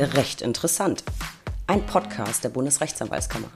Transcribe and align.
Recht 0.00 0.40
interessant. 0.40 1.04
Ein 1.66 1.84
Podcast 1.84 2.42
der 2.42 2.48
Bundesrechtsanwaltskammer. 2.48 3.48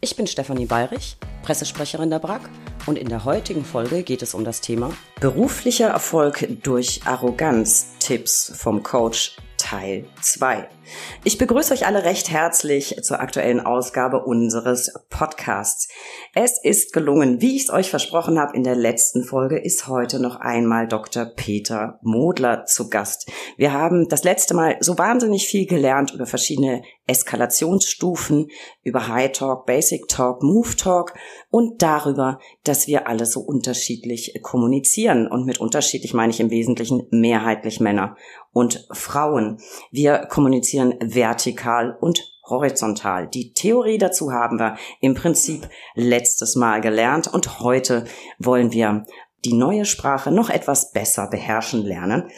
Ich 0.00 0.16
bin 0.16 0.26
Stefanie 0.26 0.64
Bayrich, 0.64 1.18
Pressesprecherin 1.42 2.08
der 2.08 2.18
BRAG 2.18 2.48
und 2.86 2.96
in 2.96 3.10
der 3.10 3.26
heutigen 3.26 3.62
Folge 3.62 4.04
geht 4.04 4.22
es 4.22 4.32
um 4.32 4.46
das 4.46 4.62
Thema 4.62 4.90
Beruflicher 5.20 5.88
Erfolg 5.88 6.48
durch 6.62 7.02
Arroganz. 7.04 7.88
Tipps 7.98 8.52
vom 8.56 8.82
Coach 8.82 9.36
Teil 9.68 10.06
2. 10.22 10.66
Ich 11.24 11.36
begrüße 11.36 11.74
euch 11.74 11.86
alle 11.86 12.04
recht 12.04 12.30
herzlich 12.30 12.96
zur 13.02 13.20
aktuellen 13.20 13.60
Ausgabe 13.60 14.24
unseres 14.24 14.94
Podcasts. 15.10 15.88
Es 16.34 16.58
ist 16.62 16.94
gelungen, 16.94 17.42
wie 17.42 17.56
ich 17.56 17.64
es 17.64 17.70
euch 17.70 17.90
versprochen 17.90 18.38
habe 18.38 18.56
in 18.56 18.64
der 18.64 18.76
letzten 18.76 19.24
Folge, 19.24 19.58
ist 19.58 19.86
heute 19.86 20.20
noch 20.20 20.36
einmal 20.36 20.88
Dr. 20.88 21.26
Peter 21.26 21.98
Modler 22.00 22.64
zu 22.64 22.88
Gast. 22.88 23.30
Wir 23.58 23.74
haben 23.74 24.08
das 24.08 24.24
letzte 24.24 24.54
Mal 24.54 24.78
so 24.80 24.96
wahnsinnig 24.96 25.46
viel 25.46 25.66
gelernt 25.66 26.14
über 26.14 26.24
verschiedene 26.24 26.80
Eskalationsstufen, 27.06 28.48
über 28.82 29.08
High 29.08 29.32
Talk, 29.32 29.66
Basic 29.66 30.08
Talk, 30.08 30.42
Move 30.42 30.76
Talk 30.76 31.12
und 31.50 31.82
darüber, 31.82 32.38
dass 32.64 32.86
wir 32.86 33.06
alle 33.06 33.26
so 33.26 33.40
unterschiedlich 33.40 34.38
kommunizieren. 34.42 35.26
Und 35.26 35.44
mit 35.44 35.58
unterschiedlich 35.58 36.14
meine 36.14 36.32
ich 36.32 36.40
im 36.40 36.50
Wesentlichen 36.50 37.06
mehrheitlich 37.10 37.80
Männer 37.80 38.16
und 38.58 38.88
Frauen. 38.90 39.60
Wir 39.92 40.26
kommunizieren 40.26 40.94
vertikal 41.00 41.96
und 42.00 42.24
horizontal. 42.44 43.28
Die 43.28 43.52
Theorie 43.52 43.98
dazu 43.98 44.32
haben 44.32 44.58
wir 44.58 44.76
im 45.00 45.14
Prinzip 45.14 45.68
letztes 45.94 46.56
Mal 46.56 46.80
gelernt 46.80 47.28
und 47.28 47.60
heute 47.60 48.04
wollen 48.40 48.72
wir 48.72 49.06
die 49.44 49.52
neue 49.52 49.84
Sprache 49.84 50.32
noch 50.32 50.50
etwas 50.50 50.90
besser 50.90 51.28
beherrschen 51.30 51.84
lernen. 51.84 52.30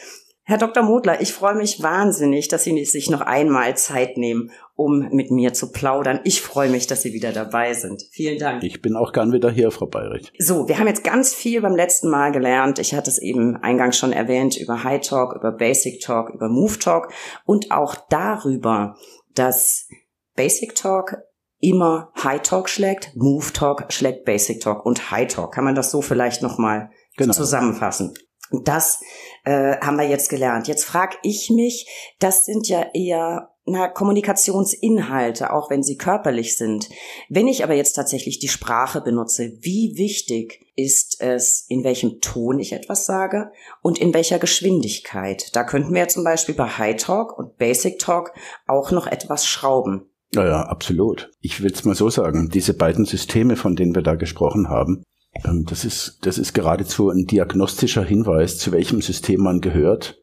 Herr 0.51 0.57
Dr. 0.57 0.83
Modler, 0.83 1.21
ich 1.21 1.31
freue 1.31 1.55
mich 1.55 1.81
wahnsinnig, 1.81 2.49
dass 2.49 2.65
Sie 2.65 2.83
sich 2.83 3.09
noch 3.09 3.21
einmal 3.21 3.77
Zeit 3.77 4.17
nehmen, 4.17 4.51
um 4.75 5.07
mit 5.11 5.31
mir 5.31 5.53
zu 5.53 5.71
plaudern. 5.71 6.19
Ich 6.25 6.41
freue 6.41 6.67
mich, 6.67 6.87
dass 6.87 7.03
Sie 7.03 7.13
wieder 7.13 7.31
dabei 7.31 7.73
sind. 7.73 8.03
Vielen 8.11 8.37
Dank. 8.37 8.61
Ich 8.61 8.81
bin 8.81 8.97
auch 8.97 9.13
gern 9.13 9.31
wieder 9.31 9.49
hier, 9.49 9.71
Frau 9.71 9.85
Bayrich. 9.85 10.33
So, 10.39 10.67
wir 10.67 10.77
haben 10.77 10.87
jetzt 10.87 11.05
ganz 11.05 11.33
viel 11.33 11.61
beim 11.61 11.73
letzten 11.73 12.09
Mal 12.09 12.33
gelernt. 12.33 12.79
Ich 12.79 12.93
hatte 12.93 13.09
es 13.09 13.17
eben 13.17 13.55
eingangs 13.55 13.97
schon 13.97 14.11
erwähnt 14.11 14.57
über 14.57 14.83
High 14.83 14.99
Talk, 14.99 15.37
über 15.37 15.53
Basic 15.53 16.01
Talk, 16.01 16.31
über 16.33 16.49
Move 16.49 16.77
Talk 16.79 17.13
und 17.45 17.71
auch 17.71 17.95
darüber, 18.09 18.97
dass 19.33 19.87
Basic 20.35 20.75
Talk 20.75 21.15
immer 21.61 22.11
High 22.21 22.41
Talk 22.41 22.67
schlägt, 22.67 23.15
Move 23.15 23.53
Talk 23.53 23.85
schlägt 23.93 24.25
Basic 24.25 24.59
Talk 24.59 24.85
und 24.85 25.11
High 25.11 25.33
Talk. 25.33 25.53
Kann 25.53 25.63
man 25.63 25.75
das 25.75 25.91
so 25.91 26.01
vielleicht 26.01 26.41
nochmal 26.41 26.89
genau. 27.15 27.31
zusammenfassen? 27.31 28.13
Und 28.51 28.67
das 28.67 29.01
äh, 29.43 29.77
haben 29.77 29.97
wir 29.97 30.07
jetzt 30.07 30.29
gelernt. 30.29 30.67
Jetzt 30.67 30.85
frage 30.85 31.17
ich 31.23 31.49
mich, 31.49 31.87
das 32.19 32.45
sind 32.45 32.67
ja 32.67 32.85
eher 32.93 33.51
na, 33.65 33.87
Kommunikationsinhalte, 33.87 35.53
auch 35.53 35.69
wenn 35.69 35.83
sie 35.83 35.97
körperlich 35.97 36.57
sind. 36.57 36.89
Wenn 37.29 37.47
ich 37.47 37.63
aber 37.63 37.75
jetzt 37.75 37.93
tatsächlich 37.93 38.39
die 38.39 38.47
Sprache 38.47 39.01
benutze, 39.01 39.51
wie 39.61 39.93
wichtig 39.97 40.65
ist 40.75 41.21
es, 41.21 41.65
in 41.69 41.83
welchem 41.83 42.21
Ton 42.21 42.59
ich 42.59 42.73
etwas 42.73 43.05
sage 43.05 43.51
und 43.81 43.99
in 43.99 44.13
welcher 44.13 44.39
Geschwindigkeit? 44.39 45.55
Da 45.55 45.63
könnten 45.63 45.93
wir 45.93 46.07
zum 46.07 46.23
Beispiel 46.23 46.55
bei 46.55 46.67
High 46.67 46.97
Talk 46.97 47.37
und 47.37 47.57
Basic 47.57 47.99
Talk 47.99 48.33
auch 48.67 48.91
noch 48.91 49.05
etwas 49.05 49.45
schrauben. 49.45 50.07
Ja, 50.33 50.45
ja, 50.45 50.61
absolut. 50.63 51.29
Ich 51.41 51.61
will 51.61 51.71
es 51.71 51.83
mal 51.83 51.95
so 51.95 52.09
sagen, 52.09 52.49
diese 52.49 52.73
beiden 52.73 53.05
Systeme, 53.05 53.57
von 53.57 53.75
denen 53.75 53.93
wir 53.93 54.01
da 54.01 54.15
gesprochen 54.15 54.69
haben, 54.69 55.03
das 55.43 55.85
ist, 55.85 56.19
das 56.23 56.37
ist 56.37 56.53
geradezu 56.53 57.09
ein 57.09 57.25
diagnostischer 57.25 58.03
Hinweis, 58.03 58.57
zu 58.57 58.71
welchem 58.71 59.01
System 59.01 59.41
man 59.41 59.61
gehört, 59.61 60.21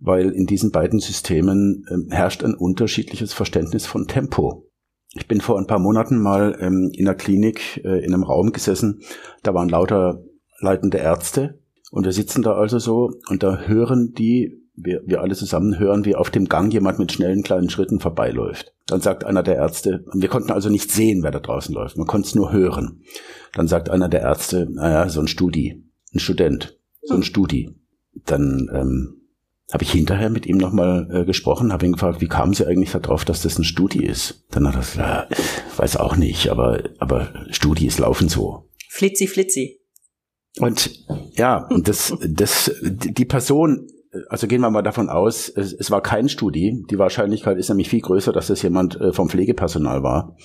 weil 0.00 0.30
in 0.30 0.46
diesen 0.46 0.70
beiden 0.70 1.00
Systemen 1.00 1.84
ähm, 1.90 2.08
herrscht 2.10 2.42
ein 2.42 2.54
unterschiedliches 2.54 3.32
Verständnis 3.32 3.86
von 3.86 4.06
Tempo. 4.06 4.68
Ich 5.14 5.28
bin 5.28 5.40
vor 5.40 5.58
ein 5.58 5.66
paar 5.66 5.78
Monaten 5.78 6.20
mal 6.20 6.56
ähm, 6.60 6.90
in 6.94 7.06
einer 7.06 7.16
Klinik 7.16 7.82
äh, 7.84 8.02
in 8.04 8.14
einem 8.14 8.22
Raum 8.22 8.52
gesessen, 8.52 9.02
da 9.42 9.52
waren 9.52 9.68
lauter 9.68 10.24
leitende 10.60 10.98
Ärzte 10.98 11.60
und 11.90 12.04
wir 12.04 12.12
sitzen 12.12 12.42
da 12.42 12.54
also 12.54 12.78
so 12.78 13.10
und 13.28 13.42
da 13.42 13.58
hören 13.66 14.12
die 14.16 14.61
wir, 14.74 15.02
wir 15.04 15.20
alle 15.20 15.34
zusammen 15.34 15.78
hören, 15.78 16.04
wie 16.04 16.14
auf 16.14 16.30
dem 16.30 16.46
Gang 16.46 16.72
jemand 16.72 16.98
mit 16.98 17.12
schnellen 17.12 17.42
kleinen 17.42 17.70
Schritten 17.70 18.00
vorbeiläuft. 18.00 18.72
Dann 18.86 19.00
sagt 19.00 19.24
einer 19.24 19.42
der 19.42 19.56
Ärzte, 19.56 20.04
wir 20.12 20.28
konnten 20.28 20.52
also 20.52 20.68
nicht 20.68 20.90
sehen, 20.90 21.22
wer 21.22 21.30
da 21.30 21.40
draußen 21.40 21.74
läuft, 21.74 21.96
man 21.96 22.06
konnte 22.06 22.28
es 22.28 22.34
nur 22.34 22.52
hören. 22.52 23.02
Dann 23.54 23.68
sagt 23.68 23.90
einer 23.90 24.08
der 24.08 24.20
Ärzte, 24.20 24.68
naja, 24.70 25.08
so 25.08 25.20
ein 25.20 25.28
Studi, 25.28 25.84
ein 26.14 26.18
Student, 26.18 26.78
so 27.02 27.14
ein 27.14 27.22
Studi. 27.22 27.74
Dann 28.26 28.70
ähm, 28.72 29.22
habe 29.72 29.84
ich 29.84 29.92
hinterher 29.92 30.30
mit 30.30 30.46
ihm 30.46 30.58
nochmal 30.58 31.08
äh, 31.12 31.24
gesprochen, 31.24 31.72
habe 31.72 31.86
ihn 31.86 31.92
gefragt, 31.92 32.20
wie 32.20 32.28
kamen 32.28 32.54
Sie 32.54 32.66
eigentlich 32.66 32.92
darauf, 32.92 33.24
dass 33.24 33.42
das 33.42 33.58
ein 33.58 33.64
Studi 33.64 34.04
ist? 34.04 34.44
Dann 34.50 34.66
hat 34.66 34.74
er 34.74 34.80
gesagt, 34.80 34.98
ja, 34.98 35.36
weiß 35.76 35.96
auch 35.96 36.16
nicht, 36.16 36.48
aber, 36.48 36.82
aber 36.98 37.28
Studis 37.50 37.98
laufen 37.98 38.28
so. 38.28 38.68
Flitzi, 38.88 39.26
flitzi. 39.26 39.80
Und 40.58 41.06
ja, 41.34 41.66
und 41.68 41.88
das, 41.88 42.14
das, 42.20 42.70
die 42.82 43.24
Person 43.24 43.88
also 44.28 44.46
gehen 44.46 44.60
wir 44.60 44.70
mal 44.70 44.82
davon 44.82 45.08
aus, 45.08 45.48
es, 45.48 45.72
es, 45.72 45.90
war 45.90 46.02
kein 46.02 46.28
Studi. 46.28 46.84
Die 46.90 46.98
Wahrscheinlichkeit 46.98 47.58
ist 47.58 47.68
nämlich 47.68 47.88
viel 47.88 48.00
größer, 48.00 48.32
dass 48.32 48.48
das 48.48 48.62
jemand 48.62 49.00
äh, 49.00 49.12
vom 49.12 49.28
Pflegepersonal 49.28 50.02
war. 50.02 50.36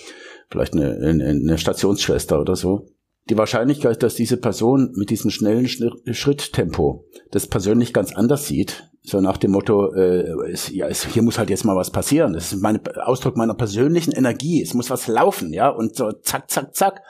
Vielleicht 0.50 0.74
eine, 0.74 0.96
eine 0.96 1.58
Stationsschwester 1.58 2.40
oder 2.40 2.56
so. 2.56 2.88
Die 3.30 3.38
Wahrscheinlichkeit, 3.38 4.02
dass 4.04 4.16
diese 4.16 4.38
Person 4.38 4.94
mit 4.96 5.10
diesem 5.10 5.32
schnellen 5.32 5.68
Schritttempo 5.68 7.06
das 7.32 7.48
persönlich 7.48 7.92
ganz 7.92 8.16
anders 8.16 8.48
sieht, 8.48 8.90
so 9.04 9.20
nach 9.20 9.38
dem 9.38 9.52
Motto, 9.52 9.94
äh, 9.94 10.50
es, 10.50 10.70
ja, 10.70 10.88
es, 10.88 11.06
hier 11.06 11.24
muss 11.24 11.38
halt 11.38 11.50
jetzt 11.50 11.66
mal 11.66 11.76
was 11.76 11.92
passieren. 11.92 12.34
Das 12.34 12.52
ist 12.52 12.62
mein 12.62 12.86
Ausdruck 12.98 13.36
meiner 13.38 13.54
persönlichen 13.54 14.12
Energie. 14.12 14.62
Es 14.62 14.74
muss 14.74 14.90
was 14.90 15.08
laufen, 15.08 15.54
ja, 15.54 15.70
und 15.70 15.96
so 15.96 16.12
zack, 16.12 16.50
zack, 16.50 16.76
zack 16.76 17.02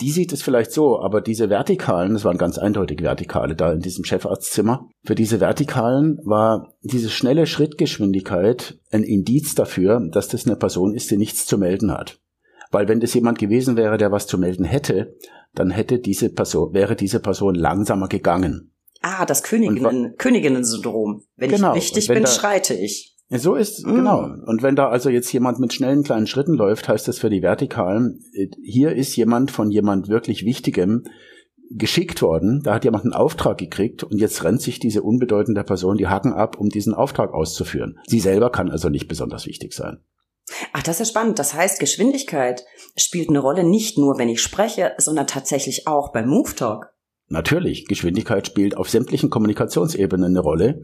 die 0.00 0.10
sieht 0.10 0.32
es 0.32 0.42
vielleicht 0.42 0.72
so, 0.72 1.00
aber 1.00 1.20
diese 1.20 1.50
Vertikalen, 1.50 2.14
das 2.14 2.24
waren 2.24 2.38
ganz 2.38 2.58
eindeutig 2.58 3.02
Vertikale 3.02 3.54
da 3.54 3.72
in 3.72 3.80
diesem 3.80 4.04
Chefarztzimmer, 4.04 4.88
für 5.04 5.14
diese 5.14 5.40
Vertikalen 5.40 6.18
war 6.24 6.74
diese 6.82 7.10
schnelle 7.10 7.46
Schrittgeschwindigkeit 7.46 8.78
ein 8.90 9.02
Indiz 9.02 9.54
dafür, 9.54 10.00
dass 10.10 10.28
das 10.28 10.46
eine 10.46 10.56
Person 10.56 10.94
ist, 10.94 11.10
die 11.10 11.16
nichts 11.16 11.46
zu 11.46 11.58
melden 11.58 11.92
hat. 11.92 12.18
Weil 12.70 12.88
wenn 12.88 13.00
das 13.00 13.14
jemand 13.14 13.38
gewesen 13.38 13.76
wäre, 13.76 13.98
der 13.98 14.12
was 14.12 14.26
zu 14.26 14.38
melden 14.38 14.64
hätte, 14.64 15.16
dann 15.54 15.70
hätte 15.70 15.98
diese 15.98 16.30
Person, 16.30 16.72
wäre 16.72 16.96
diese 16.96 17.20
Person 17.20 17.54
langsamer 17.54 18.08
gegangen. 18.08 18.72
Ah, 19.02 19.24
das 19.24 19.42
Königinnen, 19.42 20.14
Königinnen-Syndrom. 20.18 21.24
Wenn 21.36 21.50
genau, 21.50 21.74
ich 21.74 21.84
wichtig 21.84 22.08
bin, 22.08 22.22
da, 22.22 22.28
schreite 22.28 22.74
ich. 22.74 23.09
So 23.30 23.54
ist, 23.54 23.86
mm. 23.86 23.94
genau. 23.94 24.34
Und 24.46 24.62
wenn 24.62 24.74
da 24.74 24.88
also 24.88 25.08
jetzt 25.08 25.32
jemand 25.32 25.60
mit 25.60 25.72
schnellen 25.72 26.02
kleinen 26.02 26.26
Schritten 26.26 26.54
läuft, 26.54 26.88
heißt 26.88 27.06
das 27.06 27.18
für 27.18 27.30
die 27.30 27.42
Vertikalen, 27.42 28.24
äh, 28.32 28.48
hier 28.62 28.92
ist 28.94 29.14
jemand 29.16 29.50
von 29.50 29.70
jemand 29.70 30.08
wirklich 30.08 30.44
Wichtigem 30.44 31.04
geschickt 31.70 32.20
worden, 32.20 32.62
da 32.64 32.74
hat 32.74 32.84
jemand 32.84 33.04
einen 33.04 33.12
Auftrag 33.12 33.58
gekriegt 33.58 34.02
und 34.02 34.18
jetzt 34.18 34.42
rennt 34.42 34.60
sich 34.60 34.80
diese 34.80 35.02
unbedeutende 35.02 35.62
Person 35.62 35.96
die 35.96 36.08
Hacken 36.08 36.32
ab, 36.32 36.58
um 36.58 36.68
diesen 36.68 36.94
Auftrag 36.94 37.32
auszuführen. 37.32 38.00
Sie 38.06 38.18
selber 38.18 38.50
kann 38.50 38.70
also 38.70 38.88
nicht 38.88 39.06
besonders 39.06 39.46
wichtig 39.46 39.72
sein. 39.72 40.02
Ach, 40.72 40.82
das 40.82 41.00
ist 41.00 41.10
spannend. 41.10 41.38
Das 41.38 41.54
heißt, 41.54 41.78
Geschwindigkeit 41.78 42.64
spielt 42.96 43.28
eine 43.28 43.38
Rolle 43.38 43.62
nicht 43.62 43.98
nur, 43.98 44.18
wenn 44.18 44.28
ich 44.28 44.42
spreche, 44.42 44.94
sondern 44.98 45.28
tatsächlich 45.28 45.86
auch 45.86 46.12
beim 46.12 46.28
Move 46.28 46.54
Talk. 46.56 46.92
Natürlich, 47.32 47.86
Geschwindigkeit 47.86 48.48
spielt 48.48 48.76
auf 48.76 48.90
sämtlichen 48.90 49.30
Kommunikationsebenen 49.30 50.32
eine 50.32 50.40
Rolle. 50.40 50.82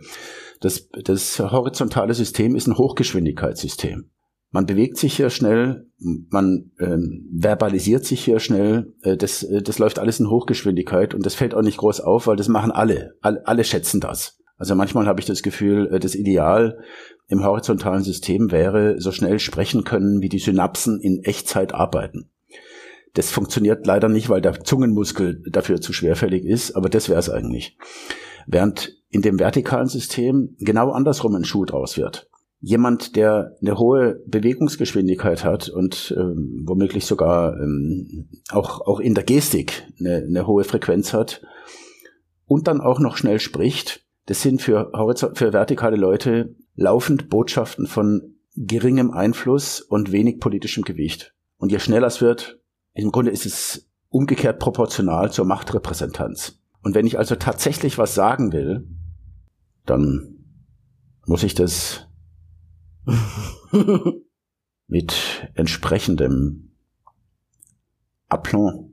Das, 0.60 0.88
das 0.90 1.40
horizontale 1.40 2.14
System 2.14 2.54
ist 2.54 2.68
ein 2.68 2.78
Hochgeschwindigkeitssystem. 2.78 4.10
Man 4.52 4.64
bewegt 4.64 4.96
sich 4.96 5.16
hier 5.16 5.28
schnell, 5.28 5.90
man 5.98 6.70
ähm, 6.78 7.28
verbalisiert 7.36 8.04
sich 8.04 8.24
hier 8.24 8.38
schnell, 8.38 8.94
äh, 9.02 9.16
das, 9.16 9.42
äh, 9.42 9.60
das 9.60 9.80
läuft 9.80 9.98
alles 9.98 10.20
in 10.20 10.30
Hochgeschwindigkeit 10.30 11.14
und 11.14 11.26
das 11.26 11.34
fällt 11.34 11.52
auch 11.52 11.62
nicht 11.62 11.78
groß 11.78 12.00
auf, 12.00 12.28
weil 12.28 12.36
das 12.36 12.46
machen 12.46 12.70
alle. 12.70 13.14
Alle, 13.22 13.44
alle 13.44 13.64
schätzen 13.64 14.00
das. 14.00 14.38
Also 14.56 14.76
manchmal 14.76 15.06
habe 15.06 15.18
ich 15.20 15.26
das 15.26 15.42
Gefühl, 15.42 15.88
äh, 15.92 15.98
das 15.98 16.14
Ideal 16.14 16.78
im 17.26 17.44
horizontalen 17.44 18.04
System 18.04 18.52
wäre, 18.52 19.00
so 19.00 19.10
schnell 19.10 19.40
sprechen 19.40 19.82
können, 19.82 20.22
wie 20.22 20.28
die 20.28 20.38
Synapsen 20.38 21.00
in 21.00 21.24
Echtzeit 21.24 21.74
arbeiten. 21.74 22.30
Das 23.16 23.30
funktioniert 23.30 23.86
leider 23.86 24.10
nicht, 24.10 24.28
weil 24.28 24.42
der 24.42 24.62
Zungenmuskel 24.62 25.42
dafür 25.50 25.80
zu 25.80 25.94
schwerfällig 25.94 26.44
ist, 26.44 26.76
aber 26.76 26.90
das 26.90 27.08
wäre 27.08 27.18
es 27.18 27.30
eigentlich. 27.30 27.78
Während 28.46 28.94
in 29.08 29.22
dem 29.22 29.38
vertikalen 29.38 29.88
System 29.88 30.54
genau 30.58 30.90
andersrum 30.90 31.34
ein 31.34 31.46
Schuh 31.46 31.64
draus 31.64 31.96
wird. 31.96 32.28
Jemand, 32.60 33.16
der 33.16 33.56
eine 33.62 33.78
hohe 33.78 34.22
Bewegungsgeschwindigkeit 34.26 35.44
hat 35.44 35.70
und 35.70 36.14
ähm, 36.14 36.64
womöglich 36.66 37.06
sogar 37.06 37.58
ähm, 37.58 38.28
auch, 38.50 38.82
auch 38.82 39.00
in 39.00 39.14
der 39.14 39.24
Gestik 39.24 39.90
eine, 39.98 40.16
eine 40.16 40.46
hohe 40.46 40.64
Frequenz 40.64 41.14
hat 41.14 41.40
und 42.44 42.68
dann 42.68 42.82
auch 42.82 43.00
noch 43.00 43.16
schnell 43.16 43.40
spricht, 43.40 44.04
das 44.26 44.42
sind 44.42 44.60
für, 44.60 44.92
für 45.32 45.52
vertikale 45.54 45.96
Leute 45.96 46.54
laufend 46.74 47.30
Botschaften 47.30 47.86
von 47.86 48.34
geringem 48.56 49.10
Einfluss 49.10 49.80
und 49.80 50.12
wenig 50.12 50.38
politischem 50.38 50.84
Gewicht. 50.84 51.34
Und 51.56 51.72
je 51.72 51.78
schneller 51.78 52.08
es 52.08 52.20
wird, 52.20 52.60
im 52.96 53.12
Grunde 53.12 53.30
ist 53.30 53.46
es 53.46 53.88
umgekehrt 54.08 54.58
proportional 54.58 55.30
zur 55.30 55.44
Machtrepräsentanz. 55.44 56.58
Und 56.82 56.94
wenn 56.94 57.06
ich 57.06 57.18
also 57.18 57.36
tatsächlich 57.36 57.98
was 57.98 58.14
sagen 58.14 58.52
will, 58.52 58.88
dann 59.84 60.44
muss 61.26 61.42
ich 61.42 61.54
das 61.54 62.06
mit 64.86 65.50
entsprechendem 65.54 66.72
Aplomb 68.28 68.92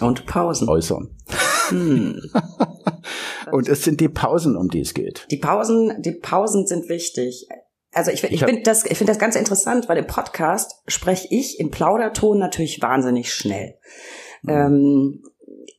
und 0.00 0.26
Pausen 0.26 0.68
äußern. 0.68 1.16
Hm. 1.68 2.22
und 3.52 3.68
es 3.68 3.84
sind 3.84 4.00
die 4.00 4.08
Pausen, 4.08 4.56
um 4.56 4.68
die 4.68 4.80
es 4.80 4.94
geht. 4.94 5.26
Die 5.30 5.36
Pausen, 5.36 6.00
die 6.00 6.12
Pausen 6.12 6.66
sind 6.66 6.88
wichtig. 6.88 7.48
Also 7.92 8.10
ich, 8.10 8.22
ich, 8.22 8.32
ich 8.32 8.44
finde 8.44 8.62
das, 8.62 8.84
ich 8.84 8.96
finde 8.96 9.12
das 9.12 9.18
ganz 9.18 9.36
interessant, 9.36 9.88
weil 9.88 9.98
im 9.98 10.06
Podcast 10.06 10.82
spreche 10.86 11.26
ich 11.30 11.58
im 11.58 11.70
Plauderton 11.70 12.38
natürlich 12.38 12.80
wahnsinnig 12.80 13.32
schnell. 13.32 13.78
Mhm. 14.42 14.50
Ähm, 14.50 15.22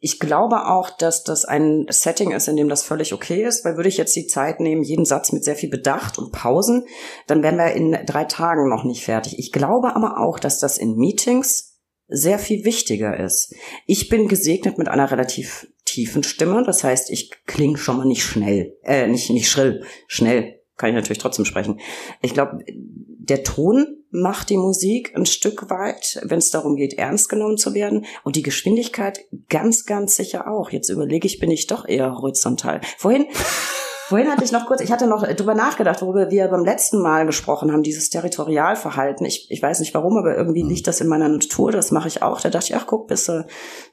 ich 0.04 0.20
glaube 0.20 0.68
auch, 0.68 0.90
dass 0.90 1.24
das 1.24 1.46
ein 1.46 1.86
Setting 1.90 2.32
ist, 2.32 2.48
in 2.48 2.58
dem 2.58 2.70
das 2.70 2.84
völlig 2.84 3.14
okay 3.14 3.44
ist, 3.44 3.64
weil 3.64 3.78
würde 3.78 3.88
ich 3.90 3.98
jetzt 3.98 4.16
die 4.16 4.26
Zeit 4.26 4.60
nehmen, 4.60 4.84
jeden 4.84 5.06
Satz 5.06 5.32
mit 5.32 5.44
sehr 5.44 5.56
viel 5.56 5.70
Bedacht 5.70 6.18
und 6.18 6.32
Pausen, 6.32 6.86
dann 7.28 7.44
wären 7.44 7.58
wir 7.58 7.74
in 7.74 7.98
drei 8.08 8.26
Tagen 8.26 8.68
noch 8.68 8.84
nicht 8.84 9.06
fertig. 9.06 9.38
Ich 9.38 9.52
glaube 9.52 9.96
aber 9.96 10.20
auch, 10.20 10.40
dass 10.40 10.60
das 10.60 10.80
in 10.80 10.96
Meetings 10.96 11.80
sehr 12.08 12.40
viel 12.40 12.66
wichtiger 12.66 13.18
ist. 13.18 13.54
Ich 13.86 14.10
bin 14.10 14.28
gesegnet 14.28 14.78
mit 14.78 14.90
einer 14.90 15.10
relativ 15.12 15.68
tiefen 15.86 16.24
Stimme, 16.24 16.64
das 16.66 16.84
heißt, 16.84 17.10
ich 17.10 17.32
klinge 17.46 17.78
schon 17.78 17.98
mal 17.98 18.06
nicht 18.06 18.24
schnell, 18.24 18.78
äh, 18.84 19.08
nicht, 19.08 19.30
nicht 19.30 19.50
schrill, 19.50 19.84
schnell 20.08 20.61
kann 20.82 20.90
ich 20.90 20.96
natürlich 20.96 21.20
trotzdem 21.20 21.46
sprechen. 21.46 21.80
Ich 22.22 22.34
glaube, 22.34 22.66
der 22.66 23.44
Ton 23.44 24.04
macht 24.10 24.50
die 24.50 24.58
Musik 24.58 25.16
ein 25.16 25.28
Stück 25.28 25.70
weit, 25.70 26.20
wenn 26.24 26.40
es 26.40 26.50
darum 26.50 26.76
geht, 26.76 26.96
ernst 26.96 27.30
genommen 27.30 27.56
zu 27.56 27.76
werden. 27.76 28.06
Und 28.24 28.36
die 28.36 28.42
Geschwindigkeit 28.42 29.24
ganz, 29.48 29.86
ganz 29.86 30.16
sicher 30.16 30.52
auch. 30.52 30.72
Jetzt 30.72 30.90
überlege 30.90 31.28
ich, 31.28 31.40
bin 31.40 31.52
ich 31.52 31.68
doch 31.68 31.88
eher 31.88 32.16
horizontal. 32.16 32.82
Vorhin, 32.98 33.28
vorhin 34.08 34.28
hatte 34.28 34.44
ich 34.44 34.52
noch 34.52 34.66
kurz, 34.66 34.82
ich 34.82 34.92
hatte 34.92 35.06
noch 35.06 35.24
drüber 35.24 35.54
nachgedacht, 35.54 36.02
worüber 36.02 36.32
wir 36.32 36.48
beim 36.48 36.66
letzten 36.66 37.00
Mal 37.00 37.28
gesprochen 37.28 37.72
haben, 37.72 37.84
dieses 37.84 38.10
Territorialverhalten. 38.10 39.24
Ich, 39.28 39.52
ich 39.52 39.62
weiß 39.62 39.82
nicht 39.82 39.94
warum, 39.94 40.18
aber 40.18 40.36
irgendwie 40.36 40.64
liegt 40.64 40.88
das 40.88 41.00
in 41.00 41.08
meiner 41.08 41.30
Natur, 41.30 41.72
das 41.72 41.92
mache 41.92 42.08
ich 42.08 42.24
auch. 42.24 42.42
Da 42.42 42.50
dachte 42.50 42.74
ich, 42.74 42.76
ach 42.76 42.88
guck, 42.88 43.08
bist 43.08 43.30
du 43.30 43.46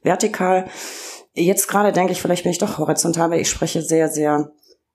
vertikal. 0.03 0.71
Jetzt 1.35 1.69
gerade 1.69 1.93
denke 1.93 2.13
ich, 2.13 2.23
vielleicht 2.23 2.45
bin 2.45 2.53
ich 2.53 2.59
doch 2.59 2.79
horizontal, 2.79 3.31
weil 3.31 3.43
ich 3.43 3.51
spreche 3.51 3.83
sehr, 3.83 4.09
sehr 4.09 4.53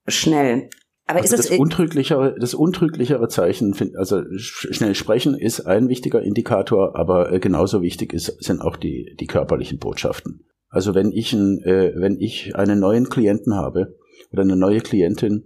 schnell. 0.08 0.70
Aber 1.06 1.20
also 1.20 1.36
ist 1.36 1.40
das, 1.40 1.50
das 1.50 1.60
untrüglichere, 1.60 2.36
das 2.40 2.54
untrüglichere 2.54 3.28
Zeichen, 3.28 3.76
also 3.98 4.22
schnell 4.38 4.96
sprechen 4.96 5.38
ist 5.38 5.62
ein 5.62 5.90
wichtiger 5.90 6.22
Indikator, 6.22 6.96
aber 6.96 7.32
äh, 7.32 7.40
genauso 7.40 7.82
wichtig 7.82 8.14
ist, 8.14 8.42
sind 8.44 8.62
auch 8.62 8.78
die, 8.78 9.16
die 9.20 9.28
körperlichen 9.28 9.80
Botschaften. 9.80 10.46
Also 10.70 10.96
wenn 10.96 11.12
ich, 11.12 11.34
ein, 11.34 11.60
äh, 11.64 11.94
wenn 11.96 12.20
ich 12.20 12.56
einen 12.56 12.80
neuen 12.80 13.10
Klienten 13.10 13.54
habe 13.54 13.96
oder 14.32 14.44
eine 14.44 14.56
neue 14.56 14.80
Klientin, 14.80 15.46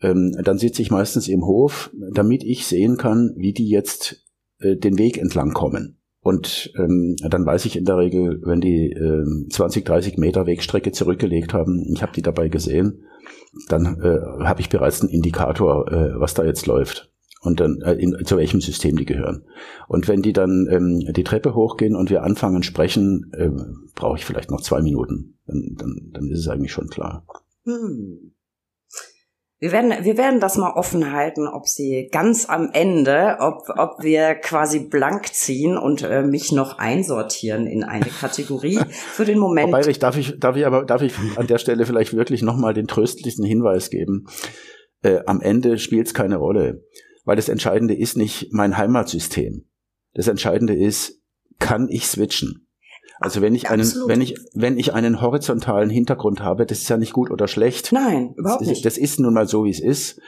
ähm, 0.00 0.34
dann 0.42 0.58
sitze 0.58 0.82
ich 0.82 0.90
meistens 0.90 1.28
im 1.28 1.44
Hof, 1.44 1.90
damit 2.12 2.42
ich 2.42 2.66
sehen 2.66 2.96
kann, 2.96 3.34
wie 3.36 3.52
die 3.52 3.68
jetzt 3.68 4.26
äh, 4.60 4.76
den 4.76 4.98
Weg 4.98 5.18
entlang 5.18 5.52
kommen. 5.52 5.98
Und 6.20 6.72
ähm, 6.76 7.16
dann 7.28 7.46
weiß 7.46 7.64
ich 7.66 7.76
in 7.76 7.84
der 7.84 7.98
Regel, 7.98 8.40
wenn 8.44 8.60
die 8.60 8.90
äh, 8.90 9.48
20, 9.50 9.84
30 9.84 10.18
Meter 10.18 10.46
Wegstrecke 10.46 10.92
zurückgelegt 10.92 11.52
haben, 11.52 11.86
ich 11.92 12.02
habe 12.02 12.12
die 12.12 12.22
dabei 12.22 12.48
gesehen, 12.48 13.04
dann 13.68 14.00
äh, 14.00 14.44
habe 14.44 14.60
ich 14.60 14.68
bereits 14.68 15.00
einen 15.00 15.10
Indikator, 15.10 15.90
äh, 15.90 16.20
was 16.20 16.34
da 16.34 16.44
jetzt 16.44 16.66
läuft 16.66 17.10
und 17.40 17.60
dann 17.60 17.80
äh, 17.82 17.94
in, 17.94 18.16
zu 18.24 18.36
welchem 18.36 18.60
System 18.60 18.96
die 18.96 19.04
gehören. 19.04 19.44
Und 19.86 20.08
wenn 20.08 20.22
die 20.22 20.32
dann 20.32 20.66
ähm, 20.70 21.00
die 21.12 21.24
Treppe 21.24 21.54
hochgehen 21.54 21.96
und 21.96 22.10
wir 22.10 22.22
anfangen 22.22 22.62
sprechen, 22.62 23.30
äh, 23.32 23.50
brauche 23.94 24.18
ich 24.18 24.24
vielleicht 24.24 24.50
noch 24.50 24.60
zwei 24.60 24.82
Minuten. 24.82 25.38
Dann, 25.46 25.76
dann, 25.76 26.10
dann 26.12 26.28
ist 26.28 26.40
es 26.40 26.48
eigentlich 26.48 26.72
schon 26.72 26.88
klar. 26.88 27.24
Hm. 27.64 28.32
Wir 29.60 29.72
werden, 29.72 29.92
wir 30.04 30.16
werden 30.16 30.38
das 30.38 30.56
mal 30.56 30.72
offen 30.74 31.10
halten, 31.12 31.48
ob 31.48 31.66
sie 31.66 32.08
ganz 32.12 32.48
am 32.48 32.70
Ende, 32.72 33.38
ob, 33.40 33.68
ob 33.76 34.04
wir 34.04 34.36
quasi 34.36 34.78
blank 34.78 35.34
ziehen 35.34 35.76
und 35.76 36.02
äh, 36.02 36.22
mich 36.22 36.52
noch 36.52 36.78
einsortieren 36.78 37.66
in 37.66 37.82
eine 37.82 38.06
Kategorie 38.06 38.78
für 38.88 39.24
den 39.24 39.40
Moment. 39.40 39.68
Wobei, 39.68 39.88
ich, 39.88 39.98
darf 39.98 40.16
ich, 40.16 40.38
darf 40.38 40.54
ich 40.54 40.64
aber, 40.64 40.84
darf 40.84 41.02
ich 41.02 41.14
an 41.34 41.48
der 41.48 41.58
Stelle 41.58 41.86
vielleicht 41.86 42.14
wirklich 42.14 42.42
nochmal 42.42 42.72
den 42.72 42.86
tröstlichen 42.86 43.44
Hinweis 43.44 43.90
geben. 43.90 44.26
Äh, 45.02 45.20
am 45.26 45.40
Ende 45.40 45.78
spielt 45.78 46.06
es 46.06 46.14
keine 46.14 46.36
Rolle, 46.36 46.84
weil 47.24 47.34
das 47.34 47.48
Entscheidende 47.48 47.94
ist 47.94 48.16
nicht 48.16 48.52
mein 48.52 48.78
Heimatsystem. 48.78 49.68
Das 50.14 50.28
Entscheidende 50.28 50.74
ist, 50.74 51.20
kann 51.58 51.88
ich 51.90 52.06
switchen? 52.06 52.67
Also 53.20 53.42
wenn 53.42 53.54
ich 53.54 53.68
einen, 53.68 53.86
wenn 54.06 54.20
ich, 54.20 54.36
wenn 54.54 54.78
ich 54.78 54.94
einen 54.94 55.20
horizontalen 55.20 55.90
Hintergrund 55.90 56.40
habe, 56.42 56.66
das 56.66 56.78
ist 56.78 56.88
ja 56.88 56.96
nicht 56.96 57.12
gut 57.12 57.30
oder 57.30 57.48
schlecht. 57.48 57.92
Nein, 57.92 58.34
überhaupt 58.36 58.62
das, 58.62 58.68
nicht. 58.68 58.84
Das 58.84 58.96
ist 58.96 59.18
nun 59.18 59.34
mal 59.34 59.48
so, 59.48 59.64
wie 59.64 59.70
es 59.70 59.80
ist. 59.80 60.20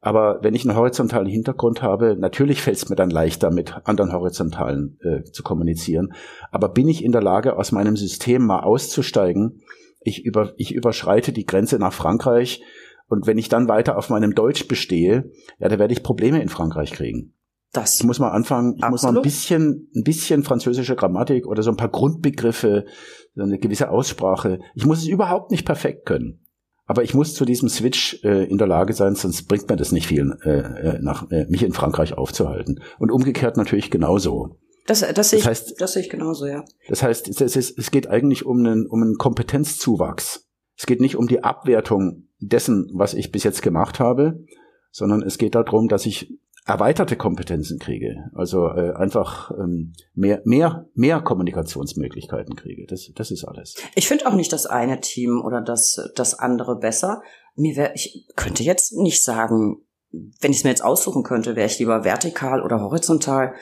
Aber 0.00 0.40
wenn 0.42 0.54
ich 0.54 0.68
einen 0.68 0.76
horizontalen 0.76 1.28
Hintergrund 1.28 1.80
habe, 1.80 2.16
natürlich 2.18 2.60
fällt 2.60 2.76
es 2.76 2.88
mir 2.90 2.96
dann 2.96 3.08
leichter, 3.08 3.50
mit 3.50 3.74
anderen 3.84 4.12
horizontalen 4.12 4.98
äh, 5.00 5.22
zu 5.30 5.42
kommunizieren. 5.42 6.12
Aber 6.50 6.68
bin 6.68 6.88
ich 6.88 7.02
in 7.02 7.12
der 7.12 7.22
Lage, 7.22 7.56
aus 7.56 7.72
meinem 7.72 7.96
System 7.96 8.44
mal 8.44 8.60
auszusteigen? 8.60 9.62
Ich, 10.00 10.22
über, 10.22 10.52
ich 10.58 10.74
überschreite 10.74 11.32
die 11.32 11.46
Grenze 11.46 11.78
nach 11.78 11.94
Frankreich 11.94 12.60
und 13.08 13.26
wenn 13.26 13.38
ich 13.38 13.48
dann 13.48 13.68
weiter 13.68 13.96
auf 13.96 14.10
meinem 14.10 14.34
Deutsch 14.34 14.68
bestehe, 14.68 15.30
ja, 15.58 15.68
da 15.68 15.78
werde 15.78 15.94
ich 15.94 16.02
Probleme 16.02 16.42
in 16.42 16.50
Frankreich 16.50 16.92
kriegen. 16.92 17.32
Das 17.74 18.00
ich 18.00 18.06
muss 18.06 18.20
mal 18.20 18.30
anfangen, 18.30 18.76
ich 18.76 18.84
Absolut. 18.84 18.92
muss 18.92 19.02
mal 19.02 19.16
ein 19.18 19.22
bisschen, 19.22 19.90
ein 19.94 20.04
bisschen 20.04 20.44
französische 20.44 20.94
Grammatik 20.94 21.46
oder 21.46 21.62
so 21.62 21.70
ein 21.70 21.76
paar 21.76 21.90
Grundbegriffe, 21.90 22.86
so 23.34 23.42
eine 23.42 23.58
gewisse 23.58 23.90
Aussprache. 23.90 24.60
Ich 24.74 24.86
muss 24.86 24.98
es 24.98 25.08
überhaupt 25.08 25.50
nicht 25.50 25.66
perfekt 25.66 26.06
können. 26.06 26.40
Aber 26.86 27.02
ich 27.02 27.14
muss 27.14 27.34
zu 27.34 27.44
diesem 27.44 27.68
Switch 27.68 28.22
äh, 28.24 28.44
in 28.44 28.58
der 28.58 28.66
Lage 28.66 28.92
sein, 28.92 29.16
sonst 29.16 29.48
bringt 29.48 29.68
mir 29.68 29.76
das 29.76 29.90
nicht 29.90 30.06
viel, 30.06 30.36
äh, 30.44 30.50
äh 30.50 30.98
nach, 31.00 31.30
äh, 31.30 31.46
mich 31.46 31.62
in 31.62 31.72
Frankreich 31.72 32.12
aufzuhalten. 32.16 32.80
Und 32.98 33.10
umgekehrt 33.10 33.56
natürlich 33.56 33.90
genauso. 33.90 34.58
Das, 34.86 35.00
das, 35.00 35.30
sehe, 35.30 35.38
ich, 35.38 35.46
heißt, 35.46 35.80
das 35.80 35.94
sehe 35.94 36.02
ich 36.02 36.10
genauso, 36.10 36.46
ja. 36.46 36.62
Das 36.88 37.02
heißt, 37.02 37.28
es, 37.28 37.56
ist, 37.56 37.78
es 37.78 37.90
geht 37.90 38.06
eigentlich 38.08 38.44
um 38.44 38.58
einen, 38.58 38.86
um 38.86 39.02
einen 39.02 39.16
Kompetenzzuwachs. 39.16 40.46
Es 40.76 40.86
geht 40.86 41.00
nicht 41.00 41.16
um 41.16 41.26
die 41.26 41.42
Abwertung 41.42 42.28
dessen, 42.38 42.90
was 42.92 43.14
ich 43.14 43.32
bis 43.32 43.44
jetzt 43.44 43.62
gemacht 43.62 43.98
habe, 43.98 44.44
sondern 44.90 45.22
es 45.22 45.38
geht 45.38 45.54
darum, 45.54 45.88
dass 45.88 46.04
ich 46.04 46.38
erweiterte 46.64 47.16
Kompetenzen 47.16 47.78
kriege, 47.78 48.30
also 48.34 48.68
äh, 48.68 48.94
einfach 48.94 49.50
ähm, 49.50 49.92
mehr, 50.14 50.40
mehr, 50.44 50.86
mehr 50.94 51.20
Kommunikationsmöglichkeiten 51.20 52.56
kriege. 52.56 52.86
Das, 52.86 53.10
das 53.14 53.30
ist 53.30 53.44
alles. 53.44 53.74
Ich 53.94 54.08
finde 54.08 54.26
auch 54.26 54.34
nicht 54.34 54.52
das 54.52 54.64
eine 54.66 55.00
Team 55.00 55.42
oder 55.44 55.60
das, 55.60 56.10
das 56.16 56.38
andere 56.38 56.78
besser. 56.78 57.22
Mir 57.54 57.76
wär, 57.76 57.94
ich 57.94 58.26
könnte 58.34 58.62
jetzt 58.62 58.94
nicht 58.96 59.22
sagen, 59.22 59.82
wenn 60.10 60.52
ich 60.52 60.58
es 60.58 60.64
mir 60.64 60.70
jetzt 60.70 60.84
aussuchen 60.84 61.22
könnte, 61.22 61.54
wäre 61.54 61.66
ich 61.66 61.78
lieber 61.78 62.04
vertikal 62.04 62.62
oder 62.62 62.80
horizontal. 62.80 63.54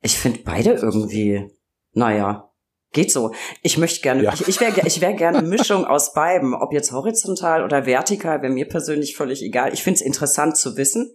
Ich 0.00 0.16
finde 0.16 0.40
beide 0.44 0.72
irgendwie, 0.74 1.50
naja, 1.92 2.49
Geht 2.92 3.12
so. 3.12 3.32
Ich 3.62 3.78
möchte 3.78 4.00
gerne, 4.00 4.24
ja. 4.24 4.32
ich, 4.34 4.48
ich 4.48 4.60
wäre 4.60 4.72
ich 4.84 5.00
wär 5.00 5.12
gerne 5.12 5.42
Mischung 5.48 5.84
aus 5.84 6.12
beiden. 6.12 6.54
Ob 6.54 6.72
jetzt 6.72 6.90
horizontal 6.92 7.64
oder 7.64 7.86
vertikal, 7.86 8.42
wäre 8.42 8.52
mir 8.52 8.68
persönlich 8.68 9.16
völlig 9.16 9.42
egal. 9.42 9.72
Ich 9.72 9.82
finde 9.82 10.00
es 10.00 10.06
interessant 10.06 10.56
zu 10.56 10.76
wissen, 10.76 11.12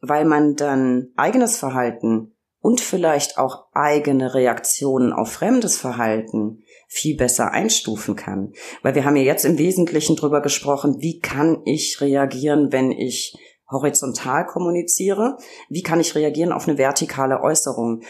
weil 0.00 0.24
man 0.24 0.56
dann 0.56 1.12
eigenes 1.16 1.56
Verhalten 1.56 2.34
und 2.60 2.80
vielleicht 2.80 3.38
auch 3.38 3.66
eigene 3.72 4.34
Reaktionen 4.34 5.12
auf 5.12 5.32
fremdes 5.32 5.78
Verhalten 5.78 6.62
viel 6.88 7.16
besser 7.16 7.52
einstufen 7.52 8.16
kann. 8.16 8.52
Weil 8.82 8.94
wir 8.94 9.04
haben 9.04 9.16
ja 9.16 9.22
jetzt 9.22 9.44
im 9.44 9.58
Wesentlichen 9.58 10.16
drüber 10.16 10.42
gesprochen, 10.42 10.96
wie 11.00 11.20
kann 11.20 11.62
ich 11.64 12.00
reagieren, 12.00 12.72
wenn 12.72 12.90
ich 12.90 13.36
horizontal 13.70 14.44
kommuniziere? 14.46 15.38
Wie 15.68 15.82
kann 15.82 16.00
ich 16.00 16.14
reagieren 16.14 16.52
auf 16.52 16.68
eine 16.68 16.78
vertikale 16.78 17.40
Äußerung? 17.40 18.02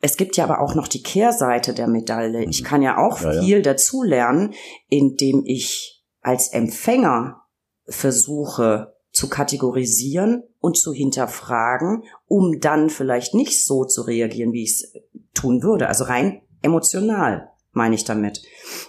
Es 0.00 0.16
gibt 0.16 0.36
ja 0.36 0.44
aber 0.44 0.60
auch 0.60 0.74
noch 0.74 0.88
die 0.88 1.02
Kehrseite 1.02 1.74
der 1.74 1.88
Medaille. 1.88 2.44
Ich 2.44 2.62
mhm. 2.62 2.66
kann 2.66 2.82
ja 2.82 2.98
auch 2.98 3.20
ja, 3.20 3.40
viel 3.40 3.58
ja. 3.58 3.62
dazulernen, 3.62 4.54
indem 4.88 5.42
ich 5.44 6.04
als 6.20 6.48
Empfänger 6.48 7.42
versuche 7.88 8.94
zu 9.12 9.28
kategorisieren 9.28 10.42
und 10.60 10.76
zu 10.76 10.92
hinterfragen, 10.92 12.04
um 12.26 12.60
dann 12.60 12.90
vielleicht 12.90 13.34
nicht 13.34 13.64
so 13.64 13.84
zu 13.84 14.02
reagieren, 14.02 14.52
wie 14.52 14.64
ich 14.64 14.70
es 14.72 14.92
tun 15.32 15.62
würde. 15.62 15.88
Also 15.88 16.04
rein 16.04 16.42
emotional 16.62 17.48
meine 17.76 17.94
ich 17.94 18.04
damit. 18.04 18.42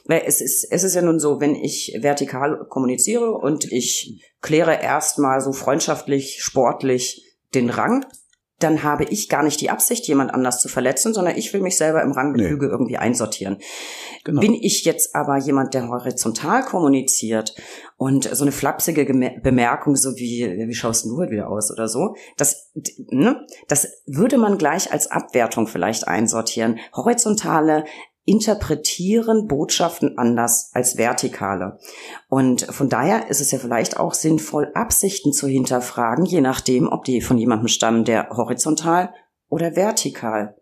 Weil 0.05 0.23
es 0.25 0.39
ist, 0.41 0.65
es 0.71 0.83
ist 0.83 0.95
ja 0.95 1.01
nun 1.01 1.19
so, 1.19 1.41
wenn 1.41 1.55
ich 1.55 1.97
vertikal 1.99 2.65
kommuniziere 2.69 3.31
und 3.33 3.69
ich 3.71 4.23
kläre 4.41 4.81
erstmal 4.81 5.41
so 5.41 5.51
freundschaftlich, 5.51 6.41
sportlich 6.41 7.35
den 7.53 7.69
Rang, 7.69 8.05
dann 8.59 8.81
habe 8.81 9.03
ich 9.03 9.29
gar 9.29 9.43
nicht 9.43 9.61
die 9.61 9.69
Absicht, 9.69 10.07
jemand 10.07 10.33
anders 10.33 10.61
zu 10.61 10.67
verletzen, 10.67 11.13
sondern 11.13 11.35
ich 11.37 11.53
will 11.53 11.61
mich 11.61 11.77
selber 11.77 12.01
im 12.01 12.11
Ranggefüge 12.11 12.65
nee. 12.65 12.71
irgendwie 12.71 12.97
einsortieren. 12.97 13.57
Genau. 14.23 14.41
Bin 14.41 14.53
ich 14.53 14.83
jetzt 14.83 15.15
aber 15.15 15.37
jemand, 15.37 15.73
der 15.73 15.87
horizontal 15.87 16.63
kommuniziert 16.63 17.55
und 17.97 18.23
so 18.23 18.43
eine 18.43 18.51
flapsige 18.51 19.05
Bemerkung, 19.05 19.95
so 19.95 20.15
wie, 20.17 20.67
wie 20.67 20.73
schaust 20.73 21.05
du 21.05 21.17
heute 21.17 21.31
wieder 21.31 21.49
aus 21.49 21.71
oder 21.71 21.87
so, 21.87 22.15
das, 22.35 22.71
ne, 23.09 23.45
das 23.67 23.87
würde 24.05 24.37
man 24.37 24.57
gleich 24.57 24.91
als 24.91 25.09
Abwertung 25.09 25.67
vielleicht 25.67 26.07
einsortieren. 26.07 26.79
Horizontale 26.93 27.85
interpretieren 28.27 29.47
Botschaften 29.47 30.17
anders 30.17 30.71
als 30.73 30.97
vertikale. 30.97 31.79
Und 32.27 32.61
von 32.61 32.89
daher 32.89 33.29
ist 33.29 33.39
es 33.39 33.51
ja 33.51 33.57
vielleicht 33.57 33.97
auch 33.97 34.13
sinnvoll, 34.13 34.69
Absichten 34.73 35.31
zu 35.31 35.47
hinterfragen, 35.47 36.25
je 36.25 36.41
nachdem, 36.41 36.89
ob 36.89 37.05
die 37.05 37.21
von 37.21 37.37
jemandem 37.37 37.69
stammen, 37.69 38.03
der 38.03 38.29
horizontal 38.31 39.13
oder 39.47 39.77
vertikal 39.77 40.57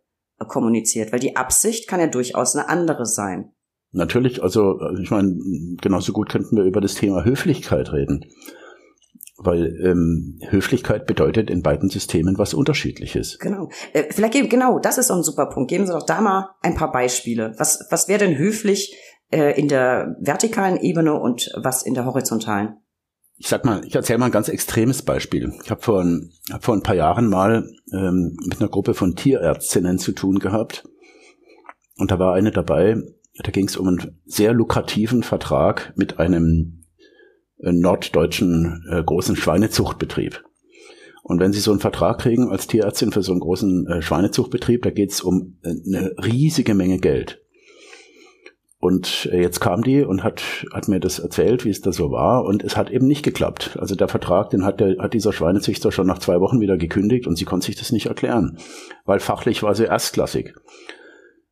kommuniziert, 0.47 1.11
weil 1.11 1.19
die 1.19 1.35
Absicht 1.35 1.87
kann 1.87 1.99
ja 1.99 2.07
durchaus 2.07 2.55
eine 2.55 2.69
andere 2.69 3.07
sein. 3.07 3.51
Natürlich, 3.91 4.43
also 4.43 4.79
ich 5.01 5.09
meine, 5.09 5.35
genauso 5.81 6.13
gut 6.13 6.29
könnten 6.29 6.55
wir 6.57 6.65
über 6.65 6.81
das 6.81 6.93
Thema 6.93 7.25
Höflichkeit 7.25 7.91
reden. 7.93 8.25
Weil 9.37 9.75
ähm, 9.83 10.39
Höflichkeit 10.49 11.05
bedeutet 11.05 11.49
in 11.49 11.61
beiden 11.61 11.89
Systemen 11.89 12.37
was 12.37 12.53
Unterschiedliches. 12.53 13.37
Genau. 13.39 13.69
Äh, 13.91 14.05
vielleicht 14.09 14.33
geben, 14.33 14.47
genau, 14.49 14.79
das 14.79 14.97
ist 14.97 15.07
so 15.07 15.13
ein 15.13 15.23
super 15.23 15.47
Punkt. 15.47 15.69
Geben 15.69 15.85
Sie 15.85 15.91
doch 15.91 16.05
da 16.05 16.21
mal 16.21 16.51
ein 16.61 16.75
paar 16.75 16.91
Beispiele. 16.91 17.53
Was, 17.57 17.85
was 17.89 18.07
wäre 18.07 18.19
denn 18.19 18.37
höflich 18.37 18.95
äh, 19.31 19.59
in 19.59 19.67
der 19.67 20.15
vertikalen 20.21 20.77
Ebene 20.77 21.19
und 21.19 21.51
was 21.55 21.83
in 21.83 21.93
der 21.93 22.05
horizontalen? 22.05 22.77
Ich 23.37 23.49
sag 23.49 23.65
mal, 23.65 23.83
ich 23.85 23.93
erzähle 23.93 24.19
mal 24.19 24.27
ein 24.27 24.31
ganz 24.31 24.47
extremes 24.47 25.01
Beispiel. 25.01 25.51
Ich 25.63 25.69
habe 25.69 25.81
vor, 25.81 26.01
ein, 26.01 26.31
hab 26.51 26.63
vor 26.63 26.73
ein 26.73 26.83
paar 26.83 26.95
Jahren 26.95 27.27
mal 27.27 27.69
ähm, 27.91 28.37
mit 28.45 28.61
einer 28.61 28.69
Gruppe 28.69 28.93
von 28.93 29.15
Tierärztinnen 29.15 29.99
zu 29.99 30.13
tun 30.13 30.39
gehabt. 30.39 30.87
Und 31.97 32.11
da 32.11 32.19
war 32.19 32.33
eine 32.33 32.51
dabei, 32.51 32.95
da 33.43 33.51
ging 33.51 33.67
es 33.67 33.75
um 33.75 33.87
einen 33.87 34.21
sehr 34.25 34.53
lukrativen 34.53 35.23
Vertrag 35.23 35.93
mit 35.97 36.19
einem 36.19 36.84
norddeutschen 37.73 38.85
äh, 38.89 39.03
großen 39.03 39.35
Schweinezuchtbetrieb. 39.35 40.43
Und 41.23 41.39
wenn 41.39 41.53
Sie 41.53 41.59
so 41.59 41.71
einen 41.71 41.79
Vertrag 41.79 42.19
kriegen 42.19 42.51
als 42.51 42.67
Tierärztin 42.67 43.11
für 43.11 43.23
so 43.23 43.31
einen 43.31 43.41
großen 43.41 43.87
äh, 43.87 44.01
Schweinezuchtbetrieb, 44.03 44.83
da 44.83 44.91
geht 44.91 45.11
es 45.11 45.21
um 45.21 45.57
äh, 45.63 45.69
eine 45.69 46.15
riesige 46.23 46.75
Menge 46.75 46.99
Geld. 46.99 47.41
Und 48.77 49.27
äh, 49.31 49.41
jetzt 49.41 49.59
kam 49.59 49.81
die 49.81 50.03
und 50.03 50.23
hat, 50.23 50.67
hat 50.71 50.87
mir 50.87 50.99
das 50.99 51.17
erzählt, 51.17 51.65
wie 51.65 51.71
es 51.71 51.81
da 51.81 51.91
so 51.91 52.11
war. 52.11 52.45
Und 52.45 52.63
es 52.63 52.77
hat 52.77 52.91
eben 52.91 53.07
nicht 53.07 53.23
geklappt. 53.23 53.75
Also 53.79 53.95
der 53.95 54.07
Vertrag, 54.07 54.51
den 54.51 54.63
hat, 54.63 54.79
der, 54.79 54.97
hat 54.99 55.15
dieser 55.15 55.33
Schweinezüchter 55.33 55.91
schon 55.91 56.05
nach 56.05 56.19
zwei 56.19 56.39
Wochen 56.39 56.59
wieder 56.59 56.77
gekündigt 56.77 57.25
und 57.25 57.35
sie 57.35 57.45
konnte 57.45 57.65
sich 57.65 57.75
das 57.75 57.91
nicht 57.91 58.05
erklären. 58.05 58.59
Weil 59.03 59.19
fachlich 59.19 59.63
war 59.63 59.73
sie 59.73 59.85
erstklassig. 59.85 60.53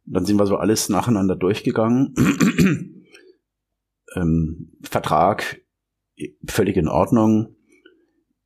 Dann 0.05 0.25
sind 0.25 0.37
wir 0.37 0.45
so 0.45 0.57
alles 0.57 0.89
nacheinander 0.89 1.35
durchgegangen. 1.35 2.13
ähm, 4.15 4.71
Vertrag 4.83 5.62
völlig 6.45 6.77
in 6.77 6.87
Ordnung. 6.87 7.55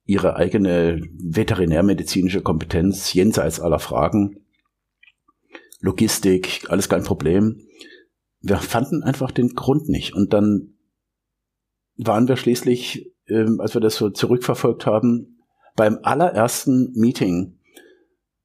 Ihre 0.05 0.35
eigene 0.35 1.01
veterinärmedizinische 1.17 2.41
Kompetenz 2.41 3.13
jenseits 3.13 3.59
aller 3.59 3.79
Fragen. 3.79 4.45
Logistik, 5.79 6.65
alles 6.69 6.89
kein 6.89 7.03
Problem. 7.03 7.61
Wir 8.41 8.57
fanden 8.57 9.03
einfach 9.03 9.31
den 9.31 9.49
Grund 9.49 9.89
nicht. 9.89 10.13
Und 10.13 10.33
dann 10.33 10.75
waren 11.97 12.27
wir 12.27 12.37
schließlich, 12.37 13.13
ähm, 13.27 13.59
als 13.59 13.73
wir 13.73 13.81
das 13.81 13.95
so 13.95 14.09
zurückverfolgt 14.09 14.85
haben, 14.85 15.43
beim 15.75 15.99
allerersten 16.03 16.93
Meeting 16.93 17.59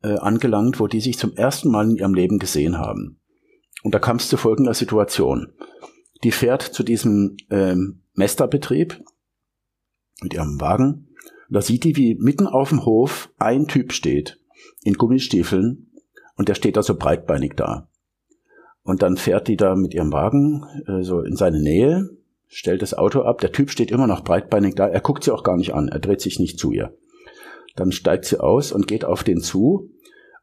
äh, 0.02 0.16
angelangt, 0.16 0.80
wo 0.80 0.86
die 0.86 1.00
sich 1.00 1.18
zum 1.18 1.34
ersten 1.36 1.70
Mal 1.70 1.90
in 1.90 1.96
ihrem 1.96 2.14
Leben 2.14 2.38
gesehen 2.38 2.78
haben. 2.78 3.20
Und 3.82 3.94
da 3.94 3.98
kam 3.98 4.16
es 4.16 4.28
zu 4.28 4.36
folgender 4.36 4.74
Situation. 4.74 5.52
Die 6.24 6.32
fährt 6.32 6.62
zu 6.62 6.82
diesem 6.82 7.36
ähm, 7.50 8.02
Mesterbetrieb 8.14 9.02
mit 10.22 10.34
ihrem 10.34 10.60
Wagen. 10.60 11.08
Da 11.50 11.60
sieht 11.60 11.84
die, 11.84 11.96
wie 11.96 12.14
mitten 12.14 12.46
auf 12.46 12.70
dem 12.70 12.84
Hof 12.84 13.30
ein 13.38 13.66
Typ 13.66 13.92
steht 13.92 14.38
in 14.84 14.94
Gummistiefeln 14.94 15.90
und 16.36 16.48
der 16.48 16.54
steht 16.54 16.76
da 16.76 16.82
so 16.82 16.96
breitbeinig 16.96 17.54
da. 17.56 17.88
Und 18.82 19.02
dann 19.02 19.16
fährt 19.16 19.48
die 19.48 19.56
da 19.56 19.76
mit 19.76 19.94
ihrem 19.94 20.12
Wagen 20.12 20.64
äh, 20.86 21.02
so 21.02 21.20
in 21.20 21.36
seine 21.36 21.60
Nähe, 21.60 22.08
stellt 22.48 22.82
das 22.82 22.94
Auto 22.94 23.22
ab. 23.22 23.40
Der 23.40 23.52
Typ 23.52 23.70
steht 23.70 23.90
immer 23.90 24.06
noch 24.06 24.24
breitbeinig 24.24 24.74
da. 24.74 24.88
Er 24.88 25.00
guckt 25.00 25.24
sie 25.24 25.30
auch 25.30 25.44
gar 25.44 25.56
nicht 25.56 25.74
an. 25.74 25.88
Er 25.88 26.00
dreht 26.00 26.20
sich 26.20 26.38
nicht 26.38 26.58
zu 26.58 26.72
ihr. 26.72 26.96
Dann 27.76 27.92
steigt 27.92 28.24
sie 28.24 28.40
aus 28.40 28.72
und 28.72 28.88
geht 28.88 29.04
auf 29.04 29.24
den 29.24 29.40
zu. 29.40 29.90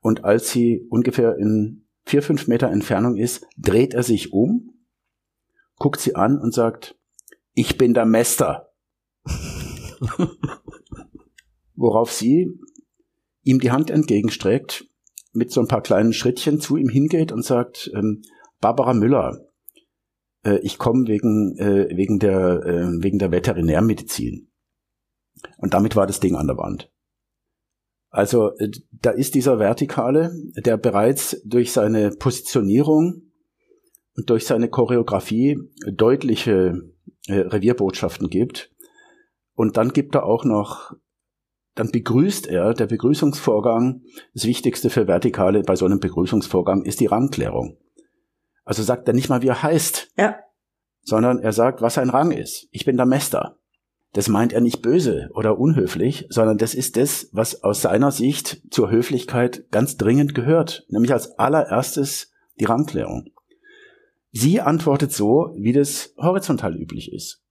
Und 0.01 0.23
als 0.23 0.51
sie 0.51 0.85
ungefähr 0.89 1.37
in 1.37 1.85
vier, 2.05 2.23
fünf 2.23 2.47
Meter 2.47 2.69
Entfernung 2.69 3.17
ist, 3.17 3.45
dreht 3.57 3.93
er 3.93 4.03
sich 4.03 4.33
um, 4.33 4.71
guckt 5.75 5.99
sie 5.99 6.15
an 6.15 6.39
und 6.39 6.53
sagt, 6.53 6.95
ich 7.53 7.77
bin 7.77 7.93
der 7.93 8.05
Mester. 8.05 8.68
Worauf 11.75 12.11
sie 12.11 12.59
ihm 13.43 13.59
die 13.59 13.71
Hand 13.71 13.89
entgegenstreckt, 13.89 14.85
mit 15.33 15.51
so 15.51 15.61
ein 15.61 15.67
paar 15.67 15.81
kleinen 15.81 16.13
Schrittchen 16.13 16.59
zu 16.59 16.77
ihm 16.77 16.89
hingeht 16.89 17.31
und 17.31 17.43
sagt, 17.43 17.91
ähm, 17.95 18.21
Barbara 18.59 18.93
Müller, 18.93 19.47
äh, 20.43 20.59
ich 20.59 20.77
komme 20.77 21.07
wegen, 21.07 21.57
äh, 21.57 21.95
wegen, 21.95 22.19
der, 22.19 22.63
äh, 22.65 23.03
wegen 23.03 23.19
der 23.19 23.31
Veterinärmedizin. 23.31 24.49
Und 25.57 25.73
damit 25.73 25.95
war 25.95 26.07
das 26.07 26.19
Ding 26.19 26.35
an 26.35 26.47
der 26.47 26.57
Wand. 26.57 26.91
Also 28.09 28.55
äh, 28.57 28.71
da 28.91 29.11
ist 29.11 29.35
dieser 29.35 29.59
Vertikale, 29.59 30.33
der 30.55 30.77
bereits 30.77 31.41
durch 31.45 31.71
seine 31.71 32.11
Positionierung 32.11 33.31
und 34.15 34.29
durch 34.29 34.45
seine 34.45 34.69
Choreografie 34.69 35.59
deutliche 35.91 36.81
äh, 37.27 37.39
Revierbotschaften 37.39 38.29
gibt. 38.29 38.71
Und 39.59 39.75
dann 39.75 39.89
gibt 39.89 40.15
er 40.15 40.23
auch 40.23 40.45
noch, 40.45 40.93
dann 41.75 41.91
begrüßt 41.91 42.47
er, 42.47 42.73
der 42.73 42.85
Begrüßungsvorgang, 42.85 44.03
das 44.33 44.45
Wichtigste 44.45 44.89
für 44.89 45.05
Vertikale 45.05 45.63
bei 45.63 45.75
so 45.75 45.85
einem 45.85 45.99
Begrüßungsvorgang 45.99 46.85
ist 46.85 47.01
die 47.01 47.07
Rangklärung. 47.07 47.77
Also 48.63 48.83
sagt 48.83 49.09
er 49.09 49.13
nicht 49.13 49.27
mal, 49.27 49.41
wie 49.41 49.49
er 49.49 49.61
heißt, 49.61 50.13
ja. 50.17 50.37
sondern 51.01 51.39
er 51.39 51.51
sagt, 51.51 51.81
was 51.81 51.95
sein 51.95 52.09
Rang 52.09 52.31
ist. 52.31 52.69
Ich 52.71 52.85
bin 52.85 52.95
der 52.95 53.05
Mester. 53.05 53.57
Das 54.13 54.29
meint 54.29 54.53
er 54.53 54.61
nicht 54.61 54.81
böse 54.81 55.29
oder 55.33 55.59
unhöflich, 55.59 56.25
sondern 56.29 56.57
das 56.57 56.73
ist 56.73 56.95
das, 56.95 57.27
was 57.33 57.61
aus 57.61 57.81
seiner 57.81 58.11
Sicht 58.11 58.61
zur 58.71 58.89
Höflichkeit 58.89 59.69
ganz 59.71 59.97
dringend 59.97 60.35
gehört, 60.35 60.85
nämlich 60.87 61.11
als 61.11 61.37
allererstes 61.37 62.31
die 62.61 62.65
Rangklärung. 62.65 63.25
Sie 64.31 64.61
antwortet 64.61 65.11
so, 65.11 65.53
wie 65.57 65.73
das 65.73 66.13
horizontal 66.17 66.77
üblich 66.77 67.11
ist. 67.11 67.43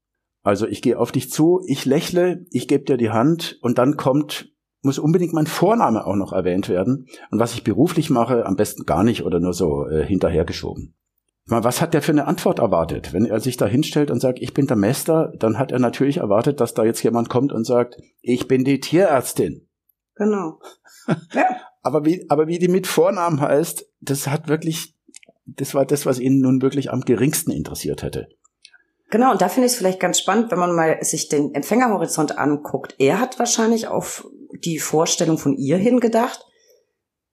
Also 0.43 0.67
ich 0.67 0.83
gehe 0.83 0.99
auf 0.99 1.13
dich 1.13 1.31
zu, 1.31 1.61
ich 1.67 1.85
lächle, 1.85 2.47
ich 2.51 2.69
gebe 2.69 2.85
dir 2.85 2.97
die 2.97 3.11
Hand 3.11 3.59
und 3.61 3.79
dann 3.79 3.97
kommt, 3.97 4.53
muss 4.83 4.99
unbedingt 4.99 5.33
mein 5.33 5.47
Vorname 5.47 6.07
auch 6.07 6.17
noch 6.17 6.33
erwähnt 6.33 6.69
werden. 6.69 7.07
Und 7.31 7.41
was 7.41 7.55
ich 7.55 7.65
beruflich 7.65 8.11
mache, 8.11 8.47
am 8.47 8.57
besten 8.57 8.85
gar 8.85 9.03
nicht 9.03 9.25
oder 9.25 9.41
nur 9.41 9.53
so 9.53 9.87
äh, 9.87 10.05
hinterhergeschoben. 10.05 10.95
Mal, 11.51 11.65
was 11.65 11.81
hat 11.81 11.95
der 11.95 12.03
für 12.03 12.13
eine 12.13 12.27
Antwort 12.27 12.59
erwartet? 12.59 13.15
Wenn 13.15 13.25
er 13.25 13.41
sich 13.41 13.57
da 13.57 13.67
hinstellt 13.67 14.11
und 14.11 14.21
sagt, 14.21 14.39
ich 14.41 14.53
bin 14.53 14.67
der 14.67 14.77
Mester, 14.77 15.33
dann 15.39 15.59
hat 15.59 15.73
er 15.73 15.79
natürlich 15.79 16.19
erwartet, 16.19 16.61
dass 16.61 16.75
da 16.75 16.85
jetzt 16.85 17.03
jemand 17.03 17.31
kommt 17.31 17.53
und 17.53 17.65
sagt, 17.65 17.97
ich 18.21 18.49
bin 18.49 18.65
die 18.65 18.81
Tierärztin. 18.81 19.67
Genau. 20.15 20.61
Ja. 21.33 21.47
aber 21.81 22.05
wie, 22.05 22.27
aber 22.29 22.49
wie 22.49 22.59
die 22.59 22.69
mit 22.69 22.87
Vornamen 22.87 23.41
heißt, 23.41 23.91
das 24.03 24.27
hat 24.27 24.47
wirklich, 24.47 24.95
das 25.47 25.75
war 25.75 25.87
das, 25.87 26.05
was 26.05 26.21
ihn 26.21 26.41
nun 26.41 26.61
wirklich 26.61 26.91
am 26.93 27.01
geringsten 27.01 27.51
interessiert 27.51 28.03
hätte. 28.03 28.29
Genau, 29.11 29.33
und 29.33 29.41
da 29.41 29.49
finde 29.49 29.67
ich 29.67 29.73
es 29.73 29.79
vielleicht 29.79 30.01
ganz 30.01 30.19
spannend, 30.19 30.51
wenn 30.51 30.59
man 30.59 30.75
mal 30.75 31.03
sich 31.03 31.29
den 31.29 31.55
Empfängerhorizont 31.55 32.37
anguckt. 32.39 32.95
Er 32.99 33.21
hat 33.21 33.39
wahrscheinlich 33.39 33.89
auf 33.89 34.27
die 34.65 34.79
Vorstellung 34.79 35.39
von 35.39 35.57
ihr 35.57 35.77
hingedacht 35.77 36.45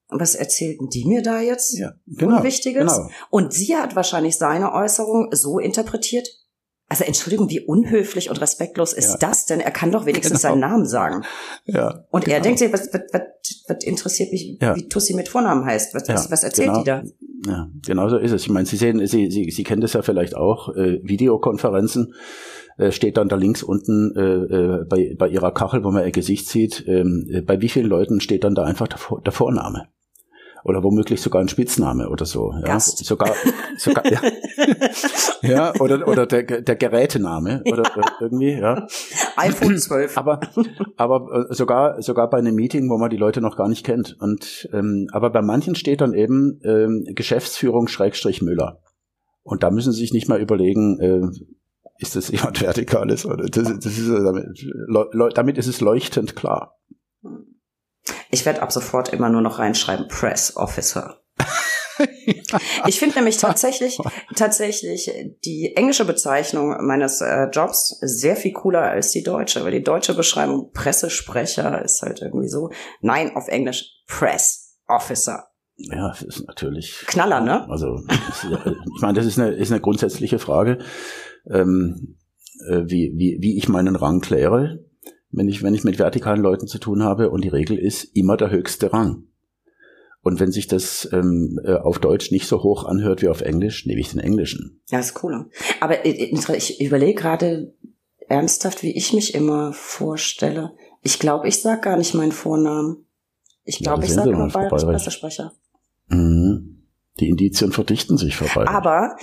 was 0.10 0.36
erzählten 0.36 0.90
die 0.90 1.06
mir 1.06 1.22
da 1.22 1.40
jetzt? 1.40 1.78
Ja, 1.78 1.94
genau, 2.06 2.38
Unwichtiges. 2.38 2.96
Genau. 2.96 3.10
Und 3.30 3.54
sie 3.54 3.76
hat 3.76 3.96
wahrscheinlich 3.96 4.38
seine 4.38 4.74
Äußerung 4.74 5.30
so 5.32 5.60
interpretiert. 5.60 6.28
Also 6.96 7.04
Entschuldigung, 7.04 7.50
wie 7.50 7.60
unhöflich 7.60 8.30
und 8.30 8.40
respektlos 8.40 8.94
ist 8.94 9.10
ja. 9.10 9.18
das 9.28 9.46
denn? 9.46 9.60
Er 9.60 9.72
kann 9.72 9.92
doch 9.92 10.06
wenigstens 10.06 10.42
genau. 10.42 10.54
seinen 10.54 10.62
Namen 10.62 10.86
sagen. 10.86 11.26
Ja. 11.66 12.06
Und 12.10 12.24
genau. 12.24 12.38
er 12.38 12.42
denkt 12.42 12.60
sich, 12.60 12.72
was, 12.72 12.88
was, 12.94 13.02
was, 13.12 13.22
was 13.68 13.84
interessiert 13.84 14.32
mich, 14.32 14.58
ja. 14.62 14.78
wie 14.78 14.88
Tussi 14.88 15.14
mit 15.14 15.28
Vornamen 15.28 15.66
heißt? 15.66 15.94
Was, 15.94 16.08
was, 16.08 16.32
was 16.32 16.44
erzählt 16.46 16.70
genau. 16.70 16.80
die 16.80 16.86
da? 16.86 17.04
Ja, 17.48 17.70
genau 17.86 18.08
so 18.08 18.18
ist 18.18 18.32
es. 18.32 18.44
Ich 18.44 18.50
meine, 18.50 18.66
Sie 18.66 18.78
sehen, 18.78 19.06
Sie, 19.08 19.30
Sie, 19.30 19.52
Sie 19.52 19.64
kennen 19.66 19.82
das 19.82 19.92
ja 19.92 20.04
vielleicht 20.04 20.38
auch, 20.38 20.74
äh, 20.74 21.02
Videokonferenzen 21.04 22.14
äh, 22.78 22.92
steht 22.92 23.18
dann 23.18 23.28
da 23.28 23.36
links 23.36 23.62
unten 23.62 24.16
äh, 24.16 24.22
äh, 24.22 24.86
bei, 24.86 25.16
bei 25.20 25.28
Ihrer 25.28 25.54
Kachel, 25.54 25.84
wo 25.84 25.92
man 25.92 26.06
Ihr 26.06 26.12
Gesicht 26.12 26.48
sieht, 26.48 26.86
ähm, 26.88 27.28
äh, 27.30 27.42
bei 27.42 27.60
wie 27.60 27.68
vielen 27.68 27.88
Leuten 27.88 28.22
steht 28.22 28.46
dann 28.46 28.56
da 28.56 28.64
einfach 28.64 28.88
der, 28.88 29.00
der 29.20 29.34
Vorname? 29.34 29.90
Oder 30.66 30.84
womöglich 30.84 31.22
sogar 31.22 31.42
ein 31.42 31.48
Spitzname 31.48 32.10
oder 32.10 32.26
so. 32.26 32.52
Ja, 32.54 32.62
Gast. 32.62 33.06
sogar, 33.06 33.36
sogar 33.78 34.04
ja. 34.12 34.20
ja, 35.44 35.74
oder 35.80 36.08
oder 36.08 36.26
der, 36.26 36.42
der 36.44 36.76
Gerätename 36.76 37.62
oder 37.72 37.84
ja. 37.84 38.04
irgendwie, 38.20 38.54
ja. 38.54 38.88
iPhone 39.38 39.78
12. 39.78 40.18
Aber 40.18 40.40
aber 40.98 41.50
äh, 41.50 41.54
sogar 41.54 42.02
sogar 42.02 42.32
bei 42.32 42.40
einem 42.40 42.56
Meeting, 42.56 42.90
wo 42.90 42.98
man 42.98 43.12
die 43.12 43.18
Leute 43.18 43.42
noch 43.42 43.58
gar 43.58 43.70
nicht 43.70 43.86
kennt. 43.86 44.18
Und 44.20 44.68
ähm, 44.74 45.08
aber 45.12 45.30
bei 45.30 45.44
manchen 45.44 45.76
steht 45.76 46.02
dann 46.02 46.16
eben 46.16 46.60
ähm, 46.64 47.06
Geschäftsführung 47.14 47.88
Schrägstrich 47.88 48.42
Müller. 48.42 48.82
Und 49.44 49.62
da 49.62 49.70
müssen 49.70 49.94
Sie 49.94 50.00
sich 50.00 50.14
nicht 50.14 50.28
mal 50.28 50.42
überlegen, 50.42 51.00
äh, 51.00 51.46
ist 52.00 52.16
das 52.16 52.32
jemand 52.32 52.60
Vertikales 52.60 53.24
oder 53.28 53.46
das, 53.46 53.72
das 53.80 53.98
ist 54.00 54.10
damit, 54.10 54.48
damit 55.36 55.58
ist 55.60 55.68
es 55.68 55.80
leuchtend 55.80 56.36
klar. 56.36 56.76
Ich 58.32 58.46
werde 58.46 58.62
ab 58.62 58.72
sofort 58.72 59.10
immer 59.10 59.30
nur 59.30 59.42
noch 59.42 59.60
reinschreiben, 59.60 60.08
Press 60.08 60.56
Officer. 60.56 61.22
ich 62.88 63.00
finde 63.00 63.16
nämlich 63.16 63.38
tatsächlich, 63.38 63.98
tatsächlich 64.36 65.12
die 65.46 65.74
englische 65.76 66.06
Bezeichnung 66.06 66.86
meines 66.86 67.22
äh, 67.22 67.48
Jobs 67.52 67.98
sehr 68.02 68.36
viel 68.36 68.54
cooler 68.54 68.82
als 68.82 69.12
die 69.12 69.24
deutsche, 69.24 69.64
weil 69.64 69.72
die 69.72 69.84
deutsche 69.84 70.14
Beschreibung 70.14 70.72
Pressesprecher 70.72 71.84
ist 71.84 72.02
halt 72.02 72.22
irgendwie 72.22 72.50
so, 72.50 72.72
nein, 73.02 73.36
auf 73.36 73.48
Englisch 73.48 73.86
Press 74.08 74.78
Officer. 74.88 75.48
Ja, 75.78 76.10
das 76.10 76.22
ist 76.22 76.48
natürlich. 76.48 77.04
Knaller, 77.08 77.42
ne? 77.42 77.70
Also, 77.70 78.02
ich 78.08 79.02
meine, 79.02 79.14
das 79.14 79.26
ist 79.26 79.38
eine, 79.38 79.52
ist 79.52 79.72
eine 79.72 79.82
grundsätzliche 79.82 80.40
Frage, 80.40 80.80
ähm, 81.50 82.18
äh, 82.70 82.84
wie, 82.86 83.14
wie, 83.16 83.38
wie 83.42 83.58
ich 83.58 83.68
meinen 83.68 83.98
Rang 83.98 84.22
kläre, 84.22 84.85
wenn 85.36 85.48
ich, 85.48 85.64
wenn 85.64 85.74
ich 85.74 85.84
mit 85.84 86.00
vertikalen 86.00 86.42
Leuten 86.42 86.68
zu 86.68 86.80
tun 86.80 87.04
habe. 87.04 87.30
Und 87.30 87.44
die 87.44 87.50
Regel 87.50 87.78
ist 87.78 88.04
immer 88.16 88.38
der 88.38 88.52
höchste 88.52 88.94
Rang. 88.94 89.24
Und 90.22 90.40
wenn 90.40 90.52
sich 90.52 90.68
das 90.68 91.08
ähm, 91.12 91.60
äh, 91.64 91.76
auf 91.76 92.00
Deutsch 92.00 92.32
nicht 92.32 92.48
so 92.48 92.64
hoch 92.64 92.86
anhört 92.86 93.22
wie 93.22 93.28
auf 93.28 93.42
Englisch, 93.42 93.86
nehme 93.86 94.02
ich 94.02 94.10
den 94.10 94.20
Englischen. 94.20 94.82
Ja, 94.90 95.00
ist 95.00 95.14
cooler. 95.14 95.48
Aber 95.82 96.04
äh, 96.04 96.34
ich 96.56 96.82
überlege 96.82 97.14
gerade 97.14 97.74
ernsthaft, 98.28 98.82
wie 98.82 98.96
ich 98.96 99.14
mich 99.14 99.36
immer 99.36 99.72
vorstelle. 99.74 100.74
Ich 101.04 101.20
glaube, 101.20 101.48
ich 101.48 101.62
sag 101.62 101.84
gar 101.84 101.98
nicht 101.98 102.16
meinen 102.16 102.32
Vornamen. 102.32 103.06
Ich 103.64 103.80
glaube, 103.80 104.02
ja, 104.02 104.08
ich 104.08 104.14
sage 104.14 104.32
immer 104.32 104.48
bayerisch 104.48 104.84
Pressesprecher. 104.84 105.54
Mhm. 106.08 106.88
Die 107.20 107.30
Indizien 107.30 107.72
verdichten 107.72 108.18
sich 108.18 108.36
vorbei. 108.36 108.68
Aber 108.68 109.16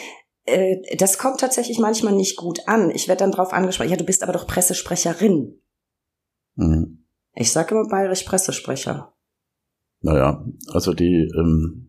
äh, 0.45 0.77
das 0.97 1.19
kommt 1.19 1.41
tatsächlich 1.41 1.79
manchmal 1.79 2.15
nicht 2.15 2.37
gut 2.37 2.69
an. 2.69 2.91
Ich 2.91 3.09
werde 3.09 3.21
dann 3.21 3.33
drauf 3.33 3.53
angesprochen, 3.53 3.91
ja, 3.91 3.97
du 3.97 4.05
bist 4.05 4.23
aber 4.23 4.33
doch 4.33 4.47
Pressesprecherin. 4.47 5.59
Mhm. 6.63 6.99
Ich 7.35 7.53
sage 7.53 7.75
immer 7.75 7.89
bayerisch 7.89 8.25
Pressesprecher. 8.25 9.13
Naja, 10.01 10.45
also 10.69 10.93
die, 10.93 11.31
ähm, 11.39 11.89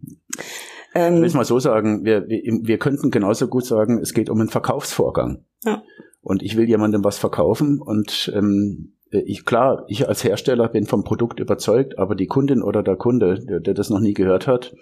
ähm, 0.94 1.22
will 1.22 1.28
ich 1.28 1.34
mal 1.34 1.46
so 1.46 1.60
sagen, 1.60 2.06
wir, 2.06 2.28
wir, 2.28 2.42
wir 2.44 2.78
könnten 2.78 3.12
genauso 3.12 3.48
gut 3.48 3.66
sagen, 3.66 4.00
es 4.00 4.14
geht 4.14 4.30
um 4.30 4.40
einen 4.40 4.50
Verkaufsvorgang. 4.50 5.46
Ja. 5.64 5.84
Und 6.22 6.44
ich 6.44 6.56
will 6.56 6.70
jemandem 6.70 7.04
was 7.04 7.18
verkaufen 7.18 7.82
und 7.82 8.32
ähm, 8.34 8.94
ich 9.10 9.46
klar, 9.46 9.86
ich 9.88 10.08
als 10.08 10.24
Hersteller 10.24 10.70
bin 10.70 10.86
vom 10.86 11.04
Produkt 11.04 11.40
überzeugt, 11.40 12.00
aber 12.00 12.16
die 12.16 12.28
Kundin 12.28 12.64
oder 12.64 12.82
der 12.82 12.96
Kunde, 12.96 13.40
der, 13.40 13.60
der 13.60 13.74
das 13.74 13.90
noch 13.90 14.00
nie 14.00 14.14
gehört 14.14 14.48
hat, 14.48 14.76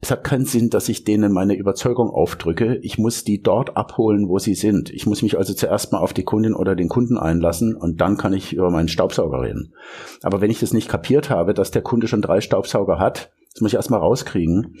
es 0.00 0.12
hat 0.12 0.22
keinen 0.22 0.44
Sinn, 0.44 0.70
dass 0.70 0.88
ich 0.88 1.02
denen 1.02 1.32
meine 1.32 1.56
Überzeugung 1.56 2.10
aufdrücke. 2.10 2.78
Ich 2.82 2.98
muss 2.98 3.24
die 3.24 3.42
dort 3.42 3.76
abholen, 3.76 4.28
wo 4.28 4.38
sie 4.38 4.54
sind. 4.54 4.90
Ich 4.90 5.06
muss 5.06 5.22
mich 5.22 5.36
also 5.36 5.54
zuerst 5.54 5.90
mal 5.90 5.98
auf 5.98 6.12
die 6.12 6.22
Kundin 6.22 6.54
oder 6.54 6.76
den 6.76 6.88
Kunden 6.88 7.18
einlassen 7.18 7.74
und 7.74 8.00
dann 8.00 8.16
kann 8.16 8.32
ich 8.32 8.52
über 8.52 8.70
meinen 8.70 8.88
Staubsauger 8.88 9.42
reden. 9.42 9.74
Aber 10.22 10.40
wenn 10.40 10.52
ich 10.52 10.60
das 10.60 10.72
nicht 10.72 10.88
kapiert 10.88 11.30
habe, 11.30 11.52
dass 11.52 11.72
der 11.72 11.82
Kunde 11.82 12.06
schon 12.06 12.22
drei 12.22 12.40
Staubsauger 12.40 13.00
hat, 13.00 13.32
das 13.52 13.60
muss 13.60 13.72
ich 13.72 13.76
erst 13.76 13.90
mal 13.90 13.98
rauskriegen, 13.98 14.76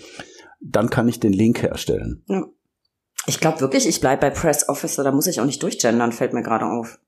dann 0.60 0.88
kann 0.88 1.08
ich 1.08 1.18
den 1.18 1.32
Link 1.32 1.62
herstellen. 1.62 2.22
Ja. 2.28 2.44
Ich 3.26 3.40
glaube 3.40 3.60
wirklich, 3.60 3.86
ich 3.88 4.00
bleibe 4.00 4.20
bei 4.20 4.30
Press 4.30 4.68
Officer, 4.68 5.02
da 5.02 5.10
muss 5.10 5.26
ich 5.26 5.40
auch 5.40 5.44
nicht 5.44 5.62
durchgendern, 5.62 6.12
fällt 6.12 6.32
mir 6.32 6.42
gerade 6.42 6.64
auf. 6.64 6.98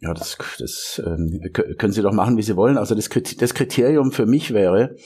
Ja, 0.00 0.12
das, 0.12 0.36
das 0.58 1.02
ähm, 1.04 1.40
können 1.78 1.92
Sie 1.92 2.02
doch 2.02 2.12
machen, 2.12 2.36
wie 2.36 2.42
Sie 2.42 2.56
wollen. 2.56 2.78
Also 2.78 2.94
das, 2.94 3.08
das 3.08 3.54
Kriterium 3.54 4.12
für 4.12 4.26
mich 4.26 4.52
wäre, 4.52 4.96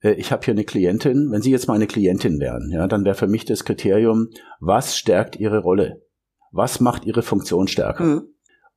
ich 0.00 0.30
habe 0.32 0.44
hier 0.44 0.52
eine 0.52 0.64
Klientin, 0.64 1.30
wenn 1.30 1.42
Sie 1.42 1.50
jetzt 1.50 1.68
meine 1.68 1.86
Klientin 1.86 2.38
wären, 2.40 2.70
ja, 2.70 2.86
dann 2.86 3.04
wäre 3.04 3.14
für 3.14 3.26
mich 3.26 3.44
das 3.44 3.64
Kriterium, 3.64 4.28
was 4.60 4.96
stärkt 4.96 5.36
Ihre 5.36 5.58
Rolle? 5.58 6.02
Was 6.52 6.80
macht 6.80 7.04
Ihre 7.04 7.22
Funktion 7.22 7.68
stärker? 7.68 8.04
Mhm. 8.04 8.28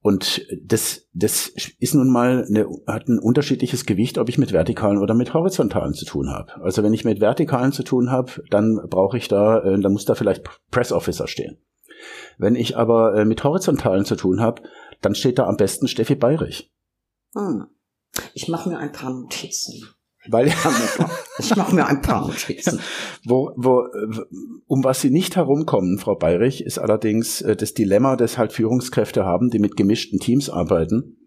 Und 0.04 0.48
das, 0.64 1.08
das 1.14 1.54
ist 1.80 1.94
nun 1.94 2.12
mal 2.12 2.46
eine, 2.50 2.66
hat 2.88 3.08
ein 3.08 3.20
unterschiedliches 3.20 3.86
Gewicht, 3.86 4.18
ob 4.18 4.30
ich 4.30 4.40
mit 4.40 4.52
vertikalen 4.52 4.98
oder 4.98 5.14
mit 5.14 5.36
horizontalen 5.36 5.94
zu 5.94 6.06
tun 6.06 6.32
habe. 6.32 6.60
Also 6.62 6.82
wenn 6.82 6.94
ich 6.94 7.06
mit 7.06 7.22
vertikalen 7.22 7.72
zu 7.72 7.84
tun 7.84 8.10
habe, 8.10 8.44
dann 8.50 8.80
brauche 8.90 9.18
ich 9.18 9.28
da, 9.28 9.60
äh, 9.60 9.80
dann 9.80 9.94
muss 9.94 10.06
da 10.06 10.16
vielleicht 10.16 10.44
Press 10.72 10.92
Officer 10.92 11.28
stehen. 11.28 11.60
Wenn 12.40 12.56
ich 12.56 12.78
aber 12.78 13.16
äh, 13.16 13.26
mit 13.26 13.44
horizontalen 13.44 14.04
zu 14.06 14.16
tun 14.16 14.42
habe, 14.42 14.64
dann 15.02 15.14
steht 15.14 15.38
da 15.38 15.46
am 15.46 15.58
besten 15.58 15.88
Steffi 15.88 16.16
Bayrich. 16.16 16.74
Hm. 17.36 17.68
Ich 18.34 18.48
mache 18.48 18.70
mir 18.70 18.80
ein 18.80 18.92
paar 18.92 19.12
Notizen. 19.12 19.84
Weil 20.28 20.48
ich 21.40 21.56
mache 21.56 21.74
mir 21.74 21.88
ein 21.88 22.02
paar 22.02 22.28
Notizen. 22.28 22.80
Wo, 23.26 23.52
wo, 23.56 23.86
um 24.68 24.84
was 24.84 25.02
Sie 25.02 25.10
nicht 25.10 25.36
herumkommen, 25.36 25.98
Frau 25.98 26.16
Bayrich, 26.16 26.64
ist 26.64 26.78
allerdings 26.78 27.42
äh, 27.42 27.56
das 27.56 27.74
Dilemma, 27.74 28.16
das 28.16 28.38
halt 28.38 28.54
Führungskräfte 28.54 29.26
haben, 29.26 29.50
die 29.50 29.60
mit 29.60 29.76
gemischten 29.76 30.20
Teams 30.20 30.50
arbeiten. 30.50 31.18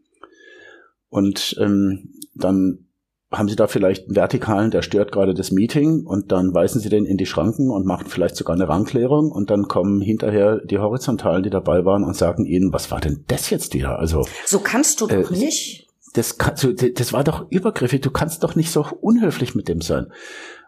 Und 1.09 1.57
ähm, 1.61 2.13
dann 2.35 2.87
haben 3.33 3.49
Sie 3.49 3.57
da 3.57 3.67
vielleicht 3.67 4.07
einen 4.07 4.17
Vertikalen, 4.17 4.71
der 4.71 4.83
stört 4.83 5.13
gerade 5.13 5.35
das 5.35 5.51
Meeting 5.51 6.05
und 6.07 6.33
dann 6.33 6.55
weisen 6.55 6.81
Sie 6.81 6.89
den 6.89 7.05
in 7.05 7.17
die 7.17 7.27
Schranken 7.27 7.71
und 7.71 7.87
machen 7.87 8.07
vielleicht 8.09 8.37
sogar 8.37 8.55
eine 8.55 8.69
Rangklärung 8.69 9.31
und 9.31 9.51
dann 9.51 9.65
kommen 9.65 10.01
hinterher 10.01 10.61
die 10.65 10.79
Horizontalen, 10.79 11.43
die 11.43 11.51
dabei 11.51 11.85
waren 11.85 12.05
und 12.05 12.17
sagen 12.17 12.47
Ihnen, 12.47 12.73
was 12.73 12.91
war 12.91 13.01
denn 13.01 13.25
das 13.27 13.51
jetzt 13.51 13.75
wieder? 13.75 13.99
Also 13.99 14.25
so 14.47 14.61
kannst 14.61 15.01
du 15.01 15.07
doch 15.07 15.31
äh, 15.31 15.37
nicht 15.37 15.84
das, 16.15 16.37
das 16.37 17.13
war 17.13 17.25
doch 17.25 17.51
übergriffig, 17.51 18.01
du 18.01 18.11
kannst 18.11 18.43
doch 18.45 18.55
nicht 18.55 18.71
so 18.71 18.87
unhöflich 19.01 19.55
mit 19.55 19.69
dem 19.69 19.81
sein. 19.81 20.13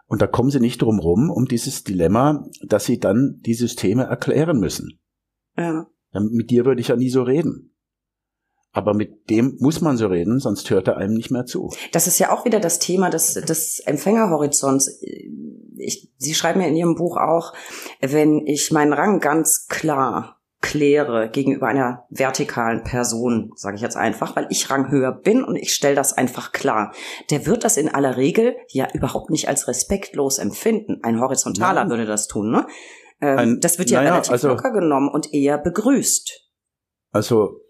Und 0.05 0.21
da 0.21 0.27
kommen 0.27 0.51
sie 0.51 0.59
nicht 0.59 0.81
drum 0.81 0.99
rum, 0.99 1.29
um 1.29 1.45
dieses 1.45 1.83
Dilemma, 1.83 2.45
dass 2.61 2.85
sie 2.85 2.99
dann 2.99 3.41
die 3.45 3.53
Systeme 3.53 4.03
erklären 4.03 4.59
müssen. 4.59 4.99
Ja. 5.57 5.87
Mit 6.13 6.49
dir 6.49 6.65
würde 6.65 6.81
ich 6.81 6.89
ja 6.89 6.95
nie 6.95 7.09
so 7.09 7.23
reden. 7.23 7.73
Aber 8.71 8.93
mit 8.93 9.29
dem 9.29 9.57
muss 9.59 9.81
man 9.81 9.97
so 9.97 10.07
reden, 10.07 10.39
sonst 10.39 10.69
hört 10.69 10.87
er 10.87 10.97
einem 10.97 11.15
nicht 11.15 11.31
mehr 11.31 11.45
zu. 11.45 11.71
Das 11.93 12.07
ist 12.07 12.19
ja 12.19 12.31
auch 12.31 12.45
wieder 12.45 12.59
das 12.59 12.79
Thema 12.79 13.09
des, 13.09 13.33
des 13.33 13.79
Empfängerhorizonts. 13.79 14.99
Ich, 15.77 16.11
Sie 16.17 16.33
schreiben 16.33 16.61
ja 16.61 16.67
in 16.67 16.75
Ihrem 16.75 16.95
Buch 16.95 17.17
auch, 17.17 17.53
wenn 18.01 18.45
ich 18.45 18.71
meinen 18.71 18.93
Rang 18.93 19.19
ganz 19.19 19.67
klar 19.67 20.36
kläre 20.61 21.29
gegenüber 21.29 21.67
einer 21.67 22.05
vertikalen 22.09 22.83
Person, 22.83 23.51
sage 23.55 23.75
ich 23.75 23.81
jetzt 23.81 23.97
einfach, 23.97 24.35
weil 24.35 24.47
ich 24.49 24.69
ranghöher 24.69 25.11
bin 25.11 25.43
und 25.43 25.55
ich 25.55 25.73
stelle 25.73 25.95
das 25.95 26.13
einfach 26.13 26.51
klar. 26.51 26.93
Der 27.29 27.45
wird 27.45 27.63
das 27.63 27.77
in 27.77 27.93
aller 27.93 28.17
Regel 28.17 28.55
ja 28.69 28.87
überhaupt 28.93 29.29
nicht 29.29 29.47
als 29.47 29.67
respektlos 29.67 30.39
empfinden. 30.39 30.99
Ein 31.03 31.19
Horizontaler 31.21 31.81
Nein. 31.81 31.89
würde 31.89 32.05
das 32.05 32.27
tun, 32.27 32.51
ne? 32.51 32.65
Ähm, 33.21 33.37
Ein, 33.37 33.59
das 33.59 33.79
wird 33.79 33.89
ja 33.89 33.99
naja, 33.99 34.11
relativ 34.13 34.31
also, 34.31 34.49
locker 34.49 34.71
genommen 34.71 35.09
und 35.09 35.33
eher 35.33 35.57
begrüßt. 35.57 36.47
Also 37.11 37.61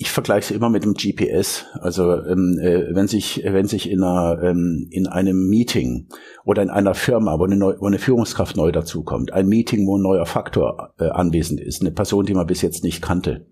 ich 0.00 0.12
vergleiche 0.12 0.54
es 0.54 0.56
immer 0.56 0.70
mit 0.70 0.84
dem 0.84 0.94
GPS. 0.94 1.66
Also 1.74 2.12
ähm, 2.24 2.56
äh, 2.62 2.94
wenn 2.94 3.08
sich 3.08 3.42
wenn 3.44 3.66
sich 3.66 3.90
in 3.90 4.04
einer 4.04 4.40
ähm, 4.42 4.86
in 4.90 5.08
einem 5.08 5.48
Meeting 5.48 6.08
oder 6.44 6.62
in 6.62 6.70
einer 6.70 6.94
Firma, 6.94 7.38
wo 7.40 7.44
eine, 7.44 7.56
neu, 7.56 7.74
wo 7.80 7.86
eine 7.86 7.98
Führungskraft 7.98 8.56
neu 8.56 8.70
dazukommt, 8.70 9.32
ein 9.32 9.48
Meeting, 9.48 9.86
wo 9.88 9.98
ein 9.98 10.02
neuer 10.02 10.24
Faktor 10.24 10.94
äh, 11.00 11.08
anwesend 11.08 11.60
ist, 11.60 11.80
eine 11.80 11.90
Person, 11.90 12.26
die 12.26 12.34
man 12.34 12.46
bis 12.46 12.62
jetzt 12.62 12.84
nicht 12.84 13.02
kannte, 13.02 13.48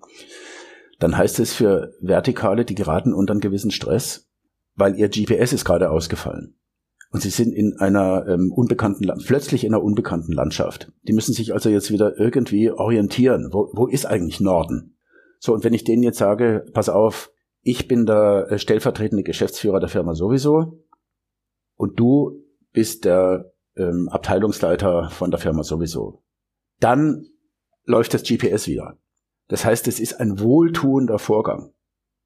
dann 1.01 1.17
heißt 1.17 1.41
es 1.41 1.53
für 1.53 1.93
Vertikale, 2.01 2.65
die 2.65 2.77
geraten 2.77 3.13
unter 3.13 3.33
einen 3.33 3.41
gewissen 3.41 3.73
Stress, 3.73 4.29
weil 4.77 4.97
ihr 4.97 5.09
GPS 5.09 5.53
ist 5.53 5.65
gerade 5.65 5.91
ausgefallen. 5.91 6.55
Und 7.11 7.23
sie 7.23 7.31
sind 7.31 7.53
in 7.53 7.77
einer 7.79 8.27
ähm, 8.29 8.53
unbekannten, 8.53 9.11
plötzlich 9.25 9.65
in 9.65 9.75
einer 9.75 9.83
unbekannten 9.83 10.33
Landschaft. 10.33 10.93
Die 11.09 11.13
müssen 11.13 11.35
sich 11.35 11.55
also 11.55 11.71
jetzt 11.71 11.91
wieder 11.91 12.19
irgendwie 12.19 12.71
orientieren. 12.71 13.49
Wo, 13.53 13.71
wo 13.73 13.87
ist 13.87 14.07
eigentlich 14.07 14.41
Norden? 14.41 14.96
So, 15.39 15.53
und 15.55 15.65
wenn 15.65 15.75
ich 15.75 15.85
denen 15.85 16.03
jetzt 16.03 16.19
sage, 16.19 16.65
pass 16.73 16.89
auf, 16.89 17.31
ich 17.63 17.89
bin 17.89 18.07
der 18.07 18.47
äh, 18.51 18.59
stellvertretende 18.59 19.25
Geschäftsführer 19.25 19.81
der 19.81 19.89
Firma 19.89 20.15
sowieso 20.15 20.85
und 21.77 21.99
du 21.99 22.45
bist 22.73 23.05
der 23.05 23.53
ähm, 23.77 24.09
Abteilungsleiter 24.09 25.11
von 25.11 25.31
der 25.31 25.41
Firma 25.41 25.63
sowieso, 25.63 26.23
dann 26.81 27.27
läuft 27.85 28.15
das 28.15 28.23
GPS 28.23 28.67
wieder. 28.67 28.99
Das 29.49 29.65
heißt, 29.65 29.87
es 29.89 30.01
ist 30.01 30.21
ein 30.21 30.41
wohltuender 30.41 31.19
Vorgang. 31.19 31.73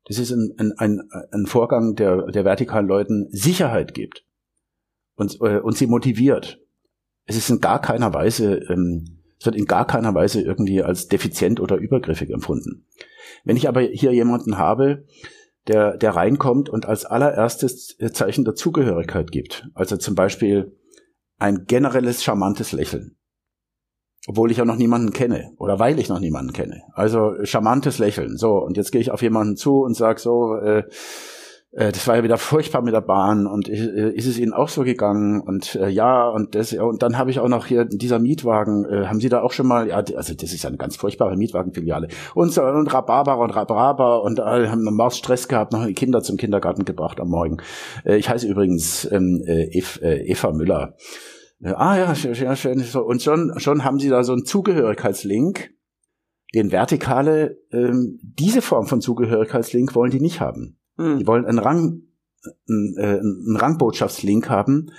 Das 0.04 0.18
ist 0.18 0.30
ein, 0.30 0.54
ein, 0.58 0.72
ein, 0.78 1.08
ein 1.32 1.46
Vorgang, 1.46 1.94
der, 1.94 2.26
der 2.26 2.44
vertikalen 2.44 2.86
Leuten 2.86 3.28
Sicherheit 3.30 3.94
gibt 3.94 4.24
und, 5.16 5.38
äh, 5.40 5.60
und 5.60 5.76
sie 5.76 5.86
motiviert. 5.86 6.60
Es 7.26 7.36
ist 7.36 7.50
in 7.50 7.60
gar 7.60 7.80
keiner 7.80 8.12
Weise 8.14 8.56
ähm, 8.70 9.19
es 9.40 9.46
wird 9.46 9.56
in 9.56 9.64
gar 9.64 9.86
keiner 9.86 10.14
Weise 10.14 10.42
irgendwie 10.42 10.82
als 10.82 11.08
defizient 11.08 11.60
oder 11.60 11.76
übergriffig 11.76 12.30
empfunden. 12.30 12.86
Wenn 13.42 13.56
ich 13.56 13.68
aber 13.68 13.80
hier 13.80 14.12
jemanden 14.12 14.58
habe, 14.58 15.06
der, 15.66 15.96
der 15.96 16.14
reinkommt 16.14 16.68
und 16.68 16.86
als 16.86 17.06
allererstes 17.06 17.96
Zeichen 18.12 18.44
der 18.44 18.54
Zugehörigkeit 18.54 19.32
gibt, 19.32 19.68
also 19.74 19.96
zum 19.96 20.14
Beispiel 20.14 20.76
ein 21.38 21.64
generelles 21.66 22.22
charmantes 22.22 22.72
Lächeln, 22.72 23.16
obwohl 24.26 24.50
ich 24.50 24.58
ja 24.58 24.66
noch 24.66 24.76
niemanden 24.76 25.12
kenne 25.12 25.52
oder 25.56 25.78
weil 25.78 25.98
ich 25.98 26.10
noch 26.10 26.20
niemanden 26.20 26.52
kenne. 26.52 26.82
Also 26.92 27.34
charmantes 27.44 27.98
Lächeln. 27.98 28.36
So, 28.36 28.58
und 28.58 28.76
jetzt 28.76 28.92
gehe 28.92 29.00
ich 29.00 29.10
auf 29.10 29.22
jemanden 29.22 29.56
zu 29.56 29.80
und 29.80 29.96
sage 29.96 30.20
so, 30.20 30.56
äh, 30.56 30.84
äh, 31.72 31.92
das 31.92 32.06
war 32.08 32.16
ja 32.16 32.24
wieder 32.24 32.38
furchtbar 32.38 32.82
mit 32.82 32.94
der 32.94 33.00
Bahn 33.00 33.46
und 33.46 33.68
äh, 33.68 34.10
ist 34.10 34.26
es 34.26 34.38
Ihnen 34.38 34.52
auch 34.52 34.68
so 34.68 34.82
gegangen 34.82 35.40
und 35.40 35.76
äh, 35.76 35.88
ja 35.88 36.28
und 36.28 36.54
das 36.54 36.72
und 36.72 37.02
dann 37.02 37.16
habe 37.18 37.30
ich 37.30 37.40
auch 37.40 37.48
noch 37.48 37.66
hier 37.66 37.84
dieser 37.84 38.18
Mietwagen 38.18 38.84
äh, 38.84 39.06
haben 39.06 39.20
Sie 39.20 39.28
da 39.28 39.42
auch 39.42 39.52
schon 39.52 39.66
mal 39.66 39.88
ja 39.88 39.96
also 39.96 40.34
das 40.34 40.52
ist 40.52 40.62
ja 40.62 40.68
eine 40.68 40.78
ganz 40.78 40.96
furchtbare 40.96 41.36
Mietwagenfiliale 41.36 42.08
und 42.34 42.52
so 42.52 42.62
und 42.62 42.92
Rhabarber 42.92 43.38
und 43.38 43.50
Rhabarber 43.50 44.22
und 44.22 44.38
äh, 44.38 44.42
haben 44.68 44.82
Maus 44.84 45.16
Stress 45.16 45.48
gehabt 45.48 45.72
noch 45.72 45.86
die 45.86 45.94
Kinder 45.94 46.22
zum 46.22 46.36
Kindergarten 46.36 46.84
gebracht 46.84 47.20
am 47.20 47.28
Morgen 47.28 47.58
äh, 48.04 48.16
ich 48.16 48.28
heiße 48.28 48.46
übrigens 48.46 49.10
ähm, 49.10 49.42
äh, 49.46 49.70
Eva 49.70 50.52
Müller 50.52 50.96
ah 51.62 51.96
ja, 51.96 52.12
ja, 52.14 52.56
schön. 52.56 52.82
Und 53.04 53.22
schon, 53.22 53.52
schon 53.58 53.84
haben 53.84 53.98
sie 53.98 54.08
da 54.08 54.24
so 54.24 54.32
einen 54.32 54.44
Zugehörigkeitslink. 54.44 55.70
Den 56.54 56.72
Vertikale, 56.72 57.58
ähm, 57.70 58.18
diese 58.22 58.62
Form 58.62 58.86
von 58.86 59.00
Zugehörigkeitslink 59.00 59.94
wollen 59.94 60.10
die 60.10 60.20
nicht 60.20 60.40
haben. 60.40 60.79
Mhm. 61.00 61.18
Die 61.18 61.26
wollen 61.26 61.46
einen 61.46 61.58
Rang, 61.58 62.02
einen, 62.68 62.96
äh, 62.96 63.18
einen 63.18 63.56
Rangbotschaftslink 63.56 64.48
haben. 64.48 64.92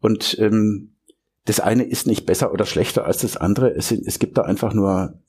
Und 0.00 0.38
ähm, 0.38 0.96
das 1.44 1.60
eine 1.60 1.84
ist 1.84 2.06
nicht 2.06 2.26
besser 2.26 2.52
oder 2.52 2.66
schlechter 2.66 3.04
als 3.06 3.18
das 3.18 3.36
andere. 3.36 3.70
Es, 3.70 3.92
es 3.92 4.18
gibt 4.18 4.36
da 4.36 4.42
einfach 4.42 4.74
nur 4.74 5.20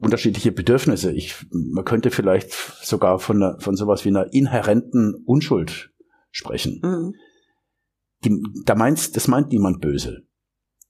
unterschiedliche 0.00 0.52
Bedürfnisse. 0.52 1.12
Ich, 1.12 1.46
man 1.50 1.84
könnte 1.84 2.10
vielleicht 2.10 2.52
sogar 2.82 3.18
von, 3.18 3.42
einer, 3.42 3.60
von 3.60 3.76
sowas 3.76 4.04
wie 4.04 4.10
einer 4.10 4.32
inhärenten 4.32 5.14
Unschuld 5.26 5.90
sprechen. 6.30 6.80
Mhm. 6.82 7.14
Die, 8.24 8.42
da 8.64 8.74
meint, 8.74 9.16
das 9.16 9.28
meint 9.28 9.50
niemand 9.50 9.80
böse. 9.80 10.22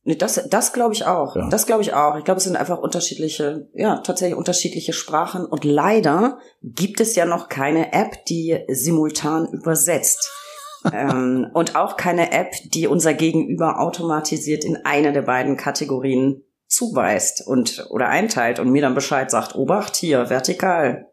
Nee, 0.02 0.16
das, 0.16 0.48
das 0.48 0.72
glaube 0.72 0.94
ich 0.94 1.04
auch. 1.04 1.36
Ja. 1.36 1.48
Das 1.50 1.66
glaube 1.66 1.82
ich 1.82 1.92
auch. 1.92 2.16
Ich 2.16 2.24
glaube, 2.24 2.38
es 2.38 2.44
sind 2.44 2.56
einfach 2.56 2.78
unterschiedliche, 2.78 3.68
ja, 3.74 3.98
tatsächlich 3.98 4.36
unterschiedliche 4.36 4.94
Sprachen. 4.94 5.44
Und 5.44 5.64
leider 5.64 6.38
gibt 6.62 7.00
es 7.00 7.14
ja 7.16 7.26
noch 7.26 7.48
keine 7.48 7.92
App, 7.92 8.24
die 8.24 8.64
simultan 8.68 9.48
übersetzt 9.52 10.30
ähm, 10.92 11.48
und 11.52 11.76
auch 11.76 11.98
keine 11.98 12.32
App, 12.32 12.52
die 12.72 12.86
unser 12.86 13.12
Gegenüber 13.12 13.78
automatisiert 13.80 14.64
in 14.64 14.78
eine 14.84 15.12
der 15.12 15.22
beiden 15.22 15.58
Kategorien 15.58 16.44
zuweist 16.66 17.46
und 17.46 17.86
oder 17.90 18.08
einteilt 18.08 18.58
und 18.58 18.70
mir 18.70 18.80
dann 18.80 18.94
Bescheid 18.94 19.30
sagt, 19.30 19.54
Obacht 19.54 19.96
hier, 19.96 20.30
vertikal, 20.30 21.08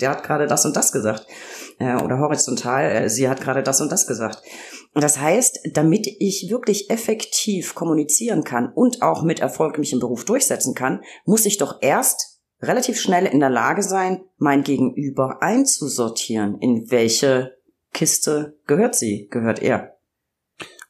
der 0.00 0.10
hat 0.10 0.24
gerade 0.24 0.46
das 0.46 0.64
und 0.64 0.74
das 0.74 0.90
gesagt. 0.90 1.26
Äh, 1.78 1.96
oder 2.02 2.18
horizontal, 2.18 2.90
äh, 2.90 3.08
sie 3.08 3.28
hat 3.28 3.40
gerade 3.40 3.62
das 3.62 3.80
und 3.80 3.92
das 3.92 4.06
gesagt. 4.06 4.42
Das 5.00 5.20
heißt, 5.20 5.60
damit 5.74 6.06
ich 6.06 6.48
wirklich 6.48 6.88
effektiv 6.88 7.74
kommunizieren 7.74 8.44
kann 8.44 8.72
und 8.72 9.02
auch 9.02 9.22
mit 9.22 9.40
Erfolg 9.40 9.78
mich 9.78 9.92
im 9.92 10.00
Beruf 10.00 10.24
durchsetzen 10.24 10.74
kann, 10.74 11.02
muss 11.26 11.44
ich 11.44 11.58
doch 11.58 11.82
erst 11.82 12.40
relativ 12.62 12.98
schnell 12.98 13.26
in 13.26 13.40
der 13.40 13.50
Lage 13.50 13.82
sein, 13.82 14.22
mein 14.38 14.62
Gegenüber 14.62 15.42
einzusortieren, 15.42 16.58
in 16.60 16.90
welche 16.90 17.52
Kiste 17.92 18.58
gehört 18.66 18.94
sie, 18.94 19.28
gehört 19.30 19.60
er. 19.60 19.96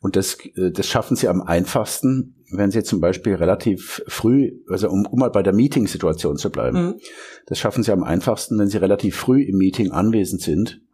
Und 0.01 0.15
das, 0.15 0.39
äh, 0.55 0.71
das 0.71 0.87
schaffen 0.87 1.17
sie 1.17 1.27
am 1.27 1.43
einfachsten, 1.43 2.45
wenn 2.53 2.71
sie 2.71 2.85
zum 2.85 3.01
Beispiel 3.01 3.35
relativ 3.35 4.05
früh, 4.07 4.53
also 4.69 4.89
um, 4.89 5.05
um 5.07 5.19
mal 5.19 5.31
bei 5.31 5.43
der 5.43 5.53
Meeting-Situation 5.53 6.37
zu 6.37 6.51
bleiben, 6.51 6.79
mhm. 6.79 7.01
das 7.47 7.59
schaffen 7.59 7.83
sie 7.83 7.91
am 7.91 8.05
einfachsten, 8.05 8.57
wenn 8.57 8.69
sie 8.69 8.79
relativ 8.79 9.17
früh 9.17 9.43
im 9.43 9.57
Meeting 9.57 9.91
anwesend 9.91 10.43
sind 10.43 10.86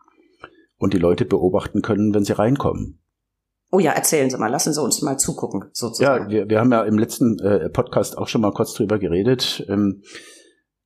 und 0.83 0.93
die 0.93 0.99
Leute 0.99 1.25
beobachten 1.25 1.81
können, 1.81 2.13
wenn 2.13 2.25
sie 2.25 2.33
reinkommen. 2.33 2.99
Oh 3.71 3.79
ja, 3.79 3.93
erzählen 3.93 4.29
Sie 4.29 4.37
mal, 4.37 4.51
lassen 4.51 4.75
Sie 4.75 4.83
uns 4.83 5.01
mal 5.01 5.17
zugucken, 5.17 5.71
sozusagen. 5.73 6.25
Ja, 6.25 6.31
wir, 6.31 6.51
wir 6.51 6.61
haben 6.61 6.71
ja 6.71 6.83
im 6.83 6.99
letzten 6.99 7.39
äh, 7.39 7.71
Podcast 7.71 8.19
auch 8.19 8.29
schon 8.29 8.43
mal 8.43 8.53
kurz 8.53 8.75
drüber 8.75 8.99
geredet. 8.99 9.65
Ähm, 9.69 10.03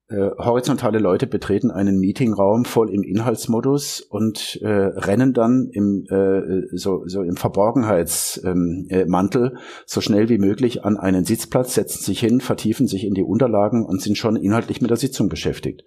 äh, 0.08 0.30
horizontale 0.38 1.00
Leute 1.00 1.26
betreten 1.26 1.72
einen 1.72 1.98
Meetingraum 1.98 2.64
voll 2.64 2.94
im 2.94 3.02
Inhaltsmodus 3.02 4.02
und 4.02 4.60
äh, 4.62 4.68
rennen 4.68 5.32
dann 5.32 5.68
im 5.72 6.04
äh, 6.08 6.76
so, 6.76 7.02
so 7.06 7.22
im 7.22 7.34
Verborgenheitsmantel 7.34 9.46
ähm, 9.46 9.56
äh, 9.56 9.60
so 9.84 10.00
schnell 10.00 10.28
wie 10.28 10.38
möglich 10.38 10.84
an 10.84 10.96
einen 10.96 11.24
Sitzplatz, 11.24 11.74
setzen 11.74 12.04
sich 12.04 12.20
hin, 12.20 12.40
vertiefen 12.40 12.86
sich 12.86 13.04
in 13.04 13.14
die 13.14 13.24
Unterlagen 13.24 13.84
und 13.84 14.00
sind 14.00 14.16
schon 14.16 14.36
inhaltlich 14.36 14.80
mit 14.80 14.90
der 14.90 14.96
Sitzung 14.96 15.28
beschäftigt. 15.28 15.82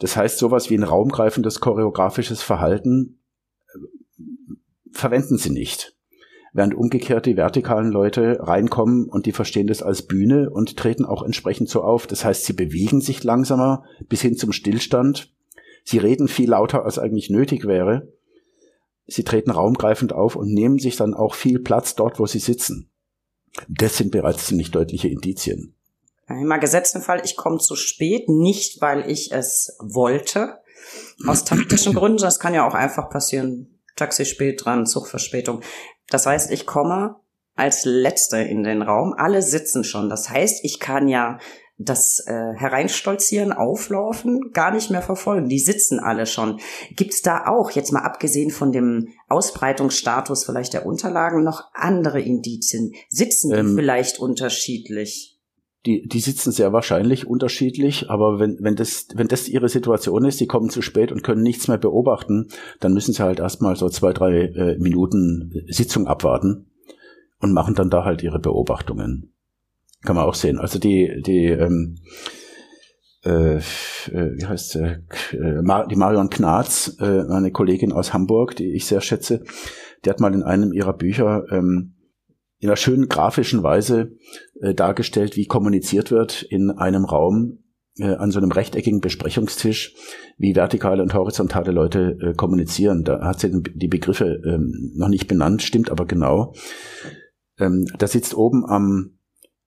Das 0.00 0.16
heißt, 0.16 0.38
sowas 0.38 0.68
wie 0.70 0.76
ein 0.76 0.82
raumgreifendes 0.82 1.60
choreografisches 1.60 2.42
Verhalten 2.42 3.20
äh, 3.68 3.78
verwenden 4.92 5.38
sie 5.38 5.50
nicht 5.50 5.96
während 6.52 6.74
umgekehrt 6.74 7.26
die 7.26 7.36
vertikalen 7.36 7.90
Leute 7.90 8.38
reinkommen 8.40 9.08
und 9.08 9.26
die 9.26 9.32
verstehen 9.32 9.66
das 9.66 9.82
als 9.82 10.02
Bühne 10.02 10.50
und 10.50 10.76
treten 10.76 11.04
auch 11.04 11.22
entsprechend 11.22 11.68
so 11.68 11.82
auf. 11.82 12.06
Das 12.06 12.24
heißt, 12.24 12.44
sie 12.44 12.52
bewegen 12.52 13.00
sich 13.00 13.22
langsamer 13.22 13.84
bis 14.08 14.22
hin 14.22 14.36
zum 14.36 14.52
Stillstand. 14.52 15.32
Sie 15.84 15.98
reden 15.98 16.28
viel 16.28 16.50
lauter, 16.50 16.84
als 16.84 16.98
eigentlich 16.98 17.30
nötig 17.30 17.66
wäre. 17.66 18.12
Sie 19.06 19.24
treten 19.24 19.50
raumgreifend 19.50 20.12
auf 20.12 20.36
und 20.36 20.52
nehmen 20.52 20.78
sich 20.78 20.96
dann 20.96 21.14
auch 21.14 21.34
viel 21.34 21.58
Platz 21.58 21.94
dort, 21.94 22.18
wo 22.18 22.26
sie 22.26 22.38
sitzen. 22.38 22.90
Das 23.68 23.96
sind 23.96 24.12
bereits 24.12 24.46
ziemlich 24.46 24.70
deutliche 24.70 25.08
Indizien. 25.08 25.74
Im 26.30 26.60
gesetzten 26.60 27.02
Fall, 27.02 27.22
ich 27.24 27.36
komme 27.36 27.58
zu 27.58 27.74
spät, 27.76 28.28
nicht 28.28 28.80
weil 28.80 29.10
ich 29.10 29.32
es 29.32 29.76
wollte, 29.80 30.60
aus 31.26 31.44
taktischen 31.44 31.94
Gründen, 31.94 32.22
das 32.22 32.40
kann 32.40 32.54
ja 32.54 32.66
auch 32.66 32.74
einfach 32.74 33.10
passieren. 33.10 33.80
Taxi 33.96 34.24
spät 34.24 34.64
dran, 34.64 34.86
Zugverspätung. 34.86 35.60
Das 36.08 36.26
heißt, 36.26 36.50
ich 36.50 36.66
komme 36.66 37.16
als 37.54 37.84
Letzte 37.84 38.38
in 38.38 38.62
den 38.62 38.82
Raum. 38.82 39.14
Alle 39.16 39.42
sitzen 39.42 39.84
schon. 39.84 40.08
Das 40.08 40.30
heißt, 40.30 40.64
ich 40.64 40.80
kann 40.80 41.08
ja 41.08 41.38
das 41.76 42.22
äh, 42.26 42.52
Hereinstolzieren, 42.56 43.52
Auflaufen 43.52 44.52
gar 44.52 44.70
nicht 44.70 44.90
mehr 44.90 45.02
verfolgen. 45.02 45.48
Die 45.48 45.58
sitzen 45.58 45.98
alle 45.98 46.26
schon. 46.26 46.60
Gibt 46.94 47.14
es 47.14 47.22
da 47.22 47.46
auch, 47.46 47.70
jetzt 47.70 47.92
mal 47.92 48.02
abgesehen 48.02 48.50
von 48.50 48.70
dem 48.70 49.08
Ausbreitungsstatus 49.28 50.44
vielleicht 50.44 50.74
der 50.74 50.86
Unterlagen, 50.86 51.42
noch 51.42 51.64
andere 51.72 52.20
Indizien? 52.20 52.92
Sitzen 53.08 53.50
die 53.50 53.56
ähm, 53.56 53.76
vielleicht 53.76 54.18
unterschiedlich? 54.18 55.39
Die, 55.86 56.06
die 56.06 56.20
sitzen 56.20 56.52
sehr 56.52 56.74
wahrscheinlich 56.74 57.26
unterschiedlich, 57.26 58.10
aber 58.10 58.38
wenn, 58.38 58.58
wenn, 58.60 58.76
das, 58.76 59.08
wenn 59.14 59.28
das 59.28 59.48
ihre 59.48 59.70
Situation 59.70 60.26
ist, 60.26 60.36
sie 60.36 60.46
kommen 60.46 60.68
zu 60.68 60.82
spät 60.82 61.10
und 61.10 61.22
können 61.22 61.42
nichts 61.42 61.68
mehr 61.68 61.78
beobachten, 61.78 62.48
dann 62.80 62.92
müssen 62.92 63.14
sie 63.14 63.22
halt 63.22 63.40
erstmal 63.40 63.76
so 63.76 63.88
zwei, 63.88 64.12
drei 64.12 64.42
äh, 64.42 64.78
Minuten 64.78 65.64
Sitzung 65.68 66.06
abwarten 66.06 66.66
und 67.38 67.54
machen 67.54 67.74
dann 67.74 67.88
da 67.88 68.04
halt 68.04 68.22
ihre 68.22 68.38
Beobachtungen. 68.38 69.32
Kann 70.02 70.16
man 70.16 70.26
auch 70.26 70.34
sehen. 70.34 70.58
Also 70.58 70.78
die, 70.78 71.22
die, 71.24 71.46
ähm, 71.46 71.96
äh, 73.24 73.56
äh 73.56 73.60
wie 74.10 74.46
heißt 74.46 74.70
sie, 74.72 74.84
äh, 75.32 75.86
die 75.90 75.96
Marion 75.96 76.28
Knarz, 76.28 76.96
äh, 77.00 77.22
eine 77.30 77.52
Kollegin 77.52 77.92
aus 77.92 78.12
Hamburg, 78.12 78.54
die 78.56 78.74
ich 78.74 78.84
sehr 78.84 79.00
schätze, 79.00 79.44
die 80.04 80.10
hat 80.10 80.20
mal 80.20 80.34
in 80.34 80.42
einem 80.42 80.72
ihrer 80.72 80.92
Bücher 80.92 81.44
ähm, 81.50 81.94
in 82.60 82.68
einer 82.68 82.76
schönen 82.76 83.08
grafischen 83.08 83.62
Weise 83.62 84.12
äh, 84.60 84.74
dargestellt, 84.74 85.36
wie 85.36 85.46
kommuniziert 85.46 86.10
wird 86.10 86.42
in 86.42 86.70
einem 86.70 87.04
Raum 87.04 87.64
äh, 87.98 88.14
an 88.14 88.30
so 88.30 88.38
einem 88.38 88.52
rechteckigen 88.52 89.00
Besprechungstisch, 89.00 89.94
wie 90.38 90.54
vertikale 90.54 91.02
und 91.02 91.14
horizontale 91.14 91.72
Leute 91.72 92.18
äh, 92.20 92.34
kommunizieren. 92.34 93.02
Da 93.04 93.20
hat 93.22 93.40
sie 93.40 93.50
die 93.62 93.88
Begriffe 93.88 94.40
ähm, 94.44 94.92
noch 94.94 95.08
nicht 95.08 95.26
benannt, 95.26 95.62
stimmt 95.62 95.90
aber 95.90 96.06
genau. 96.06 96.54
Ähm, 97.58 97.86
da 97.98 98.06
sitzt 98.06 98.34
oben 98.34 98.64
am 98.64 99.16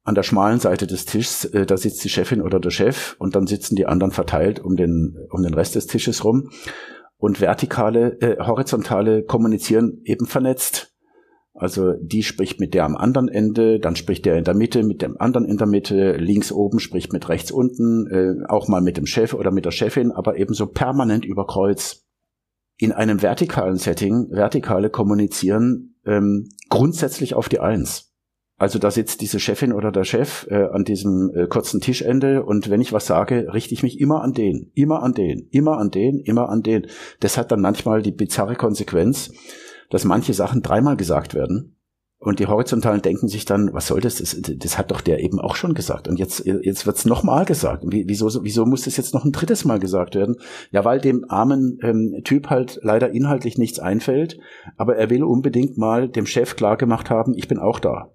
an 0.06 0.16
der 0.16 0.24
schmalen 0.24 0.60
Seite 0.60 0.86
des 0.86 1.06
Tisches, 1.06 1.46
äh, 1.46 1.66
da 1.66 1.78
sitzt 1.78 2.04
die 2.04 2.10
Chefin 2.10 2.42
oder 2.42 2.60
der 2.60 2.72
Chef 2.72 3.16
und 3.20 3.36
dann 3.36 3.48
sitzen 3.48 3.76
die 3.76 3.86
anderen 3.86 4.12
verteilt 4.12 4.60
um 4.60 4.76
den 4.76 5.16
um 5.30 5.44
den 5.44 5.54
Rest 5.54 5.76
des 5.76 5.88
Tisches 5.88 6.24
rum 6.24 6.50
und 7.18 7.40
vertikale, 7.40 8.18
äh, 8.20 8.38
horizontale 8.46 9.24
kommunizieren 9.24 10.02
eben 10.04 10.26
vernetzt. 10.26 10.93
Also 11.64 11.94
die 11.94 12.24
spricht 12.24 12.60
mit 12.60 12.74
der 12.74 12.84
am 12.84 12.98
anderen 12.98 13.30
Ende, 13.30 13.80
dann 13.80 13.96
spricht 13.96 14.26
der 14.26 14.36
in 14.36 14.44
der 14.44 14.54
Mitte 14.54 14.84
mit 14.84 15.02
dem 15.02 15.16
anderen 15.18 15.48
in 15.48 15.56
der 15.56 15.66
Mitte, 15.66 16.18
links 16.18 16.52
oben 16.52 16.82
spricht 16.82 17.14
mit 17.14 17.30
rechts 17.30 17.52
unten, 17.52 18.06
äh, 18.08 18.44
auch 18.50 18.68
mal 18.68 18.82
mit 18.82 18.98
dem 18.98 19.06
Chef 19.06 19.34
oder 19.34 19.50
mit 19.50 19.64
der 19.64 19.72
Chefin, 19.72 20.12
aber 20.12 20.36
ebenso 20.36 20.68
permanent 20.68 21.24
über 21.24 21.48
Kreuz. 21.48 22.04
In 22.78 22.92
einem 22.92 23.22
vertikalen 23.22 23.78
Setting, 23.78 24.28
vertikale 24.30 24.90
kommunizieren 24.90 25.96
ähm, 26.06 26.50
grundsätzlich 26.68 27.34
auf 27.34 27.48
die 27.48 27.62
Eins. 27.62 28.12
Also 28.58 28.78
da 28.78 28.92
sitzt 28.92 29.22
diese 29.22 29.40
Chefin 29.40 29.72
oder 29.72 29.94
der 29.94 30.04
Chef 30.04 30.46
äh, 30.50 30.66
an 30.66 30.84
diesem 30.84 31.32
äh, 31.34 31.48
kurzen 31.48 31.80
Tischende 31.80 32.44
und 32.44 32.70
wenn 32.70 32.82
ich 32.82 32.92
was 32.92 33.08
sage, 33.08 33.54
richte 33.54 33.74
ich 33.74 33.84
mich 33.84 34.02
immer 34.02 34.22
an 34.22 34.34
den, 34.34 34.70
immer 34.74 35.02
an 35.02 35.14
den, 35.14 35.48
immer 35.52 35.78
an 35.78 35.92
den, 35.92 36.20
immer 36.20 36.50
an 36.50 36.62
den. 36.62 36.88
Das 37.22 37.38
hat 37.38 37.54
dann 37.54 37.62
manchmal 37.62 38.02
die 38.02 38.12
bizarre 38.12 38.56
Konsequenz, 38.56 39.32
dass 39.94 40.06
manche 40.06 40.34
Sachen 40.34 40.64
dreimal 40.64 40.98
gesagt 40.98 41.36
werden. 41.36 41.78
Und 42.18 42.40
die 42.40 42.48
Horizontalen 42.48 43.04
denken 43.04 43.28
sich 43.28 43.46
dann, 43.46 43.74
was 43.74 43.86
soll 43.86 44.02
das? 44.02 44.16
Das, 44.16 44.36
das 44.42 44.78
hat 44.78 44.90
doch 44.90 45.02
der 45.02 45.20
eben 45.20 45.40
auch 45.40 45.56
schon 45.56 45.76
gesagt. 45.76 46.08
Und 46.08 46.18
jetzt, 46.18 46.46
jetzt 46.46 46.88
wird's 46.88 47.06
nochmal 47.06 47.46
gesagt. 47.46 47.84
Wieso, 47.86 48.44
wieso 48.44 48.66
muss 48.66 48.86
das 48.86 48.98
jetzt 48.98 49.14
noch 49.14 49.24
ein 49.24 49.32
drittes 49.32 49.66
Mal 49.66 49.80
gesagt 49.80 50.16
werden? 50.16 50.38
Ja, 50.72 50.84
weil 50.84 51.00
dem 51.00 51.26
armen 51.30 51.78
ähm, 51.84 52.22
Typ 52.24 52.50
halt 52.50 52.80
leider 52.82 53.12
inhaltlich 53.12 53.60
nichts 53.60 53.78
einfällt. 53.78 54.40
Aber 54.78 54.96
er 54.96 55.12
will 55.12 55.24
unbedingt 55.24 55.78
mal 55.78 56.10
dem 56.10 56.26
Chef 56.26 56.56
klargemacht 56.56 57.12
haben, 57.12 57.36
ich 57.36 57.48
bin 57.48 57.60
auch 57.60 57.78
da. 57.78 58.10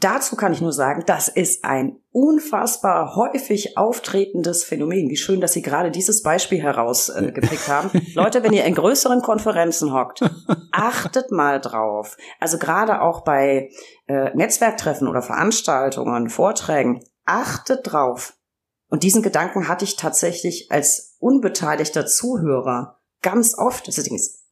Dazu 0.00 0.34
kann 0.34 0.54
ich 0.54 0.62
nur 0.62 0.72
sagen, 0.72 1.02
das 1.04 1.28
ist 1.28 1.62
ein 1.62 1.98
unfassbar 2.10 3.16
häufig 3.16 3.76
auftretendes 3.76 4.64
Phänomen. 4.64 5.10
Wie 5.10 5.18
schön, 5.18 5.42
dass 5.42 5.52
Sie 5.52 5.60
gerade 5.60 5.90
dieses 5.90 6.22
Beispiel 6.22 6.58
herausgepickt 6.62 7.68
äh, 7.68 7.70
haben. 7.70 7.90
Leute, 8.14 8.42
wenn 8.42 8.54
ihr 8.54 8.64
in 8.64 8.74
größeren 8.74 9.20
Konferenzen 9.20 9.92
hockt, 9.92 10.22
achtet 10.72 11.30
mal 11.32 11.60
drauf. 11.60 12.16
Also 12.40 12.56
gerade 12.56 13.02
auch 13.02 13.24
bei 13.24 13.70
äh, 14.06 14.34
Netzwerktreffen 14.34 15.06
oder 15.06 15.20
Veranstaltungen, 15.20 16.30
Vorträgen, 16.30 17.04
achtet 17.26 17.92
drauf. 17.92 18.32
Und 18.88 19.02
diesen 19.02 19.22
Gedanken 19.22 19.68
hatte 19.68 19.84
ich 19.84 19.96
tatsächlich 19.96 20.68
als 20.70 21.16
unbeteiligter 21.18 22.06
Zuhörer 22.06 23.00
ganz 23.20 23.54
oft. 23.56 23.86
Das 23.86 23.98
ist, 23.98 24.44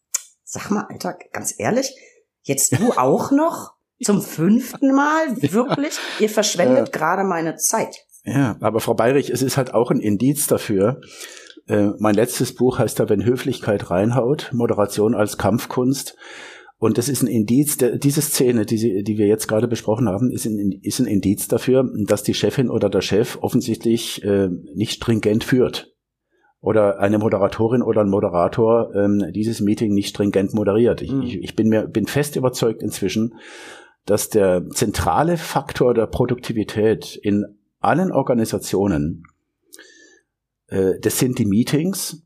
sag 0.45 0.71
mal, 0.71 0.87
Alter, 0.91 1.17
ganz 1.33 1.55
ehrlich, 1.57 1.97
jetzt 2.43 2.79
du 2.79 2.93
auch 2.97 3.31
noch? 3.31 3.78
Zum 4.03 4.23
fünften 4.23 4.95
Mal? 4.95 5.37
Wirklich? 5.53 5.99
Ihr 6.21 6.29
verschwendet 6.29 6.89
äh, 6.89 6.91
gerade 6.91 7.25
meine 7.25 7.57
Zeit. 7.57 8.07
Ja, 8.25 8.57
aber 8.61 8.81
Frau 8.81 8.95
Bayrich, 8.95 9.31
es 9.31 9.43
ist 9.43 9.57
halt 9.57 9.75
auch 9.75 9.91
ein 9.91 10.01
Indiz 10.01 10.47
dafür. 10.47 11.01
Äh, 11.67 11.91
mein 11.99 12.15
letztes 12.15 12.55
Buch 12.55 12.79
heißt 12.79 13.01
da, 13.01 13.09
wenn 13.09 13.25
Höflichkeit 13.25 13.91
reinhaut, 13.91 14.51
Moderation 14.53 15.15
als 15.15 15.39
Kampfkunst. 15.39 16.17
Und 16.79 16.97
das 16.97 17.09
ist 17.09 17.23
ein 17.23 17.29
Indiz, 17.29 17.77
der, 17.77 17.99
diese 17.99 18.23
Szene, 18.23 18.65
die, 18.65 18.79
Sie, 18.79 19.03
die 19.03 19.19
wir 19.19 19.27
jetzt 19.27 19.49
gerade 19.49 19.67
besprochen 19.67 20.09
haben, 20.09 20.31
ist 20.31 20.47
ein, 20.47 20.79
ist 20.83 21.01
ein 21.01 21.07
Indiz 21.07 21.49
dafür, 21.49 21.85
dass 22.07 22.23
die 22.23 22.35
Chefin 22.35 22.71
oder 22.71 22.89
der 22.89 23.01
Chef 23.01 23.39
offensichtlich 23.41 24.23
äh, 24.23 24.49
nicht 24.75 24.93
stringent 24.93 25.43
führt. 25.43 25.93
Oder 26.61 27.01
eine 27.01 27.19
Moderatorin 27.19 27.83
oder 27.83 28.03
ein 28.03 28.09
Moderator 28.09 28.93
ähm, 28.95 29.25
dieses 29.33 29.61
Meeting 29.61 29.93
nicht 29.93 30.09
stringent 30.09 30.55
moderiert. 30.55 31.03
Ich, 31.03 31.13
mhm. 31.13 31.23
ich, 31.23 31.39
ich 31.39 31.57
bin 31.57 31.69
mir 31.69 31.87
bin 31.87 32.07
fest 32.07 32.37
überzeugt 32.37 32.83
inzwischen, 32.83 33.35
dass 34.09 34.31
der 34.31 34.67
zentrale 34.71 35.37
Faktor 35.37 35.93
der 35.93 36.07
Produktivität 36.07 37.15
in 37.23 37.45
allen 37.79 38.11
Organisationen, 38.11 39.25
äh, 40.69 40.99
das 41.01 41.19
sind 41.19 41.39
die 41.39 41.45
Meetings. 41.45 42.23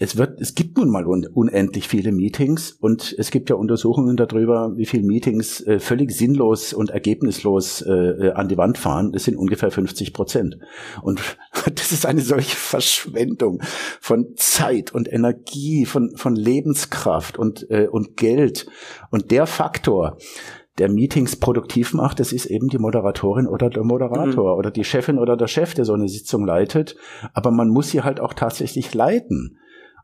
Es 0.00 0.16
wird, 0.16 0.40
es 0.40 0.54
gibt 0.54 0.78
nun 0.78 0.88
mal 0.88 1.06
un, 1.06 1.26
unendlich 1.26 1.86
viele 1.86 2.12
Meetings 2.12 2.70
und 2.72 3.14
es 3.18 3.30
gibt 3.30 3.50
ja 3.50 3.56
Untersuchungen 3.56 4.16
darüber, 4.16 4.72
wie 4.76 4.86
viele 4.86 5.02
Meetings 5.02 5.60
äh, 5.66 5.80
völlig 5.80 6.12
sinnlos 6.12 6.72
und 6.72 6.90
ergebnislos 6.90 7.82
äh, 7.82 7.92
äh 7.92 8.32
an 8.32 8.48
die 8.48 8.56
Wand 8.56 8.78
fahren. 8.78 9.12
Das 9.12 9.24
sind 9.24 9.36
ungefähr 9.36 9.70
50 9.70 10.14
Prozent. 10.14 10.56
Und 11.02 11.20
das 11.74 11.92
ist 11.92 12.06
eine 12.06 12.22
solche 12.22 12.56
Verschwendung 12.56 13.60
von 14.00 14.28
Zeit 14.36 14.94
und 14.94 15.12
Energie, 15.12 15.84
von, 15.84 16.16
von 16.16 16.34
Lebenskraft 16.36 17.36
und, 17.36 17.70
äh, 17.70 17.86
und 17.86 18.16
Geld. 18.16 18.66
Und 19.10 19.30
der 19.30 19.46
Faktor, 19.46 20.16
der 20.78 20.88
Meetings 20.88 21.36
produktiv 21.36 21.92
macht, 21.92 22.20
das 22.20 22.32
ist 22.32 22.46
eben 22.46 22.68
die 22.68 22.78
Moderatorin 22.78 23.46
oder 23.46 23.70
der 23.70 23.84
Moderator 23.84 24.52
mhm. 24.52 24.58
oder 24.58 24.70
die 24.70 24.84
Chefin 24.84 25.18
oder 25.18 25.36
der 25.36 25.48
Chef, 25.48 25.74
der 25.74 25.84
so 25.84 25.94
eine 25.94 26.08
Sitzung 26.08 26.46
leitet. 26.46 26.96
Aber 27.34 27.50
man 27.50 27.68
muss 27.68 27.90
sie 27.90 28.02
halt 28.02 28.20
auch 28.20 28.34
tatsächlich 28.34 28.94
leiten. 28.94 29.58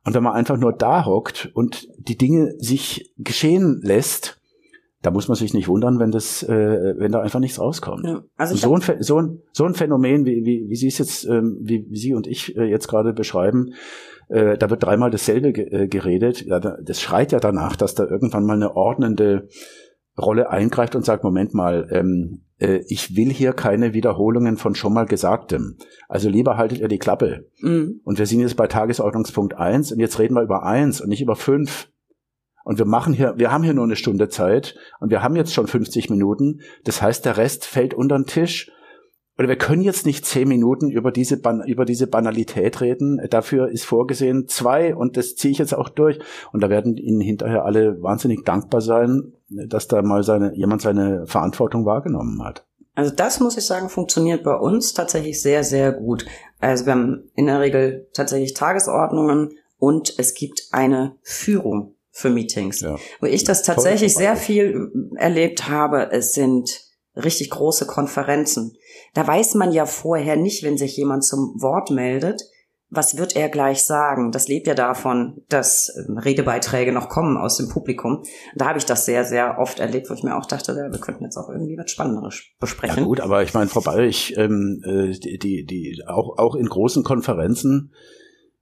Und 0.04 0.14
wenn 0.14 0.22
man 0.22 0.34
einfach 0.34 0.58
nur 0.58 0.72
da 0.72 1.06
hockt 1.06 1.50
und 1.54 1.88
die 1.98 2.18
Dinge 2.18 2.54
sich 2.58 3.12
geschehen 3.16 3.80
lässt, 3.82 4.40
da 5.00 5.10
muss 5.10 5.28
man 5.28 5.37
sich 5.37 5.52
nicht 5.52 5.68
wundern, 5.68 5.98
wenn 5.98 6.10
das, 6.10 6.42
äh, 6.42 6.94
wenn 6.96 7.12
da 7.12 7.20
einfach 7.20 7.40
nichts 7.40 7.60
rauskommt. 7.60 8.04
Ja, 8.06 8.22
also 8.37 8.56
so, 8.56 8.74
ein, 8.74 9.02
so, 9.02 9.20
ein, 9.20 9.42
so 9.52 9.64
ein 9.64 9.74
Phänomen, 9.74 10.24
wie, 10.24 10.44
wie, 10.44 10.68
wie 10.68 10.76
Sie 10.76 10.88
es 10.88 10.98
jetzt, 10.98 11.26
ähm, 11.26 11.58
wie, 11.60 11.87
wie 11.90 11.96
Sie 11.96 12.14
und 12.14 12.26
ich 12.26 12.56
äh, 12.56 12.64
jetzt 12.64 12.88
gerade 12.88 13.12
beschreiben, 13.12 13.74
äh, 14.28 14.56
da 14.56 14.70
wird 14.70 14.82
dreimal 14.82 15.10
dasselbe 15.10 15.52
ge 15.52 15.68
äh, 15.70 15.88
geredet. 15.88 16.46
Ja, 16.46 16.58
da, 16.58 16.78
das 16.82 17.02
schreit 17.02 17.32
ja 17.32 17.40
danach, 17.40 17.76
dass 17.76 17.94
da 17.94 18.06
irgendwann 18.06 18.46
mal 18.46 18.54
eine 18.54 18.76
ordnende 18.76 19.48
Rolle 20.18 20.50
eingreift 20.50 20.94
und 20.94 21.05
sagt, 21.05 21.24
Moment 21.24 21.55
mal, 21.55 21.88
ähm, 21.90 22.42
äh, 22.59 22.85
ich 22.88 23.16
will 23.16 23.31
hier 23.31 23.53
keine 23.53 23.94
Wiederholungen 23.94 24.57
von 24.57 24.74
schon 24.74 24.94
mal 24.94 25.07
Gesagtem. 25.07 25.77
Also 26.09 26.29
lieber 26.29 26.57
haltet 26.57 26.79
ihr 26.79 26.88
die 26.88 26.98
Klappe. 26.98 27.50
Mhm. 27.61 28.00
Und 28.05 28.18
wir 28.18 28.27
sind 28.27 28.40
jetzt 28.40 28.57
bei 28.57 28.66
Tagesordnungspunkt 28.66 29.55
eins 29.55 29.92
und 29.92 29.98
jetzt 29.98 30.18
reden 30.18 30.35
wir 30.35 30.42
über 30.42 30.64
eins 30.64 31.00
und 31.00 31.09
nicht 31.09 31.22
über 31.22 31.37
fünf. 31.37 31.88
Und 32.64 32.79
wir 32.79 32.87
machen 32.87 33.12
hier, 33.12 33.35
wir 33.37 33.53
haben 33.53 33.64
hier 33.64 33.74
nur 33.74 33.85
eine 33.85 33.96
Stunde 33.96 34.29
Zeit 34.29 34.77
und 35.00 35.11
wir 35.11 35.22
haben 35.22 35.37
jetzt 35.37 35.53
schon 35.53 35.66
50 35.66 36.09
Minuten. 36.09 36.61
Das 36.85 37.03
heißt, 37.03 37.24
der 37.24 37.37
Rest 37.37 37.66
fällt 37.66 37.92
unter 37.92 38.16
den 38.16 38.27
Tisch 38.27 38.70
oder 39.36 39.48
wir 39.48 39.56
können 39.56 39.82
jetzt 39.82 40.06
nicht 40.06 40.24
zehn 40.24 40.46
Minuten 40.46 40.90
über 40.90 41.10
diese, 41.10 41.36
Ban 41.36 41.62
über 41.66 41.84
diese 41.84 42.06
Banalität 42.06 42.80
reden. 42.80 43.20
Dafür 43.30 43.68
ist 43.68 43.84
vorgesehen 43.84 44.46
zwei 44.46 44.94
und 44.94 45.16
das 45.16 45.34
ziehe 45.34 45.50
ich 45.50 45.58
jetzt 45.58 45.74
auch 45.74 45.88
durch. 45.88 46.20
Und 46.52 46.62
da 46.62 46.70
werden 46.70 46.96
Ihnen 46.96 47.20
hinterher 47.20 47.64
alle 47.64 48.00
wahnsinnig 48.00 48.44
dankbar 48.44 48.80
sein, 48.80 49.32
dass 49.48 49.88
da 49.88 50.02
mal 50.02 50.22
seine, 50.22 50.54
jemand 50.54 50.82
seine 50.82 51.26
Verantwortung 51.26 51.84
wahrgenommen 51.84 52.44
hat. 52.44 52.64
Also 52.94 53.12
das 53.12 53.40
muss 53.40 53.56
ich 53.56 53.66
sagen, 53.66 53.88
funktioniert 53.88 54.44
bei 54.44 54.54
uns 54.54 54.94
tatsächlich 54.94 55.42
sehr, 55.42 55.64
sehr 55.64 55.92
gut. 55.92 56.26
Also 56.60 56.86
wir 56.86 56.92
haben 56.92 57.30
in 57.34 57.46
der 57.46 57.60
Regel 57.60 58.08
tatsächlich 58.14 58.54
Tagesordnungen 58.54 59.50
und 59.78 60.14
es 60.18 60.34
gibt 60.34 60.68
eine 60.70 61.16
Führung 61.22 61.96
für 62.10 62.30
Meetings. 62.30 62.82
Ja. 62.82 62.96
Wo 63.20 63.26
ich 63.26 63.42
das 63.42 63.64
tatsächlich 63.64 64.14
sehr 64.14 64.36
viel 64.36 64.92
erlebt 65.16 65.68
habe, 65.68 66.12
es 66.12 66.34
sind 66.34 66.84
richtig 67.16 67.50
große 67.50 67.86
Konferenzen. 67.86 68.76
Da 69.14 69.27
weiß 69.27 69.55
man 69.55 69.72
ja 69.72 69.87
vorher 69.87 70.37
nicht, 70.37 70.62
wenn 70.64 70.77
sich 70.77 70.96
jemand 70.96 71.24
zum 71.24 71.55
Wort 71.61 71.90
meldet, 71.90 72.42
was 72.90 73.16
wird 73.16 73.35
er 73.37 73.48
gleich 73.48 73.85
sagen? 73.85 74.31
Das 74.31 74.48
lebt 74.48 74.66
ja 74.66 74.74
davon, 74.74 75.42
dass 75.48 75.92
ähm, 75.96 76.18
Redebeiträge 76.18 76.92
noch 76.92 77.09
kommen 77.09 77.37
aus 77.37 77.57
dem 77.57 77.68
Publikum. 77.68 78.22
Da 78.55 78.66
habe 78.68 78.79
ich 78.79 78.85
das 78.85 79.05
sehr, 79.05 79.24
sehr 79.24 79.59
oft 79.59 79.81
erlebt, 79.81 80.11
wo 80.11 80.14
ich 80.14 80.22
mir 80.22 80.37
auch 80.37 80.46
dachte, 80.46 80.74
wir 80.74 81.00
könnten 81.00 81.24
jetzt 81.24 81.37
auch 81.37 81.48
irgendwie 81.48 81.77
was 81.77 81.90
Spannenderes 81.90 82.42
besprechen. 82.61 82.98
Ja 82.98 83.05
gut, 83.05 83.20
aber 83.20 83.42
ich 83.42 83.55
meine, 83.55 83.68
Frau 83.68 83.81
Ballich, 83.81 84.37
ähm, 84.37 84.83
äh, 84.85 85.12
die, 85.12 85.38
die, 85.38 85.64
die, 85.64 86.03
auch, 86.07 86.38
auch 86.38 86.55
in 86.55 86.66
großen 86.66 87.03
Konferenzen, 87.03 87.92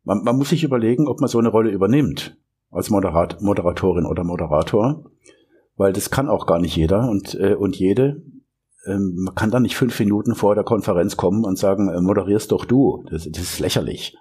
man, 0.04 0.22
man 0.22 0.36
muss 0.36 0.50
sich 0.50 0.64
überlegen, 0.64 1.08
ob 1.08 1.20
man 1.20 1.28
so 1.28 1.38
eine 1.38 1.48
Rolle 1.48 1.70
übernimmt 1.70 2.36
als 2.70 2.90
Moderat, 2.90 3.40
Moderatorin 3.40 4.06
oder 4.06 4.24
Moderator, 4.24 5.04
weil 5.76 5.92
das 5.92 6.10
kann 6.10 6.28
auch 6.28 6.46
gar 6.46 6.58
nicht 6.58 6.76
jeder 6.76 7.08
und, 7.08 7.34
äh, 7.34 7.54
und 7.54 7.76
jede 7.76 8.22
man 8.86 9.34
kann 9.34 9.50
da 9.50 9.60
nicht 9.60 9.76
fünf 9.76 9.98
Minuten 10.00 10.34
vor 10.34 10.54
der 10.54 10.64
Konferenz 10.64 11.16
kommen 11.16 11.44
und 11.44 11.58
sagen, 11.58 11.88
äh, 11.88 12.00
moderierst 12.00 12.50
doch 12.50 12.64
du. 12.64 13.04
Das, 13.10 13.28
das 13.30 13.42
ist 13.42 13.60
lächerlich. 13.60 14.16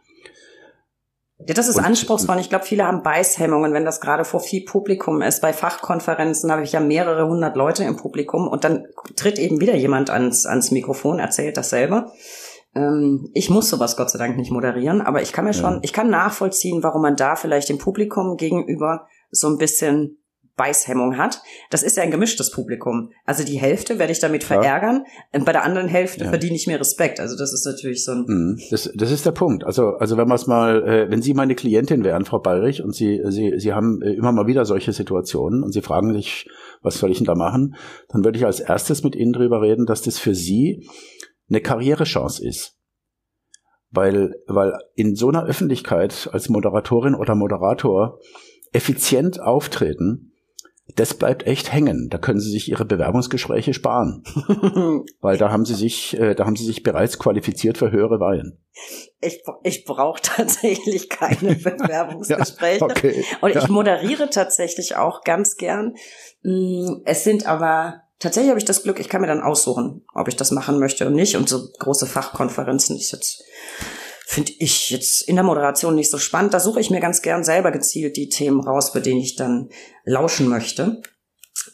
Ja, 1.48 1.54
das 1.56 1.68
ist 1.68 1.78
und, 1.78 1.86
anspruchsvoll. 1.86 2.40
Ich 2.40 2.50
glaube, 2.50 2.66
viele 2.66 2.86
haben 2.86 3.02
Beißhemmungen, 3.02 3.74
wenn 3.74 3.86
das 3.86 4.02
gerade 4.02 4.26
vor 4.26 4.40
viel 4.40 4.64
Publikum 4.64 5.22
ist. 5.22 5.42
Bei 5.42 5.54
Fachkonferenzen 5.54 6.52
habe 6.52 6.64
ich 6.64 6.74
ja 6.74 6.80
mehrere 6.80 7.28
hundert 7.28 7.56
Leute 7.56 7.84
im 7.84 7.98
Publikum 7.98 8.48
und 8.48 8.64
dann 8.64 8.86
tritt 9.16 9.40
eben 9.40 9.60
wieder 9.60 9.76
jemand 9.76 10.10
ans, 10.10 10.46
ans 10.46 10.72
Mikrofon, 10.72 11.20
erzählt 11.20 11.58
dasselbe. 11.58 12.12
Ähm, 12.76 13.30
ich 13.34 13.50
muss 13.50 13.70
sowas 13.70 13.98
Gott 13.98 14.12
sei 14.12 14.20
Dank 14.20 14.38
nicht 14.38 14.52
moderieren, 14.52 15.02
aber 15.02 15.22
ich 15.22 15.34
kann 15.34 15.46
mir 15.46 15.54
schon, 15.54 15.76
ja. 15.76 15.80
ich 15.82 15.94
kann 15.94 16.10
nachvollziehen, 16.10 16.84
warum 16.84 17.02
man 17.02 17.16
da 17.16 17.36
vielleicht 17.36 17.70
dem 17.70 17.80
Publikum 17.80 18.38
gegenüber 18.38 19.08
so 19.32 19.48
ein 19.48 19.58
bisschen 19.58 20.21
Beißhemmung 20.62 21.18
hat. 21.18 21.42
Das 21.72 21.82
ist 21.82 21.98
ja 21.98 22.04
ein 22.04 22.12
gemischtes 22.12 22.52
Publikum. 22.52 23.10
Also 23.26 23.44
die 23.44 23.60
Hälfte 23.60 23.98
werde 23.98 24.12
ich 24.12 24.20
damit 24.20 24.44
verärgern, 24.44 25.06
ja. 25.34 25.44
bei 25.44 25.54
der 25.54 25.64
anderen 25.64 25.88
Hälfte 25.88 26.26
ja. 26.26 26.30
verdiene 26.30 26.56
ich 26.56 26.68
mir 26.68 26.80
Respekt. 26.80 27.20
Also 27.20 27.36
das 27.36 27.52
ist 27.52 27.66
natürlich 27.66 28.06
so 28.06 28.12
ein. 28.12 28.26
Mhm. 28.28 28.60
Das, 28.70 28.92
das 28.94 29.10
ist 29.10 29.26
der 29.26 29.32
Punkt. 29.32 29.64
Also, 29.64 29.96
also 29.96 30.18
wenn 30.18 30.28
man 30.28 30.36
es 30.36 30.46
mal, 30.46 30.88
äh, 30.88 31.10
wenn 31.10 31.24
Sie 31.24 31.34
meine 31.34 31.56
Klientin 31.56 32.04
wären, 32.04 32.26
Frau 32.26 32.38
Bayrich, 32.38 32.84
und 32.84 32.94
Sie, 32.94 33.22
Sie, 33.30 33.54
Sie 33.58 33.74
haben 33.74 34.04
äh, 34.04 34.14
immer 34.14 34.32
mal 34.32 34.46
wieder 34.46 34.66
solche 34.66 34.94
Situationen 34.94 35.64
und 35.64 35.72
Sie 35.72 35.82
fragen 35.82 36.14
sich, 36.14 36.48
was 36.84 37.00
soll 37.00 37.10
ich 37.10 37.18
denn 37.18 37.26
da 37.26 37.34
machen, 37.34 37.76
dann 38.10 38.24
würde 38.24 38.38
ich 38.38 38.46
als 38.46 38.60
erstes 38.60 39.04
mit 39.04 39.16
Ihnen 39.16 39.34
drüber 39.34 39.64
reden, 39.64 39.88
dass 39.88 40.04
das 40.04 40.20
für 40.20 40.36
Sie 40.36 40.88
eine 41.50 41.62
Karrierechance 41.62 42.46
ist. 42.48 42.78
Weil, 43.90 44.36
weil 44.46 44.74
in 44.94 45.16
so 45.16 45.30
einer 45.30 45.44
Öffentlichkeit 45.44 46.30
als 46.32 46.50
Moderatorin 46.50 47.16
oder 47.16 47.34
Moderator 47.34 48.20
effizient 48.72 49.42
auftreten, 49.42 50.31
das 50.96 51.14
bleibt 51.14 51.48
echt 51.48 51.72
hängen. 51.72 52.10
Da 52.10 52.18
können 52.18 52.40
Sie 52.40 52.50
sich 52.50 52.70
Ihre 52.70 52.86
Bewerbungsgespräche 52.86 53.74
sparen, 53.74 54.24
weil 55.22 55.38
da 55.38 55.52
haben 55.52 55.66
Sie 55.66 55.76
sich, 55.76 56.18
äh, 56.18 56.36
da 56.36 56.46
haben 56.46 56.56
Sie 56.56 56.66
sich 56.66 56.84
bereits 56.84 57.20
qualifiziert 57.20 57.78
für 57.78 57.92
höhere 57.92 58.20
Weihen. 58.20 58.58
Ich, 59.20 59.44
ich 59.64 59.86
brauche 59.86 60.22
tatsächlich 60.24 61.10
keine 61.10 61.56
Bewerbungsgespräche 61.56 62.80
ja, 62.80 62.86
okay, 62.86 63.26
und 63.42 63.56
ja. 63.56 63.62
ich 63.62 63.70
moderiere 63.70 64.30
tatsächlich 64.30 64.96
auch 64.96 65.24
ganz 65.24 65.58
gern. 65.58 65.96
Mm, 66.44 67.02
es 67.06 67.24
sind 67.24 67.46
aber 67.46 68.04
tatsächlich 68.20 68.50
habe 68.50 68.60
ich 68.60 68.66
das 68.66 68.84
Glück, 68.84 69.00
ich 69.00 69.10
kann 69.10 69.22
mir 69.22 69.28
dann 69.28 69.42
aussuchen, 69.42 70.06
ob 70.14 70.28
ich 70.28 70.36
das 70.36 70.52
machen 70.52 70.80
möchte 70.80 71.06
oder 71.06 71.14
nicht. 71.14 71.36
Und 71.36 71.50
so 71.50 71.68
große 71.80 72.06
Fachkonferenzen 72.06 72.96
ist 72.96 73.12
jetzt 73.12 73.44
finde 74.32 74.54
ich 74.60 74.90
jetzt 74.92 75.28
in 75.28 75.36
der 75.36 75.44
Moderation 75.44 75.94
nicht 75.94 76.10
so 76.10 76.18
spannend. 76.18 76.54
Da 76.54 76.62
suche 76.62 76.80
ich 76.80 76.90
mir 76.90 77.02
ganz 77.02 77.22
gern 77.22 77.44
selber 77.44 77.70
gezielt 77.70 78.16
die 78.16 78.30
Themen 78.30 78.62
raus, 78.62 78.94
bei 78.94 79.02
denen 79.02 79.20
ich 79.20 79.36
dann 79.36 79.68
lauschen 80.06 80.48
möchte. 80.48 81.02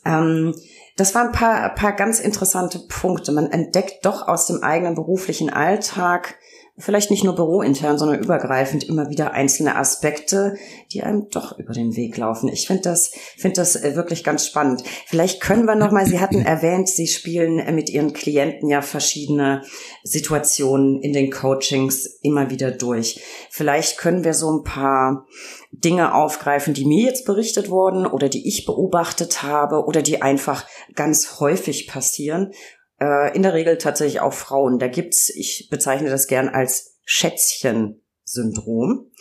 Ähm, 0.04 0.56
das 0.96 1.14
waren 1.14 1.28
ein 1.28 1.34
paar, 1.34 1.70
ein 1.70 1.76
paar 1.76 1.96
ganz 1.96 2.20
interessante 2.20 2.80
Punkte. 2.90 3.32
Man 3.32 3.52
entdeckt 3.52 4.04
doch 4.08 4.28
aus 4.28 4.48
dem 4.48 4.64
eigenen 4.64 4.96
beruflichen 4.96 5.52
Alltag 5.52 6.40
vielleicht 6.80 7.10
nicht 7.10 7.24
nur 7.24 7.34
bürointern, 7.34 7.98
sondern 7.98 8.20
übergreifend 8.20 8.84
immer 8.84 9.10
wieder 9.10 9.32
einzelne 9.32 9.76
Aspekte, 9.76 10.56
die 10.92 11.02
einem 11.02 11.28
doch 11.30 11.58
über 11.58 11.74
den 11.74 11.96
Weg 11.96 12.18
laufen. 12.18 12.50
Ich 12.50 12.68
finde 12.68 12.84
das, 12.84 13.12
finde 13.36 13.56
das 13.56 13.76
äh, 13.76 13.96
wirklich 13.96 14.24
ganz 14.24 14.46
spannend. 14.46 14.84
Vielleicht 15.08 15.42
können 15.42 15.66
wir 15.66 15.76
noch 15.76 15.92
mal, 15.92 16.06
Sie 16.06 16.20
hatten 16.20 16.42
erwähnt, 16.46 16.88
Sie 16.88 17.08
spielen 17.08 17.64
mit 17.74 17.90
Ihren 17.90 18.14
Klienten 18.14 18.70
ja 18.70 18.84
verschiedene 18.84 19.64
Situationen 20.04 21.02
in 21.02 21.14
den 21.14 21.32
Coachings 21.32 22.06
immer 22.22 22.52
wieder 22.52 22.70
durch. 22.70 23.22
Vielleicht 23.50 23.98
können 23.98 24.24
wir 24.24 24.36
so 24.36 24.52
ein 24.52 24.64
paar 24.64 25.26
Dinge 25.72 26.14
aufgreifen, 26.14 26.76
die 26.76 26.86
mir 26.86 27.06
jetzt 27.06 27.26
berichtet 27.26 27.70
wurden 27.70 28.06
oder 28.06 28.30
die 28.30 28.48
ich 28.48 28.66
beobachtet 28.66 29.42
habe 29.42 29.84
oder 29.86 30.04
die 30.04 30.22
einfach 30.22 30.66
ganz 30.94 31.40
häufig 31.40 31.88
passieren 31.88 32.52
äh, 33.00 33.36
in 33.36 33.44
der 33.44 33.54
Regel 33.54 33.78
tatsächlich 33.78 34.22
auch 34.22 34.34
Frauen. 34.34 34.80
Da 34.80 34.88
gibt's, 34.88 35.30
ich 35.30 35.68
bezeichne 35.70 36.10
das 36.10 36.28
gern 36.28 36.50
als 36.50 37.00
Schätzchen-Syndrom. 37.06 39.12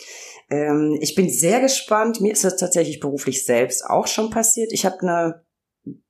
Ähm, 0.49 0.97
ich 1.01 1.15
bin 1.15 1.29
sehr 1.29 1.61
gespannt. 1.61 2.21
Mir 2.21 2.31
ist 2.31 2.43
das 2.43 2.57
tatsächlich 2.57 2.99
beruflich 2.99 3.45
selbst 3.45 3.85
auch 3.85 4.07
schon 4.07 4.29
passiert. 4.29 4.71
Ich 4.73 4.85
habe 4.85 4.99
eine 5.01 5.45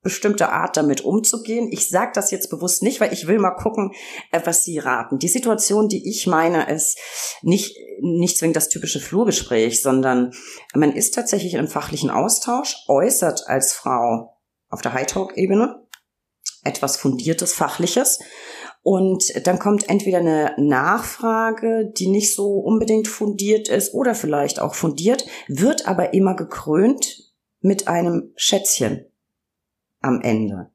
bestimmte 0.02 0.50
Art 0.50 0.78
damit 0.78 1.02
umzugehen. 1.02 1.70
Ich 1.72 1.90
sage 1.90 2.12
das 2.16 2.32
jetzt 2.32 2.50
bewusst 2.50 2.82
nicht, 2.82 3.00
weil 3.00 3.14
ich 3.14 3.28
will 3.28 3.40
mal 3.40 3.52
gucken, 3.52 3.92
äh, 4.32 4.42
was 4.44 4.64
Sie 4.64 4.80
raten. 4.80 5.20
Die 5.20 5.28
Situation, 5.28 5.88
die 5.88 6.10
ich 6.10 6.28
meine, 6.28 6.72
ist 6.72 6.98
nicht, 7.42 7.78
nicht 8.02 8.38
zwingend 8.38 8.56
das 8.56 8.70
typische 8.70 9.00
Flurgespräch, 9.00 9.82
sondern 9.82 10.34
man 10.74 10.94
ist 10.94 11.14
tatsächlich 11.14 11.58
einem 11.58 11.68
fachlichen 11.68 12.10
Austausch, 12.10 12.78
äußert 12.88 13.48
als 13.48 13.74
Frau 13.74 14.38
auf 14.70 14.82
der 14.82 14.94
High-Talk-Ebene 14.94 15.87
etwas 16.68 16.98
Fundiertes, 16.98 17.54
Fachliches. 17.54 18.20
Und 18.84 19.46
dann 19.46 19.60
kommt 19.60 19.90
entweder 19.90 20.20
eine 20.20 20.54
Nachfrage, 20.58 21.92
die 21.98 22.08
nicht 22.08 22.34
so 22.34 22.60
unbedingt 22.60 23.08
fundiert 23.08 23.68
ist 23.68 23.94
oder 23.94 24.16
vielleicht 24.16 24.60
auch 24.60 24.76
fundiert, 24.76 25.26
wird 25.48 25.88
aber 25.88 26.14
immer 26.14 26.36
gekrönt 26.36 27.34
mit 27.60 27.88
einem 27.88 28.32
Schätzchen 28.36 29.06
am 30.02 30.22
Ende. 30.22 30.70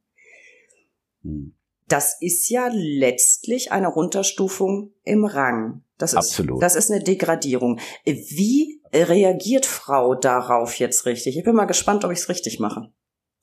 Hm. 1.23 1.55
Das 1.89 2.17
ist 2.21 2.49
ja 2.49 2.71
letztlich 2.73 3.71
eine 3.71 3.89
Runterstufung 3.89 4.93
im 5.05 5.25
Rang. 5.25 5.83
Das 5.99 6.13
ist, 6.13 6.19
Absolut. 6.19 6.63
Das 6.63 6.75
ist 6.75 6.91
eine 6.91 7.03
Degradierung. 7.03 7.81
Wie 8.05 8.81
reagiert 8.93 9.67
Frau 9.67 10.15
darauf 10.15 10.79
jetzt 10.79 11.07
richtig? 11.07 11.37
Ich 11.37 11.45
bin 11.45 11.55
mal 11.55 11.67
gespannt, 11.67 12.05
ob 12.05 12.11
ich 12.11 12.19
es 12.19 12.29
richtig 12.29 12.61
mache. 12.61 12.91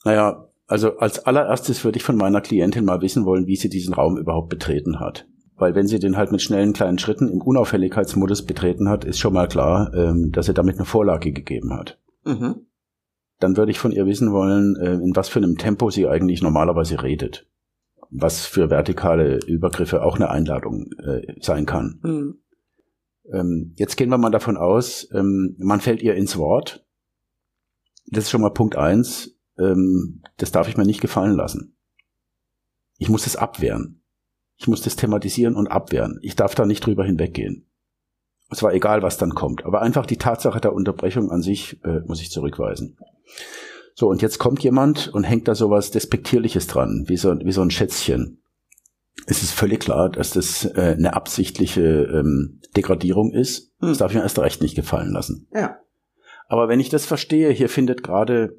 Naja, 0.04 0.49
also 0.70 0.98
als 0.98 1.20
allererstes 1.26 1.84
würde 1.84 1.98
ich 1.98 2.04
von 2.04 2.16
meiner 2.16 2.42
Klientin 2.42 2.86
mal 2.86 3.02
wissen 3.02 3.26
wollen, 3.26 3.48
wie 3.48 3.56
sie 3.56 3.70
diesen 3.70 3.94
Raum 3.94 4.18
überhaupt 4.18 4.50
betreten 4.50 5.00
hat. 5.00 5.28
Weil 5.56 5.76
wenn 5.76 5.88
sie 5.88 6.00
den 6.00 6.16
halt 6.16 6.32
mit 6.32 6.42
schnellen 6.42 6.74
kleinen 6.74 7.00
Schritten 7.00 7.28
im 7.28 7.42
Unauffälligkeitsmodus 7.42 8.46
betreten 8.46 8.88
hat, 8.88 9.04
ist 9.04 9.20
schon 9.20 9.34
mal 9.34 9.48
klar, 9.48 9.94
ähm, 9.94 10.32
dass 10.32 10.46
sie 10.46 10.54
damit 10.54 10.78
eine 10.78 10.86
Vorlage 10.86 11.34
gegeben 11.34 11.74
hat. 11.74 12.00
Mhm 12.24 12.68
dann 13.40 13.56
würde 13.56 13.72
ich 13.72 13.80
von 13.80 13.92
ihr 13.92 14.06
wissen 14.06 14.32
wollen, 14.32 14.76
äh, 14.76 14.94
in 14.94 15.16
was 15.16 15.30
für 15.30 15.40
einem 15.40 15.58
Tempo 15.58 15.90
sie 15.90 16.08
eigentlich 16.08 16.42
normalerweise 16.42 17.02
redet. 17.02 17.48
Was 18.12 18.46
für 18.46 18.70
vertikale 18.70 19.40
Übergriffe 19.46 20.04
auch 20.04 20.16
eine 20.16 20.30
Einladung 20.30 20.92
äh, 21.04 21.36
sein 21.40 21.66
kann. 21.66 22.00
Mhm. 22.04 22.40
Ähm, 23.32 23.74
jetzt 23.76 23.96
gehen 23.96 24.10
wir 24.10 24.18
mal 24.18 24.32
davon 24.32 24.58
aus, 24.58 25.08
ähm, 25.14 25.56
man 25.60 25.80
fällt 25.80 26.02
ihr 26.02 26.16
ins 26.16 26.38
Wort. 26.38 26.86
Das 28.08 28.26
ist 28.26 28.32
schon 28.32 28.42
mal 28.42 28.50
Punkt 28.50 28.76
eins. 28.76 29.39
Ähm, 29.60 30.22
das 30.38 30.52
darf 30.52 30.68
ich 30.68 30.78
mir 30.78 30.86
nicht 30.86 31.02
gefallen 31.02 31.36
lassen. 31.36 31.76
Ich 32.98 33.10
muss 33.10 33.28
es 33.28 33.36
abwehren. 33.36 34.02
Ich 34.58 34.68
muss 34.68 34.82
das 34.82 34.96
thematisieren 34.96 35.56
und 35.56 35.68
abwehren. 35.68 36.20
Ich 36.22 36.36
darf 36.36 36.56
da 36.56 36.66
nicht 36.66 36.86
drüber 36.86 37.06
hinweggehen. 37.06 37.66
Es 38.52 38.64
war 38.64 38.74
egal, 38.74 39.02
was 39.04 39.18
dann 39.18 39.36
kommt. 39.36 39.66
Aber 39.66 39.82
einfach 39.82 40.06
die 40.06 40.18
Tatsache 40.18 40.60
der 40.60 40.74
Unterbrechung 40.74 41.32
an 41.32 41.42
sich 41.42 41.84
äh, 41.84 42.02
muss 42.06 42.22
ich 42.22 42.32
zurückweisen. 42.32 42.98
So, 43.94 44.08
und 44.10 44.22
jetzt 44.22 44.40
kommt 44.40 44.64
jemand 44.64 45.10
und 45.10 45.24
hängt 45.24 45.48
da 45.48 45.56
sowas 45.56 45.92
Despektierliches 45.92 46.68
dran, 46.68 47.06
wie 47.08 47.18
so, 47.18 47.38
wie 47.40 47.52
so 47.52 47.62
ein 47.62 47.72
Schätzchen. 47.72 48.42
Es 49.28 49.44
ist 49.44 49.52
völlig 49.52 49.82
klar, 49.82 50.10
dass 50.10 50.32
das 50.32 50.66
äh, 50.66 50.96
eine 50.98 51.14
absichtliche 51.14 51.82
ähm, 51.82 52.62
Degradierung 52.76 53.34
ist. 53.34 53.72
Hm. 53.80 53.90
Das 53.90 53.98
darf 54.00 54.12
ich 54.12 54.18
mir 54.18 54.24
erst 54.24 54.40
recht 54.40 54.62
nicht 54.62 54.76
gefallen 54.76 55.12
lassen. 55.12 55.48
Ja. 55.54 55.78
Aber 56.48 56.68
wenn 56.68 56.80
ich 56.80 56.90
das 56.90 57.06
verstehe, 57.06 57.52
hier 57.52 57.70
findet 57.70 58.02
gerade 58.02 58.58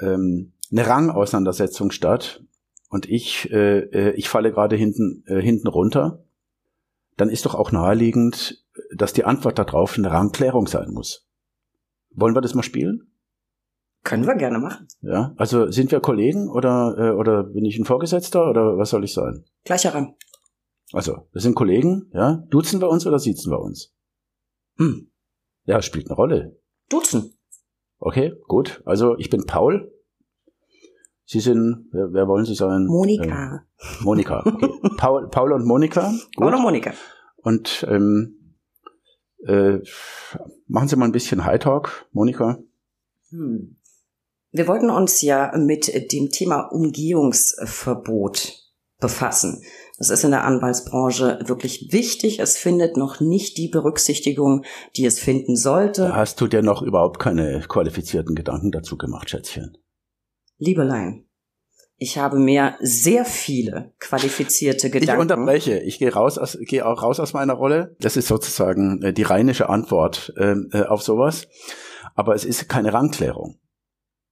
ähm, 0.00 0.52
eine 0.70 0.86
Rangauseinandersetzung 0.86 1.90
statt 1.90 2.42
und 2.88 3.08
ich, 3.08 3.50
äh, 3.52 3.78
äh 3.78 4.10
ich 4.12 4.28
falle 4.28 4.52
gerade 4.52 4.76
hinten, 4.76 5.24
äh, 5.26 5.40
hinten 5.40 5.68
runter, 5.68 6.24
dann 7.16 7.30
ist 7.30 7.46
doch 7.46 7.54
auch 7.54 7.72
naheliegend, 7.72 8.64
dass 8.96 9.12
die 9.12 9.24
Antwort 9.24 9.58
darauf 9.58 9.96
eine 9.96 10.10
Rangklärung 10.10 10.66
sein 10.66 10.90
muss. 10.90 11.26
Wollen 12.10 12.34
wir 12.34 12.40
das 12.40 12.54
mal 12.54 12.62
spielen? 12.62 13.10
Können 14.02 14.26
wir 14.26 14.34
gerne 14.34 14.58
machen. 14.58 14.86
Ja, 15.00 15.32
also 15.36 15.70
sind 15.70 15.90
wir 15.90 16.00
Kollegen 16.00 16.50
oder, 16.50 16.94
äh, 16.98 17.10
oder 17.10 17.42
bin 17.42 17.64
ich 17.64 17.78
ein 17.78 17.86
Vorgesetzter 17.86 18.50
oder 18.50 18.76
was 18.76 18.90
soll 18.90 19.04
ich 19.04 19.14
sein? 19.14 19.44
Gleicher 19.64 19.94
Rang. 19.94 20.14
Also, 20.92 21.26
wir 21.32 21.40
sind 21.40 21.54
Kollegen, 21.54 22.10
ja? 22.12 22.44
Duzen 22.50 22.80
wir 22.80 22.88
uns 22.88 23.06
oder 23.06 23.18
siezen 23.18 23.50
wir 23.50 23.60
uns? 23.60 23.94
Hm. 24.76 25.10
Ja, 25.64 25.80
spielt 25.80 26.06
eine 26.08 26.16
Rolle. 26.16 26.60
Duzen. 26.90 27.34
Okay, 27.98 28.32
gut. 28.48 28.82
Also, 28.84 29.16
ich 29.18 29.30
bin 29.30 29.46
Paul. 29.46 29.90
Sie 31.26 31.40
sind, 31.40 31.88
wer, 31.92 32.12
wer 32.12 32.28
wollen 32.28 32.44
Sie 32.44 32.54
sein? 32.54 32.86
Monika. 32.86 33.64
Äh, 33.78 34.04
Monika. 34.04 34.42
Okay. 34.46 34.68
Paul, 34.98 35.28
Paul 35.28 35.52
und 35.52 35.66
Monika. 35.66 36.10
Gut. 36.10 36.20
Paul 36.36 36.54
und 36.54 36.62
Monika. 36.62 36.92
Und 37.36 37.86
ähm, 37.88 38.56
äh, 39.46 39.78
machen 40.66 40.88
Sie 40.88 40.96
mal 40.96 41.06
ein 41.06 41.12
bisschen 41.12 41.44
High 41.44 41.60
Talk, 41.60 42.06
Monika. 42.12 42.58
Hm. 43.30 43.76
Wir 44.52 44.68
wollten 44.68 44.90
uns 44.90 45.20
ja 45.22 45.52
mit 45.56 46.12
dem 46.12 46.30
Thema 46.30 46.60
Umgehungsverbot 46.70 48.52
befassen. 49.00 49.62
Das 49.96 50.10
ist 50.10 50.24
in 50.24 50.32
der 50.32 50.44
Anwaltsbranche 50.44 51.38
wirklich 51.46 51.92
wichtig. 51.92 52.40
Es 52.40 52.56
findet 52.56 52.96
noch 52.96 53.20
nicht 53.20 53.56
die 53.58 53.68
Berücksichtigung, 53.68 54.64
die 54.96 55.06
es 55.06 55.20
finden 55.20 55.56
sollte. 55.56 56.14
Hast 56.14 56.40
du 56.40 56.48
dir 56.48 56.62
noch 56.62 56.82
überhaupt 56.82 57.20
keine 57.20 57.60
qualifizierten 57.60 58.34
Gedanken 58.34 58.72
dazu 58.72 58.96
gemacht, 58.98 59.30
Schätzchen? 59.30 59.78
Liebelein, 60.58 61.26
ich 61.96 62.18
habe 62.18 62.38
mir 62.38 62.76
sehr 62.80 63.24
viele 63.24 63.92
qualifizierte 64.00 64.90
Gedanken. 64.90 65.14
Ich 65.14 65.20
unterbreche. 65.20 65.78
Ich 65.78 65.98
gehe 65.98 66.12
raus 66.12 66.38
aus, 66.38 66.58
gehe 66.60 66.84
auch 66.84 67.02
raus 67.02 67.20
aus 67.20 67.32
meiner 67.32 67.54
Rolle. 67.54 67.94
Das 68.00 68.16
ist 68.16 68.26
sozusagen 68.26 69.00
äh, 69.02 69.12
die 69.12 69.22
rheinische 69.22 69.68
Antwort 69.68 70.32
ähm, 70.36 70.70
äh, 70.72 70.82
auf 70.82 71.02
sowas. 71.02 71.46
Aber 72.16 72.34
es 72.34 72.44
ist 72.44 72.68
keine 72.68 72.92
Rangklärung. 72.92 73.60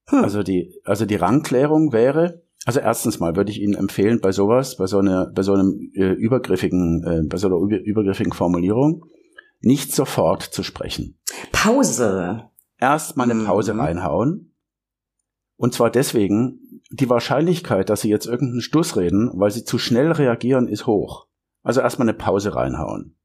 Hm. 0.09 0.25
Also 0.25 0.43
die, 0.43 0.81
also 0.85 1.07
die 1.07 1.15
Rangklärung 1.15 1.93
wäre, 1.93 2.43
also 2.65 2.81
erstens 2.81 3.19
mal 3.19 3.37
würde 3.37 3.51
ich 3.51 3.61
Ihnen 3.61 3.75
empfehlen, 3.75 4.21
bei 4.21 4.33
sowas, 4.33 4.77
bei 4.77 4.87
so 4.87 4.99
einer, 4.99 5.27
bei 5.27 5.43
so 5.43 5.55
einem 5.55 5.91
äh, 5.95 6.13
übergriffigen, 6.13 7.05
äh, 7.05 7.29
bei 7.29 7.37
so 7.37 7.49
einer 7.49 7.57
über, 7.57 7.81
übergriffigen 7.81 8.33
Formulierung, 8.33 9.07
nicht 9.61 9.95
sofort 9.95 10.43
zu 10.43 10.63
sprechen. 10.63 11.19
Pause. 11.51 12.45
Erst 12.79 13.17
mal 13.17 13.31
eine 13.31 13.45
Pause 13.45 13.75
mhm. 13.75 13.81
reinhauen. 13.81 14.55
Und 15.57 15.75
zwar 15.75 15.91
deswegen, 15.91 16.81
die 16.91 17.09
Wahrscheinlichkeit, 17.09 17.89
dass 17.89 18.01
Sie 18.01 18.09
jetzt 18.09 18.27
irgendeinen 18.27 18.63
Stuss 18.63 18.97
reden, 18.97 19.31
weil 19.35 19.51
Sie 19.51 19.65
zu 19.65 19.79
schnell 19.79 20.11
reagieren, 20.11 20.69
ist 20.69 20.87
hoch. 20.87 21.29
Also 21.63 21.81
erstmal 21.81 22.09
eine 22.09 22.19
Pause 22.19 22.55
reinhauen. 22.55 23.17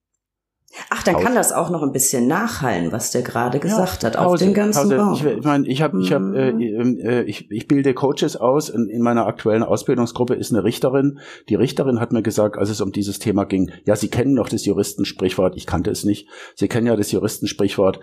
Ach, 0.90 1.02
dann 1.04 1.16
kann 1.18 1.34
das 1.34 1.54
auch 1.54 1.70
noch 1.70 1.82
ein 1.82 1.92
bisschen 1.92 2.28
nachhallen, 2.28 2.92
was 2.92 3.12
der 3.12 3.22
gerade 3.22 3.60
gesagt 3.60 4.04
ja, 4.04 4.10
hat, 4.10 4.18
auf 4.18 4.38
den 4.38 4.54
ganzen 4.54 4.90
Pause. 4.90 4.98
Raum. 4.98 5.14
Ich, 5.14 5.24
ich 5.24 5.44
meine, 5.44 5.68
ich 5.68 5.82
habe, 5.82 6.00
ich 6.02 6.12
habe, 6.12 6.38
äh, 6.38 6.52
mhm. 6.52 7.00
äh, 7.00 7.22
ich, 7.24 7.50
ich 7.50 7.68
bilde 7.68 7.94
Coaches 7.94 8.36
aus. 8.36 8.70
In, 8.70 8.90
in 8.90 9.02
meiner 9.02 9.26
aktuellen 9.26 9.64
Ausbildungsgruppe 9.64 10.36
ist 10.36 10.52
eine 10.52 10.64
Richterin. 10.64 11.20
Die 11.48 11.56
Richterin 11.56 12.00
hat 12.00 12.12
mir 12.12 12.22
gesagt, 12.22 12.58
als 12.58 12.70
es 12.70 12.82
um 12.82 12.92
dieses 12.92 13.20
Thema 13.20 13.46
ging, 13.46 13.72
ja, 13.86 13.96
Sie 13.96 14.10
kennen 14.10 14.36
doch 14.36 14.50
das 14.50 14.66
Juristensprichwort. 14.66 15.56
Ich 15.56 15.66
kannte 15.66 15.90
es 15.90 16.04
nicht. 16.04 16.28
Sie 16.56 16.68
kennen 16.68 16.88
ja 16.88 16.96
das 16.96 17.12
Juristensprichwort: 17.12 18.00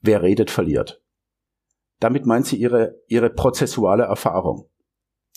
Wer 0.00 0.22
redet, 0.22 0.50
verliert. 0.50 1.00
Damit 2.00 2.26
meint 2.26 2.46
sie 2.46 2.56
ihre 2.56 2.96
ihre 3.06 3.30
prozessuale 3.30 4.04
Erfahrung. 4.04 4.68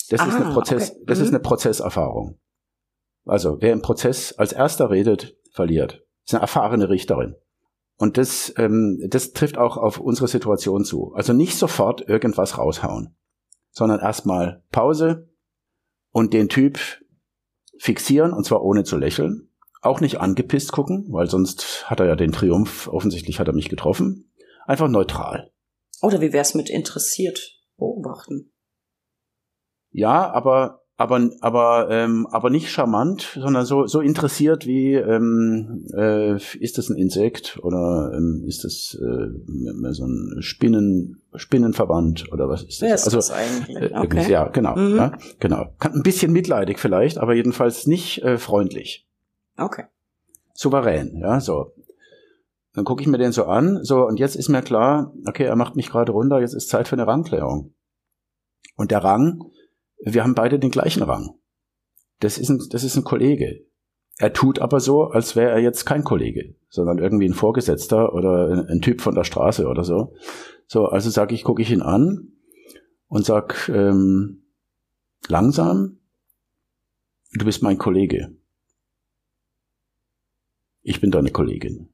Das 0.10 0.20
ah, 0.20 0.28
ist 0.28 0.36
eine 0.36 0.54
Prozess, 0.54 0.92
okay. 0.92 1.04
das 1.06 1.20
mhm. 1.20 1.24
ist 1.24 1.30
eine 1.30 1.40
Prozesserfahrung. 1.40 2.40
Also 3.26 3.58
wer 3.60 3.72
im 3.72 3.82
Prozess 3.82 4.34
als 4.34 4.52
erster 4.52 4.90
redet, 4.90 5.38
verliert 5.52 6.05
ist 6.26 6.34
eine 6.34 6.42
erfahrene 6.42 6.90
Richterin. 6.90 7.36
Und 7.98 8.18
das, 8.18 8.54
ähm, 8.58 9.00
das 9.08 9.32
trifft 9.32 9.58
auch 9.58 9.78
auf 9.78 10.00
unsere 10.00 10.28
Situation 10.28 10.84
zu. 10.84 11.14
Also 11.14 11.34
nicht 11.34 11.58
sofort 11.58 12.08
irgendwas 12.08 12.58
raushauen, 12.58 13.16
sondern 13.72 14.00
erstmal 14.00 14.64
Pause 14.72 15.30
und 16.12 16.34
den 16.34 16.50
Typ 16.50 16.80
fixieren 17.78 18.34
und 18.34 18.46
zwar 18.46 18.64
ohne 18.64 18.84
zu 18.84 18.98
lächeln. 18.98 19.50
Auch 19.82 20.02
nicht 20.02 20.20
angepisst 20.20 20.72
gucken, 20.72 21.06
weil 21.10 21.30
sonst 21.30 21.90
hat 21.90 22.00
er 22.00 22.08
ja 22.08 22.16
den 22.16 22.32
Triumph, 22.32 22.88
offensichtlich 22.88 23.40
hat 23.40 23.48
er 23.48 23.54
mich 23.54 23.70
getroffen. 23.70 24.32
Einfach 24.66 24.88
neutral. 24.88 25.52
Oder 26.02 26.22
wie 26.22 26.34
wär's 26.34 26.56
mit 26.56 26.70
interessiert 26.70 27.62
beobachten? 27.78 28.52
Ja, 29.92 30.32
aber 30.32 30.85
aber 30.98 31.30
aber 31.42 31.90
ähm, 31.90 32.26
aber 32.32 32.50
nicht 32.50 32.70
charmant, 32.70 33.38
sondern 33.38 33.66
so 33.66 33.86
so 33.86 34.00
interessiert 34.00 34.66
wie 34.66 34.94
ähm, 34.94 35.86
äh, 35.94 36.36
ist 36.58 36.78
das 36.78 36.90
ein 36.90 36.96
Insekt 36.96 37.60
oder 37.62 38.14
ähm, 38.16 38.44
ist 38.48 38.64
das 38.64 38.98
äh, 39.02 39.92
so 39.92 40.06
ein 40.06 40.38
Spinnen 40.42 41.22
Spinnenverband 41.36 42.32
oder 42.32 42.48
was 42.48 42.64
ist 42.64 42.82
das? 42.82 42.90
Ja, 42.90 42.96
ist 42.96 43.06
also 43.06 43.18
das 43.18 43.32
eigentlich? 43.32 43.76
Äh, 43.76 43.92
okay. 43.94 44.32
ja 44.32 44.48
genau 44.48 44.78
mhm. 44.78 44.96
ja, 44.96 45.18
genau 45.40 45.68
ein 45.80 46.04
bisschen 46.04 46.32
mitleidig 46.32 46.80
vielleicht, 46.80 47.18
aber 47.18 47.34
jedenfalls 47.34 47.88
nicht 47.88 48.24
äh, 48.24 48.38
freundlich. 48.38 49.06
Okay. 49.58 49.84
Souverän, 50.54 51.18
ja 51.20 51.42
so. 51.42 51.74
Dann 52.74 52.86
gucke 52.86 53.02
ich 53.02 53.08
mir 53.08 53.18
den 53.18 53.34
so 53.34 53.46
an, 53.46 53.84
so 53.84 54.06
und 54.06 54.18
jetzt 54.18 54.36
ist 54.36 54.48
mir 54.48 54.62
klar, 54.62 55.14
okay, 55.28 55.44
er 55.44 55.56
macht 55.58 55.76
mich 55.76 55.90
gerade 55.90 56.14
runter, 56.14 56.40
jetzt 56.40 56.54
ist 56.54 56.70
Zeit 56.70 56.88
für 56.88 56.96
eine 56.96 57.08
Rangklärung. 57.08 57.74
Und 58.78 58.92
der 58.92 59.04
Rang 59.04 59.44
wir 60.04 60.24
haben 60.24 60.36
beide 60.36 60.60
den 60.60 60.72
gleichen 60.72 61.04
Rang. 61.04 61.36
Das 62.20 62.38
ist 62.38 62.50
ein, 62.50 62.62
das 62.70 62.84
ist 62.84 62.96
ein 62.96 63.04
Kollege. 63.04 63.66
Er 64.18 64.32
tut 64.32 64.60
aber 64.60 64.80
so, 64.80 65.06
als 65.06 65.36
wäre 65.36 65.52
er 65.52 65.60
jetzt 65.60 65.86
kein 65.86 66.04
Kollege, 66.04 66.56
sondern 66.70 67.00
irgendwie 67.00 67.28
ein 67.28 67.34
Vorgesetzter 67.34 68.14
oder 68.14 68.50
ein, 68.50 68.68
ein 68.68 68.82
Typ 68.82 69.02
von 69.02 69.16
der 69.16 69.26
Straße 69.26 69.68
oder 69.68 69.84
so. 69.84 70.14
So, 70.68 70.86
also 70.86 71.10
sage 71.10 71.36
ich, 71.36 71.44
gucke 71.44 71.62
ich 71.62 71.72
ihn 71.72 71.82
an 71.82 72.32
und 73.08 73.26
sag, 73.26 73.70
ähm, 73.70 74.44
langsam, 75.28 76.00
du 77.34 77.46
bist 77.46 77.62
mein 77.62 77.78
Kollege. 77.78 78.36
Ich 80.82 81.02
bin 81.02 81.12
deine 81.12 81.32
Kollegin. 81.32 81.90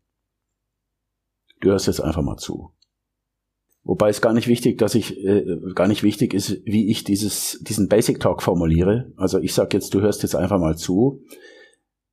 Du 1.62 1.70
hörst 1.70 1.88
jetzt 1.88 2.02
einfach 2.02 2.22
mal 2.22 2.38
zu. 2.38 2.74
Wobei 3.84 4.09
es 4.09 4.21
gar 4.21 4.34
nicht 4.34 4.47
wichtig, 4.47 4.77
dass 4.77 4.93
ich 4.93 5.17
äh, 5.25 5.57
gar 5.73 5.88
nicht 5.88 6.03
wichtig 6.03 6.34
ist, 6.34 6.61
wie 6.65 6.91
ich 6.91 7.03
dieses 7.03 7.59
diesen 7.61 7.88
Basic 7.88 8.19
Talk 8.19 8.43
formuliere. 8.43 9.11
Also 9.17 9.39
ich 9.39 9.53
sage 9.53 9.75
jetzt, 9.75 9.93
du 9.93 10.01
hörst 10.01 10.21
jetzt 10.21 10.36
einfach 10.36 10.59
mal 10.59 10.77
zu. 10.77 11.23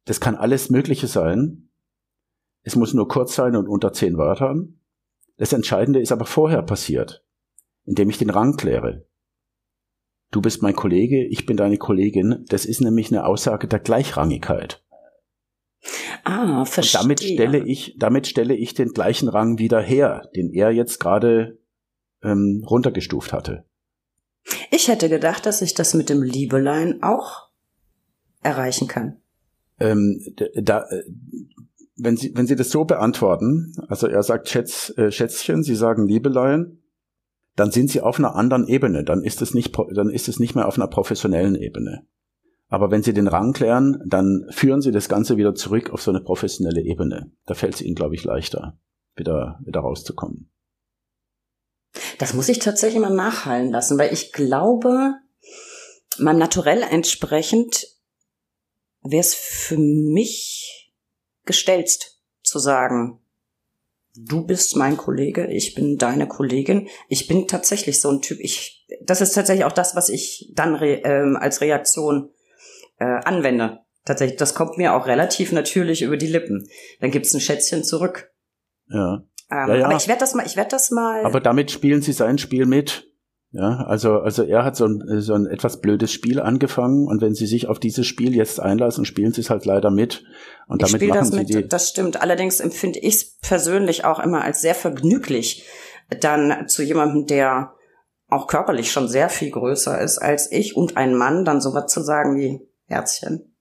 Das 0.07 0.21
kann 0.21 0.35
alles 0.35 0.71
Mögliche 0.71 1.07
sein. 1.07 1.69
Es 2.63 2.75
muss 2.75 2.95
nur 2.95 3.09
kurz 3.09 3.35
sein 3.35 3.55
und 3.55 3.69
unter 3.69 3.93
zehn 3.93 4.17
Wörtern. 4.17 4.81
Das 5.37 5.53
Entscheidende 5.53 6.01
ist 6.01 6.11
aber 6.11 6.25
vorher 6.25 6.63
passiert, 6.63 7.25
indem 7.85 8.09
ich 8.09 8.19
den 8.19 8.31
Rang 8.31 8.57
kläre. 8.57 9.07
Du 10.31 10.41
bist 10.41 10.63
mein 10.63 10.75
Kollege, 10.75 11.25
ich 11.27 11.47
bin 11.47 11.57
deine 11.57 11.79
Kollegin. 11.79 12.45
Das 12.49 12.65
ist 12.67 12.81
nämlich 12.81 13.11
eine 13.11 13.25
Aussage 13.25 13.69
der 13.69 13.79
Gleichrangigkeit. 13.79 14.83
Ah, 16.25 16.65
verstehe. 16.65 17.01
Und 17.01 17.05
damit 17.05 17.21
stelle 17.23 17.65
ich, 17.65 17.97
damit 17.99 18.27
stelle 18.27 18.55
ich 18.55 18.75
den 18.75 18.93
gleichen 18.93 19.29
Rang 19.29 19.59
wieder 19.59 19.81
her, 19.81 20.29
den 20.35 20.53
er 20.53 20.71
jetzt 20.71 20.99
gerade 20.99 21.59
ähm, 22.23 22.65
runtergestuft 22.69 23.33
hatte. 23.33 23.65
Ich 24.71 24.89
hätte 24.89 25.09
gedacht, 25.09 25.47
dass 25.47 25.63
ich 25.63 25.75
das 25.75 25.95
mit 25.95 26.09
dem 26.09 26.23
Liebelein 26.23 27.03
auch 27.03 27.49
erreichen 28.43 28.89
kann. 28.89 29.21
Ähm, 29.81 30.21
da, 30.55 30.85
äh, 30.91 31.05
wenn 31.97 32.17
Sie, 32.17 32.33
wenn 32.35 32.47
Sie 32.47 32.57
das 32.57 32.71
so 32.71 32.85
beantworten, 32.85 33.75
also 33.89 34.07
er 34.07 34.23
sagt 34.23 34.49
Schätz, 34.49 34.93
äh, 34.97 35.11
Schätzchen, 35.11 35.63
Sie 35.63 35.75
sagen 35.75 36.07
Liebelein, 36.07 36.79
dann 37.57 37.73
sind 37.73 37.91
Sie 37.91 38.01
auf 38.01 38.19
einer 38.19 38.37
anderen 38.37 38.69
Ebene. 38.69 39.05
Dann 39.05 39.23
ist 39.23 39.43
es 39.43 39.53
nicht, 39.53 39.77
dann 39.93 40.11
ist 40.11 40.29
es 40.29 40.39
nicht 40.39 40.55
mehr 40.55 40.69
auf 40.69 40.77
einer 40.77 40.87
professionellen 40.87 41.57
Ebene. 41.57 42.07
Aber 42.69 42.91
wenn 42.91 43.03
Sie 43.03 43.15
den 43.15 43.29
Rang 43.29 43.53
klären, 43.53 44.03
dann 44.07 44.47
führen 44.51 44.83
Sie 44.83 44.93
das 44.93 45.09
Ganze 45.09 45.37
wieder 45.37 45.55
zurück 45.55 45.91
auf 45.91 46.03
so 46.03 46.11
eine 46.11 46.21
professionelle 46.21 46.83
Ebene. 46.83 47.33
Da 47.47 47.55
fällt 47.55 47.75
es 47.75 47.83
Ihnen, 47.83 47.95
glaube 47.95 48.15
ich, 48.15 48.25
leichter, 48.25 48.79
wieder, 49.17 49.59
wieder 49.65 49.81
rauszukommen. 49.81 50.51
Das 52.19 52.35
muss 52.35 52.51
ich 52.51 52.59
tatsächlich 52.59 53.01
mal 53.01 53.15
nachhallen 53.15 53.71
lassen, 53.71 53.99
weil 53.99 54.13
ich 54.13 54.33
glaube, 54.33 55.15
meinem 56.19 56.39
Naturell 56.39 56.83
entsprechend 56.83 57.87
wäre 59.03 59.21
es 59.21 59.35
für 59.35 59.79
mich 59.79 60.93
gestelzt 61.47 62.21
zu 62.43 62.59
sagen, 62.59 63.21
du 64.15 64.45
bist 64.45 64.77
mein 64.77 64.97
Kollege, 64.97 65.47
ich 65.47 65.75
bin 65.75 65.97
deine 65.97 66.27
Kollegin. 66.27 66.89
Ich 67.09 67.29
bin 67.29 67.47
tatsächlich 67.47 68.01
so 68.01 68.11
ein 68.11 68.21
Typ. 68.21 68.39
Ich, 68.41 68.87
das 69.03 69.21
ist 69.21 69.33
tatsächlich 69.33 69.65
auch 69.65 69.73
das, 69.73 69.95
was 69.97 70.09
ich 70.09 70.53
dann 70.55 70.75
re, 70.75 71.01
ähm, 71.05 71.37
als 71.41 71.61
Reaktion 71.61 72.31
äh, 72.99 73.21
anwende. 73.25 73.81
Tatsächlich, 74.05 74.39
das 74.39 74.55
kommt 74.55 74.79
mir 74.79 74.95
auch 74.95 75.07
relativ 75.07 75.53
natürlich 75.53 76.03
über 76.03 76.17
die 76.17 76.27
Lippen. 76.27 76.67
Dann 77.01 77.11
gibt's 77.11 77.35
ein 77.35 77.41
Schätzchen 77.41 77.85
zurück. 77.85 78.31
Ja. 78.89 79.23
Ähm, 79.51 79.69
Ja, 79.69 79.75
ja. 79.75 79.85
Aber 79.87 79.97
ich 79.97 80.09
werde 80.09 80.21
das 80.21 80.35
mal, 80.35 80.47
ich 80.47 80.57
werde 80.57 80.71
das 80.71 80.91
mal. 80.91 81.25
Aber 81.25 81.41
damit 81.41 81.71
spielen 81.71 82.03
Sie 82.03 82.13
sein 82.13 82.39
Spiel 82.39 82.67
mit. 82.67 83.05
Ja, 83.51 83.85
also, 83.87 84.21
also 84.21 84.43
er 84.43 84.63
hat 84.63 84.77
so 84.77 84.87
ein, 84.87 85.21
so 85.23 85.33
ein 85.33 85.47
etwas 85.47 85.81
blödes 85.81 86.13
Spiel 86.13 86.39
angefangen 86.39 87.07
und 87.07 87.23
wenn 87.23 87.35
Sie 87.35 87.47
sich 87.47 87.67
auf 87.67 87.79
dieses 87.79 88.07
Spiel 88.07 88.35
jetzt 88.35 88.61
einlassen, 88.61 89.07
spielen 89.07 89.33
Sie 89.33 89.41
es 89.41 89.49
halt 89.49 89.65
leider 89.65 89.91
mit. 89.91 90.25
Und 90.67 90.83
ich 90.83 90.93
damit 90.93 91.09
machen 91.09 91.19
das 91.19 91.29
Sie 91.31 91.37
mit, 91.39 91.49
die, 91.49 91.67
das 91.67 91.89
stimmt. 91.89 92.21
Allerdings 92.21 92.61
empfinde 92.61 92.99
ich 92.99 93.15
es 93.15 93.39
persönlich 93.39 94.05
auch 94.05 94.19
immer 94.19 94.43
als 94.43 94.61
sehr 94.61 94.75
vergnüglich, 94.75 95.67
dann 96.21 96.69
zu 96.69 96.83
jemandem, 96.83 97.27
der 97.27 97.73
auch 98.29 98.49
körperlich 98.49 98.93
schon 98.93 99.09
sehr 99.09 99.31
viel 99.31 99.51
größer 99.51 99.99
ist 99.99 100.19
als 100.19 100.53
ich 100.53 100.77
und 100.77 100.99
ein 100.99 101.15
Mann, 101.15 101.47
dann 101.47 101.63
sowas 101.63 101.91
zu 101.91 102.03
sagen 102.03 102.37
wie 102.37 102.68
Herzchen. 102.89 103.55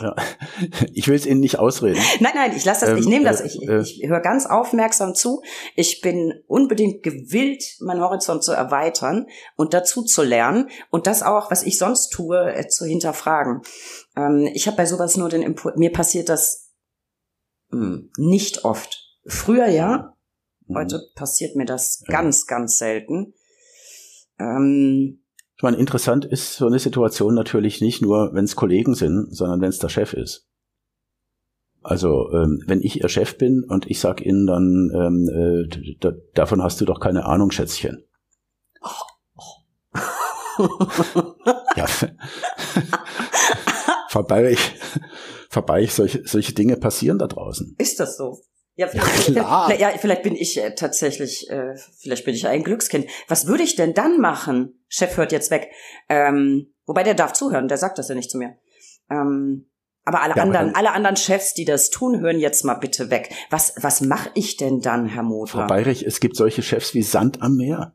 ja, 0.00 0.14
ich 0.92 1.08
will 1.08 1.14
es 1.16 1.26
Ihnen 1.26 1.40
nicht 1.40 1.58
ausreden. 1.58 2.00
Nein, 2.20 2.32
nein, 2.34 2.52
ich 2.56 2.64
lasse 2.64 2.86
das, 2.86 2.98
ich 3.00 3.04
Ähm, 3.06 3.10
nehme 3.10 3.24
das, 3.24 3.40
äh, 3.40 3.46
ich, 3.46 3.62
äh. 3.68 3.80
ich 3.80 4.02
höre 4.08 4.20
ganz 4.20 4.46
aufmerksam 4.46 5.14
zu. 5.14 5.42
Ich 5.74 6.00
bin 6.00 6.34
unbedingt 6.46 7.02
gewillt, 7.02 7.64
meinen 7.80 8.00
Horizont 8.00 8.44
zu 8.44 8.52
erweitern 8.52 9.26
und 9.56 9.74
dazu 9.74 10.02
zu 10.04 10.22
lernen 10.22 10.68
und 10.90 11.06
das 11.06 11.22
auch, 11.22 11.50
was 11.50 11.62
ich 11.64 11.78
sonst 11.78 12.10
tue, 12.10 12.54
äh, 12.54 12.68
zu 12.68 12.84
hinterfragen. 12.84 13.62
Ähm, 14.16 14.48
ich 14.54 14.66
habe 14.66 14.76
bei 14.76 14.86
sowas 14.86 15.16
nur 15.16 15.28
den 15.28 15.42
Impuls, 15.42 15.76
mir 15.76 15.90
passiert 15.92 16.28
das 16.28 16.70
hm, 17.70 18.10
nicht 18.16 18.64
oft. 18.64 18.98
Früher 19.26 19.66
ja, 19.68 20.14
Mhm. 20.66 20.76
heute 20.76 21.02
passiert 21.16 21.56
mir 21.56 21.64
das 21.66 22.02
Ja. 22.06 22.12
ganz, 22.20 22.46
ganz 22.46 22.78
selten. 22.78 23.34
Ähm, 24.38 25.22
Ich 25.60 25.62
meine, 25.62 25.76
interessant 25.76 26.24
ist 26.24 26.54
so 26.54 26.66
eine 26.66 26.78
Situation 26.78 27.34
natürlich 27.34 27.82
nicht 27.82 28.00
nur, 28.00 28.32
wenn 28.32 28.46
es 28.46 28.56
Kollegen 28.56 28.94
sind, 28.94 29.36
sondern 29.36 29.60
wenn 29.60 29.68
es 29.68 29.78
der 29.78 29.90
Chef 29.90 30.14
ist. 30.14 30.48
Also 31.82 32.32
ähm, 32.32 32.64
wenn 32.66 32.80
ich 32.80 33.02
Ihr 33.02 33.10
Chef 33.10 33.36
bin 33.36 33.64
und 33.64 33.84
ich 33.90 34.00
sag 34.00 34.24
Ihnen 34.24 34.46
dann, 34.46 34.90
ähm, 34.94 35.28
äh, 35.28 36.12
davon 36.32 36.62
hast 36.62 36.80
du 36.80 36.86
doch 36.86 36.98
keine 36.98 37.26
Ahnung, 37.26 37.50
Schätzchen. 37.50 38.02
Ja. 41.76 41.86
vorbei, 44.08 44.56
vorbei, 45.50 45.84
solche, 45.84 46.26
solche 46.26 46.54
Dinge 46.54 46.78
passieren 46.78 47.18
da 47.18 47.26
draußen. 47.26 47.74
Ist 47.76 48.00
das 48.00 48.16
so? 48.16 48.38
Ja, 48.76 48.86
Ja, 48.86 49.02
vielleicht, 49.02 49.32
klar. 49.32 49.64
vielleicht, 49.66 49.80
ja, 49.80 49.90
vielleicht 49.98 50.22
bin 50.22 50.34
ich 50.36 50.56
äh, 50.62 50.74
tatsächlich, 50.74 51.50
äh, 51.50 51.74
vielleicht 51.98 52.24
bin 52.24 52.34
ich 52.34 52.46
ein 52.46 52.62
Glückskind. 52.64 53.06
Was 53.28 53.46
würde 53.46 53.62
ich 53.62 53.76
denn 53.76 53.92
dann 53.94 54.20
machen? 54.20 54.82
Chef 54.88 55.16
hört 55.16 55.32
jetzt 55.32 55.50
weg. 55.50 55.70
Ähm, 56.08 56.72
wobei 56.86 57.02
der 57.02 57.14
darf 57.14 57.32
zuhören, 57.32 57.68
der 57.68 57.76
sagt 57.78 57.98
das 57.98 58.08
ja 58.08 58.14
nicht 58.14 58.30
zu 58.30 58.38
mir. 58.38 58.56
Ähm, 59.10 59.66
aber 60.04 60.22
alle 60.22 60.30
Ja, 60.30 60.36
aber 60.36 60.42
anderen, 60.42 60.66
dann- 60.68 60.74
alle 60.76 60.92
anderen 60.92 61.16
Chefs, 61.16 61.52
die 61.52 61.64
das 61.66 61.90
tun, 61.90 62.20
hören 62.20 62.38
jetzt 62.38 62.64
mal 62.64 62.74
bitte 62.74 63.10
weg. 63.10 63.30
Was, 63.50 63.74
was 63.80 64.00
mache 64.00 64.30
ich 64.34 64.56
denn 64.56 64.80
dann, 64.80 65.06
Herr 65.06 65.22
Moser? 65.24 65.52
Frau 65.58 65.66
Bayrich, 65.66 66.04
es 66.06 66.20
gibt 66.20 66.36
solche 66.36 66.62
Chefs 66.62 66.94
wie 66.94 67.02
Sand 67.02 67.42
am 67.42 67.56
Meer. 67.56 67.94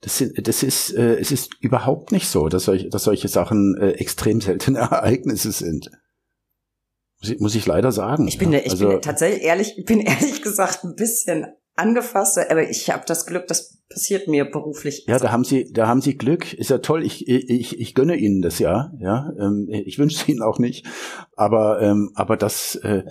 Das, 0.00 0.18
sind, 0.18 0.48
das 0.48 0.64
ist, 0.64 0.90
äh, 0.96 1.14
es 1.20 1.30
ist 1.30 1.54
überhaupt 1.60 2.10
nicht 2.10 2.28
so, 2.28 2.48
dass, 2.48 2.64
solche, 2.64 2.88
dass 2.88 3.04
solche 3.04 3.28
Sachen 3.28 3.76
äh, 3.80 3.90
extrem 3.92 4.40
seltene 4.40 4.78
Ereignisse 4.90 5.52
sind. 5.52 5.90
Muss 7.38 7.54
ich, 7.54 7.66
leider 7.66 7.92
sagen. 7.92 8.26
Ich 8.26 8.38
bin, 8.38 8.52
ja. 8.52 8.58
ich 8.58 8.70
also, 8.70 8.88
bin 8.88 9.00
tatsächlich 9.00 9.42
ehrlich, 9.42 9.78
ich 9.78 9.84
bin 9.84 10.00
ehrlich 10.06 10.42
gesagt 10.42 10.84
ein 10.84 10.94
bisschen 10.96 11.46
angefasst, 11.74 12.38
aber 12.38 12.68
ich 12.68 12.90
habe 12.90 13.04
das 13.06 13.26
Glück, 13.26 13.46
das 13.46 13.78
passiert 13.88 14.28
mir 14.28 14.44
beruflich. 14.44 15.04
ja, 15.06 15.18
da 15.18 15.30
haben 15.30 15.44
Sie, 15.44 15.70
da 15.72 15.86
haben 15.86 16.00
Sie 16.00 16.16
Glück. 16.16 16.52
Ist 16.52 16.70
ja 16.70 16.78
toll. 16.78 17.04
Ich, 17.04 17.28
ich, 17.28 17.78
ich 17.78 17.94
gönne 17.94 18.16
Ihnen 18.16 18.42
das 18.42 18.58
ja. 18.58 18.92
Ja, 19.00 19.32
ähm, 19.38 19.68
ich 19.70 19.98
wünsche 19.98 20.16
es 20.16 20.28
Ihnen 20.28 20.42
auch 20.42 20.58
nicht. 20.58 20.86
Aber, 21.36 21.80
ähm, 21.80 22.10
aber 22.14 22.36
das, 22.36 22.76
äh, 22.76 23.04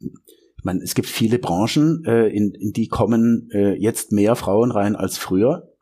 ich 0.00 0.64
meine, 0.64 0.82
es 0.82 0.94
gibt 0.94 1.08
viele 1.08 1.38
Branchen, 1.38 2.04
äh, 2.06 2.26
in, 2.28 2.52
in 2.52 2.72
die 2.72 2.88
kommen 2.88 3.48
äh, 3.52 3.74
jetzt 3.74 4.12
mehr 4.12 4.34
Frauen 4.36 4.70
rein 4.70 4.96
als 4.96 5.18
früher. 5.18 5.74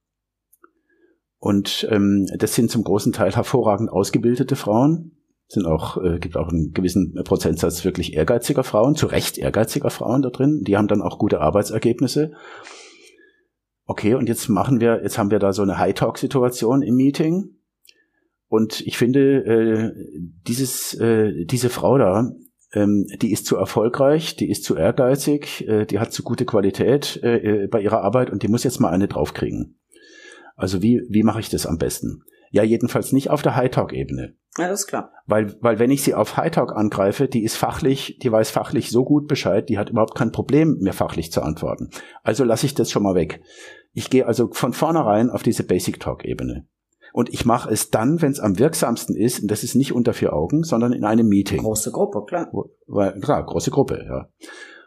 Und 1.39 1.89
ähm, 1.91 2.29
das 2.39 2.55
sind 2.55 2.71
zum 2.71 2.85
großen 2.85 3.13
Teil 3.13 3.35
hervorragend 3.35 3.91
ausgebildete 3.91 4.55
Frauen. 4.55 5.22
Sind 5.53 5.67
auch, 5.67 6.03
äh, 6.03 6.19
gibt 6.19 6.39
auch 6.39 6.49
einen 6.49 6.73
gewissen 6.73 7.13
Prozentsatz 7.25 7.85
wirklich 7.85 8.15
ehrgeiziger 8.15 8.65
Frauen, 8.65 8.95
zu 8.95 9.05
Recht 9.07 9.37
ehrgeiziger 9.37 9.91
Frauen 9.91 10.23
da 10.23 10.31
drin. 10.31 10.63
Die 10.67 10.79
haben 10.79 10.89
dann 10.89 11.03
auch 11.03 11.19
gute 11.19 11.43
Arbeitsergebnisse. 11.43 12.33
Okay, 13.85 14.15
und 14.15 14.31
jetzt 14.31 14.49
machen 14.49 14.81
wir, 14.81 15.03
jetzt 15.03 15.19
haben 15.19 15.31
wir 15.31 15.39
da 15.39 15.53
so 15.53 15.61
eine 15.61 15.77
High-Talk-Situation 15.77 16.81
im 16.81 16.95
Meeting. 16.95 17.51
Und 18.49 18.81
ich 18.81 18.97
finde, 18.97 19.45
äh, 19.45 19.93
dieses, 20.47 20.95
äh, 20.95 21.45
diese 21.45 21.69
Frau 21.69 21.99
da, 21.99 22.33
ähm, 22.73 23.07
die 23.21 23.31
ist 23.31 23.45
zu 23.45 23.57
erfolgreich, 23.57 24.37
die 24.37 24.49
ist 24.49 24.65
zu 24.65 24.75
ehrgeizig, 24.75 25.69
äh, 25.69 25.85
die 25.85 25.99
hat 25.99 26.15
zu 26.15 26.23
gute 26.23 26.47
Qualität 26.47 27.21
äh, 27.23 27.65
äh, 27.65 27.67
bei 27.67 27.83
ihrer 27.83 28.01
Arbeit 28.01 28.31
und 28.31 28.43
die 28.43 28.49
muss 28.49 28.65
jetzt 28.65 28.81
mal 28.81 28.89
eine 28.89 29.07
draufkriegen. 29.07 29.79
Also 30.57 30.81
wie, 30.81 31.03
wie 31.11 31.25
mache 31.25 31.41
ich 31.41 31.51
das 31.51 31.67
am 31.67 31.77
besten? 31.77 32.23
Ja, 32.53 32.63
jedenfalls 32.63 33.13
nicht 33.13 33.31
auf 33.31 33.41
der 33.41 33.57
High-Talk-Ebene. 33.57 34.35
Ja, 34.59 34.69
das 34.69 34.81
ist 34.81 34.87
klar. 34.87 35.11
Weil, 35.27 35.57
weil 35.63 35.79
wenn 35.79 35.91
ich 35.91 36.03
sie 36.03 36.15
auf 36.15 36.37
High 36.37 36.51
Talk 36.51 36.77
angreife, 36.77 37.27
die 37.27 37.43
ist 37.43 37.57
fachlich, 37.57 38.19
die 38.23 38.31
weiß 38.31 38.51
fachlich 38.51 38.91
so 38.91 39.05
gut 39.05 39.27
Bescheid, 39.27 39.71
die 39.71 39.79
hat 39.79 39.89
überhaupt 39.89 40.15
kein 40.15 40.33
Problem, 40.33 40.77
mir 40.81 40.93
fachlich 40.93 41.33
zu 41.33 41.41
antworten. 41.41 41.89
Also 42.23 42.45
lasse 42.45 42.67
ich 42.67 42.75
das 42.75 42.91
schon 42.91 43.03
mal 43.03 43.15
weg. 43.15 43.41
Ich 43.95 44.11
gehe 44.11 44.27
also 44.27 44.51
von 44.53 44.75
vornherein 44.75 45.31
auf 45.31 45.43
diese 45.43 45.65
Basic 45.65 45.99
Talk 45.99 46.27
Ebene. 46.27 46.67
Und 47.15 47.33
ich 47.33 47.47
mache 47.47 47.71
es 47.71 47.91
dann, 47.91 48.21
wenn 48.21 48.33
es 48.33 48.41
am 48.41 48.59
wirksamsten 48.59 49.17
ist, 49.17 49.41
und 49.41 49.51
das 49.51 49.65
ist 49.65 49.75
nicht 49.75 49.95
unter 49.95 50.13
vier 50.13 50.35
Augen, 50.35 50.63
sondern 50.63 50.93
in 50.93 51.05
einem 51.05 51.29
Meeting. 51.29 51.63
Große 51.63 51.91
Gruppe, 51.91 52.25
klar. 52.27 52.51
Weil, 52.87 53.19
klar, 53.21 53.45
große 53.45 53.71
Gruppe, 53.71 54.05
ja. 54.07 54.29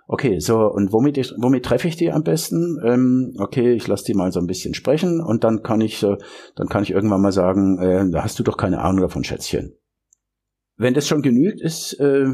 Okay, 0.08 0.40
so, 0.40 0.68
und 0.68 0.94
womit, 0.94 1.18
ich, 1.18 1.34
womit 1.38 1.66
treffe 1.66 1.88
ich 1.88 1.96
die 1.96 2.12
am 2.12 2.24
besten? 2.24 2.80
Ähm, 2.86 3.34
okay, 3.40 3.74
ich 3.74 3.88
lasse 3.88 4.06
die 4.06 4.14
mal 4.14 4.32
so 4.32 4.40
ein 4.40 4.46
bisschen 4.46 4.76
sprechen 4.76 5.20
und 5.20 5.44
dann 5.44 5.64
kann 5.64 5.82
ich 5.82 5.98
so, 5.98 6.18
dann 6.56 6.68
kann 6.70 6.84
ich 6.84 6.92
irgendwann 6.92 7.22
mal 7.22 7.32
sagen, 7.32 7.80
äh, 7.80 8.10
da 8.12 8.24
hast 8.24 8.38
du 8.38 8.44
doch 8.44 8.58
keine 8.58 8.82
Ahnung 8.82 9.02
davon, 9.02 9.24
Schätzchen. 9.24 9.76
Wenn 10.78 10.94
das 10.94 11.08
schon 11.08 11.24
genügt, 11.24 11.60
ist, 11.60 11.94
äh, 12.00 12.28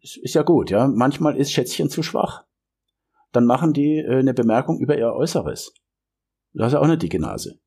ist, 0.00 0.16
ist 0.16 0.34
ja 0.34 0.42
gut, 0.42 0.70
ja. 0.70 0.88
Manchmal 0.88 1.36
ist 1.36 1.52
Schätzchen 1.52 1.90
zu 1.90 2.02
schwach. 2.02 2.44
Dann 3.30 3.44
machen 3.44 3.72
die 3.72 3.98
äh, 3.98 4.18
eine 4.18 4.34
Bemerkung 4.34 4.80
über 4.80 4.98
ihr 4.98 5.12
Äußeres. 5.12 5.72
Du 6.54 6.64
hast 6.64 6.72
ja 6.72 6.80
auch 6.80 6.84
eine 6.84 6.98
dicke 6.98 7.20
Nase. 7.20 7.60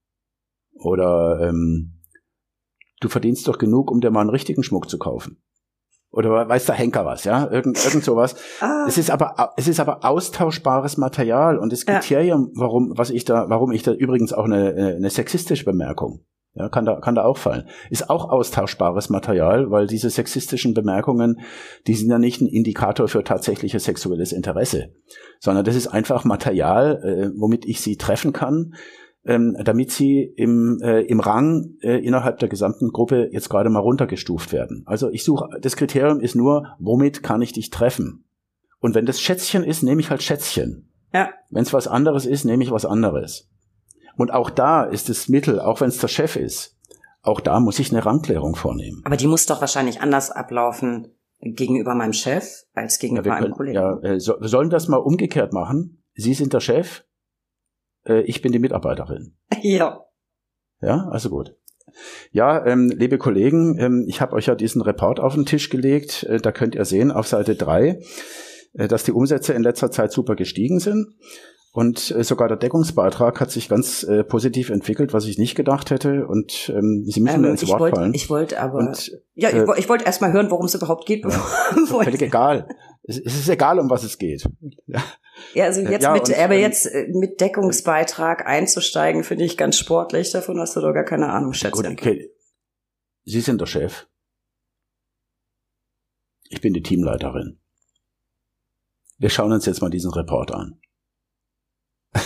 Oder 0.74 1.40
ähm, 1.48 2.02
du 3.00 3.08
verdienst 3.08 3.48
doch 3.48 3.58
genug, 3.58 3.90
um 3.90 4.02
dir 4.02 4.12
mal 4.12 4.22
einen 4.22 4.32
richtigen 4.32 4.64
Schmuck 4.64 4.90
zu 4.90 4.98
kaufen. 4.98 5.42
Oder 6.12 6.50
weiß 6.50 6.66
der 6.66 6.76
Henker 6.76 7.06
was, 7.06 7.24
ja? 7.24 7.50
Irgend, 7.50 7.84
irgend 7.86 8.04
sowas. 8.04 8.36
ah. 8.60 8.86
Es 8.88 8.98
ist 8.98 9.10
aber, 9.10 9.54
es 9.56 9.68
ist 9.68 9.80
aber 9.80 10.04
austauschbares 10.04 10.98
Material 10.98 11.58
und 11.58 11.72
das 11.72 11.86
Kriterium, 11.86 12.52
ja. 12.54 12.62
warum, 12.62 12.94
was 12.96 13.10
ich 13.10 13.24
da, 13.24 13.50
warum 13.50 13.72
ich 13.72 13.84
da 13.84 13.94
übrigens 13.94 14.34
auch 14.34 14.46
eine, 14.46 14.96
eine 14.98 15.10
sexistische 15.10 15.64
Bemerkung 15.64 16.26
ja, 16.54 16.68
kann 16.68 16.86
da, 16.86 17.00
kann 17.00 17.16
da 17.16 17.24
auch 17.24 17.38
fallen. 17.38 17.68
Ist 17.90 18.10
auch 18.10 18.30
austauschbares 18.30 19.10
Material, 19.10 19.72
weil 19.72 19.88
diese 19.88 20.10
sexistischen 20.10 20.74
Bemerkungen, 20.74 21.40
die 21.88 21.94
sind 21.94 22.10
ja 22.10 22.20
nicht 22.20 22.42
ein 22.42 22.48
Indikator 22.48 23.08
für 23.08 23.24
tatsächliches 23.24 23.86
sexuelles 23.86 24.34
Interesse, 24.34 24.94
sondern 25.40 25.64
das 25.64 25.76
ist 25.76 25.88
einfach 25.88 26.26
Material, 26.26 27.02
äh, 27.04 27.40
womit 27.40 27.66
ich 27.66 27.80
sie 27.80 27.96
treffen 27.96 28.34
kann, 28.34 28.74
ähm, 29.26 29.56
damit 29.64 29.92
sie 29.92 30.22
im, 30.36 30.80
äh, 30.82 31.02
im 31.02 31.20
Rang 31.20 31.76
äh, 31.82 31.98
innerhalb 31.98 32.40
der 32.40 32.50
gesamten 32.50 32.90
Gruppe 32.90 33.30
jetzt 33.32 33.50
gerade 33.50 33.70
mal 33.70 33.80
runtergestuft 33.80 34.52
werden. 34.52 34.84
Also 34.86 35.10
ich 35.10 35.24
suche, 35.24 35.48
das 35.62 35.76
Kriterium 35.76 36.20
ist 36.20 36.36
nur, 36.36 36.76
womit 36.80 37.22
kann 37.22 37.42
ich 37.42 37.54
dich 37.54 37.70
treffen? 37.70 38.26
Und 38.80 38.96
wenn 38.96 39.06
das 39.06 39.22
Schätzchen 39.22 39.64
ist, 39.64 39.84
nehme 39.84 40.02
ich 40.02 40.10
halt 40.10 40.24
Schätzchen. 40.24 40.90
Ja. 41.14 41.30
Wenn 41.50 41.64
es 41.64 41.74
was 41.74 41.88
anderes 41.88 42.26
ist, 42.26 42.46
nehme 42.46 42.64
ich 42.64 42.72
was 42.72 42.86
anderes. 42.86 43.50
Und 44.18 44.34
auch 44.34 44.50
da 44.50 44.84
ist 44.84 45.10
das 45.10 45.30
Mittel, 45.30 45.60
auch 45.60 45.82
wenn 45.82 45.90
es 45.90 46.00
der 46.00 46.08
Chef 46.08 46.36
ist, 46.36 46.78
auch 47.22 47.40
da 47.40 47.60
muss 47.60 47.80
ich 47.80 47.92
eine 47.92 48.04
Rangklärung 48.04 48.56
vornehmen. 48.56 49.02
Aber 49.06 49.18
die 49.18 49.28
muss 49.28 49.46
doch 49.46 49.62
wahrscheinlich 49.62 50.02
anders 50.02 50.32
ablaufen 50.32 51.10
gegenüber 51.40 51.96
meinem 51.96 52.14
Chef 52.14 52.64
als 52.74 53.00
gegenüber 53.00 53.30
ja, 53.30 53.36
einem 53.36 53.52
Kollegen. 53.52 53.76
Ja, 53.76 54.00
äh, 54.00 54.20
so, 54.20 54.40
wir 54.40 54.48
sollen 54.48 54.70
das 54.70 54.88
mal 54.88 54.98
umgekehrt 54.98 55.54
machen. 55.54 56.04
Sie 56.14 56.34
sind 56.34 56.54
der 56.54 56.60
Chef, 56.60 57.04
äh, 58.06 58.22
ich 58.22 58.42
bin 58.42 58.52
die 58.52 58.60
Mitarbeiterin. 58.60 59.36
Ja. 59.62 60.06
Ja, 60.82 61.08
also 61.12 61.30
gut. 61.30 61.56
Ja, 62.32 62.66
ähm, 62.66 62.90
liebe 62.90 63.18
Kollegen, 63.18 63.78
ähm, 63.78 64.06
ich 64.08 64.22
habe 64.22 64.34
euch 64.34 64.48
ja 64.48 64.56
diesen 64.56 64.82
Report 64.82 65.20
auf 65.20 65.36
den 65.36 65.46
Tisch 65.46 65.70
gelegt. 65.70 66.24
Äh, 66.24 66.40
da 66.40 66.52
könnt 66.52 66.74
ihr 66.74 66.86
sehen 66.86 67.12
auf 67.12 67.28
Seite 67.28 67.56
drei, 67.56 68.00
äh, 68.74 68.88
dass 68.88 69.04
die 69.04 69.12
Umsätze 69.12 69.54
in 69.54 69.62
letzter 69.62 69.92
Zeit 69.92 70.12
super 70.12 70.36
gestiegen 70.36 70.80
sind. 70.80 71.08
Und 71.74 72.12
äh, 72.12 72.24
sogar 72.24 72.50
der 72.50 72.58
Deckungsbeitrag 72.58 73.40
hat 73.40 73.50
sich 73.50 73.70
ganz 73.70 74.04
äh, 74.04 74.26
positiv 74.26 74.70
entwickelt, 74.70 75.14
was 75.14 75.26
ich 75.26 75.38
nicht 75.38 75.56
gedacht 75.56 75.90
hätte. 75.90 76.28
Und 76.28 76.72
ähm, 76.76 77.06
Sie 77.08 77.22
müssen 77.22 77.36
ähm, 77.36 77.42
mir 77.42 77.50
ins 77.52 77.66
Wort 77.68 77.80
wollt, 77.80 77.96
fallen. 77.96 78.14
Ich 78.14 78.30
wollte 78.30 78.60
aber, 78.60 78.80
und, 78.80 79.12
ja, 79.36 79.50
äh, 79.50 79.64
ich, 79.64 79.80
ich 79.80 79.90
wollte 79.90 80.06
erst 80.06 80.20
mal 80.22 80.34
hören, 80.34 80.52
worum 80.52 80.66
es 80.66 80.76
überhaupt 80.76 81.06
geht. 81.06 81.24
Ja, 81.24 81.30
völlig 81.88 82.22
egal. 82.22 82.68
Es, 83.04 83.18
es, 83.18 83.36
ist 83.36 83.50
egal, 83.50 83.80
um 83.80 83.90
was 83.90 84.04
es 84.04 84.18
geht. 84.18 84.48
Ja, 84.86 85.04
ja 85.54 85.66
also 85.66 85.82
jetzt 85.82 86.04
ja, 86.04 86.14
mit, 86.14 86.30
und, 86.30 86.38
aber 86.38 86.56
ähm, 86.56 86.62
jetzt 86.62 86.86
äh, 86.86 87.08
mit 87.10 87.42
Deckungsbeitrag 87.42 88.46
einzusteigen, 88.46 89.24
finde 89.24 89.46
ich 89.46 89.58
ganz 89.58 89.78
sportlich. 89.78 90.32
Davon 90.32 90.60
hast 90.60 90.76
du 90.76 90.82
doch 90.82 90.94
gar 90.94 91.06
keine 91.06 91.30
Ahnung, 91.30 91.54
schätze. 91.54 91.72
Gut, 91.72 91.88
okay. 91.88 92.30
Sie 93.24 93.42
sind 93.42 93.60
der 93.62 93.66
Chef. 93.66 94.08
Ich 96.50 96.62
bin 96.62 96.74
die 96.74 96.84
Teamleiterin. 96.84 97.60
Wir 99.18 99.30
schauen 99.30 99.52
uns 99.54 99.66
jetzt 99.66 99.82
mal 99.82 99.90
diesen 99.90 100.12
Report 100.12 100.52
an. 100.52 100.82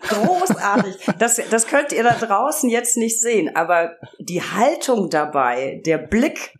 Großartig. 0.00 1.06
Das, 1.18 1.40
das 1.50 1.66
könnt 1.66 1.92
ihr 1.92 2.02
da 2.02 2.14
draußen 2.14 2.68
jetzt 2.68 2.96
nicht 2.96 3.20
sehen, 3.20 3.54
aber 3.54 3.96
die 4.18 4.42
Haltung 4.42 5.10
dabei, 5.10 5.80
der 5.86 5.98
Blick, 5.98 6.58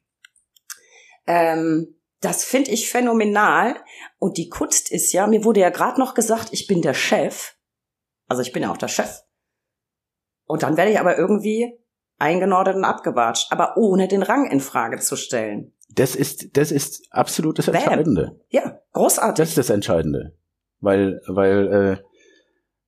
ähm, 1.26 1.94
das 2.20 2.44
finde 2.44 2.70
ich 2.70 2.90
phänomenal. 2.90 3.76
Und 4.18 4.38
die 4.38 4.48
Kunst 4.48 4.90
ist 4.90 5.12
ja, 5.12 5.26
mir 5.26 5.44
wurde 5.44 5.60
ja 5.60 5.70
gerade 5.70 6.00
noch 6.00 6.14
gesagt, 6.14 6.48
ich 6.52 6.66
bin 6.66 6.82
der 6.82 6.94
Chef. 6.94 7.54
Also 8.28 8.42
ich 8.42 8.52
bin 8.52 8.62
ja 8.62 8.72
auch 8.72 8.78
der 8.78 8.88
Chef. 8.88 9.22
Und 10.46 10.62
dann 10.62 10.76
werde 10.76 10.90
ich 10.90 11.00
aber 11.00 11.18
irgendwie 11.18 11.78
eingenordet 12.18 12.76
und 12.76 12.84
abgewatscht, 12.84 13.52
aber 13.52 13.76
ohne 13.76 14.08
den 14.08 14.22
Rang 14.22 14.50
in 14.50 14.60
Frage 14.60 14.98
zu 14.98 15.16
stellen. 15.16 15.72
Das 15.90 16.14
ist, 16.14 16.56
das 16.56 16.72
ist 16.72 17.06
absolut 17.10 17.58
das 17.58 17.68
Entscheidende. 17.68 18.40
Ja, 18.48 18.80
großartig. 18.92 19.36
Das 19.36 19.48
ist 19.50 19.58
das 19.58 19.70
Entscheidende. 19.70 20.36
Weil, 20.80 21.20
weil, 21.26 21.72
äh, 21.72 22.04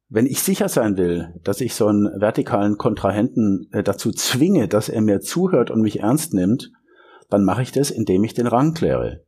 wenn 0.09 0.27
ich 0.27 0.41
sicher 0.41 0.69
sein 0.69 0.97
will, 0.97 1.35
dass 1.43 1.61
ich 1.61 1.75
so 1.75 1.89
einen 1.89 2.21
vertikalen 2.21 2.79
Kontrahenten 2.79 3.69
äh, 3.73 3.83
dazu 3.83 4.13
zwinge, 4.13 4.69
dass 4.69 4.89
er 4.89 5.01
mir 5.01 5.21
zuhört 5.21 5.71
und 5.71 5.83
mich 5.83 6.01
ernst 6.01 6.33
nimmt, 6.33 6.71
dann 7.29 7.45
mache 7.45 7.63
ich 7.63 7.73
das, 7.73 7.91
indem 7.91 8.25
ich 8.25 8.35
den 8.35 8.47
Rang 8.47 8.75
kläre. 8.75 9.25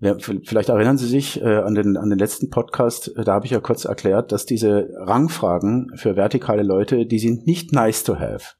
Vielleicht 0.00 0.68
erinnern 0.68 0.96
Sie 0.96 1.08
sich 1.08 1.40
äh, 1.40 1.56
an, 1.56 1.74
den, 1.74 1.96
an 1.96 2.08
den 2.08 2.20
letzten 2.20 2.50
Podcast, 2.50 3.16
äh, 3.16 3.24
da 3.24 3.32
habe 3.32 3.46
ich 3.46 3.50
ja 3.50 3.58
kurz 3.58 3.84
erklärt, 3.84 4.30
dass 4.30 4.46
diese 4.46 4.90
Rangfragen 4.96 5.90
für 5.96 6.14
vertikale 6.14 6.62
Leute, 6.62 7.04
die 7.04 7.18
sind 7.18 7.46
nicht 7.48 7.72
nice 7.72 8.04
to 8.04 8.16
have. 8.16 8.54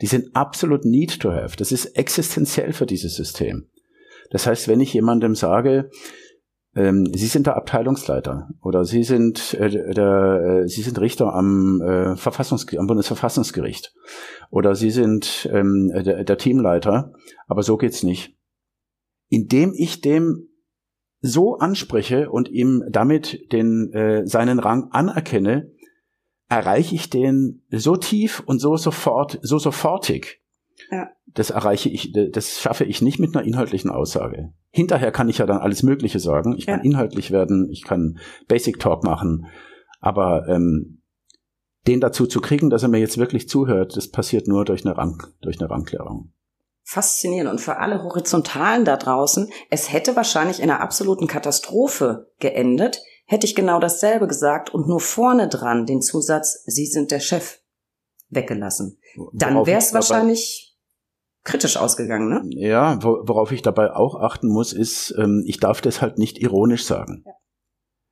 Die 0.00 0.06
sind 0.06 0.34
absolut 0.34 0.86
need 0.86 1.20
to 1.20 1.30
have. 1.30 1.56
Das 1.58 1.72
ist 1.72 1.86
existenziell 1.94 2.72
für 2.72 2.86
dieses 2.86 3.16
System. 3.16 3.68
Das 4.30 4.46
heißt, 4.46 4.66
wenn 4.66 4.80
ich 4.80 4.94
jemandem 4.94 5.34
sage, 5.34 5.90
ähm, 6.74 7.06
Sie 7.12 7.26
sind 7.26 7.46
der 7.46 7.56
Abteilungsleiter 7.56 8.48
oder 8.62 8.84
Sie 8.84 9.02
sind 9.02 9.54
äh, 9.54 9.92
der, 9.92 10.62
äh, 10.64 10.68
Sie 10.68 10.82
sind 10.82 11.00
Richter 11.00 11.34
am 11.34 11.80
äh, 11.80 12.16
Verfassungsgericht, 12.16 12.80
am 12.80 12.86
Bundesverfassungsgericht 12.86 13.94
oder 14.50 14.74
Sie 14.74 14.90
sind 14.90 15.48
ähm, 15.52 15.90
der, 15.92 16.24
der 16.24 16.38
Teamleiter, 16.38 17.12
aber 17.46 17.62
so 17.62 17.76
geht's 17.76 18.02
nicht. 18.02 18.36
Indem 19.28 19.72
ich 19.74 20.00
dem 20.00 20.48
so 21.20 21.58
anspreche 21.58 22.30
und 22.30 22.48
ihm 22.48 22.84
damit 22.88 23.52
den 23.52 23.92
äh, 23.92 24.26
seinen 24.26 24.58
Rang 24.58 24.90
anerkenne, 24.90 25.70
erreiche 26.48 26.94
ich 26.94 27.10
den 27.10 27.62
so 27.70 27.96
tief 27.96 28.42
und 28.46 28.58
so 28.58 28.76
sofort, 28.76 29.38
so 29.42 29.58
sofortig. 29.58 30.40
Ja. 30.90 31.10
Das 31.26 31.50
erreiche 31.50 31.88
ich, 31.88 32.12
das 32.32 32.60
schaffe 32.60 32.84
ich 32.84 33.02
nicht 33.02 33.20
mit 33.20 33.36
einer 33.36 33.46
inhaltlichen 33.46 33.90
Aussage. 33.90 34.52
Hinterher 34.70 35.12
kann 35.12 35.28
ich 35.28 35.38
ja 35.38 35.46
dann 35.46 35.58
alles 35.58 35.82
Mögliche 35.82 36.18
sagen. 36.18 36.54
Ich 36.56 36.66
kann 36.66 36.82
inhaltlich 36.82 37.30
werden, 37.30 37.68
ich 37.70 37.84
kann 37.84 38.18
Basic 38.48 38.80
Talk 38.80 39.04
machen, 39.04 39.46
aber 40.00 40.48
ähm, 40.48 41.02
den 41.86 42.00
dazu 42.00 42.26
zu 42.26 42.40
kriegen, 42.40 42.70
dass 42.70 42.82
er 42.82 42.88
mir 42.88 42.98
jetzt 42.98 43.18
wirklich 43.18 43.48
zuhört, 43.48 43.96
das 43.96 44.10
passiert 44.10 44.48
nur 44.48 44.64
durch 44.64 44.84
eine 44.84 44.96
Rang, 44.96 45.22
durch 45.40 45.60
eine 45.60 45.70
Rangklärung 45.70 46.32
faszinierend. 46.90 47.50
Und 47.50 47.60
für 47.60 47.76
alle 47.78 48.02
Horizontalen 48.02 48.84
da 48.84 48.96
draußen, 48.96 49.48
es 49.70 49.92
hätte 49.92 50.16
wahrscheinlich 50.16 50.60
in 50.60 50.70
einer 50.70 50.80
absoluten 50.80 51.28
Katastrophe 51.28 52.32
geendet, 52.40 53.00
hätte 53.26 53.46
ich 53.46 53.54
genau 53.54 53.78
dasselbe 53.78 54.26
gesagt 54.26 54.74
und 54.74 54.88
nur 54.88 55.00
vorne 55.00 55.48
dran 55.48 55.86
den 55.86 56.02
Zusatz, 56.02 56.64
Sie 56.66 56.86
sind 56.86 57.12
der 57.12 57.20
Chef 57.20 57.60
weggelassen. 58.28 58.98
Dann 59.32 59.66
wäre 59.66 59.78
es 59.78 59.94
wahrscheinlich 59.94 60.69
kritisch 61.44 61.76
ausgegangen, 61.76 62.28
ne? 62.28 62.42
Ja, 62.50 63.02
worauf 63.02 63.52
ich 63.52 63.62
dabei 63.62 63.92
auch 63.92 64.14
achten 64.20 64.48
muss, 64.48 64.72
ist, 64.72 65.14
ähm, 65.18 65.42
ich 65.46 65.58
darf 65.58 65.80
das 65.80 66.00
halt 66.00 66.18
nicht 66.18 66.38
ironisch 66.38 66.84
sagen. 66.84 67.22
Ja. 67.26 67.32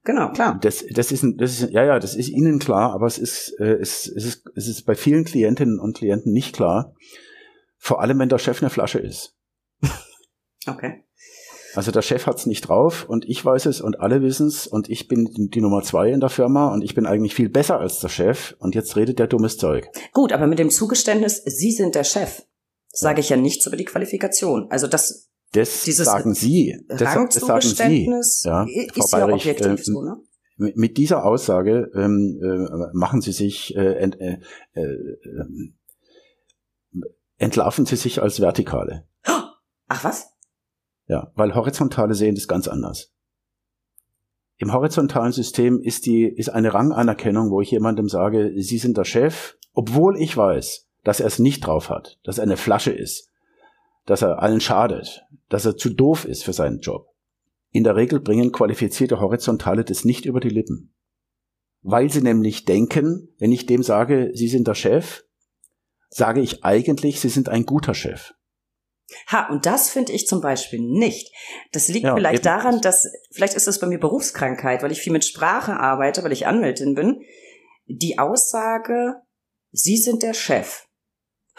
Genau, 0.05 0.31
klar. 0.31 0.59
Das, 0.63 0.85
das 0.91 1.13
ist, 1.13 1.23
das 1.37 1.61
ist, 1.61 1.71
ja, 1.71 1.85
ja, 1.85 1.99
das 1.99 2.17
ist 2.17 2.31
Ihnen 2.31 2.59
klar, 2.59 2.95
aber 2.95 3.07
es 3.07 3.19
ist, 3.19 3.55
äh, 3.61 3.75
es, 3.75 4.07
es 4.09 4.25
ist, 4.25 4.45
es 4.55 4.67
ist 4.67 4.87
bei 4.87 4.95
vielen 4.95 5.25
Klientinnen 5.25 5.79
und 5.79 5.99
Klienten 5.99 6.33
nicht 6.33 6.55
klar. 6.55 6.95
Vor 7.77 8.01
allem, 8.01 8.19
wenn 8.19 8.31
der 8.31 8.39
Chef 8.39 8.63
eine 8.63 8.71
Flasche 8.71 9.01
ist. 9.01 9.37
okay. 10.67 11.05
Also 11.75 11.93
der 11.93 12.03
Chef 12.03 12.27
hat's 12.27 12.47
nicht 12.47 12.63
drauf 12.63 13.05
und 13.07 13.29
ich 13.29 13.45
weiß 13.45 13.67
es 13.67 13.83
und 13.83 14.01
alle 14.01 14.23
wissen's 14.23 14.67
und 14.67 14.89
ich 14.89 15.07
bin 15.07 15.29
die 15.35 15.61
Nummer 15.61 15.83
zwei 15.83 16.11
in 16.11 16.21
der 16.21 16.31
Firma 16.31 16.73
und 16.73 16.83
ich 16.83 16.95
bin 16.95 17.07
eigentlich 17.07 17.35
viel 17.35 17.51
besser 17.51 17.79
als 17.79 18.01
der 18.01 18.09
Chef 18.09 18.57
und 18.59 18.75
jetzt 18.75 18.97
redet 18.97 19.19
der 19.19 19.27
dummes 19.27 19.59
Zeug. 19.59 19.89
Gut, 20.13 20.33
aber 20.33 20.47
mit 20.47 20.59
dem 20.59 20.71
Zugeständnis, 20.71 21.43
Sie 21.45 21.71
sind 21.71 21.95
der 21.95 22.05
Chef, 22.05 22.43
sage 23.01 23.21
ich 23.21 23.29
ja 23.29 23.37
nichts 23.37 23.67
über 23.67 23.77
die 23.77 23.85
Qualifikation. 23.85 24.71
Also 24.71 24.87
das 24.87 25.29
das 25.53 25.85
sagen 25.85 26.35
Sie. 26.35 26.79
Das, 26.89 26.99
das 26.99 27.35
sagen 27.35 27.61
Sie. 27.63 28.07
Ja, 28.45 28.65
ist 28.65 28.95
Frau 28.95 29.07
Bayrich, 29.11 29.45
ja 29.45 29.53
objektiv 29.53 29.81
äh, 29.81 29.83
so, 29.83 30.03
ne? 30.03 30.17
Mit 30.57 30.97
dieser 30.97 31.25
Aussage 31.25 31.91
ähm, 31.95 32.41
äh, 32.43 32.91
machen 32.93 33.21
Sie 33.21 33.31
sich 33.31 33.77
äh, 33.77 33.95
ent, 33.95 34.21
äh, 34.21 34.41
äh, 34.75 34.83
ähm, 34.83 35.79
entlarven 37.37 37.87
Sie 37.87 37.95
sich 37.95 38.21
als 38.21 38.41
Vertikale. 38.41 39.07
Ach 39.89 40.05
was? 40.05 40.31
Ja, 41.07 41.33
weil 41.37 41.55
Horizontale 41.55 42.15
sehen 42.15 42.35
das 42.35 42.49
ganz 42.49 42.67
anders. 42.67 43.13
Im 44.57 44.73
horizontalen 44.73 45.31
System 45.31 45.81
ist 45.81 46.07
die, 46.07 46.25
ist 46.25 46.49
eine 46.49 46.75
Ranganerkennung, 46.75 47.51
wo 47.51 47.61
ich 47.61 47.71
jemandem 47.71 48.09
sage, 48.09 48.53
Sie 48.57 48.79
sind 48.79 48.99
der 48.99 49.05
Chef, 49.05 49.57
obwohl 49.73 50.21
ich 50.21 50.37
weiß, 50.37 50.88
dass 51.09 51.21
er 51.21 51.27
es 51.27 51.39
nicht 51.39 51.67
drauf 51.67 51.89
hat, 51.89 52.19
dass 52.23 52.37
er 52.37 52.43
eine 52.43 52.59
Flasche 52.59 52.91
ist, 52.91 53.31
dass 54.05 54.21
er 54.21 54.43
allen 54.43 54.61
schadet, 54.61 55.25
dass 55.49 55.65
er 55.65 55.75
zu 55.75 55.89
doof 55.89 56.27
ist 56.27 56.45
für 56.45 56.53
seinen 56.53 56.81
Job. 56.81 57.09
In 57.71 57.83
der 57.83 57.97
Regel 57.97 58.21
bringen 58.21 58.53
qualifizierte 58.53 59.19
Horizontale 59.19 59.85
das 59.85 60.05
nicht 60.05 60.27
über 60.27 60.39
die 60.41 60.51
Lippen. 60.51 60.95
Weil 61.81 62.11
sie 62.11 62.21
nämlich 62.21 62.67
denken, 62.67 63.35
wenn 63.39 63.53
ich 63.53 63.65
dem 63.65 63.83
sage, 63.83 64.33
Sie 64.35 64.49
sind 64.49 64.69
der 64.69 64.75
Chef, 64.75 65.25
sage 66.11 66.43
ich 66.43 66.63
eigentlich, 66.63 67.21
Sie 67.21 67.31
sind 67.31 67.49
ein 67.49 67.65
guter 67.65 67.95
Chef. 67.95 68.35
Ha, 69.29 69.49
und 69.49 69.65
das 69.65 69.89
finde 69.89 70.13
ich 70.13 70.27
zum 70.27 70.43
Beispiel 70.43 70.81
nicht. 70.81 71.33
Das 71.73 71.89
liegt 71.89 72.05
ja, 72.05 72.15
vielleicht 72.15 72.45
daran, 72.45 72.83
dass, 72.83 73.11
vielleicht 73.33 73.55
ist 73.55 73.67
das 73.67 73.81
bei 73.81 73.87
mir 73.87 73.99
Berufskrankheit, 73.99 74.83
weil 74.83 74.93
ich 74.93 75.01
viel 75.01 75.15
mit 75.15 75.25
Sprache 75.25 75.73
arbeite, 75.73 76.23
weil 76.23 76.33
ich 76.33 76.47
Anwältin 76.47 76.95
bin. 76.95 77.23
Die 77.87 78.19
Aussage, 78.19 79.15
Sie 79.71 79.97
sind 79.97 80.23
der 80.23 80.35
Chef. 80.35 80.85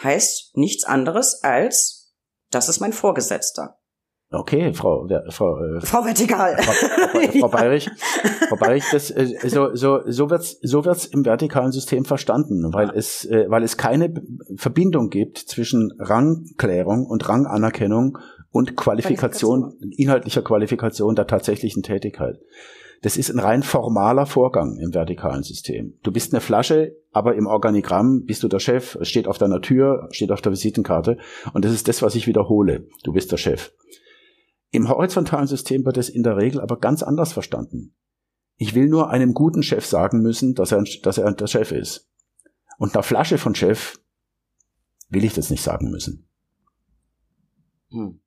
Heißt 0.02 0.56
nichts 0.56 0.84
anderes 0.84 1.42
als, 1.42 2.14
das 2.50 2.68
ist 2.68 2.80
mein 2.80 2.92
Vorgesetzter. 2.92 3.80
Okay, 4.32 4.72
Frau, 4.74 5.08
Frau, 5.30 5.58
äh, 5.58 5.80
Frau 5.80 6.04
Vertikal. 6.04 6.56
Frau, 6.62 6.72
Frau, 6.72 7.38
Frau 7.40 7.48
Bayrich, 7.48 7.90
Frau 8.48 8.56
Bayrich, 8.56 8.84
das, 8.92 9.10
äh, 9.10 9.26
so, 9.48 9.74
so, 9.74 10.02
so 10.06 10.30
wird's, 10.30 10.56
so 10.62 10.84
wird's 10.84 11.04
im 11.06 11.24
vertikalen 11.24 11.72
System 11.72 12.04
verstanden, 12.04 12.72
weil 12.72 12.90
es, 12.90 13.24
äh, 13.24 13.46
weil 13.48 13.64
es 13.64 13.76
keine 13.76 14.14
Verbindung 14.54 15.10
gibt 15.10 15.38
zwischen 15.38 15.92
Rangklärung 15.98 17.06
und 17.06 17.28
Ranganerkennung 17.28 18.18
und 18.52 18.76
Qualifikation, 18.76 19.62
Qualifikation, 19.62 19.94
inhaltlicher 19.96 20.42
Qualifikation 20.42 21.16
der 21.16 21.26
tatsächlichen 21.26 21.82
Tätigkeit. 21.82 22.38
Das 23.02 23.16
ist 23.16 23.30
ein 23.30 23.38
rein 23.38 23.62
formaler 23.62 24.26
Vorgang 24.26 24.76
im 24.76 24.92
vertikalen 24.92 25.42
System. 25.42 25.94
Du 26.02 26.12
bist 26.12 26.34
eine 26.34 26.40
Flasche, 26.40 26.96
aber 27.12 27.34
im 27.34 27.46
Organigramm 27.46 28.24
bist 28.24 28.42
du 28.42 28.48
der 28.48 28.58
Chef, 28.58 28.98
steht 29.02 29.26
auf 29.26 29.38
deiner 29.38 29.62
Tür, 29.62 30.08
steht 30.10 30.30
auf 30.30 30.42
der 30.42 30.52
Visitenkarte 30.52 31.16
und 31.54 31.64
das 31.64 31.72
ist 31.72 31.88
das, 31.88 32.02
was 32.02 32.14
ich 32.14 32.26
wiederhole. 32.26 32.88
Du 33.02 33.12
bist 33.12 33.32
der 33.32 33.38
Chef. 33.38 33.72
Im 34.70 34.88
horizontalen 34.88 35.46
System 35.46 35.84
wird 35.84 35.96
es 35.96 36.08
in 36.08 36.22
der 36.22 36.36
Regel 36.36 36.60
aber 36.60 36.78
ganz 36.78 37.02
anders 37.02 37.32
verstanden. 37.32 37.94
Ich 38.56 38.74
will 38.74 38.88
nur 38.88 39.08
einem 39.08 39.32
guten 39.32 39.62
Chef 39.62 39.86
sagen 39.86 40.20
müssen, 40.20 40.54
dass 40.54 40.70
er, 40.70 40.84
dass 41.02 41.16
er 41.16 41.32
der 41.32 41.46
Chef 41.46 41.72
ist. 41.72 42.08
Und 42.76 42.94
einer 42.94 43.02
Flasche 43.02 43.38
von 43.38 43.54
Chef 43.54 43.98
will 45.08 45.24
ich 45.24 45.34
das 45.34 45.50
nicht 45.50 45.62
sagen 45.62 45.90
müssen. 45.90 46.28
Hm. 47.90 48.20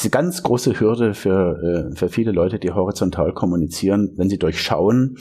Das 0.00 0.06
ist 0.06 0.14
eine 0.14 0.22
ganz 0.22 0.42
große 0.42 0.80
Hürde 0.80 1.12
für, 1.12 1.90
äh, 1.92 1.94
für 1.94 2.08
viele 2.08 2.32
Leute, 2.32 2.58
die 2.58 2.70
horizontal 2.70 3.34
kommunizieren, 3.34 4.14
wenn 4.16 4.30
sie 4.30 4.38
durchschauen, 4.38 5.18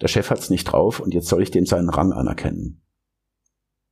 der 0.00 0.06
Chef 0.06 0.30
hat's 0.30 0.50
nicht 0.50 0.66
drauf 0.66 1.00
und 1.00 1.14
jetzt 1.14 1.26
soll 1.26 1.42
ich 1.42 1.50
dem 1.50 1.66
seinen 1.66 1.88
Rang 1.88 2.12
anerkennen. 2.12 2.80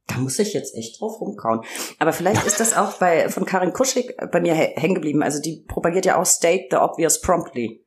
Da 0.06 0.18
muss 0.18 0.38
ich 0.38 0.52
jetzt 0.52 0.76
echt 0.76 1.00
drauf 1.00 1.20
rumkauen. 1.20 1.62
Aber 1.98 2.12
vielleicht 2.12 2.46
ist 2.46 2.60
das 2.60 2.76
auch 2.76 2.98
bei, 2.98 3.28
von 3.30 3.46
Karin 3.46 3.72
Kuschig 3.72 4.16
bei 4.30 4.40
mir 4.40 4.54
hängen 4.54 4.94
geblieben. 4.94 5.24
Also 5.24 5.42
die 5.42 5.64
propagiert 5.66 6.06
ja 6.06 6.20
auch 6.20 6.24
State 6.24 6.68
the 6.70 6.76
obvious 6.76 7.20
promptly. 7.20 7.84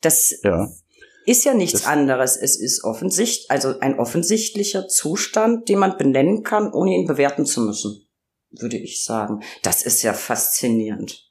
Das 0.00 0.34
ja. 0.42 0.70
ist 1.26 1.44
ja 1.44 1.52
nichts 1.52 1.82
das 1.82 1.86
anderes. 1.86 2.38
Es 2.38 2.58
ist 2.58 2.82
offensichtlich, 2.82 3.50
also 3.50 3.78
ein 3.78 3.98
offensichtlicher 3.98 4.88
Zustand, 4.88 5.68
den 5.68 5.80
man 5.80 5.98
benennen 5.98 6.44
kann, 6.44 6.72
ohne 6.72 6.94
ihn 6.94 7.06
bewerten 7.06 7.44
zu 7.44 7.60
müssen, 7.60 8.06
würde 8.52 8.78
ich 8.78 9.04
sagen. 9.04 9.42
Das 9.62 9.82
ist 9.82 10.02
ja 10.02 10.14
faszinierend. 10.14 11.30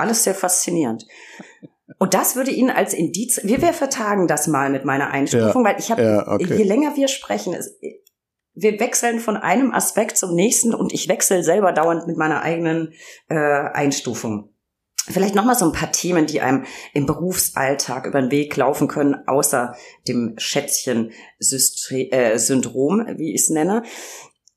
Alles 0.00 0.24
sehr 0.24 0.34
faszinierend. 0.34 1.06
Und 1.98 2.14
das 2.14 2.34
würde 2.34 2.50
Ihnen 2.50 2.70
als 2.70 2.94
Indiz, 2.94 3.40
wir, 3.44 3.60
wir 3.60 3.74
vertagen 3.74 4.26
das 4.26 4.46
mal 4.46 4.70
mit 4.70 4.84
meiner 4.84 5.10
Einstufung, 5.10 5.64
ja, 5.64 5.70
weil 5.70 5.78
ich 5.78 5.90
habe, 5.90 6.02
ja, 6.02 6.28
okay. 6.28 6.56
je 6.56 6.64
länger 6.64 6.96
wir 6.96 7.08
sprechen, 7.08 7.52
es, 7.52 7.78
wir 8.54 8.80
wechseln 8.80 9.20
von 9.20 9.36
einem 9.36 9.72
Aspekt 9.72 10.16
zum 10.16 10.34
nächsten 10.34 10.74
und 10.74 10.92
ich 10.92 11.08
wechsle 11.08 11.42
selber 11.42 11.72
dauernd 11.72 12.06
mit 12.06 12.16
meiner 12.16 12.42
eigenen 12.42 12.94
äh, 13.28 13.34
Einstufung. 13.34 14.54
Vielleicht 15.08 15.34
nochmal 15.34 15.56
so 15.56 15.64
ein 15.64 15.72
paar 15.72 15.92
Themen, 15.92 16.26
die 16.26 16.40
einem 16.40 16.64
im 16.92 17.06
Berufsalltag 17.06 18.06
über 18.06 18.20
den 18.20 18.30
Weg 18.30 18.56
laufen 18.56 18.86
können, 18.86 19.16
außer 19.26 19.74
dem 20.06 20.34
Schätzchen-Syndrom, 20.36 23.06
äh, 23.06 23.18
wie 23.18 23.34
ich 23.34 23.42
es 23.42 23.50
nenne. 23.50 23.82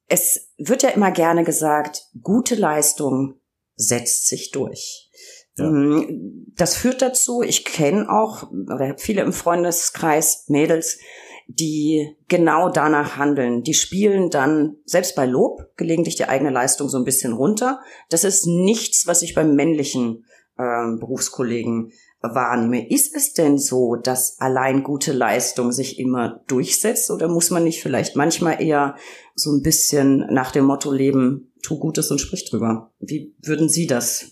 Es 0.08 0.52
wird 0.58 0.84
ja 0.84 0.90
immer 0.90 1.12
gerne 1.12 1.44
gesagt, 1.44 2.10
gute 2.22 2.56
Leistung 2.56 3.40
setzt 3.76 4.28
sich 4.28 4.52
durch. 4.52 5.10
Ja. 5.58 5.70
Mm, 5.70 6.46
das 6.56 6.76
führt 6.76 7.02
dazu, 7.02 7.42
ich 7.42 7.66
kenne 7.66 8.10
auch, 8.10 8.52
oder 8.52 8.96
viele 8.98 9.22
im 9.22 9.34
Freundeskreis, 9.34 10.46
Mädels, 10.48 11.00
die 11.48 12.16
genau 12.28 12.70
danach 12.70 13.18
handeln. 13.18 13.64
Die 13.64 13.74
spielen 13.74 14.30
dann 14.30 14.78
selbst 14.86 15.16
bei 15.16 15.26
Lob 15.26 15.72
gelegentlich 15.78 16.16
die 16.16 16.26
eigene 16.26 16.52
Leistung 16.52 16.90
so 16.90 16.98
ein 16.98 17.04
bisschen 17.04 17.34
runter. 17.34 17.82
Das 18.10 18.24
ist 18.24 18.46
nichts, 18.48 19.08
was 19.08 19.22
ich 19.22 19.36
beim 19.36 19.56
männlichen 19.56 20.26
äh, 20.58 20.96
Berufskollegen 20.98 21.92
wahrnehme. 22.22 22.90
Ist 22.90 23.16
es 23.16 23.34
denn 23.34 23.58
so, 23.58 23.96
dass 23.96 24.40
allein 24.40 24.84
gute 24.84 25.12
Leistung 25.12 25.72
sich 25.72 26.00
immer 26.00 26.42
durchsetzt 26.48 27.12
oder 27.12 27.28
muss 27.28 27.50
man 27.50 27.66
nicht 27.66 27.82
vielleicht 27.82 28.16
manchmal 28.16 28.62
eher 28.62 28.96
so 29.36 29.52
ein 29.52 29.62
bisschen 29.62 30.26
nach 30.32 30.52
dem 30.52 30.66
Motto 30.66 30.92
leben, 30.92 31.52
tu 31.62 31.78
Gutes 31.80 32.10
und 32.12 32.20
sprich 32.20 32.50
drüber? 32.50 32.92
Wie 33.00 33.36
würden 33.42 33.68
Sie 33.68 33.88
das 33.88 34.32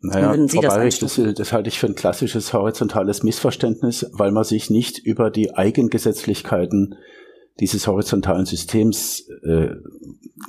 naja, 0.00 0.46
Frau 0.48 0.60
Bayerich, 0.60 0.98
das, 0.98 1.20
das, 1.34 1.52
halte 1.52 1.68
ich 1.68 1.78
für 1.78 1.86
ein 1.86 1.94
klassisches 1.94 2.52
horizontales 2.52 3.22
Missverständnis, 3.22 4.06
weil 4.12 4.30
man 4.30 4.44
sich 4.44 4.70
nicht 4.70 4.98
über 4.98 5.30
die 5.30 5.54
Eigengesetzlichkeiten 5.54 6.96
dieses 7.60 7.86
horizontalen 7.86 8.44
Systems 8.44 9.26
äh, 9.42 9.70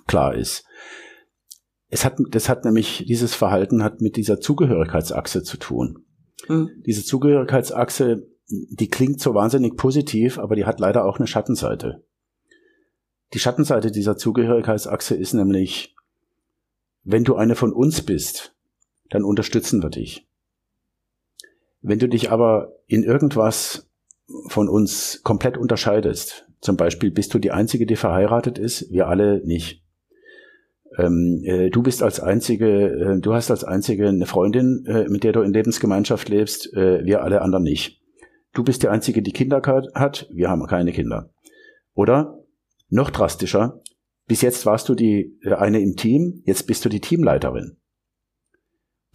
klar 0.06 0.36
ist. 0.36 0.66
Es 1.90 2.04
hat, 2.04 2.18
das 2.32 2.50
hat 2.50 2.66
nämlich, 2.66 3.06
dieses 3.08 3.34
Verhalten 3.34 3.84
hat 3.84 4.02
mit 4.02 4.18
dieser 4.18 4.42
Zugehörigkeitsachse 4.42 5.44
zu 5.44 5.56
tun. 5.58 6.06
Mhm. 6.50 6.70
Diese 6.86 7.06
Zugehörigkeitsachse, 7.06 8.28
die 8.50 8.90
klingt 8.90 9.22
so 9.22 9.34
wahnsinnig 9.34 9.78
positiv, 9.78 10.38
aber 10.38 10.56
die 10.56 10.66
hat 10.66 10.82
leider 10.82 11.06
auch 11.06 11.18
eine 11.18 11.28
Schattenseite. 11.28 12.04
Die 13.34 13.40
Schattenseite 13.40 13.92
dieser 13.92 14.18
Zugehörigkeitsachse 14.18 15.16
ist 15.16 15.34
nämlich, 15.34 15.96
wenn 17.04 17.24
du 17.24 17.36
eine 17.36 17.56
von 17.56 17.72
uns 17.72 18.02
bist, 18.02 18.57
dann 19.10 19.24
unterstützen 19.24 19.82
wir 19.82 19.90
dich. 19.90 20.28
Wenn 21.82 22.00
du 22.00 22.08
dich 22.08 22.32
aber 22.32 22.74
in 22.88 23.04
irgendwas 23.04 23.90
von 24.48 24.68
uns 24.68 25.22
komplett 25.24 25.58
unterscheidest, 25.58 26.48
zum 26.60 26.76
Beispiel 26.76 27.12
bist 27.12 27.34
du 27.34 27.40
die 27.40 27.52
Einzige, 27.52 27.86
die 27.86 27.96
verheiratet 27.96 28.58
ist, 28.58 28.92
wir 28.92 29.08
alle 29.08 29.46
nicht. 29.46 29.84
Ähm, 30.98 31.42
äh, 31.44 31.70
du 31.70 31.84
bist 31.84 32.02
als 32.02 32.20
einzige, 32.20 32.68
äh, 32.68 33.20
du 33.20 33.34
hast 33.34 33.52
als 33.52 33.64
einzige 33.64 34.08
eine 34.08 34.26
Freundin, 34.26 34.86
äh, 34.88 35.08
mit 35.08 35.24
der 35.24 35.34
du 35.34 35.42
in 35.42 35.54
Lebensgemeinschaft 35.54 36.30
lebst, 36.30 36.74
äh, 36.74 37.06
wir 37.06 37.24
alle 37.24 37.42
anderen 37.42 37.64
nicht. 37.64 38.02
Du 38.54 38.64
bist 38.64 38.82
die 38.82 38.88
einzige, 38.88 39.22
die 39.22 39.34
Kinder 39.34 39.62
hat, 39.94 40.28
wir 40.32 40.50
haben 40.50 40.66
keine 40.66 40.92
Kinder. 40.92 41.30
Oder 41.94 42.44
noch 42.90 43.12
drastischer, 43.12 43.82
bis 44.28 44.42
jetzt 44.42 44.66
warst 44.66 44.90
du 44.90 44.96
die 44.96 45.38
äh, 45.44 45.54
eine 45.54 45.80
im 45.80 45.96
Team, 45.96 46.42
jetzt 46.46 46.66
bist 46.68 46.84
du 46.84 46.90
die 46.90 47.02
Teamleiterin. 47.02 47.78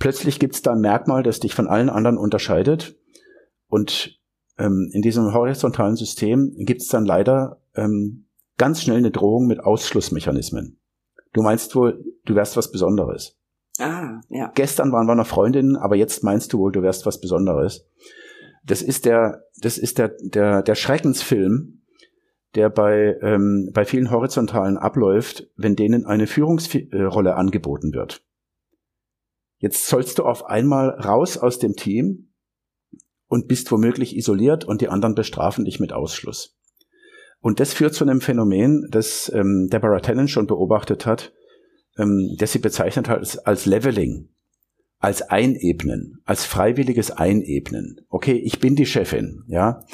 Plötzlich 0.02 0.40
gibt 0.40 0.56
es 0.56 0.62
da 0.62 0.72
ein 0.72 0.80
Merkmal, 0.80 1.22
das 1.22 1.38
dich 1.38 1.54
von 1.54 1.68
allen 1.68 1.88
anderen 1.88 2.18
unterscheidet. 2.18 2.96
Und 3.68 4.18
ähm, 4.58 4.90
in 4.92 5.00
diesem 5.00 5.32
horizontalen 5.32 5.94
System 5.94 6.56
gibt 6.56 6.80
es 6.80 6.88
dann 6.88 7.04
leider 7.04 7.60
ähm, 7.76 8.26
ganz 8.58 8.82
schnell 8.82 8.96
eine 8.96 9.12
Drohung 9.12 9.46
mit 9.46 9.60
Ausschlussmechanismen. 9.60 10.80
Du 11.32 11.42
meinst 11.42 11.76
wohl, 11.76 12.04
du 12.24 12.34
wärst 12.34 12.56
was 12.56 12.72
Besonderes. 12.72 13.38
Ah, 13.78 14.20
ja. 14.28 14.50
Gestern 14.56 14.90
waren 14.90 15.06
wir 15.06 15.14
noch 15.14 15.28
Freundinnen, 15.28 15.76
aber 15.76 15.94
jetzt 15.94 16.24
meinst 16.24 16.52
du 16.52 16.58
wohl, 16.58 16.72
du 16.72 16.82
wärst 16.82 17.06
was 17.06 17.20
Besonderes. 17.20 17.86
Das 18.66 18.82
ist 18.82 19.04
der, 19.04 19.44
das 19.58 19.78
ist 19.78 19.98
der, 19.98 20.16
der, 20.20 20.64
der 20.64 20.74
Schreckensfilm, 20.74 21.82
der 22.56 22.70
bei, 22.70 23.16
ähm, 23.22 23.70
bei 23.72 23.84
vielen 23.84 24.10
Horizontalen 24.10 24.78
abläuft, 24.78 25.46
wenn 25.54 25.76
denen 25.76 26.06
eine 26.06 26.26
Führungsrolle 26.26 27.36
angeboten 27.36 27.92
wird. 27.92 28.24
Jetzt 29.62 29.86
sollst 29.86 30.18
du 30.18 30.24
auf 30.24 30.46
einmal 30.46 30.90
raus 30.90 31.38
aus 31.38 31.60
dem 31.60 31.74
Team 31.74 32.32
und 33.28 33.46
bist 33.46 33.70
womöglich 33.70 34.16
isoliert 34.16 34.64
und 34.64 34.80
die 34.80 34.88
anderen 34.88 35.14
bestrafen 35.14 35.64
dich 35.64 35.78
mit 35.78 35.92
Ausschluss. 35.92 36.58
Und 37.38 37.60
das 37.60 37.72
führt 37.72 37.94
zu 37.94 38.02
einem 38.02 38.20
Phänomen, 38.20 38.88
das 38.90 39.30
ähm, 39.32 39.68
Deborah 39.72 40.00
Tennant 40.00 40.30
schon 40.30 40.48
beobachtet 40.48 41.06
hat, 41.06 41.32
ähm, 41.96 42.34
das 42.38 42.50
sie 42.50 42.58
bezeichnet 42.58 43.08
hat 43.08 43.20
als, 43.20 43.38
als 43.38 43.64
Leveling, 43.64 44.30
als 44.98 45.22
Einebnen, 45.22 46.20
als 46.24 46.44
freiwilliges 46.44 47.12
Einebnen. 47.12 48.00
Okay, 48.08 48.34
ich 48.34 48.58
bin 48.58 48.74
die 48.74 48.86
Chefin, 48.86 49.44
ja 49.46 49.84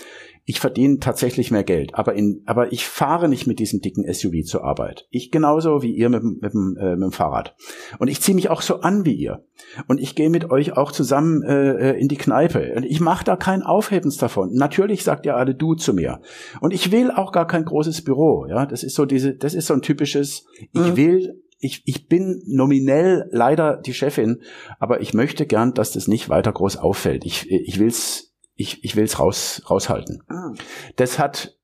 ich 0.49 0.61
verdiene 0.61 0.99
tatsächlich 0.99 1.51
mehr 1.51 1.63
Geld, 1.63 1.95
aber 1.95 2.15
in, 2.15 2.43
aber 2.47 2.73
ich 2.73 2.87
fahre 2.87 3.29
nicht 3.29 3.47
mit 3.47 3.59
diesem 3.59 3.83
dicken 3.83 4.11
SUV 4.11 4.45
zur 4.47 4.65
Arbeit. 4.65 5.07
Ich 5.11 5.31
genauso 5.31 5.83
wie 5.83 5.95
ihr 5.95 6.09
mit, 6.09 6.23
mit, 6.23 6.55
äh, 6.55 6.97
mit 6.97 7.03
dem 7.03 7.13
Fahrrad. 7.13 7.55
Und 7.99 8.09
ich 8.09 8.23
ziehe 8.23 8.35
mich 8.35 8.49
auch 8.49 8.63
so 8.63 8.81
an 8.81 9.05
wie 9.05 9.13
ihr. 9.13 9.45
Und 9.89 10.01
ich 10.01 10.15
gehe 10.15 10.31
mit 10.31 10.51
euch 10.51 10.75
auch 10.75 10.91
zusammen 10.91 11.43
äh, 11.43 11.91
äh 11.91 12.01
in 12.01 12.09
die 12.09 12.17
Kneipe. 12.17 12.73
Und 12.75 12.85
ich 12.85 12.99
mache 12.99 13.27
da 13.27 13.37
kein 13.37 13.63
Aufhebens 13.63 14.17
davon. 14.17 14.55
Natürlich 14.55 15.05
sagt 15.05 15.27
ihr 15.27 15.37
alle 15.37 15.55
du 15.55 15.75
zu 15.75 15.93
mir. 15.93 16.23
Und 16.63 16.73
ich 16.73 16.91
will 16.93 17.11
auch 17.11 17.31
gar 17.31 17.47
kein 17.47 17.67
großes 17.67 18.03
Büro. 18.03 18.47
Ja, 18.49 18.65
das 18.65 18.83
ist 18.83 18.95
so 18.95 19.05
diese, 19.05 19.35
das 19.35 19.53
ist 19.53 19.67
so 19.67 19.75
ein 19.75 19.83
typisches. 19.83 20.47
Ich 20.73 20.81
mhm. 20.81 20.97
will 20.97 21.43
ich, 21.61 21.83
ich 21.85 22.07
bin 22.07 22.41
nominell 22.47 23.29
leider 23.33 23.77
die 23.77 23.93
Chefin, 23.93 24.41
aber 24.79 25.03
ich 25.03 25.13
möchte 25.13 25.45
gern, 25.45 25.75
dass 25.75 25.93
das 25.93 26.09
nicht 26.09 26.31
weiter 26.31 26.53
groß 26.53 26.79
auffällt. 26.79 27.27
Ich, 27.27 27.51
ich 27.51 27.79
will's 27.79 28.28
ich, 28.59 28.85
ich 28.85 28.97
will 28.97 29.05
es 29.05 29.21
raus, 29.21 29.63
raushalten. 29.71 30.23
Ah. 30.29 30.53
Das 30.97 31.19
hat, 31.19 31.57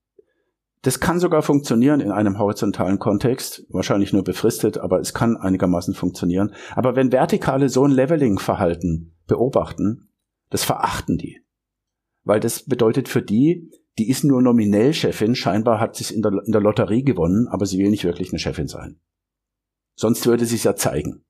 das 0.83 1.01
kann 1.01 1.19
sogar 1.19 1.43
funktionieren 1.43 2.01
in 2.01 2.13
einem 2.13 2.39
horizontalen 2.39 3.01
Kontext, 3.01 3.67
wahrscheinlich 3.69 4.13
nur 4.13 4.23
befristet, 4.23 4.79
aber 4.79 5.01
es 5.01 5.13
kann 5.13 5.37
einigermaßen 5.37 5.95
funktionieren. 5.95 6.55
Aber 6.77 6.95
wenn 6.95 7.11
Vertikale 7.11 7.69
so 7.69 7.85
ein 7.85 7.91
Leveling-Verhalten 7.91 9.13
beobachten, 9.27 10.09
das 10.51 10.63
verachten 10.63 11.19
die. 11.19 11.43
Weil 12.23 12.39
das 12.39 12.63
bedeutet 12.65 13.09
für 13.09 13.23
die, 13.23 13.73
die 13.99 14.09
ist 14.09 14.23
nur 14.23 14.41
nominell 14.41 14.95
Chefin, 14.95 15.35
scheinbar 15.35 15.81
hat 15.81 15.97
sie 15.97 16.05
es 16.05 16.11
in 16.13 16.23
der, 16.23 16.33
in 16.47 16.53
der 16.53 16.61
Lotterie 16.61 17.03
gewonnen, 17.03 17.49
aber 17.49 17.67
sie 17.67 17.79
will 17.79 17.91
nicht 17.91 18.05
wirklich 18.05 18.31
eine 18.31 18.39
Chefin 18.39 18.69
sein. 18.69 19.01
Sonst 19.97 20.27
würde 20.27 20.47
sie 20.47 20.57
es 20.57 20.65
ja 20.65 20.77
zeigen. 20.77 21.25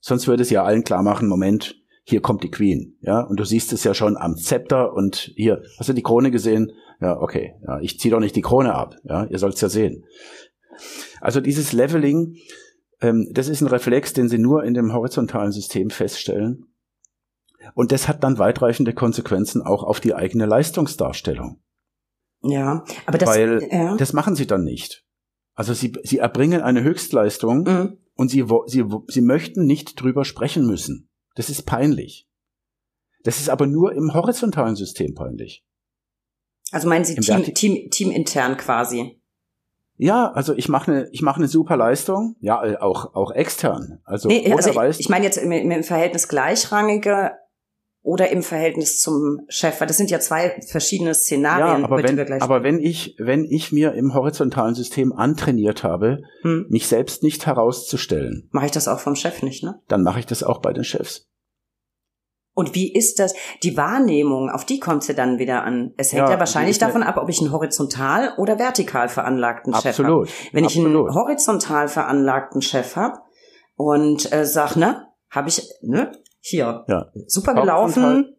Sonst 0.00 0.28
würde 0.28 0.44
sie 0.44 0.54
ja 0.54 0.64
allen 0.64 0.84
klar 0.84 1.02
machen, 1.02 1.28
Moment, 1.28 1.81
hier 2.04 2.20
kommt 2.20 2.42
die 2.42 2.50
Queen, 2.50 2.96
ja, 3.00 3.20
und 3.20 3.38
du 3.38 3.44
siehst 3.44 3.72
es 3.72 3.84
ja 3.84 3.94
schon 3.94 4.16
am 4.16 4.36
Zepter 4.36 4.92
und 4.92 5.32
hier, 5.36 5.62
hast 5.78 5.88
du 5.88 5.92
die 5.92 6.02
Krone 6.02 6.30
gesehen? 6.30 6.72
Ja, 7.00 7.20
okay, 7.20 7.54
ja, 7.66 7.80
ich 7.80 7.98
ziehe 7.98 8.12
doch 8.12 8.20
nicht 8.20 8.36
die 8.36 8.42
Krone 8.42 8.74
ab, 8.74 8.96
ja, 9.04 9.24
ihr 9.26 9.38
sollt 9.38 9.54
es 9.54 9.60
ja 9.60 9.68
sehen. 9.68 10.04
Also 11.20 11.40
dieses 11.40 11.72
Leveling, 11.72 12.36
ähm, 13.00 13.28
das 13.32 13.48
ist 13.48 13.60
ein 13.60 13.68
Reflex, 13.68 14.12
den 14.12 14.28
sie 14.28 14.38
nur 14.38 14.64
in 14.64 14.74
dem 14.74 14.92
horizontalen 14.92 15.52
System 15.52 15.90
feststellen. 15.90 16.66
Und 17.74 17.92
das 17.92 18.08
hat 18.08 18.24
dann 18.24 18.38
weitreichende 18.38 18.92
Konsequenzen 18.92 19.62
auch 19.62 19.84
auf 19.84 20.00
die 20.00 20.14
eigene 20.14 20.46
Leistungsdarstellung. 20.46 21.60
Ja, 22.42 22.84
aber 23.06 23.18
das, 23.18 23.28
Weil 23.28 23.68
ja. 23.70 23.96
das 23.96 24.12
machen 24.12 24.34
sie 24.34 24.48
dann 24.48 24.64
nicht. 24.64 25.04
Also 25.54 25.74
sie, 25.74 25.92
sie 26.02 26.18
erbringen 26.18 26.62
eine 26.62 26.82
Höchstleistung 26.82 27.62
Mhm. 27.62 27.98
und 28.14 28.30
sie, 28.30 28.44
sie, 28.66 28.84
sie 29.06 29.20
möchten 29.20 29.64
nicht 29.64 30.00
drüber 30.00 30.24
sprechen 30.24 30.66
müssen. 30.66 31.08
Das 31.34 31.48
ist 31.50 31.62
peinlich. 31.62 32.28
Das 33.24 33.38
ist 33.38 33.48
aber 33.48 33.66
nur 33.66 33.92
im 33.94 34.14
horizontalen 34.14 34.76
System 34.76 35.14
peinlich. 35.14 35.64
Also 36.72 36.88
meinen 36.88 37.04
Sie 37.04 37.14
Im 37.14 37.22
Team, 37.22 37.36
Verti- 37.36 37.54
Team, 37.54 37.90
Teamintern 37.90 38.56
quasi? 38.56 39.20
Ja, 39.96 40.32
also 40.32 40.54
ich 40.54 40.68
mache 40.68 40.90
eine, 40.90 41.08
ich 41.12 41.22
mache 41.22 41.36
eine 41.36 41.46
super 41.48 41.76
Leistung, 41.76 42.34
ja, 42.40 42.64
äh, 42.64 42.76
auch 42.78 43.14
auch 43.14 43.30
extern. 43.30 44.00
Also, 44.04 44.28
Nee, 44.28 44.42
woher 44.46 44.56
also 44.56 44.80
ich, 44.90 45.00
ich 45.00 45.08
meine 45.08 45.24
jetzt 45.24 45.36
im, 45.36 45.52
im 45.52 45.84
Verhältnis 45.84 46.28
gleichrangige 46.28 47.32
oder 48.02 48.30
im 48.30 48.42
Verhältnis 48.42 49.00
zum 49.00 49.40
Chef, 49.48 49.80
weil 49.80 49.86
das 49.86 49.96
sind 49.96 50.10
ja 50.10 50.18
zwei 50.18 50.60
verschiedene 50.66 51.14
Szenarien, 51.14 51.80
ja, 51.80 51.84
aber 51.84 52.02
wenn, 52.02 52.16
wir 52.16 52.24
gleich 52.24 52.42
aber 52.42 52.64
wenn 52.64 52.80
ich, 52.80 53.14
wenn 53.18 53.44
ich 53.44 53.70
mir 53.70 53.94
im 53.94 54.12
horizontalen 54.12 54.74
System 54.74 55.12
antrainiert 55.12 55.84
habe, 55.84 56.22
hm, 56.42 56.66
mich 56.68 56.88
selbst 56.88 57.22
nicht 57.22 57.46
herauszustellen, 57.46 58.48
mache 58.50 58.66
ich 58.66 58.72
das 58.72 58.88
auch 58.88 58.98
vom 58.98 59.14
Chef 59.14 59.42
nicht, 59.42 59.62
ne? 59.62 59.80
dann 59.88 60.02
mache 60.02 60.18
ich 60.18 60.26
das 60.26 60.42
auch 60.42 60.60
bei 60.60 60.72
den 60.72 60.84
Chefs. 60.84 61.28
Und 62.54 62.74
wie 62.74 62.92
ist 62.92 63.18
das? 63.18 63.34
Die 63.62 63.78
Wahrnehmung, 63.78 64.50
auf 64.50 64.66
die 64.66 64.78
kommt 64.78 65.04
sie 65.04 65.14
dann 65.14 65.38
wieder 65.38 65.64
an. 65.64 65.94
Es 65.96 66.12
hängt 66.12 66.26
Ja, 66.26 66.32
ja, 66.32 66.38
wahrscheinlich 66.38 66.78
davon 66.78 67.02
ab, 67.02 67.16
ob 67.16 67.30
ich 67.30 67.40
einen 67.40 67.50
horizontal 67.50 68.34
oder 68.36 68.58
vertikal 68.58 69.08
veranlagten 69.08 69.72
Chef 69.72 69.84
habe. 69.84 69.88
Absolut. 69.88 70.28
Wenn 70.52 70.64
ich 70.64 70.76
absolut. 70.76 71.08
einen 71.08 71.14
horizontal 71.14 71.88
veranlagten 71.88 72.60
Chef 72.60 72.94
habe 72.96 73.20
und 73.76 74.30
äh, 74.32 74.44
sag, 74.44 74.76
ne, 74.76 75.06
habe 75.30 75.48
ich, 75.48 75.66
ne, 75.80 76.12
hier, 76.42 76.84
Ja. 76.88 77.10
super 77.26 77.54
Horizontal- 77.54 77.62
gelaufen, 77.62 78.36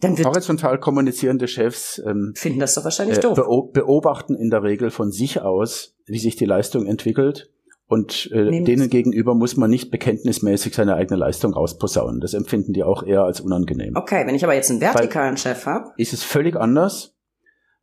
dann 0.00 0.16
wird, 0.18 0.26
Horizontal 0.28 0.78
kommunizierende 0.78 1.48
Chefs 1.48 2.00
ähm, 2.06 2.32
finden 2.36 2.60
das 2.60 2.74
doch 2.74 2.84
wahrscheinlich 2.84 3.18
äh, 3.18 3.20
doof. 3.22 3.38
beo- 3.38 3.72
beobachten 3.72 4.34
in 4.34 4.50
der 4.50 4.62
Regel 4.62 4.90
von 4.90 5.10
sich 5.10 5.40
aus, 5.40 5.94
wie 6.06 6.18
sich 6.18 6.36
die 6.36 6.44
Leistung 6.44 6.86
entwickelt. 6.86 7.50
Und 7.86 8.30
äh, 8.32 8.62
denen 8.62 8.88
gegenüber 8.88 9.34
muss 9.34 9.56
man 9.56 9.68
nicht 9.70 9.90
bekenntnismäßig 9.90 10.74
seine 10.74 10.94
eigene 10.94 11.18
Leistung 11.18 11.52
rausposaunen. 11.52 12.20
Das 12.20 12.32
empfinden 12.34 12.72
die 12.72 12.82
auch 12.82 13.02
eher 13.02 13.24
als 13.24 13.40
unangenehm. 13.42 13.94
Okay, 13.96 14.26
wenn 14.26 14.34
ich 14.34 14.42
aber 14.44 14.54
jetzt 14.54 14.70
einen 14.70 14.80
vertikalen 14.80 15.36
Chef 15.36 15.66
habe, 15.66 15.90
Ist 15.98 16.12
es 16.14 16.22
völlig 16.22 16.56
anders, 16.56 17.14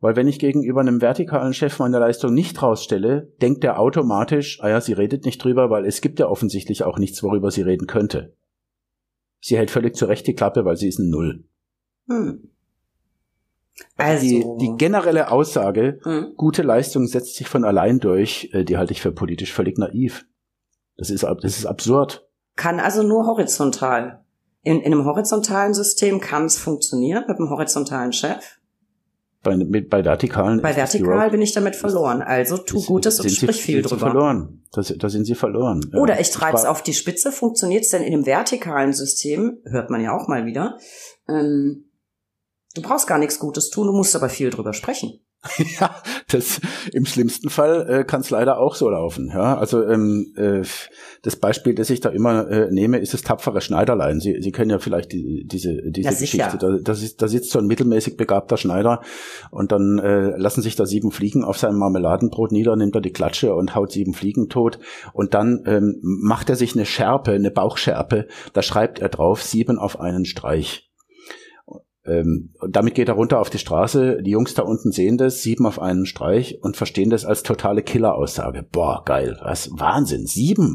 weil 0.00 0.16
wenn 0.16 0.26
ich 0.26 0.38
gegenüber 0.40 0.80
einem 0.80 1.00
vertikalen 1.00 1.52
Chef 1.54 1.78
meine 1.78 1.98
Leistung 2.00 2.34
nicht 2.34 2.60
rausstelle, 2.62 3.32
denkt 3.40 3.62
er 3.64 3.78
automatisch, 3.78 4.58
ah 4.60 4.68
ja, 4.70 4.80
sie 4.80 4.92
redet 4.92 5.24
nicht 5.24 5.42
drüber, 5.42 5.70
weil 5.70 5.84
es 5.86 6.00
gibt 6.00 6.18
ja 6.18 6.26
offensichtlich 6.28 6.82
auch 6.84 6.98
nichts, 6.98 7.22
worüber 7.22 7.50
sie 7.52 7.62
reden 7.62 7.86
könnte. 7.86 8.34
Sie 9.42 9.58
hält 9.58 9.70
völlig 9.70 9.96
zurecht 9.96 10.26
die 10.26 10.34
Klappe, 10.34 10.64
weil 10.64 10.76
sie 10.76 10.88
ist 10.88 10.98
ein 10.98 11.10
Null. 11.10 11.44
hm. 12.08 12.48
Also, 13.96 14.26
die, 14.26 14.44
die 14.60 14.76
generelle 14.76 15.30
Aussage, 15.30 15.98
hm. 16.04 16.34
gute 16.36 16.62
Leistung 16.62 17.06
setzt 17.06 17.36
sich 17.36 17.48
von 17.48 17.64
allein 17.64 17.98
durch, 17.98 18.50
äh, 18.52 18.64
die 18.64 18.76
halte 18.76 18.92
ich 18.92 19.02
für 19.02 19.12
politisch 19.12 19.52
völlig 19.52 19.78
naiv. 19.78 20.26
Das 20.96 21.10
ist, 21.10 21.24
das 21.24 21.58
ist 21.58 21.66
absurd. 21.66 22.28
kann 22.54 22.78
also 22.78 23.02
nur 23.02 23.26
horizontal. 23.26 24.24
In, 24.62 24.80
in 24.80 24.92
einem 24.92 25.04
horizontalen 25.04 25.74
System 25.74 26.20
kann 26.20 26.44
es 26.44 26.58
funktionieren 26.58 27.24
mit 27.26 27.38
einem 27.38 27.50
horizontalen 27.50 28.12
Chef. 28.12 28.60
Bei, 29.42 29.56
mit, 29.56 29.90
bei 29.90 30.04
vertikalen. 30.04 30.62
Bei 30.62 30.76
vertikal 30.76 31.30
bin 31.30 31.42
ich 31.42 31.52
damit 31.52 31.74
verloren. 31.74 32.22
Also 32.22 32.58
tu 32.58 32.78
ist- 32.78 32.86
Gutes 32.86 33.18
und 33.18 33.22
sind 33.28 33.30
sie- 33.30 33.46
sprich 33.46 33.60
viel 33.62 33.74
sind 33.76 33.88
sie 33.88 33.96
drüber. 33.96 34.06
verloren. 34.12 34.62
Da, 34.72 34.82
da 34.82 35.08
sind 35.08 35.24
sie 35.24 35.34
verloren. 35.34 35.80
Oder 36.00 36.20
ich 36.20 36.30
treibe 36.30 36.56
es 36.56 36.64
auf 36.64 36.82
die 36.82 36.94
Spitze. 36.94 37.32
Funktioniert 37.32 37.82
es 37.82 37.90
denn 37.90 38.02
in 38.02 38.12
einem 38.14 38.24
vertikalen 38.26 38.92
System? 38.92 39.58
Hört 39.64 39.90
man 39.90 40.00
ja 40.00 40.16
auch 40.16 40.28
mal 40.28 40.46
wieder. 40.46 40.78
Ähm, 41.28 41.90
du 42.74 42.82
brauchst 42.82 43.08
gar 43.08 43.18
nichts 43.18 43.38
Gutes 43.40 43.70
tun, 43.70 43.88
du 43.88 43.92
musst 43.92 44.14
aber 44.14 44.28
viel 44.28 44.50
drüber 44.50 44.72
sprechen. 44.72 45.18
Ja, 45.80 45.94
das 46.28 46.60
im 46.92 47.06
schlimmsten 47.06 47.50
Fall 47.50 47.88
äh, 47.88 48.04
kann 48.04 48.20
es 48.20 48.30
leider 48.30 48.58
auch 48.58 48.74
so 48.74 48.88
laufen. 48.88 49.28
Ja, 49.28 49.58
also 49.58 49.84
ähm, 49.84 50.32
äh, 50.36 50.62
das 51.22 51.36
Beispiel, 51.36 51.74
das 51.74 51.90
ich 51.90 52.00
da 52.00 52.10
immer 52.10 52.48
äh, 52.48 52.70
nehme, 52.70 52.98
ist 52.98 53.14
das 53.14 53.22
tapfere 53.22 53.60
Schneiderlein. 53.60 54.20
Sie, 54.20 54.40
Sie 54.40 54.52
kennen 54.52 54.70
ja 54.70 54.78
vielleicht 54.78 55.12
die, 55.12 55.44
diese 55.44 55.90
diese. 55.90 56.10
Geschichte. 56.10 56.58
Da, 56.58 56.78
das 56.82 57.02
ist, 57.02 57.22
da 57.22 57.28
sitzt 57.28 57.50
so 57.50 57.58
ein 57.58 57.66
mittelmäßig 57.66 58.16
begabter 58.16 58.56
Schneider 58.56 59.00
und 59.50 59.72
dann 59.72 59.98
äh, 59.98 60.36
lassen 60.36 60.62
sich 60.62 60.76
da 60.76 60.86
sieben 60.86 61.10
Fliegen 61.10 61.44
auf 61.44 61.58
seinem 61.58 61.78
Marmeladenbrot 61.78 62.52
nieder, 62.52 62.76
nimmt 62.76 62.94
er 62.94 63.00
die 63.00 63.12
Klatsche 63.12 63.54
und 63.54 63.74
haut 63.74 63.92
sieben 63.92 64.14
Fliegen 64.14 64.48
tot 64.48 64.78
und 65.12 65.34
dann 65.34 65.62
ähm, 65.66 65.98
macht 66.02 66.50
er 66.50 66.56
sich 66.56 66.74
eine 66.74 66.86
Schärpe, 66.86 67.32
eine 67.32 67.50
Bauchschärpe. 67.50 68.28
Da 68.52 68.62
schreibt 68.62 69.00
er 69.00 69.08
drauf 69.08 69.42
sieben 69.42 69.78
auf 69.78 69.98
einen 69.98 70.24
Streich. 70.24 70.91
Ähm, 72.04 72.54
und 72.58 72.74
damit 72.74 72.94
geht 72.94 73.08
er 73.08 73.14
runter 73.14 73.40
auf 73.40 73.50
die 73.50 73.58
Straße. 73.58 74.22
Die 74.22 74.30
Jungs 74.30 74.54
da 74.54 74.62
unten 74.62 74.92
sehen 74.92 75.18
das, 75.18 75.42
sieben 75.42 75.66
auf 75.66 75.80
einen 75.80 76.06
Streich 76.06 76.58
und 76.62 76.76
verstehen 76.76 77.10
das 77.10 77.24
als 77.24 77.42
totale 77.42 77.82
Killeraussage. 77.82 78.62
Boah, 78.62 79.04
geil, 79.04 79.38
was 79.42 79.70
Wahnsinn, 79.72 80.26
sieben. 80.26 80.74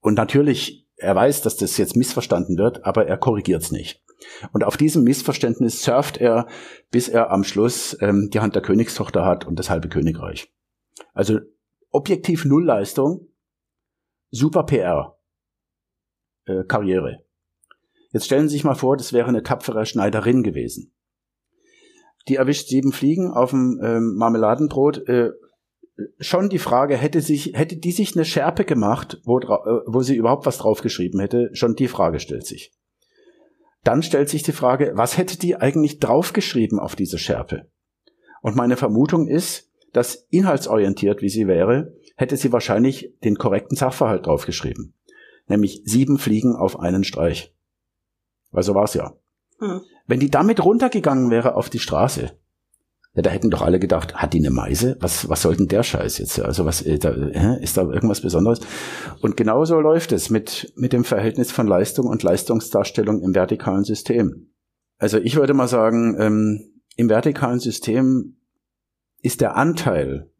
Und 0.00 0.14
natürlich, 0.14 0.86
er 0.96 1.14
weiß, 1.14 1.42
dass 1.42 1.56
das 1.56 1.76
jetzt 1.78 1.96
missverstanden 1.96 2.58
wird, 2.58 2.84
aber 2.84 3.06
er 3.06 3.16
korrigiert 3.16 3.62
es 3.62 3.72
nicht. 3.72 4.02
Und 4.52 4.64
auf 4.64 4.76
diesem 4.76 5.04
Missverständnis 5.04 5.82
surft 5.82 6.18
er, 6.18 6.46
bis 6.90 7.08
er 7.08 7.30
am 7.30 7.44
Schluss 7.44 7.96
ähm, 8.00 8.30
die 8.32 8.40
Hand 8.40 8.54
der 8.54 8.62
Königstochter 8.62 9.24
hat 9.24 9.46
und 9.46 9.58
das 9.58 9.70
halbe 9.70 9.88
Königreich. 9.88 10.52
Also 11.12 11.40
objektiv 11.90 12.44
Nullleistung, 12.44 13.28
super 14.30 14.64
PR, 14.64 15.18
äh, 16.46 16.64
Karriere. 16.64 17.25
Jetzt 18.16 18.24
stellen 18.24 18.48
Sie 18.48 18.54
sich 18.54 18.64
mal 18.64 18.74
vor, 18.74 18.96
das 18.96 19.12
wäre 19.12 19.28
eine 19.28 19.42
tapfere 19.42 19.84
Schneiderin 19.84 20.42
gewesen. 20.42 20.90
Die 22.28 22.36
erwischt 22.36 22.68
sieben 22.68 22.92
Fliegen 22.92 23.30
auf 23.30 23.50
dem 23.50 23.78
ähm, 23.84 24.14
Marmeladenbrot. 24.16 25.06
Äh, 25.06 25.32
schon 26.18 26.48
die 26.48 26.58
Frage, 26.58 26.96
hätte 26.96 27.20
sich, 27.20 27.52
hätte 27.52 27.76
die 27.76 27.92
sich 27.92 28.16
eine 28.16 28.24
Schärpe 28.24 28.64
gemacht, 28.64 29.20
wo, 29.24 29.38
äh, 29.38 29.44
wo 29.84 30.00
sie 30.00 30.16
überhaupt 30.16 30.46
was 30.46 30.56
draufgeschrieben 30.56 31.20
hätte, 31.20 31.50
schon 31.52 31.74
die 31.76 31.88
Frage 31.88 32.18
stellt 32.18 32.46
sich. 32.46 32.72
Dann 33.84 34.02
stellt 34.02 34.30
sich 34.30 34.42
die 34.42 34.52
Frage, 34.52 34.92
was 34.94 35.18
hätte 35.18 35.38
die 35.38 35.56
eigentlich 35.56 35.98
draufgeschrieben 35.98 36.78
auf 36.78 36.96
diese 36.96 37.18
Schärpe? 37.18 37.70
Und 38.40 38.56
meine 38.56 38.78
Vermutung 38.78 39.28
ist, 39.28 39.70
dass 39.92 40.26
inhaltsorientiert, 40.30 41.20
wie 41.20 41.28
sie 41.28 41.48
wäre, 41.48 41.92
hätte 42.16 42.38
sie 42.38 42.50
wahrscheinlich 42.50 43.12
den 43.24 43.36
korrekten 43.36 43.76
Sachverhalt 43.76 44.24
draufgeschrieben. 44.24 44.94
Nämlich 45.48 45.82
sieben 45.84 46.16
Fliegen 46.16 46.56
auf 46.56 46.80
einen 46.80 47.04
Streich. 47.04 47.52
Weil 48.50 48.62
so 48.62 48.74
war's 48.74 48.94
ja. 48.94 49.14
Hm. 49.58 49.80
Wenn 50.06 50.20
die 50.20 50.30
damit 50.30 50.64
runtergegangen 50.64 51.30
wäre 51.30 51.54
auf 51.54 51.70
die 51.70 51.78
Straße, 51.78 52.32
ja, 53.16 53.22
da 53.22 53.30
hätten 53.30 53.50
doch 53.50 53.62
alle 53.62 53.78
gedacht, 53.78 54.14
hat 54.14 54.34
die 54.34 54.38
eine 54.38 54.50
Meise? 54.50 54.98
Was, 55.00 55.28
was 55.30 55.40
soll 55.40 55.56
denn 55.56 55.68
der 55.68 55.82
Scheiß 55.82 56.18
jetzt? 56.18 56.38
Also 56.38 56.66
was, 56.66 56.82
äh, 56.82 56.98
da, 56.98 57.10
ist 57.54 57.78
da 57.78 57.82
irgendwas 57.82 58.20
Besonderes? 58.20 58.60
Und 59.22 59.38
genauso 59.38 59.80
läuft 59.80 60.12
es 60.12 60.28
mit, 60.28 60.72
mit 60.76 60.92
dem 60.92 61.02
Verhältnis 61.02 61.50
von 61.50 61.66
Leistung 61.66 62.06
und 62.06 62.22
Leistungsdarstellung 62.22 63.22
im 63.22 63.34
vertikalen 63.34 63.84
System. 63.84 64.52
Also 64.98 65.16
ich 65.16 65.36
würde 65.36 65.54
mal 65.54 65.66
sagen, 65.66 66.14
ähm, 66.20 66.82
im 66.96 67.08
vertikalen 67.08 67.58
System 67.58 68.36
ist 69.22 69.40
der 69.40 69.56
Anteil 69.56 70.30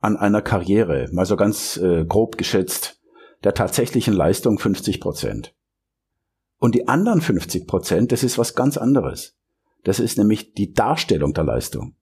an 0.00 0.16
einer 0.16 0.42
Karriere, 0.42 1.08
mal 1.12 1.26
so 1.26 1.36
ganz 1.36 1.76
äh, 1.76 2.04
grob 2.04 2.36
geschätzt, 2.36 3.00
der 3.44 3.54
tatsächlichen 3.54 4.12
Leistung 4.12 4.58
50 4.58 5.00
Prozent. 5.00 5.54
Und 6.64 6.74
die 6.74 6.88
anderen 6.88 7.20
50 7.20 7.66
Prozent, 7.66 8.10
das 8.10 8.24
ist 8.24 8.38
was 8.38 8.54
ganz 8.54 8.78
anderes. 8.78 9.36
Das 9.82 10.00
ist 10.00 10.16
nämlich 10.16 10.54
die 10.54 10.72
Darstellung 10.72 11.34
der 11.34 11.44
Leistung. 11.44 11.94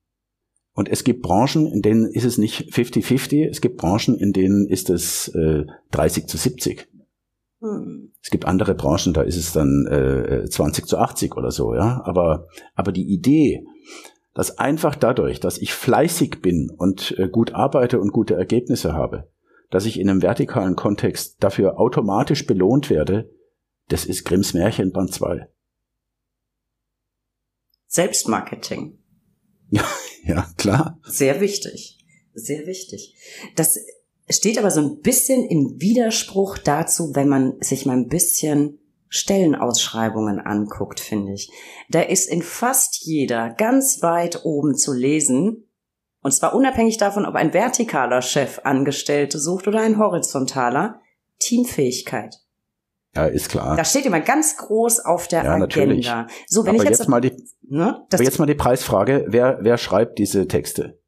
Und 0.73 0.89
es 0.89 1.03
gibt 1.03 1.23
Branchen, 1.23 1.67
in 1.67 1.83
denen 1.83 2.05
ist 2.07 2.23
es 2.23 2.39
nicht 2.39 2.73
50-50, 2.73 3.49
es 3.51 3.61
gibt 3.61 3.77
Branchen, 3.77 4.17
in 4.17 4.33
denen 4.33 4.69
ist 4.69 4.89
es 4.89 5.27
äh, 5.35 5.65
30 5.91 6.29
zu 6.29 6.37
70. 6.37 6.87
Hm. 7.59 8.13
Es 8.23 8.31
gibt 8.31 8.45
andere 8.45 8.77
Branchen, 8.77 9.13
da 9.13 9.23
ist 9.23 9.37
es 9.37 9.53
dann 9.53 9.85
äh, 9.89 10.49
20 10.49 10.87
zu 10.87 10.97
80 10.97 11.37
oder 11.37 11.51
so, 11.51 11.75
ja. 11.75 12.01
Aber, 12.05 12.47
aber 12.77 12.93
die 12.93 13.13
Idee, 13.13 13.65
dass 14.33 14.59
einfach 14.59 14.95
dadurch, 14.95 15.41
dass 15.41 15.59
ich 15.59 15.73
fleißig 15.73 16.41
bin 16.41 16.71
und 16.71 17.19
äh, 17.19 17.29
gut 17.29 17.53
arbeite 17.53 17.99
und 17.99 18.13
gute 18.13 18.35
Ergebnisse 18.35 18.93
habe, 18.93 19.29
dass 19.71 19.87
ich 19.87 19.99
in 19.99 20.09
einem 20.09 20.23
vertikalen 20.23 20.77
Kontext 20.77 21.43
dafür 21.43 21.81
automatisch 21.81 22.47
belohnt 22.47 22.91
werde, 22.91 23.29
das 23.89 24.05
ist 24.05 24.25
Grimms 24.25 24.55
Märchen 24.55 24.93
Band 24.93 25.13
2. 25.13 25.49
Selbstmarketing. 27.89 28.99
Ja, 30.25 30.47
klar. 30.57 31.01
Sehr 31.03 31.41
wichtig. 31.41 31.99
Sehr 32.33 32.67
wichtig. 32.69 33.17
Das 33.57 33.77
steht 34.29 34.57
aber 34.57 34.71
so 34.71 34.81
ein 34.81 35.01
bisschen 35.01 35.45
im 35.45 35.81
Widerspruch 35.81 36.59
dazu, 36.59 37.15
wenn 37.15 37.29
man 37.29 37.61
sich 37.61 37.87
mal 37.87 37.97
ein 37.97 38.07
bisschen 38.07 38.79
Stellenausschreibungen 39.09 40.41
anguckt, 40.41 41.01
finde 41.01 41.33
ich. 41.33 41.51
Da 41.91 42.01
ist 42.01 42.31
in 42.31 42.41
fast 42.41 43.05
jeder 43.05 43.51
ganz 43.51 44.01
weit 44.01 44.45
oben 44.45 44.77
zu 44.77 44.93
lesen, 44.93 45.69
und 46.23 46.33
zwar 46.33 46.55
unabhängig 46.55 46.99
davon, 46.99 47.27
ob 47.27 47.35
ein 47.35 47.53
vertikaler 47.53 48.23
Chef 48.23 48.61
Angestellte 48.65 49.39
sucht 49.39 49.67
oder 49.67 49.81
ein 49.81 49.99
horizontaler, 49.99 51.01
Teamfähigkeit. 51.41 52.37
Ja, 53.15 53.27
ist 53.27 53.51
klar. 53.51 53.77
Das 53.77 53.91
steht 53.91 54.07
immer 54.07 54.21
ganz 54.21 54.57
groß 54.57 55.01
auf 55.01 55.29
der 55.29 55.45
ja, 55.45 55.51
Agenda. 55.55 55.67
Natürlich. 55.67 56.11
So, 56.47 56.65
wenn 56.65 56.75
aber 56.75 56.85
ich 56.85 56.89
jetzt, 56.89 56.99
jetzt 57.01 57.09
mal 57.09 57.21
die, 57.21 57.33
ne, 57.63 58.07
aber 58.11 58.23
jetzt 58.23 58.39
mal 58.39 58.47
die 58.47 58.55
Preisfrage, 58.55 59.27
wer, 59.29 59.59
wer 59.61 59.77
schreibt 59.77 60.19
diese 60.19 60.49
Texte? 60.49 60.99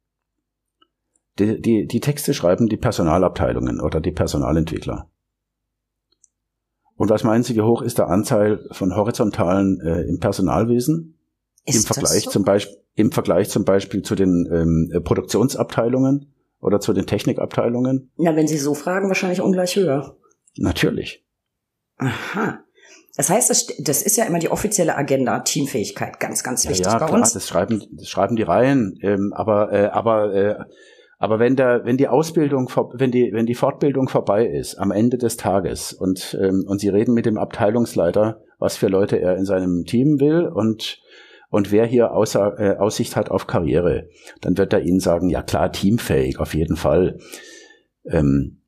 Die, 1.39 1.61
die, 1.61 1.87
die 1.87 2.01
Texte 2.01 2.35
schreiben 2.35 2.69
die 2.69 2.77
Personalabteilungen 2.77 3.81
oder 3.81 4.01
die 4.01 4.13
Personalentwickler. 4.13 5.11
Und 6.97 7.11
was 7.11 7.25
meinen 7.25 7.43
Sie, 7.43 7.57
wie 7.57 7.63
hoch 7.63 7.83
ist 7.83 7.99
der 7.99 8.09
Anteil 8.09 8.69
von 8.71 8.95
horizontalen 8.95 9.81
äh, 9.81 10.03
im 10.03 10.21
Personalwesen? 10.21 11.19
Ist 11.65 11.77
Im 11.77 11.95
Vergleich 11.95 12.25
so? 12.25 12.31
zum 12.31 12.45
Beispiel 12.45 12.77
im 12.97 13.11
Vergleich 13.11 13.51
zum 13.51 13.65
Beispiel 13.65 14.03
zu 14.03 14.15
den 14.15 14.49
ähm, 14.53 15.03
Produktionsabteilungen 15.03 16.33
oder 16.61 16.81
zu 16.81 16.93
den 16.93 17.07
Technikabteilungen? 17.07 18.11
Ja, 18.17 18.37
wenn 18.37 18.47
Sie 18.47 18.59
so 18.59 18.75
fragen, 18.75 19.09
wahrscheinlich 19.09 19.41
ungleich 19.41 19.77
höher. 19.77 20.17
Natürlich. 20.57 21.24
Aha. 21.99 22.65
Das 23.17 23.31
heißt, 23.31 23.49
das, 23.49 23.69
das 23.79 24.03
ist 24.03 24.17
ja 24.17 24.25
immer 24.25 24.41
die 24.41 24.51
offizielle 24.51 24.97
Agenda, 24.97 25.39
Teamfähigkeit, 25.41 26.19
ganz, 26.19 26.43
ganz 26.43 26.69
wichtig 26.69 26.87
ja, 26.87 26.93
ja, 26.93 26.99
bei 26.99 27.07
klar, 27.07 27.21
uns. 27.21 27.33
Das 27.33 27.47
schreiben, 27.47 27.85
das 27.93 28.09
schreiben 28.09 28.35
die 28.35 28.43
Reihen, 28.43 28.99
ähm, 29.03 29.33
aber, 29.35 29.73
äh, 29.73 29.87
aber, 29.87 30.35
äh, 30.35 30.57
aber 31.19 31.39
wenn 31.39 31.55
der, 31.55 31.85
wenn 31.85 31.97
die 31.97 32.09
Ausbildung, 32.09 32.69
wenn 32.93 33.13
die, 33.13 33.31
wenn 33.33 33.47
die 33.47 33.55
Fortbildung 33.55 34.09
vorbei 34.09 34.47
ist 34.47 34.77
am 34.77 34.91
Ende 34.91 35.17
des 35.17 35.37
Tages 35.37 35.93
und 35.93 36.37
ähm, 36.41 36.65
und 36.67 36.81
Sie 36.81 36.89
reden 36.89 37.15
mit 37.15 37.25
dem 37.25 37.39
Abteilungsleiter, 37.39 38.43
was 38.59 38.77
für 38.77 38.89
Leute 38.89 39.21
er 39.21 39.37
in 39.37 39.45
seinem 39.45 39.85
Team 39.85 40.19
will 40.19 40.49
und 40.49 41.01
und 41.51 41.71
wer 41.71 41.87
hier 41.87 42.11
außer, 42.11 42.59
äh, 42.59 42.77
Aussicht 42.79 43.15
hat 43.15 43.31
auf 43.31 43.47
Karriere, 43.47 44.09
dann 44.41 44.59
wird 44.59 44.73
er 44.73 44.81
Ihnen 44.81 44.99
sagen, 44.99 45.31
ja 45.31 45.41
klar, 45.41 45.71
teamfähig, 45.71 46.41
auf 46.41 46.53
jeden 46.53 46.75
Fall. 46.75 47.19
Ähm, 48.11 48.64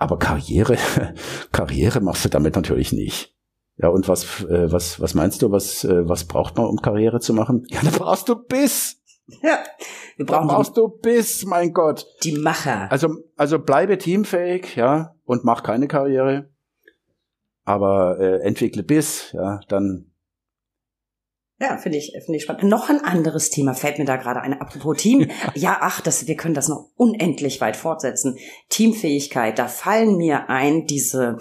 aber 0.00 0.18
Karriere, 0.18 0.76
Karriere 1.52 2.00
machst 2.00 2.24
du 2.24 2.28
damit 2.30 2.56
natürlich 2.56 2.92
nicht. 2.92 3.36
Ja, 3.76 3.88
und 3.88 4.08
was, 4.08 4.42
äh, 4.44 4.72
was, 4.72 5.00
was 5.00 5.14
meinst 5.14 5.42
du, 5.42 5.52
was, 5.52 5.84
äh, 5.84 6.08
was 6.08 6.24
braucht 6.24 6.56
man, 6.56 6.66
um 6.66 6.76
Karriere 6.82 7.20
zu 7.20 7.32
machen? 7.32 7.66
Ja, 7.70 7.80
da 7.82 7.90
brauchst 7.90 8.28
du 8.28 8.34
Biss. 8.34 8.96
Ja, 9.42 9.58
wir 10.16 10.26
brauchen 10.26 10.48
da 10.48 10.54
brauchst 10.54 10.76
du 10.76 10.88
Biss, 10.88 11.44
mein 11.44 11.72
Gott. 11.72 12.04
Die 12.24 12.32
Macher. 12.32 12.90
Also, 12.90 13.14
also 13.36 13.58
bleibe 13.58 13.96
teamfähig, 13.96 14.74
ja, 14.74 15.14
und 15.24 15.44
mach 15.44 15.62
keine 15.62 15.86
Karriere. 15.86 16.50
Aber 17.64 18.18
äh, 18.18 18.40
entwickle 18.40 18.82
Biss, 18.82 19.32
ja, 19.32 19.60
dann 19.68 20.09
ja, 21.60 21.76
finde 21.76 21.98
ich, 21.98 22.12
finde 22.24 22.36
ich 22.36 22.44
spannend. 22.44 22.62
Noch 22.62 22.88
ein 22.88 23.04
anderes 23.04 23.50
Thema 23.50 23.74
fällt 23.74 23.98
mir 23.98 24.06
da 24.06 24.16
gerade 24.16 24.40
ein. 24.40 24.58
Apropos 24.58 24.96
Team. 24.96 25.28
ja, 25.54 25.76
ach, 25.80 26.00
das, 26.00 26.26
wir 26.26 26.36
können 26.36 26.54
das 26.54 26.68
noch 26.68 26.88
unendlich 26.96 27.60
weit 27.60 27.76
fortsetzen. 27.76 28.38
Teamfähigkeit, 28.70 29.58
da 29.58 29.68
fallen 29.68 30.16
mir 30.16 30.48
ein 30.48 30.86
diese, 30.86 31.36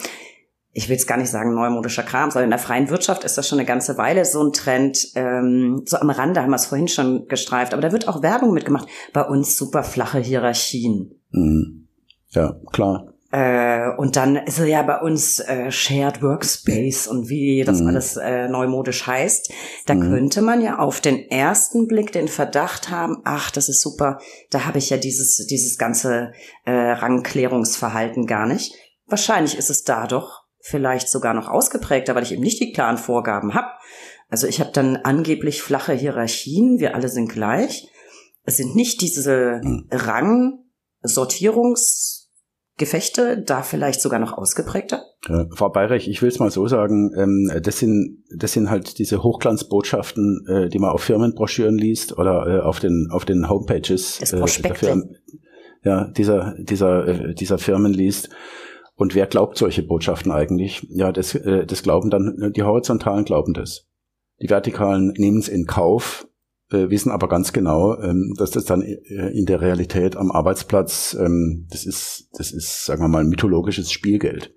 ich 0.73 0.89
will 0.89 0.97
es 0.97 1.07
gar 1.07 1.17
nicht 1.17 1.29
sagen 1.29 1.55
neumodischer 1.55 2.03
Kram, 2.03 2.31
sondern 2.31 2.47
in 2.47 2.51
der 2.51 2.59
freien 2.59 2.89
Wirtschaft 2.89 3.23
ist 3.23 3.37
das 3.37 3.47
schon 3.47 3.59
eine 3.59 3.65
ganze 3.65 3.97
Weile 3.97 4.25
so 4.25 4.43
ein 4.43 4.51
Trend. 4.51 5.07
Ähm, 5.15 5.83
so 5.85 5.95
am 5.95 6.09
Rande 6.09 6.41
haben 6.41 6.49
wir 6.49 6.57
es 6.57 6.65
vorhin 6.65 6.89
schon 6.89 7.27
gestreift, 7.29 7.71
aber 7.71 7.81
da 7.81 7.93
wird 7.93 8.09
auch 8.09 8.21
Werbung 8.21 8.53
mitgemacht. 8.53 8.89
Bei 9.13 9.23
uns 9.23 9.57
super 9.57 9.83
flache 9.83 10.19
Hierarchien. 10.19 11.21
Mhm. 11.31 11.87
Ja, 12.31 12.59
klar. 12.73 13.08
Äh, 13.31 13.91
und 13.97 14.15
dann 14.15 14.37
ist 14.37 14.57
es 14.57 14.67
ja 14.67 14.81
bei 14.81 14.99
uns 15.01 15.39
äh, 15.39 15.71
Shared 15.71 16.23
Workspace 16.23 17.07
und 17.07 17.29
wie 17.29 17.63
das 17.63 17.79
mhm. 17.79 17.87
alles 17.87 18.17
äh, 18.17 18.47
neumodisch 18.47 19.05
heißt. 19.05 19.53
Da 19.85 19.93
mhm. 19.93 20.09
könnte 20.09 20.41
man 20.41 20.61
ja 20.61 20.79
auf 20.79 20.99
den 20.99 21.29
ersten 21.29 21.87
Blick 21.87 22.11
den 22.11 22.27
Verdacht 22.27 22.89
haben, 22.89 23.21
ach, 23.25 23.51
das 23.51 23.69
ist 23.69 23.81
super, 23.81 24.19
da 24.49 24.65
habe 24.65 24.79
ich 24.79 24.89
ja 24.89 24.97
dieses, 24.97 25.45
dieses 25.45 25.77
ganze 25.77 26.31
äh, 26.65 26.71
Rangklärungsverhalten 26.71 28.25
gar 28.25 28.47
nicht. 28.47 28.73
Wahrscheinlich 29.05 29.55
ist 29.57 29.69
es 29.69 29.83
da 29.83 30.07
doch 30.07 30.45
vielleicht 30.59 31.09
sogar 31.09 31.35
noch 31.35 31.49
ausgeprägter, 31.49 32.15
weil 32.15 32.23
ich 32.23 32.31
eben 32.31 32.41
nicht 32.41 32.59
die 32.59 32.73
klaren 32.73 32.97
Vorgaben 32.97 33.53
habe. 33.53 33.67
Also 34.29 34.47
ich 34.47 34.59
habe 34.59 34.71
dann 34.71 34.97
angeblich 34.97 35.61
flache 35.61 35.93
Hierarchien, 35.93 36.79
wir 36.79 36.95
alle 36.95 37.09
sind 37.09 37.31
gleich. 37.31 37.87
Es 38.43 38.57
sind 38.57 38.75
nicht 38.75 39.01
diese 39.01 39.61
mhm. 39.63 39.87
Rangsortierungs 39.91 42.18
Gefechte 42.79 43.37
da 43.37 43.61
vielleicht 43.61 44.01
sogar 44.01 44.19
noch 44.19 44.33
ausgeprägter? 44.33 45.03
Ja, 45.27 45.45
Frau 45.53 45.69
Bayrich, 45.69 46.09
ich 46.09 46.21
will 46.21 46.29
es 46.29 46.39
mal 46.39 46.49
so 46.49 46.67
sagen, 46.67 47.11
ähm, 47.15 47.51
das, 47.61 47.77
sind, 47.77 48.23
das 48.35 48.53
sind 48.53 48.71
halt 48.71 48.97
diese 48.97 49.21
Hochglanzbotschaften, 49.21 50.47
äh, 50.47 50.69
die 50.69 50.79
man 50.79 50.89
auf 50.89 51.03
Firmenbroschüren 51.03 51.77
liest 51.77 52.17
oder 52.17 52.47
äh, 52.47 52.59
auf 52.61 52.79
den, 52.79 53.09
auf 53.11 53.25
den 53.25 53.49
Homepages 53.49 54.17
das 54.19 54.33
äh, 54.33 54.73
Firmen, 54.73 55.17
ja, 55.83 56.05
dieser, 56.05 56.55
dieser, 56.57 57.07
äh, 57.07 57.33
dieser 57.35 57.59
Firmen 57.59 57.93
liest. 57.93 58.29
Und 58.95 59.13
wer 59.13 59.27
glaubt 59.27 59.57
solche 59.57 59.83
Botschaften 59.83 60.31
eigentlich? 60.31 60.87
Ja, 60.89 61.11
das, 61.11 61.35
äh, 61.35 61.65
das 61.65 61.83
glauben 61.83 62.09
dann, 62.09 62.51
die 62.55 62.63
Horizontalen 62.63 63.25
glauben 63.25 63.53
das. 63.53 63.87
Die 64.41 64.49
Vertikalen 64.49 65.13
nehmen 65.17 65.39
es 65.39 65.49
in 65.49 65.65
Kauf, 65.65 66.27
äh, 66.71 66.89
wissen 66.89 67.11
aber 67.11 67.27
ganz 67.27 67.53
genau, 67.53 67.99
ähm, 67.99 68.33
dass 68.37 68.51
das 68.51 68.65
dann 68.65 68.81
äh, 68.81 69.29
in 69.29 69.45
der 69.45 69.61
Realität 69.61 70.15
am 70.15 70.31
Arbeitsplatz, 70.31 71.17
ähm, 71.19 71.67
das 71.71 71.85
ist, 71.85 72.29
das 72.33 72.51
ist, 72.51 72.85
sagen 72.85 73.01
wir 73.01 73.07
mal, 73.07 73.23
mythologisches 73.23 73.91
Spielgeld. 73.91 74.53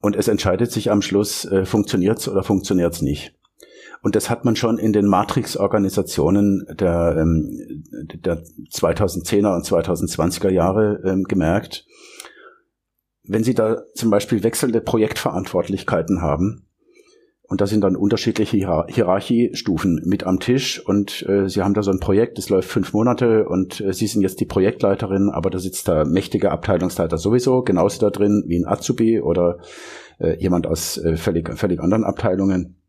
Und 0.00 0.14
es 0.14 0.28
entscheidet 0.28 0.70
sich 0.70 0.90
am 0.90 1.02
Schluss, 1.02 1.44
äh, 1.44 1.64
funktioniert's 1.64 2.28
oder 2.28 2.42
funktioniert's 2.42 3.02
nicht. 3.02 3.34
Und 4.00 4.14
das 4.14 4.30
hat 4.30 4.44
man 4.44 4.54
schon 4.54 4.78
in 4.78 4.92
den 4.92 5.06
Matrix-Organisationen 5.06 6.64
der, 6.78 7.16
ähm, 7.18 7.84
der 8.14 8.44
2010er 8.70 9.56
und 9.56 9.64
2020er 9.64 10.50
Jahre 10.50 11.00
ähm, 11.04 11.24
gemerkt. 11.24 11.84
Wenn 13.24 13.42
Sie 13.42 13.54
da 13.54 13.82
zum 13.94 14.10
Beispiel 14.10 14.44
wechselnde 14.44 14.80
Projektverantwortlichkeiten 14.80 16.22
haben, 16.22 16.67
und 17.48 17.62
da 17.62 17.66
sind 17.66 17.80
dann 17.80 17.96
unterschiedliche 17.96 18.58
Hierarchiestufen 18.88 20.02
mit 20.04 20.24
am 20.24 20.38
Tisch 20.38 20.84
und 20.86 21.26
äh, 21.26 21.48
sie 21.48 21.62
haben 21.62 21.72
da 21.72 21.82
so 21.82 21.90
ein 21.90 21.98
Projekt, 21.98 22.36
das 22.36 22.50
läuft 22.50 22.68
fünf 22.68 22.92
Monate 22.92 23.48
und 23.48 23.80
äh, 23.80 23.94
sie 23.94 24.06
sind 24.06 24.20
jetzt 24.20 24.40
die 24.40 24.44
Projektleiterin, 24.44 25.30
aber 25.30 25.48
da 25.48 25.58
sitzt 25.58 25.88
der 25.88 26.04
mächtige 26.04 26.50
Abteilungsleiter 26.50 27.16
sowieso 27.16 27.62
genauso 27.62 28.00
da 28.00 28.10
drin 28.10 28.44
wie 28.46 28.58
ein 28.58 28.66
Azubi 28.66 29.20
oder 29.20 29.60
äh, 30.18 30.38
jemand 30.38 30.66
aus 30.66 30.98
äh, 30.98 31.16
völlig, 31.16 31.48
völlig 31.58 31.80
anderen 31.80 32.04
Abteilungen. 32.04 32.82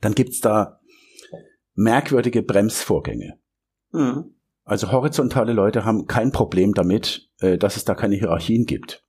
Dann 0.00 0.14
gibt's 0.14 0.40
da 0.40 0.80
merkwürdige 1.74 2.42
Bremsvorgänge. 2.42 3.34
Mhm. 3.92 4.36
Also 4.64 4.90
horizontale 4.90 5.52
Leute 5.52 5.84
haben 5.84 6.06
kein 6.06 6.32
Problem 6.32 6.72
damit, 6.72 7.28
äh, 7.40 7.58
dass 7.58 7.76
es 7.76 7.84
da 7.84 7.94
keine 7.94 8.16
Hierarchien 8.16 8.64
gibt. 8.64 9.04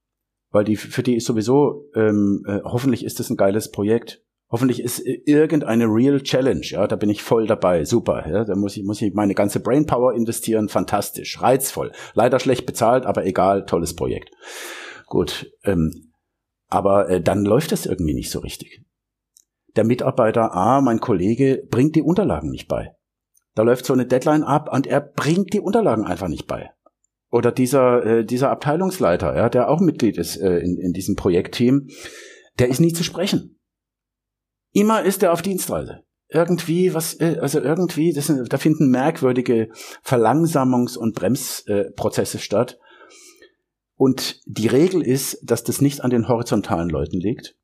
Weil 0.49 0.65
die, 0.65 0.75
für 0.75 1.03
die 1.03 1.15
ist 1.15 1.25
sowieso, 1.25 1.85
ähm, 1.95 2.43
äh, 2.45 2.59
hoffentlich 2.65 3.05
ist 3.05 3.21
es 3.21 3.29
ein 3.29 3.37
geiles 3.37 3.71
Projekt 3.71 4.21
Hoffentlich 4.51 4.83
ist 4.83 4.99
irgendeine 4.99 5.85
Real 5.85 6.21
Challenge, 6.21 6.65
ja, 6.65 6.85
da 6.85 6.97
bin 6.97 7.09
ich 7.09 7.23
voll 7.23 7.47
dabei, 7.47 7.85
super, 7.85 8.29
ja, 8.29 8.43
da 8.43 8.53
muss 8.55 8.75
ich, 8.75 8.83
muss 8.83 9.01
ich 9.01 9.13
meine 9.13 9.33
ganze 9.33 9.61
Brainpower 9.61 10.13
investieren, 10.13 10.67
fantastisch, 10.67 11.41
reizvoll, 11.41 11.93
leider 12.15 12.37
schlecht 12.37 12.65
bezahlt, 12.65 13.05
aber 13.05 13.25
egal, 13.25 13.65
tolles 13.65 13.95
Projekt. 13.95 14.29
Gut, 15.05 15.49
ähm, 15.63 16.11
aber 16.67 17.09
äh, 17.09 17.21
dann 17.21 17.45
läuft 17.45 17.71
das 17.71 17.85
irgendwie 17.85 18.13
nicht 18.13 18.29
so 18.29 18.39
richtig. 18.39 18.83
Der 19.77 19.85
Mitarbeiter 19.85 20.53
A, 20.53 20.81
mein 20.81 20.99
Kollege, 20.99 21.63
bringt 21.69 21.95
die 21.95 22.01
Unterlagen 22.01 22.49
nicht 22.49 22.67
bei. 22.67 22.91
Da 23.55 23.63
läuft 23.63 23.85
so 23.85 23.93
eine 23.93 24.05
Deadline 24.05 24.43
ab 24.43 24.69
und 24.73 24.85
er 24.85 24.99
bringt 24.99 25.53
die 25.53 25.61
Unterlagen 25.61 26.05
einfach 26.05 26.27
nicht 26.27 26.47
bei. 26.47 26.71
Oder 27.29 27.53
dieser, 27.53 28.05
äh, 28.05 28.25
dieser 28.25 28.49
Abteilungsleiter, 28.49 29.33
ja, 29.33 29.47
der 29.47 29.69
auch 29.69 29.79
Mitglied 29.79 30.17
ist 30.17 30.35
äh, 30.35 30.59
in, 30.59 30.77
in 30.77 30.91
diesem 30.91 31.15
Projektteam, 31.15 31.87
der 32.59 32.67
ist 32.67 32.81
nie 32.81 32.91
zu 32.91 33.05
sprechen 33.05 33.60
Immer 34.73 35.03
ist 35.03 35.23
er 35.23 35.33
auf 35.33 35.41
Dienstreise. 35.41 36.03
Irgendwie, 36.29 36.93
was, 36.93 37.19
äh, 37.19 37.37
also 37.41 37.59
irgendwie, 37.59 38.13
das 38.13 38.27
sind, 38.27 38.51
da 38.51 38.57
finden 38.57 38.89
merkwürdige 38.89 39.69
Verlangsamungs- 40.03 40.97
und 40.97 41.13
Bremsprozesse 41.13 42.39
statt. 42.39 42.79
Und 43.95 44.39
die 44.45 44.67
Regel 44.67 45.01
ist, 45.01 45.39
dass 45.43 45.63
das 45.63 45.81
nicht 45.81 46.01
an 46.01 46.09
den 46.09 46.27
horizontalen 46.27 46.89
Leuten 46.89 47.19
liegt, 47.19 47.55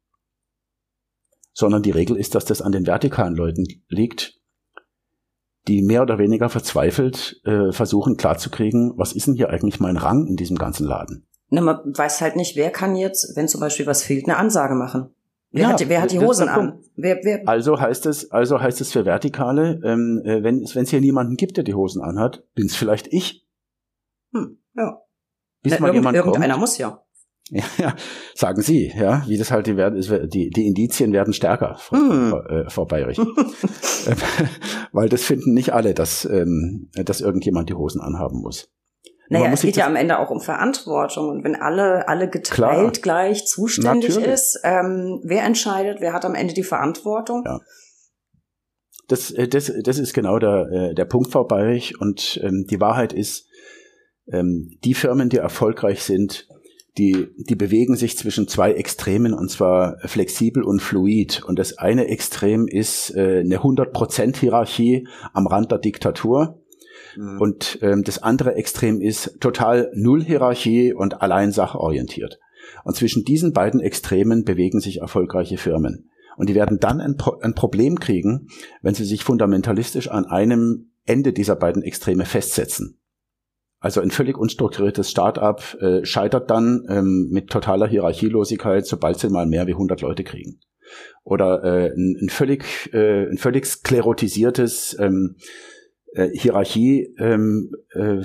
sondern 1.53 1.81
die 1.81 1.91
Regel 1.91 2.17
ist, 2.17 2.35
dass 2.35 2.45
das 2.45 2.61
an 2.61 2.71
den 2.71 2.85
vertikalen 2.85 3.35
Leuten 3.35 3.65
liegt, 3.87 4.39
die 5.67 5.81
mehr 5.81 6.01
oder 6.01 6.19
weniger 6.19 6.49
verzweifelt 6.49 7.41
äh, 7.43 7.71
versuchen 7.71 8.17
klarzukriegen, 8.17 8.93
was 8.95 9.13
ist 9.13 9.27
denn 9.27 9.33
hier 9.33 9.49
eigentlich 9.49 9.79
mein 9.79 9.97
Rang 9.97 10.27
in 10.27 10.35
diesem 10.35 10.57
ganzen 10.57 10.85
Laden? 10.85 11.27
Na, 11.49 11.61
man 11.61 11.79
weiß 11.85 12.21
halt 12.21 12.35
nicht, 12.35 12.55
wer 12.55 12.69
kann 12.69 12.95
jetzt, 12.95 13.35
wenn 13.35 13.47
zum 13.47 13.61
Beispiel 13.61 13.87
was 13.87 14.03
fehlt, 14.03 14.25
eine 14.25 14.37
Ansage 14.37 14.75
machen. 14.75 15.15
Wer, 15.51 15.61
ja, 15.61 15.69
hat, 15.69 15.89
wer 15.89 16.01
hat 16.01 16.11
die 16.11 16.19
Hosen 16.19 16.49
an? 16.49 16.81
Wer, 16.95 17.19
wer? 17.23 17.47
Also 17.47 17.79
heißt 17.79 18.05
es, 18.05 18.31
also 18.31 18.59
heißt 18.59 18.81
es 18.81 18.91
für 18.91 19.05
Vertikale, 19.05 19.79
ähm, 19.83 20.21
äh, 20.25 20.43
wenn 20.43 20.63
es 20.63 20.89
hier 20.89 21.01
niemanden 21.01 21.37
gibt, 21.37 21.57
der 21.57 21.63
die 21.63 21.73
Hosen 21.73 22.01
anhat, 22.01 22.43
bin 22.53 22.65
es 22.65 22.75
vielleicht 22.75 23.07
ich. 23.07 23.47
Hm, 24.33 24.59
ja. 24.75 25.01
Bis 25.63 25.73
Na, 25.73 25.79
mal 25.79 25.87
irgend, 25.87 25.95
jemand 25.99 26.17
irgendeiner 26.17 26.53
kommt. 26.55 26.61
muss 26.61 26.77
ja. 26.77 27.01
Ja, 27.49 27.63
ja, 27.77 27.95
sagen 28.35 28.61
Sie, 28.61 28.91
ja, 28.97 29.23
wie 29.27 29.37
das 29.37 29.51
halt 29.51 29.67
die 29.67 29.77
werden, 29.77 30.01
die, 30.29 30.49
die 30.49 30.67
Indizien 30.67 31.13
werden 31.13 31.33
stärker, 31.33 31.77
Frau, 31.79 31.97
mm. 31.97 32.33
äh, 32.49 32.69
Frau 32.69 32.85
Bayrich. 32.85 33.17
Weil 34.91 35.09
das 35.09 35.23
finden 35.23 35.53
nicht 35.53 35.73
alle, 35.73 35.93
dass, 35.93 36.25
ähm, 36.25 36.89
dass 36.93 37.21
irgendjemand 37.21 37.69
die 37.69 37.75
Hosen 37.75 38.01
anhaben 38.01 38.41
muss. 38.41 38.69
Naja, 39.29 39.51
es 39.51 39.61
geht 39.61 39.75
ja 39.75 39.85
am 39.85 39.95
Ende 39.95 40.19
auch 40.19 40.29
um 40.29 40.39
Verantwortung. 40.39 41.29
Und 41.29 41.43
wenn 41.43 41.55
alle, 41.55 42.07
alle 42.07 42.29
geteilt 42.29 42.51
Klar. 42.51 42.91
gleich 43.01 43.45
zuständig 43.45 44.15
Natürlich. 44.15 44.33
ist, 44.33 44.59
ähm, 44.63 45.21
wer 45.23 45.43
entscheidet, 45.43 45.99
wer 45.99 46.13
hat 46.13 46.25
am 46.25 46.35
Ende 46.35 46.53
die 46.53 46.63
Verantwortung? 46.63 47.43
Ja. 47.45 47.59
Das, 49.07 49.31
äh, 49.31 49.47
das, 49.47 49.71
das 49.83 49.99
ist 49.99 50.13
genau 50.13 50.39
der, 50.39 50.69
äh, 50.71 50.95
der 50.95 51.05
Punkt, 51.05 51.31
Frau 51.31 51.43
Bayrich. 51.43 51.99
Und 51.99 52.39
ähm, 52.43 52.65
die 52.69 52.79
Wahrheit 52.79 53.13
ist, 53.13 53.47
ähm, 54.31 54.77
die 54.83 54.93
Firmen, 54.93 55.29
die 55.29 55.37
erfolgreich 55.37 56.03
sind, 56.03 56.47
die, 56.97 57.27
die 57.37 57.55
bewegen 57.55 57.95
sich 57.95 58.17
zwischen 58.17 58.47
zwei 58.47 58.73
Extremen 58.73 59.33
und 59.33 59.51
zwar 59.51 59.97
flexibel 60.05 60.63
und 60.63 60.81
fluid. 60.81 61.43
Und 61.45 61.59
das 61.59 61.77
eine 61.77 62.07
Extrem 62.07 62.67
ist 62.67 63.15
äh, 63.15 63.41
eine 63.41 63.59
100% 63.59 64.37
Hierarchie 64.37 65.07
am 65.33 65.47
Rand 65.47 65.71
der 65.71 65.79
Diktatur. 65.79 66.61
Mhm. 67.17 67.41
Und 67.41 67.79
ähm, 67.81 68.03
das 68.03 68.21
andere 68.21 68.55
Extrem 68.55 69.01
ist 69.01 69.39
total 69.39 69.91
Null 69.93 70.23
Hierarchie 70.23 70.93
und 70.93 71.21
allein 71.21 71.51
sachorientiert. 71.51 72.39
Und 72.83 72.95
zwischen 72.95 73.23
diesen 73.23 73.53
beiden 73.53 73.79
Extremen 73.79 74.43
bewegen 74.43 74.79
sich 74.79 74.99
erfolgreiche 75.01 75.57
Firmen. 75.57 76.09
Und 76.37 76.49
die 76.49 76.55
werden 76.55 76.79
dann 76.79 77.01
ein, 77.01 77.17
Pro 77.17 77.39
ein 77.41 77.55
Problem 77.55 77.99
kriegen, 77.99 78.47
wenn 78.81 78.93
sie 78.93 79.05
sich 79.05 79.23
fundamentalistisch 79.23 80.09
an 80.09 80.25
einem 80.25 80.91
Ende 81.05 81.33
dieser 81.33 81.55
beiden 81.55 81.81
Extreme 81.81 82.25
festsetzen. 82.25 82.99
Also 83.79 84.01
ein 84.01 84.11
völlig 84.11 84.37
unstrukturiertes 84.37 85.09
Start-up 85.09 85.77
äh, 85.79 86.03
scheitert 86.03 86.49
dann 86.49 86.85
ähm, 86.89 87.29
mit 87.31 87.49
totaler 87.49 87.87
Hierarchielosigkeit, 87.87 88.85
sobald 88.85 89.19
sie 89.19 89.29
mal 89.29 89.45
mehr 89.45 89.67
wie 89.67 89.73
100 89.73 90.01
Leute 90.01 90.23
kriegen. 90.23 90.59
Oder 91.23 91.63
äh, 91.63 91.89
ein, 91.89 92.17
ein, 92.21 92.29
völlig, 92.29 92.63
äh, 92.93 93.27
ein 93.29 93.37
völlig 93.37 93.65
sklerotisiertes 93.65 94.97
ähm, 94.99 95.35
äh, 96.13 96.29
Hierarchie, 96.29 97.13
ähm, 97.19 97.71
äh, 97.93 98.21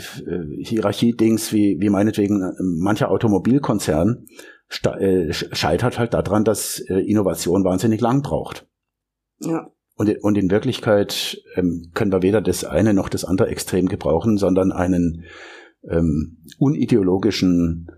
Hierarchie-Dings 0.63 1.53
wie, 1.53 1.79
wie 1.81 1.91
meinetwegen 1.91 2.43
äh, 2.43 2.53
mancher 2.61 3.11
Automobilkonzern 3.11 4.27
äh, 4.99 5.33
scheitert 5.33 5.99
halt 5.99 6.15
daran, 6.15 6.45
dass 6.45 6.81
äh, 6.89 6.95
Innovation 6.95 7.65
wahnsinnig 7.65 8.01
lang 8.01 8.23
braucht. 8.23 8.67
Ja. 9.41 9.71
Und, 9.95 10.11
und 10.23 10.39
in 10.39 10.51
Wirklichkeit 10.51 11.43
ähm, 11.55 11.91
können 11.95 12.13
wir 12.13 12.23
weder 12.23 12.41
das 12.41 12.65
eine 12.65 12.95
noch 12.95 13.09
das 13.09 13.25
andere 13.25 13.49
Extrem 13.49 13.87
gebrauchen, 13.87 14.39
sondern 14.39 14.73
einen 14.73 15.25
ähm, 15.89 16.39
unideologischen 16.59 17.89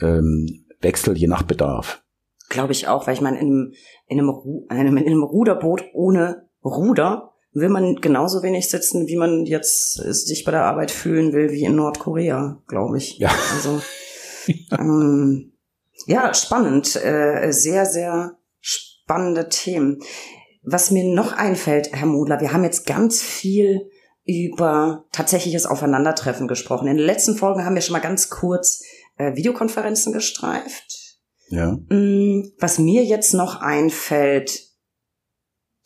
ähm, 0.00 0.66
Wechsel 0.80 1.16
je 1.16 1.26
nach 1.26 1.42
Bedarf. 1.42 2.04
Glaube 2.48 2.72
ich 2.72 2.86
auch, 2.86 3.06
weil 3.06 3.14
ich 3.14 3.20
meine, 3.20 3.40
in 3.40 3.72
in 4.06 4.20
einem, 4.20 4.30
in 4.70 4.76
einem, 4.76 4.96
in 4.98 5.06
einem 5.06 5.22
Ruderboot 5.24 5.84
ohne 5.92 6.48
Ruder 6.64 7.32
will 7.56 7.70
man 7.70 7.96
genauso 7.96 8.42
wenig 8.42 8.68
sitzen, 8.68 9.08
wie 9.08 9.16
man 9.16 9.46
jetzt 9.46 9.94
sich 9.94 10.44
bei 10.44 10.50
der 10.50 10.64
Arbeit 10.64 10.90
fühlen 10.90 11.32
will, 11.32 11.50
wie 11.50 11.64
in 11.64 11.74
Nordkorea, 11.74 12.62
glaube 12.68 12.98
ich. 12.98 13.18
Ja. 13.18 13.30
Also 13.54 13.80
ähm, 14.78 15.52
ja, 16.06 16.34
spannend, 16.34 16.96
äh, 16.96 17.50
sehr, 17.52 17.86
sehr 17.86 18.36
spannende 18.60 19.48
Themen. 19.48 20.00
Was 20.62 20.90
mir 20.90 21.04
noch 21.04 21.32
einfällt, 21.32 21.92
Herr 21.92 22.06
Modler, 22.06 22.40
wir 22.40 22.52
haben 22.52 22.64
jetzt 22.64 22.86
ganz 22.86 23.22
viel 23.22 23.88
über 24.26 25.04
tatsächliches 25.12 25.64
Aufeinandertreffen 25.64 26.48
gesprochen. 26.48 26.88
In 26.88 26.96
den 26.96 27.06
letzten 27.06 27.36
Folgen 27.36 27.64
haben 27.64 27.74
wir 27.74 27.82
schon 27.82 27.92
mal 27.92 28.00
ganz 28.00 28.28
kurz 28.28 28.82
äh, 29.16 29.34
Videokonferenzen 29.34 30.12
gestreift. 30.12 31.18
Ja. 31.48 31.78
Mm, 31.88 32.52
was 32.58 32.78
mir 32.78 33.04
jetzt 33.04 33.32
noch 33.32 33.60
einfällt, 33.60 34.65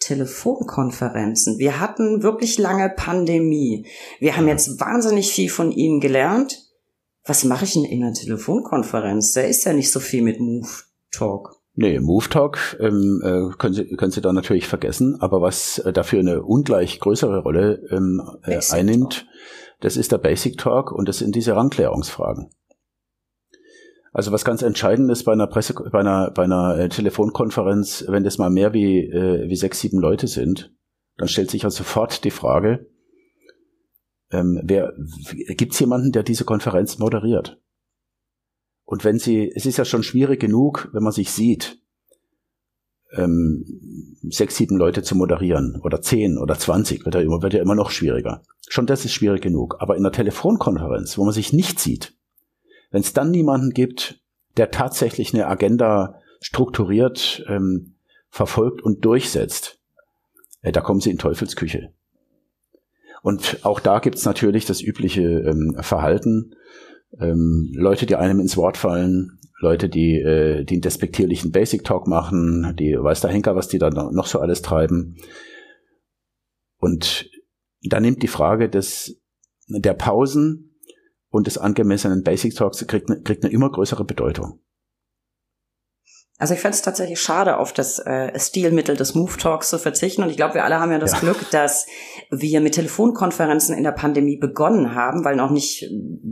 Telefonkonferenzen. 0.01 1.59
Wir 1.59 1.78
hatten 1.78 2.22
wirklich 2.22 2.59
lange 2.59 2.90
Pandemie. 2.90 3.86
Wir 4.18 4.36
haben 4.36 4.48
jetzt 4.48 4.80
wahnsinnig 4.80 5.30
viel 5.30 5.48
von 5.48 5.70
Ihnen 5.70 6.01
gelernt. 6.01 6.59
Was 7.24 7.44
mache 7.44 7.64
ich 7.64 7.74
denn 7.74 7.84
in 7.84 8.03
einer 8.03 8.14
Telefonkonferenz? 8.14 9.32
Da 9.32 9.42
ist 9.42 9.64
ja 9.64 9.72
nicht 9.72 9.92
so 9.92 10.01
viel 10.01 10.22
mit 10.22 10.40
Move 10.40 10.68
Talk. 11.12 11.61
Nee, 11.74 12.01
Move 12.01 12.28
Talk 12.28 12.76
ähm, 12.80 13.22
äh, 13.22 13.57
können, 13.57 13.74
Sie, 13.74 13.84
können 13.96 14.11
Sie 14.11 14.20
da 14.20 14.32
natürlich 14.32 14.66
vergessen, 14.66 15.20
aber 15.20 15.40
was 15.40 15.78
äh, 15.78 15.92
dafür 15.92 16.20
eine 16.20 16.42
ungleich 16.42 16.98
größere 16.98 17.42
Rolle 17.42 17.82
ähm, 17.90 18.20
äh, 18.44 18.61
einnimmt, 18.70 19.26
das 19.80 19.96
ist 19.96 20.12
der 20.12 20.18
Basic 20.18 20.59
Talk 20.59 20.92
und 20.92 21.09
das 21.09 21.18
sind 21.18 21.34
diese 21.34 21.55
Rangklärungsfragen. 21.57 22.51
Also 24.12 24.32
was 24.32 24.44
ganz 24.44 24.62
entscheidend 24.62 25.11
ist 25.11 25.24
bei 25.24 25.32
einer 25.32 25.46
Presse, 25.46 25.74
bei 25.74 26.00
einer, 26.00 26.30
bei 26.32 26.44
einer 26.44 26.76
äh, 26.76 26.88
Telefonkonferenz, 26.88 28.04
wenn 28.08 28.24
das 28.24 28.38
mal 28.38 28.50
mehr 28.50 28.72
wie, 28.72 28.98
äh, 28.98 29.48
wie 29.48 29.56
sechs, 29.56 29.80
sieben 29.80 30.00
Leute 30.00 30.26
sind, 30.26 30.74
dann 31.16 31.28
stellt 31.28 31.50
sich 31.50 31.62
ja 31.62 31.70
sofort 31.70 32.24
die 32.24 32.30
Frage, 32.30 32.88
ähm, 34.32 34.61
wer, 34.64 34.92
gibt 35.56 35.74
es 35.74 35.80
jemanden, 35.80 36.12
der 36.12 36.22
diese 36.22 36.44
Konferenz 36.44 36.98
moderiert? 36.98 37.61
Und 38.84 39.04
wenn 39.04 39.18
sie, 39.18 39.52
es 39.54 39.66
ist 39.66 39.76
ja 39.76 39.84
schon 39.84 40.02
schwierig 40.02 40.40
genug, 40.40 40.88
wenn 40.92 41.04
man 41.04 41.12
sich 41.12 41.30
sieht, 41.30 41.80
ähm, 43.12 43.64
sechs, 44.28 44.56
sieben 44.56 44.76
Leute 44.76 45.02
zu 45.02 45.14
moderieren 45.16 45.80
oder 45.82 46.00
zehn 46.00 46.38
oder 46.38 46.58
zwanzig 46.58 47.04
wird 47.04 47.14
ja 47.14 47.20
immer, 47.20 47.42
wird 47.42 47.54
ja 47.54 47.62
immer 47.62 47.74
noch 47.74 47.90
schwieriger. 47.90 48.42
Schon 48.68 48.86
das 48.86 49.04
ist 49.04 49.12
schwierig 49.12 49.42
genug. 49.42 49.76
Aber 49.80 49.96
in 49.96 50.02
einer 50.02 50.12
Telefonkonferenz, 50.12 51.18
wo 51.18 51.24
man 51.24 51.34
sich 51.34 51.52
nicht 51.52 51.78
sieht, 51.78 52.16
wenn 52.91 53.01
es 53.01 53.12
dann 53.12 53.30
niemanden 53.30 53.70
gibt, 53.70 54.20
der 54.57 54.70
tatsächlich 54.70 55.32
eine 55.34 55.47
Agenda 55.47 56.20
strukturiert 56.41 57.45
ähm, 57.49 57.95
verfolgt 58.28 58.82
und 58.82 59.05
durchsetzt, 59.05 59.78
äh, 60.62 60.72
da 60.72 60.80
kommen 60.80 61.01
sie 61.01 61.11
in 61.11 61.18
Teufelsküche. 61.18 61.93
Und 63.22 63.61
auch 63.62 63.80
da 63.80 63.99
gibt's 63.99 64.24
natürlich 64.24 64.64
das 64.64 64.80
übliche 64.80 65.22
ähm, 65.22 65.76
Verhalten. 65.80 66.55
Ähm, 67.18 67.70
Leute, 67.74 68.07
die 68.07 68.16
einem 68.16 68.41
ins 68.41 68.57
Wort 68.57 68.76
fallen, 68.76 69.38
Leute, 69.61 69.91
die, 69.91 70.14
äh, 70.14 70.64
einen 70.64 70.80
despektierlichen 70.80 71.53
Basic 71.53 71.84
Talk 71.84 72.07
machen, 72.07 72.74
die 72.78 72.97
weiß 72.99 73.20
der 73.20 73.30
Henker, 73.30 73.57
was 73.57 73.68
die 73.68 73.78
da 73.78 73.91
noch 73.91 74.26
so 74.26 74.41
alles 74.41 74.62
treiben. 74.62 75.16
Und 76.78 77.30
da 77.82 78.01
nimmt 78.01 78.22
die 78.22 78.28
Frage 78.28 78.70
des, 78.70 79.20
der 79.68 79.93
Pausen 79.93 80.69
und 81.31 81.47
des 81.47 81.59
angemessenen 81.59 82.22
Basic 82.22 82.55
Talks 82.55 82.87
kriegt, 82.87 83.11
eine, 83.11 83.22
kriegt 83.22 83.45
eine 83.45 83.53
immer 83.53 83.70
größere 83.70 84.05
Bedeutung. 84.05 84.61
Also 86.41 86.55
ich 86.55 86.61
fände 86.61 86.74
es 86.74 86.81
tatsächlich 86.81 87.20
schade, 87.20 87.59
auf 87.59 87.74
das 87.74 87.99
äh, 87.99 88.37
Stilmittel 88.39 88.97
des 88.97 89.14
Move 89.14 89.37
Talks 89.37 89.68
zu 89.68 89.78
verzichten. 89.78 90.22
Und 90.22 90.31
ich 90.31 90.39
glaube, 90.39 90.55
wir 90.55 90.64
alle 90.64 90.81
haben 90.81 90.91
ja 90.91 90.99
das 90.99 91.12
ja. 91.12 91.18
Glück, 91.18 91.51
dass 91.51 91.87
wir 92.31 92.62
mit 92.62 92.74
Telefonkonferenzen 92.74 93.76
in 93.76 93.85
der 93.85 93.93
Pandemie 93.93 94.39
begonnen 94.39 94.95
haben, 94.95 95.22
weil 95.22 95.37
noch 95.37 95.51
nicht 95.51 95.85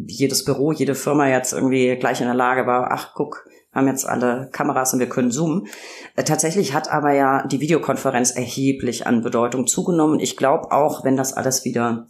jedes 0.07 0.47
Büro, 0.47 0.73
jede 0.73 0.95
Firma 0.95 1.29
jetzt 1.29 1.53
irgendwie 1.53 1.95
gleich 1.97 2.23
in 2.23 2.27
der 2.27 2.35
Lage 2.35 2.67
war, 2.67 2.91
ach 2.91 3.13
guck, 3.15 3.47
haben 3.75 3.87
jetzt 3.87 4.09
alle 4.09 4.49
Kameras 4.51 4.95
und 4.95 5.01
wir 5.01 5.11
können 5.11 5.31
zoomen. 5.31 5.67
Äh, 6.17 6.25
tatsächlich 6.25 6.73
hat 6.73 6.91
aber 6.91 7.13
ja 7.13 7.47
die 7.47 7.61
Videokonferenz 7.61 8.31
erheblich 8.31 9.07
an 9.07 9.21
Bedeutung 9.21 9.67
zugenommen. 9.67 10.21
Ich 10.21 10.39
glaube 10.39 10.73
auch, 10.73 11.05
wenn 11.05 11.19
das 11.19 11.35
alles 11.35 11.67
wieder 11.67 12.09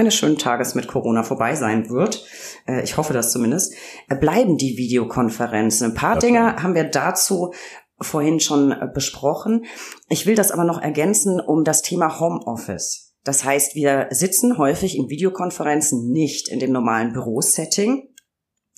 eines 0.00 0.14
schönen 0.14 0.38
Tages 0.38 0.74
mit 0.74 0.88
Corona 0.88 1.22
vorbei 1.22 1.54
sein 1.54 1.88
wird, 1.90 2.24
äh, 2.66 2.82
ich 2.82 2.96
hoffe 2.96 3.12
das 3.12 3.32
zumindest, 3.32 3.74
äh, 4.08 4.16
bleiben 4.16 4.56
die 4.56 4.76
Videokonferenzen. 4.76 5.90
Ein 5.90 5.94
paar 5.94 6.16
okay. 6.16 6.26
Dinge 6.26 6.62
haben 6.62 6.74
wir 6.74 6.84
dazu 6.84 7.52
vorhin 8.00 8.40
schon 8.40 8.72
äh, 8.72 8.88
besprochen. 8.92 9.64
Ich 10.08 10.26
will 10.26 10.34
das 10.34 10.50
aber 10.50 10.64
noch 10.64 10.80
ergänzen 10.80 11.40
um 11.40 11.64
das 11.64 11.82
Thema 11.82 12.18
Homeoffice. 12.18 13.14
Das 13.24 13.44
heißt, 13.44 13.74
wir 13.74 14.08
sitzen 14.10 14.56
häufig 14.56 14.96
in 14.96 15.10
Videokonferenzen 15.10 16.10
nicht 16.10 16.48
in 16.48 16.58
dem 16.58 16.72
normalen 16.72 17.12
Bürosetting, 17.12 18.08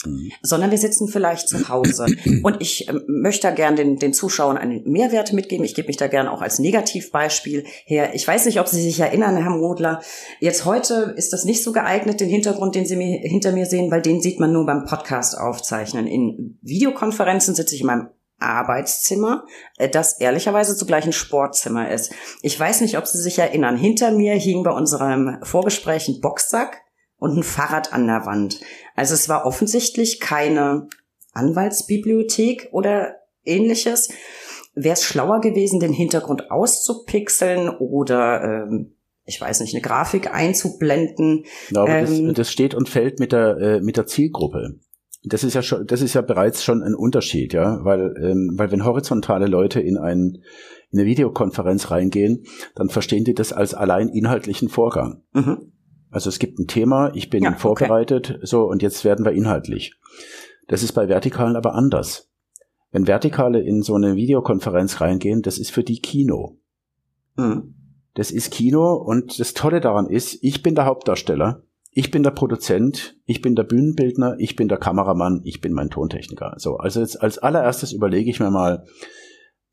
Mhm. 0.04 0.32
sondern 0.42 0.70
wir 0.70 0.78
sitzen 0.78 1.08
vielleicht 1.08 1.48
zu 1.48 1.68
Hause. 1.68 2.06
Und 2.42 2.60
ich 2.60 2.88
äh, 2.88 2.94
möchte 3.06 3.48
da 3.48 3.54
gern 3.54 3.76
den, 3.76 3.98
den 3.98 4.12
Zuschauern 4.12 4.58
einen 4.58 4.82
Mehrwert 4.84 5.32
mitgeben. 5.32 5.64
Ich 5.64 5.74
gebe 5.74 5.88
mich 5.88 5.96
da 5.96 6.08
gern 6.08 6.28
auch 6.28 6.42
als 6.42 6.58
Negativbeispiel 6.58 7.64
her. 7.84 8.14
Ich 8.14 8.26
weiß 8.26 8.46
nicht, 8.46 8.60
ob 8.60 8.68
Sie 8.68 8.82
sich 8.82 9.00
erinnern, 9.00 9.36
Herr 9.36 9.50
Modler. 9.50 10.00
Jetzt 10.40 10.64
heute 10.64 11.14
ist 11.16 11.32
das 11.32 11.44
nicht 11.44 11.62
so 11.62 11.72
geeignet, 11.72 12.20
den 12.20 12.28
Hintergrund, 12.28 12.74
den 12.74 12.86
Sie 12.86 12.96
mir, 12.96 13.18
hinter 13.18 13.52
mir 13.52 13.66
sehen, 13.66 13.90
weil 13.90 14.02
den 14.02 14.20
sieht 14.20 14.40
man 14.40 14.52
nur 14.52 14.66
beim 14.66 14.84
Podcast 14.84 15.38
aufzeichnen. 15.38 16.06
In 16.06 16.58
Videokonferenzen 16.62 17.54
sitze 17.54 17.74
ich 17.74 17.82
in 17.82 17.86
meinem 17.86 18.08
Arbeitszimmer, 18.42 19.44
äh, 19.78 19.88
das 19.88 20.20
ehrlicherweise 20.20 20.76
zugleich 20.76 21.04
ein 21.06 21.12
Sportzimmer 21.12 21.90
ist. 21.90 22.12
Ich 22.42 22.58
weiß 22.58 22.80
nicht, 22.80 22.98
ob 22.98 23.06
Sie 23.06 23.18
sich 23.18 23.38
erinnern. 23.38 23.76
Hinter 23.76 24.10
mir 24.10 24.34
hing 24.34 24.62
bei 24.62 24.72
unserem 24.72 25.38
Vorgespräch 25.42 26.08
ein 26.08 26.20
Boxsack 26.20 26.82
und 27.18 27.36
ein 27.36 27.44
Fahrrad 27.44 27.92
an 27.92 28.08
der 28.08 28.26
Wand. 28.26 28.60
Also 28.94 29.14
es 29.14 29.28
war 29.28 29.46
offensichtlich 29.46 30.20
keine 30.20 30.88
Anwaltsbibliothek 31.32 32.68
oder 32.72 33.16
ähnliches. 33.44 34.10
wäre 34.74 34.94
es 34.94 35.04
schlauer 35.04 35.40
gewesen, 35.40 35.80
den 35.80 35.92
Hintergrund 35.92 36.50
auszupixeln 36.50 37.68
oder 37.68 38.42
ähm, 38.42 38.94
ich 39.24 39.40
weiß 39.40 39.60
nicht, 39.60 39.74
eine 39.74 39.82
Grafik 39.82 40.32
einzublenden. 40.32 41.44
Aber 41.74 41.88
ähm, 41.88 42.26
das, 42.26 42.34
das, 42.34 42.52
steht 42.52 42.74
und 42.74 42.88
fällt 42.88 43.20
mit 43.20 43.32
der, 43.32 43.56
äh, 43.58 43.80
mit 43.80 43.96
der 43.96 44.06
Zielgruppe. 44.06 44.80
Das 45.24 45.44
ist 45.44 45.54
ja 45.54 45.62
schon, 45.62 45.86
das 45.86 46.02
ist 46.02 46.14
ja 46.14 46.20
bereits 46.20 46.64
schon 46.64 46.82
ein 46.82 46.96
Unterschied, 46.96 47.52
ja, 47.52 47.84
weil, 47.84 48.12
ähm, 48.20 48.54
weil 48.54 48.72
wenn 48.72 48.84
horizontale 48.84 49.46
Leute 49.46 49.80
in 49.80 49.96
ein, 49.96 50.42
in 50.90 50.98
eine 50.98 51.06
Videokonferenz 51.06 51.92
reingehen, 51.92 52.44
dann 52.74 52.88
verstehen 52.88 53.22
die 53.24 53.34
das 53.34 53.52
als 53.52 53.74
allein 53.74 54.08
inhaltlichen 54.08 54.68
Vorgang. 54.68 55.22
Mhm. 55.32 55.72
Also 56.12 56.28
es 56.28 56.38
gibt 56.38 56.58
ein 56.58 56.68
Thema, 56.68 57.10
ich 57.14 57.30
bin 57.30 57.42
ja, 57.42 57.54
vorbereitet, 57.54 58.30
okay. 58.30 58.40
so 58.46 58.64
und 58.64 58.82
jetzt 58.82 59.04
werden 59.04 59.24
wir 59.24 59.32
inhaltlich. 59.32 59.94
Das 60.68 60.82
ist 60.82 60.92
bei 60.92 61.08
Vertikalen 61.08 61.56
aber 61.56 61.74
anders. 61.74 62.30
Wenn 62.92 63.06
Vertikale 63.06 63.60
in 63.60 63.82
so 63.82 63.94
eine 63.94 64.14
Videokonferenz 64.14 65.00
reingehen, 65.00 65.40
das 65.40 65.58
ist 65.58 65.72
für 65.72 65.82
die 65.82 66.00
Kino. 66.00 66.58
Mhm. 67.36 67.74
Das 68.14 68.30
ist 68.30 68.52
Kino 68.52 68.92
und 68.92 69.40
das 69.40 69.54
Tolle 69.54 69.80
daran 69.80 70.06
ist, 70.06 70.38
ich 70.42 70.62
bin 70.62 70.74
der 70.74 70.84
Hauptdarsteller, 70.84 71.62
ich 71.90 72.10
bin 72.10 72.22
der 72.22 72.30
Produzent, 72.30 73.16
ich 73.24 73.40
bin 73.40 73.54
der 73.54 73.64
Bühnenbildner, 73.64 74.36
ich 74.38 74.54
bin 74.54 74.68
der 74.68 74.78
Kameramann, 74.78 75.40
ich 75.44 75.62
bin 75.62 75.72
mein 75.72 75.88
Tontechniker. 75.88 76.54
So, 76.58 76.76
also 76.76 77.00
jetzt 77.00 77.22
als 77.22 77.38
allererstes 77.38 77.92
überlege 77.92 78.30
ich 78.30 78.38
mir 78.38 78.50
mal, 78.50 78.84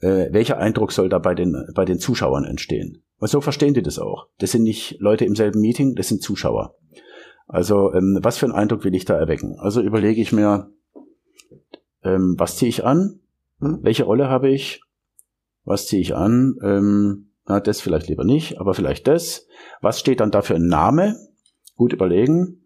äh, 0.02 0.32
welcher 0.32 0.58
Eindruck 0.58 0.92
soll 0.92 1.10
da 1.10 1.20
bei 1.20 1.36
den, 1.36 1.68
bei 1.76 1.86
den 1.86 2.00
Zuschauern 2.00 2.46
entstehen. 2.46 3.04
Und 3.18 3.30
so 3.30 3.42
verstehen 3.42 3.74
die 3.74 3.84
das 3.84 4.00
auch. 4.00 4.28
Das 4.38 4.52
sind 4.52 4.64
nicht 4.64 4.98
Leute 5.00 5.26
im 5.26 5.36
selben 5.36 5.60
Meeting, 5.60 5.96
das 5.96 6.08
sind 6.08 6.22
Zuschauer. 6.22 6.76
Also 7.48 7.94
ähm, 7.94 8.20
was 8.22 8.38
für 8.38 8.46
einen 8.46 8.56
Eindruck 8.56 8.84
will 8.84 8.96
ich 8.96 9.06
da 9.06 9.18
erwecken? 9.18 9.58
Also 9.60 9.82
überlege 9.82 10.22
ich 10.22 10.32
mir, 10.32 10.70
ähm, 12.04 12.36
was 12.38 12.58
ziehe 12.58 12.70
ich 12.70 12.86
an? 12.86 13.20
Hm? 13.60 13.80
Welche 13.82 14.04
Rolle 14.04 14.30
habe 14.30 14.50
ich? 14.50 14.82
Was 15.66 15.88
ziehe 15.88 16.02
ich 16.02 16.16
an? 16.16 16.56
Ähm, 16.64 17.32
na, 17.46 17.60
das 17.60 17.82
vielleicht 17.82 18.08
lieber 18.08 18.24
nicht, 18.24 18.60
aber 18.60 18.74
vielleicht 18.74 19.08
das. 19.08 19.48
Was 19.82 20.00
steht 20.00 20.20
dann 20.20 20.32
da 20.32 20.42
für 20.42 20.56
ein 20.56 20.68
Name? 20.68 21.16
Gut 21.76 21.94
überlegen. 21.94 22.64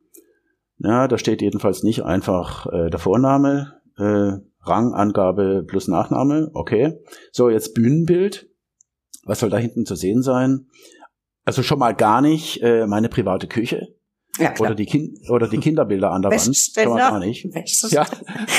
Ja, 0.77 1.07
da 1.07 1.17
steht 1.17 1.41
jedenfalls 1.41 1.83
nicht 1.83 2.03
einfach 2.03 2.65
äh, 2.67 2.89
der 2.89 2.99
Vorname, 2.99 3.79
äh, 3.97 4.33
Rangangabe 4.65 5.63
plus 5.67 5.87
Nachname. 5.87 6.49
Okay. 6.53 6.99
So, 7.31 7.49
jetzt 7.49 7.73
Bühnenbild. 7.73 8.49
Was 9.25 9.39
soll 9.39 9.49
da 9.49 9.57
hinten 9.57 9.85
zu 9.85 9.95
sehen 9.95 10.21
sein? 10.21 10.67
Also 11.45 11.63
schon 11.63 11.79
mal 11.79 11.93
gar 11.93 12.21
nicht 12.21 12.61
äh, 12.61 12.87
meine 12.87 13.09
private 13.09 13.47
Küche. 13.47 13.95
Ja, 14.39 14.51
klar. 14.51 14.69
Oder 14.69 14.75
die, 14.75 14.85
kind 14.85 15.29
oder 15.29 15.47
die 15.47 15.59
Kinderbilder 15.59 16.11
an 16.11 16.23
der 16.23 16.31
Wand. 16.31 16.55
Schon 16.55 16.89
mal 16.89 16.97
gar 16.97 17.19
nicht. 17.19 17.47
Ja, 17.91 18.05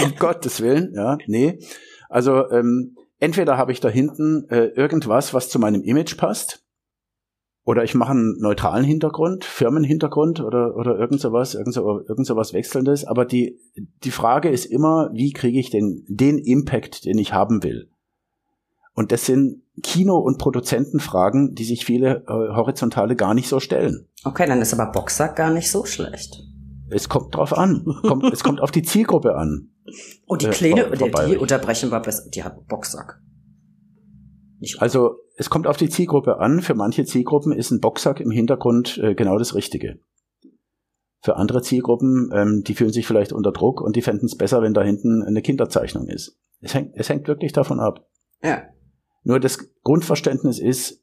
um 0.04 0.14
Gottes 0.18 0.60
Willen, 0.60 0.92
ja, 0.94 1.18
nee. 1.26 1.58
Also 2.08 2.48
ähm, 2.50 2.96
entweder 3.18 3.56
habe 3.56 3.72
ich 3.72 3.80
da 3.80 3.88
hinten 3.88 4.46
äh, 4.50 4.66
irgendwas, 4.66 5.34
was 5.34 5.48
zu 5.48 5.58
meinem 5.58 5.82
Image 5.82 6.16
passt, 6.16 6.63
oder 7.64 7.82
ich 7.82 7.94
mache 7.94 8.10
einen 8.10 8.36
neutralen 8.38 8.84
Hintergrund, 8.84 9.44
Firmenhintergrund 9.44 10.40
oder, 10.40 10.76
oder 10.76 10.98
irgend 10.98 11.20
sowas, 11.20 11.54
irgend, 11.54 11.74
so, 11.74 12.02
irgend 12.06 12.26
sowas 12.26 12.52
Wechselndes. 12.52 13.04
Aber 13.04 13.24
die, 13.24 13.58
die 14.04 14.10
Frage 14.10 14.50
ist 14.50 14.66
immer, 14.66 15.10
wie 15.14 15.32
kriege 15.32 15.58
ich 15.58 15.70
den, 15.70 16.04
den 16.08 16.38
Impact, 16.38 17.06
den 17.06 17.18
ich 17.18 17.32
haben 17.32 17.62
will? 17.62 17.88
Und 18.92 19.12
das 19.12 19.26
sind 19.26 19.62
Kino- 19.82 20.18
und 20.18 20.38
Produzentenfragen, 20.38 21.54
die 21.54 21.64
sich 21.64 21.84
viele 21.84 22.24
äh, 22.28 22.54
Horizontale 22.54 23.16
gar 23.16 23.34
nicht 23.34 23.48
so 23.48 23.60
stellen. 23.60 24.08
Okay, 24.24 24.46
dann 24.46 24.60
ist 24.60 24.72
aber 24.72 24.92
Boxsack 24.92 25.34
gar 25.34 25.50
nicht 25.50 25.70
so 25.70 25.84
schlecht. 25.84 26.42
Es 26.90 27.08
kommt 27.08 27.34
drauf 27.34 27.56
an. 27.56 27.84
Kommt, 28.02 28.32
es 28.32 28.44
kommt 28.44 28.60
auf 28.60 28.70
die 28.70 28.82
Zielgruppe 28.82 29.34
an. 29.34 29.70
Oh, 30.26 30.36
die 30.36 30.48
Kleine, 30.48 30.84
äh, 30.84 30.96
die, 30.96 31.30
die 31.30 31.36
unterbrechen 31.38 31.90
wir 31.90 32.00
besser. 32.00 32.28
Die 32.30 32.44
hat 32.44 32.66
Boxsack. 32.68 33.20
Nicht 34.60 34.80
also, 34.80 35.16
es 35.36 35.50
kommt 35.50 35.66
auf 35.66 35.76
die 35.76 35.88
Zielgruppe 35.88 36.38
an. 36.38 36.62
Für 36.62 36.74
manche 36.74 37.04
Zielgruppen 37.04 37.52
ist 37.52 37.70
ein 37.70 37.80
Boxsack 37.80 38.20
im 38.20 38.30
Hintergrund 38.30 38.98
äh, 38.98 39.14
genau 39.14 39.38
das 39.38 39.54
Richtige. 39.54 39.98
Für 41.20 41.36
andere 41.36 41.62
Zielgruppen, 41.62 42.30
ähm, 42.34 42.62
die 42.64 42.74
fühlen 42.74 42.92
sich 42.92 43.06
vielleicht 43.06 43.32
unter 43.32 43.50
Druck 43.50 43.80
und 43.80 43.96
die 43.96 44.02
fänden 44.02 44.26
es 44.26 44.36
besser, 44.36 44.62
wenn 44.62 44.74
da 44.74 44.82
hinten 44.82 45.22
eine 45.22 45.42
Kinderzeichnung 45.42 46.06
ist. 46.06 46.38
Es 46.60 46.74
hängt, 46.74 46.92
es 46.94 47.08
hängt 47.08 47.26
wirklich 47.26 47.52
davon 47.52 47.80
ab. 47.80 48.06
Ja. 48.42 48.62
Nur 49.22 49.40
das 49.40 49.70
Grundverständnis 49.82 50.58
ist, 50.58 51.02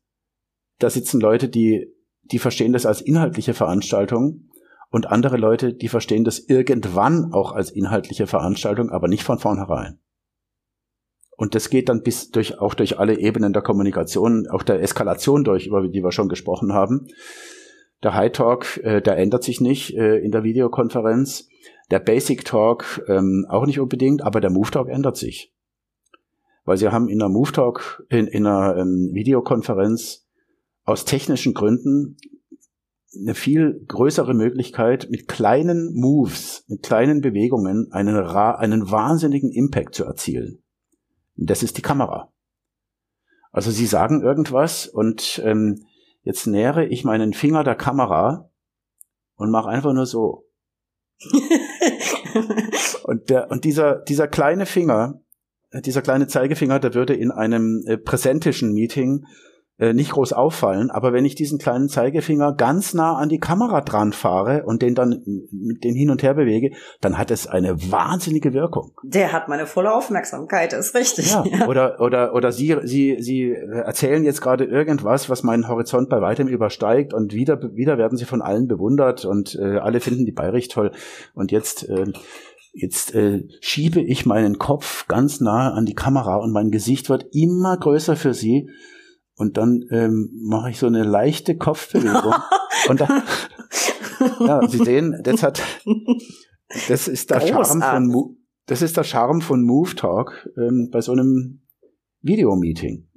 da 0.79 0.89
sitzen 0.89 1.19
Leute, 1.19 1.49
die, 1.49 1.91
die 2.23 2.39
verstehen 2.39 2.73
das 2.73 2.85
als 2.85 3.01
inhaltliche 3.01 3.53
Veranstaltung 3.53 4.49
und 4.91 5.07
andere 5.07 5.37
Leute, 5.37 5.73
die 5.73 5.87
verstehen 5.87 6.23
das 6.23 6.39
irgendwann 6.39 7.33
auch 7.33 7.51
als 7.51 7.71
inhaltliche 7.71 8.27
Veranstaltung, 8.27 8.91
aber 8.91 9.07
nicht 9.07 9.23
von 9.23 9.39
vornherein. 9.39 9.99
Und 11.41 11.55
das 11.55 11.71
geht 11.71 11.89
dann 11.89 12.03
bis 12.03 12.29
durch, 12.29 12.59
auch 12.59 12.75
durch 12.75 12.99
alle 12.99 13.17
Ebenen 13.17 13.51
der 13.51 13.63
Kommunikation, 13.63 14.47
auch 14.47 14.61
der 14.61 14.81
Eskalation 14.81 15.43
durch, 15.43 15.65
über 15.65 15.87
die 15.87 16.03
wir 16.03 16.11
schon 16.11 16.29
gesprochen 16.29 16.71
haben. 16.73 17.07
Der 18.03 18.13
High 18.13 18.31
Talk, 18.31 18.77
äh, 18.83 19.01
der 19.01 19.17
ändert 19.17 19.43
sich 19.43 19.59
nicht 19.59 19.95
äh, 19.95 20.17
in 20.17 20.31
der 20.31 20.43
Videokonferenz. 20.43 21.47
Der 21.89 21.99
Basic 21.99 22.45
Talk 22.45 23.03
ähm, 23.07 23.47
auch 23.49 23.65
nicht 23.65 23.79
unbedingt, 23.79 24.21
aber 24.21 24.39
der 24.39 24.51
Move 24.51 24.69
Talk 24.69 24.87
ändert 24.87 25.17
sich 25.17 25.51
weil 26.63 26.77
sie 26.77 26.89
haben 26.89 27.09
in 27.09 27.21
einer 27.21 27.29
Move 27.29 27.51
Talk, 27.51 28.05
in, 28.09 28.27
in 28.27 28.45
einer 28.45 28.77
ähm, 28.77 29.09
Videokonferenz 29.13 30.27
aus 30.83 31.05
technischen 31.05 31.53
Gründen 31.53 32.17
eine 33.19 33.35
viel 33.35 33.83
größere 33.87 34.33
Möglichkeit, 34.33 35.09
mit 35.09 35.27
kleinen 35.27 35.93
Moves, 35.93 36.63
mit 36.67 36.81
kleinen 36.81 37.19
Bewegungen 37.19 37.91
einen, 37.91 38.15
einen 38.15 38.89
wahnsinnigen 38.89 39.51
Impact 39.51 39.95
zu 39.95 40.05
erzielen. 40.05 40.60
Das 41.35 41.63
ist 41.63 41.77
die 41.77 41.81
Kamera. 41.81 42.31
Also 43.51 43.71
sie 43.71 43.85
sagen 43.85 44.21
irgendwas 44.21 44.87
und 44.87 45.41
ähm, 45.43 45.85
jetzt 46.23 46.47
nähere 46.47 46.85
ich 46.85 47.03
meinen 47.03 47.33
Finger 47.33 47.63
der 47.63 47.75
Kamera 47.75 48.49
und 49.35 49.51
mache 49.51 49.69
einfach 49.69 49.93
nur 49.93 50.05
so. 50.05 50.47
und 53.03 53.29
der 53.29 53.51
und 53.51 53.65
dieser 53.65 53.99
dieser 53.99 54.27
kleine 54.27 54.65
Finger 54.65 55.21
dieser 55.73 56.01
kleine 56.01 56.27
Zeigefinger, 56.27 56.79
der 56.79 56.93
würde 56.93 57.13
in 57.13 57.31
einem 57.31 57.83
äh, 57.87 57.97
präsentischen 57.97 58.73
Meeting 58.73 59.25
äh, 59.77 59.93
nicht 59.93 60.11
groß 60.11 60.33
auffallen, 60.33 60.91
aber 60.91 61.13
wenn 61.13 61.25
ich 61.25 61.35
diesen 61.35 61.57
kleinen 61.57 61.89
Zeigefinger 61.89 62.53
ganz 62.53 62.93
nah 62.93 63.15
an 63.15 63.29
die 63.29 63.39
Kamera 63.39 63.81
dran 63.81 64.13
fahre 64.13 64.63
und 64.65 64.81
den 64.81 64.95
dann 64.95 65.23
mit 65.51 65.83
den 65.83 65.95
hin 65.95 66.09
und 66.09 66.21
her 66.23 66.35
bewege, 66.35 66.71
dann 67.01 67.17
hat 67.17 67.31
es 67.31 67.47
eine 67.47 67.91
wahnsinnige 67.91 68.53
Wirkung. 68.53 68.93
Der 69.03 69.31
hat 69.31 69.47
meine 69.47 69.65
volle 69.65 69.93
Aufmerksamkeit, 69.93 70.73
ist 70.73 70.93
richtig. 70.95 71.31
Ja, 71.31 71.43
ja. 71.45 71.67
Oder 71.71 71.99
oder 71.99 72.35
oder 72.35 72.51
Sie 72.51 72.77
Sie 72.83 73.17
Sie 73.19 73.51
erzählen 73.51 74.23
jetzt 74.23 74.41
gerade 74.41 74.65
irgendwas, 74.65 75.29
was 75.29 75.43
meinen 75.43 75.67
Horizont 75.67 76.09
bei 76.09 76.21
weitem 76.21 76.47
übersteigt 76.47 77.13
und 77.13 77.33
wieder 77.33 77.59
wieder 77.73 77.97
werden 77.97 78.17
Sie 78.17 78.25
von 78.25 78.41
allen 78.41 78.67
bewundert 78.67 79.25
und 79.25 79.55
äh, 79.55 79.77
alle 79.77 79.99
finden 79.99 80.25
die 80.25 80.31
Bayrich 80.31 80.67
toll 80.67 80.91
und 81.33 81.51
jetzt 81.51 81.87
äh, 81.89 82.11
Jetzt 82.73 83.13
äh, 83.15 83.43
schiebe 83.59 83.99
ich 83.99 84.25
meinen 84.25 84.57
Kopf 84.57 85.05
ganz 85.07 85.41
nahe 85.41 85.73
an 85.73 85.85
die 85.85 85.95
Kamera 85.95 86.37
und 86.37 86.53
mein 86.53 86.71
Gesicht 86.71 87.09
wird 87.09 87.25
immer 87.33 87.75
größer 87.75 88.15
für 88.15 88.33
sie. 88.33 88.69
Und 89.35 89.57
dann 89.57 89.85
ähm, 89.91 90.29
mache 90.33 90.71
ich 90.71 90.79
so 90.79 90.87
eine 90.87 91.03
leichte 91.03 91.57
Kopfbewegung. 91.57 92.33
und 92.89 93.01
dann, 93.01 93.23
ja, 94.39 94.67
Sie 94.67 94.77
sehen, 94.77 95.19
das 95.23 95.41
hat, 95.41 95.61
das 96.87 97.07
ist 97.07 97.29
der 97.31 97.41
Charme 97.41 97.81
von, 97.81 98.37
das 98.67 98.81
ist 98.81 98.97
der 98.97 99.03
Charme 99.03 99.41
von 99.41 99.63
Move 99.63 99.95
Talk 99.95 100.49
ähm, 100.57 100.89
bei 100.91 101.01
so 101.01 101.13
einem 101.13 101.61
Videomeeting. 102.21 103.07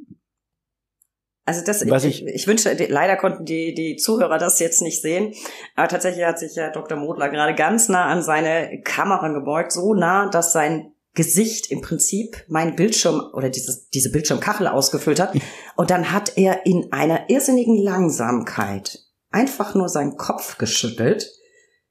Also 1.46 1.62
das, 1.64 1.86
Was 1.90 2.04
ich, 2.04 2.26
ich, 2.26 2.34
ich 2.34 2.46
wünsche, 2.46 2.74
leider 2.88 3.16
konnten 3.16 3.44
die, 3.44 3.74
die 3.74 3.96
Zuhörer 3.96 4.38
das 4.38 4.60
jetzt 4.60 4.80
nicht 4.80 5.02
sehen, 5.02 5.34
aber 5.74 5.88
tatsächlich 5.88 6.24
hat 6.24 6.38
sich 6.38 6.54
ja 6.54 6.70
Dr. 6.70 6.96
Modler 6.98 7.28
gerade 7.28 7.54
ganz 7.54 7.90
nah 7.90 8.06
an 8.06 8.22
seine 8.22 8.80
Kamera 8.82 9.28
gebeugt, 9.28 9.72
so 9.72 9.92
nah, 9.92 10.30
dass 10.30 10.54
sein 10.54 10.94
Gesicht 11.14 11.70
im 11.70 11.82
Prinzip 11.82 12.44
mein 12.48 12.74
Bildschirm 12.76 13.22
oder 13.34 13.50
dieses, 13.50 13.88
diese 13.90 14.10
Bildschirmkachel 14.10 14.66
ausgefüllt 14.66 15.20
hat. 15.20 15.34
Und 15.76 15.90
dann 15.90 16.12
hat 16.12 16.36
er 16.36 16.66
in 16.66 16.92
einer 16.92 17.28
irrsinnigen 17.28 17.76
Langsamkeit 17.76 19.00
einfach 19.30 19.74
nur 19.74 19.88
seinen 19.88 20.16
Kopf 20.16 20.58
geschüttelt. 20.58 21.30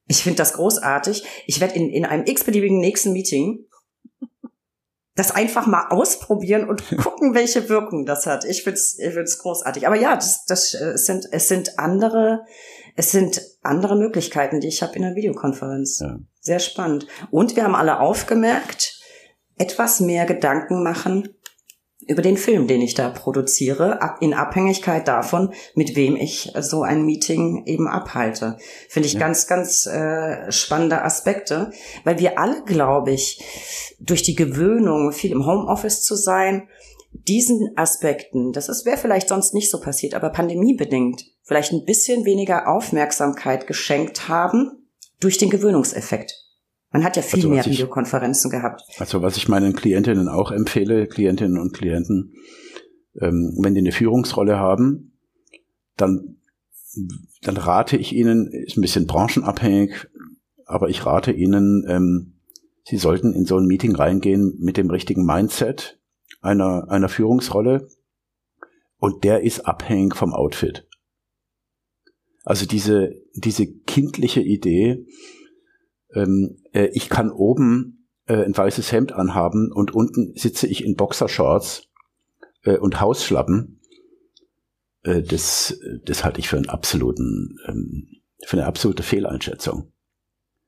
Ich 0.07 0.23
finde 0.23 0.37
das 0.37 0.53
großartig. 0.53 1.23
Ich 1.45 1.59
werde 1.59 1.75
in, 1.75 1.89
in 1.89 2.05
einem 2.05 2.25
x-beliebigen 2.25 2.79
nächsten 2.79 3.13
Meeting 3.13 3.65
das 5.15 5.31
einfach 5.31 5.67
mal 5.67 5.89
ausprobieren 5.89 6.67
und 6.67 6.83
gucken, 6.97 7.35
welche 7.35 7.69
Wirkung 7.69 8.05
das 8.05 8.25
hat. 8.25 8.45
Ich 8.45 8.63
find's, 8.63 8.97
ich 8.97 9.13
find's 9.13 9.37
großartig. 9.37 9.85
Aber 9.85 9.95
ja, 9.95 10.15
das, 10.15 10.45
das 10.45 10.73
äh, 10.73 10.91
es 10.91 11.05
sind, 11.05 11.27
es 11.31 11.47
sind 11.47 11.77
andere, 11.77 12.45
es 12.95 13.11
sind 13.11 13.41
andere 13.61 13.95
Möglichkeiten, 13.95 14.59
die 14.59 14.67
ich 14.67 14.81
habe 14.81 14.95
in 14.95 15.03
der 15.03 15.15
Videokonferenz. 15.15 15.99
Ja. 15.99 16.17
Sehr 16.39 16.59
spannend. 16.59 17.07
Und 17.29 17.55
wir 17.55 17.63
haben 17.63 17.75
alle 17.75 17.99
aufgemerkt, 17.99 18.99
etwas 19.57 19.99
mehr 19.99 20.25
Gedanken 20.25 20.83
machen 20.83 21.29
über 22.07 22.21
den 22.21 22.37
Film, 22.37 22.67
den 22.67 22.81
ich 22.81 22.93
da 22.93 23.09
produziere, 23.09 23.99
in 24.19 24.33
Abhängigkeit 24.33 25.07
davon, 25.07 25.53
mit 25.75 25.95
wem 25.95 26.15
ich 26.15 26.51
so 26.59 26.83
ein 26.83 27.05
Meeting 27.05 27.65
eben 27.65 27.87
abhalte. 27.87 28.57
Finde 28.89 29.07
ich 29.07 29.13
ja. 29.13 29.19
ganz, 29.19 29.47
ganz 29.47 29.85
äh, 29.85 30.51
spannende 30.51 31.03
Aspekte, 31.03 31.71
weil 32.03 32.19
wir 32.19 32.39
alle, 32.39 32.63
glaube 32.63 33.11
ich, 33.11 33.41
durch 33.99 34.23
die 34.23 34.35
Gewöhnung, 34.35 35.11
viel 35.11 35.31
im 35.31 35.45
Homeoffice 35.45 36.01
zu 36.01 36.15
sein, 36.15 36.67
diesen 37.13 37.73
Aspekten, 37.75 38.51
das 38.53 38.67
wäre 38.85 38.97
vielleicht 38.97 39.29
sonst 39.29 39.53
nicht 39.53 39.69
so 39.69 39.79
passiert, 39.79 40.15
aber 40.15 40.29
pandemiebedingt, 40.29 41.25
vielleicht 41.43 41.71
ein 41.71 41.85
bisschen 41.85 42.25
weniger 42.25 42.67
Aufmerksamkeit 42.67 43.67
geschenkt 43.67 44.27
haben 44.27 44.87
durch 45.19 45.37
den 45.37 45.49
Gewöhnungseffekt. 45.49 46.42
Man 46.93 47.03
hat 47.03 47.17
ja 47.17 47.23
viel 47.23 47.39
also, 47.39 47.49
mehr 47.49 47.65
ich, 47.65 47.71
Videokonferenzen 47.71 48.51
gehabt. 48.51 48.83
Also 48.99 49.23
was 49.23 49.35
ich 49.35 49.49
meinen 49.49 49.73
Klientinnen 49.73 50.29
auch 50.29 50.51
empfehle, 50.51 51.07
Klientinnen 51.07 51.57
und 51.57 51.73
Klienten, 51.73 52.35
ähm, 53.19 53.57
wenn 53.59 53.73
die 53.73 53.79
eine 53.79 53.91
Führungsrolle 53.91 54.59
haben, 54.59 55.17
dann, 55.97 56.37
dann 57.41 57.57
rate 57.57 57.97
ich 57.97 58.13
ihnen, 58.13 58.45
ist 58.47 58.77
ein 58.77 58.81
bisschen 58.81 59.07
branchenabhängig, 59.07 60.07
aber 60.65 60.89
ich 60.89 61.03
rate 61.03 61.31
ihnen, 61.31 61.83
ähm, 61.87 62.35
sie 62.83 62.97
sollten 62.97 63.33
in 63.33 63.45
so 63.45 63.57
ein 63.57 63.65
Meeting 63.65 63.95
reingehen 63.95 64.55
mit 64.59 64.77
dem 64.77 64.91
richtigen 64.91 65.25
Mindset 65.25 65.99
einer, 66.41 66.91
einer 66.91 67.09
Führungsrolle 67.09 67.87
und 68.97 69.23
der 69.23 69.41
ist 69.41 69.61
abhängig 69.61 70.15
vom 70.15 70.31
Outfit. 70.31 70.87
Also 72.43 72.67
diese, 72.67 73.15
diese 73.33 73.65
kindliche 73.65 74.41
Idee, 74.41 75.07
ähm, 76.13 76.61
äh, 76.73 76.89
ich 76.93 77.09
kann 77.09 77.31
oben 77.31 78.07
äh, 78.27 78.43
ein 78.43 78.55
weißes 78.55 78.91
Hemd 78.91 79.11
anhaben 79.13 79.71
und 79.71 79.93
unten 79.93 80.33
sitze 80.35 80.67
ich 80.67 80.83
in 80.83 80.95
Boxershorts 80.95 81.89
äh, 82.63 82.77
und 82.77 83.01
Hausschlappen, 83.01 83.81
äh, 85.03 85.21
das, 85.21 85.77
das 86.05 86.23
halte 86.23 86.39
ich 86.39 86.49
für 86.49 86.57
einen 86.57 86.69
absoluten, 86.69 87.57
ähm, 87.67 88.07
für 88.45 88.57
eine 88.57 88.65
absolute 88.65 89.03
Fehleinschätzung. 89.03 89.91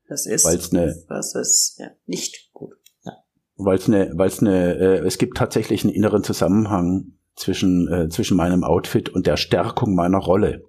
Das 0.07 0.26
ist, 0.26 0.45
weil's 0.45 0.72
eine, 0.72 0.95
das 1.07 1.34
ist 1.35 1.77
ja, 1.80 1.89
nicht 2.05 2.51
gut. 2.53 2.73
Ja. 3.03 3.13
Weil 3.55 3.77
es 3.77 3.88
eine, 3.88 4.11
weil 4.15 4.27
es 4.27 4.39
eine, 4.39 4.76
äh, 4.76 4.97
es 5.05 5.17
gibt 5.17 5.38
tatsächlich 5.38 5.84
einen 5.84 5.93
inneren 5.93 6.23
Zusammenhang 6.23 7.13
zwischen 7.35 7.91
äh, 7.91 8.09
zwischen 8.09 8.38
meinem 8.38 8.63
Outfit 8.63 9.09
und 9.09 9.27
der 9.27 9.38
Stärkung 9.38 9.95
meiner 9.95 10.19
Rolle. 10.19 10.63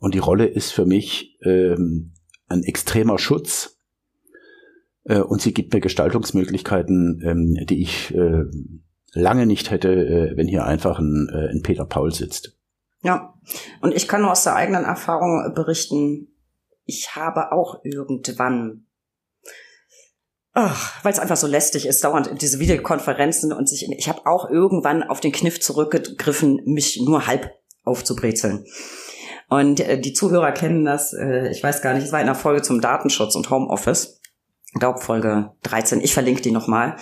Und 0.00 0.14
die 0.14 0.18
Rolle 0.18 0.46
ist 0.46 0.72
für 0.72 0.86
mich 0.86 1.38
ähm, 1.42 2.14
ein 2.46 2.62
extremer 2.62 3.18
Schutz 3.18 3.77
äh, 5.08 5.20
und 5.20 5.42
sie 5.42 5.52
gibt 5.52 5.72
mir 5.72 5.80
Gestaltungsmöglichkeiten, 5.80 7.22
ähm, 7.24 7.66
die 7.66 7.82
ich 7.82 8.14
äh, 8.14 8.44
lange 9.12 9.46
nicht 9.46 9.70
hätte, 9.70 9.90
äh, 9.90 10.36
wenn 10.36 10.46
hier 10.46 10.64
einfach 10.64 10.98
ein, 10.98 11.28
äh, 11.32 11.50
ein 11.50 11.62
Peter 11.62 11.84
Paul 11.84 12.12
sitzt. 12.12 12.56
Ja, 13.02 13.34
und 13.80 13.94
ich 13.94 14.08
kann 14.08 14.22
nur 14.22 14.32
aus 14.32 14.44
der 14.44 14.56
eigenen 14.56 14.84
Erfahrung 14.84 15.52
berichten, 15.54 16.28
ich 16.84 17.14
habe 17.14 17.52
auch 17.52 17.84
irgendwann 17.84 18.84
weil 21.02 21.12
es 21.12 21.20
einfach 21.20 21.36
so 21.36 21.46
lästig 21.46 21.86
ist, 21.86 22.02
dauernd 22.02 22.42
diese 22.42 22.58
Videokonferenzen 22.58 23.52
und 23.52 23.68
sich. 23.68 23.88
Ich 23.96 24.08
habe 24.08 24.26
auch 24.26 24.50
irgendwann 24.50 25.04
auf 25.04 25.20
den 25.20 25.30
Kniff 25.30 25.60
zurückgegriffen, 25.60 26.62
mich 26.64 27.00
nur 27.00 27.28
halb 27.28 27.52
aufzubrezeln. 27.84 28.66
Und 29.48 29.80
äh, 29.80 30.00
die 30.00 30.12
Zuhörer 30.12 30.52
kennen 30.52 30.84
das, 30.84 31.12
äh, 31.12 31.48
ich 31.50 31.62
weiß 31.62 31.80
gar 31.80 31.94
nicht, 31.94 32.04
es 32.04 32.12
war 32.12 32.20
in 32.20 32.26
einer 32.26 32.34
Folge 32.34 32.62
zum 32.62 32.80
Datenschutz 32.80 33.34
und 33.34 33.50
Homeoffice. 33.50 34.17
Ich 34.72 34.80
glaube 34.80 35.00
Folge 35.00 35.52
13, 35.62 36.00
ich 36.00 36.14
verlinke 36.14 36.42
die 36.42 36.50
nochmal. 36.50 36.96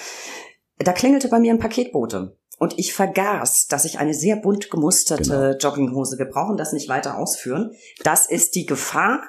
Da 0.79 0.93
klingelte 0.93 1.29
bei 1.29 1.41
mir 1.41 1.53
ein 1.53 1.59
Paketbote. 1.59 2.37
Und 2.59 2.79
ich 2.79 2.95
vergaß, 2.95 3.67
dass 3.67 3.85
ich 3.85 3.99
eine 3.99 4.15
sehr 4.15 4.37
bunt 4.37 4.71
gemusterte 4.71 5.23
genau. 5.23 5.59
Jogginghose, 5.59 6.19
wir 6.19 6.25
brauchen 6.25 6.57
das 6.57 6.73
nicht 6.73 6.89
weiter 6.89 7.19
ausführen. 7.19 7.73
Das 8.03 8.31
ist 8.31 8.55
die 8.55 8.65
Gefahr. 8.65 9.25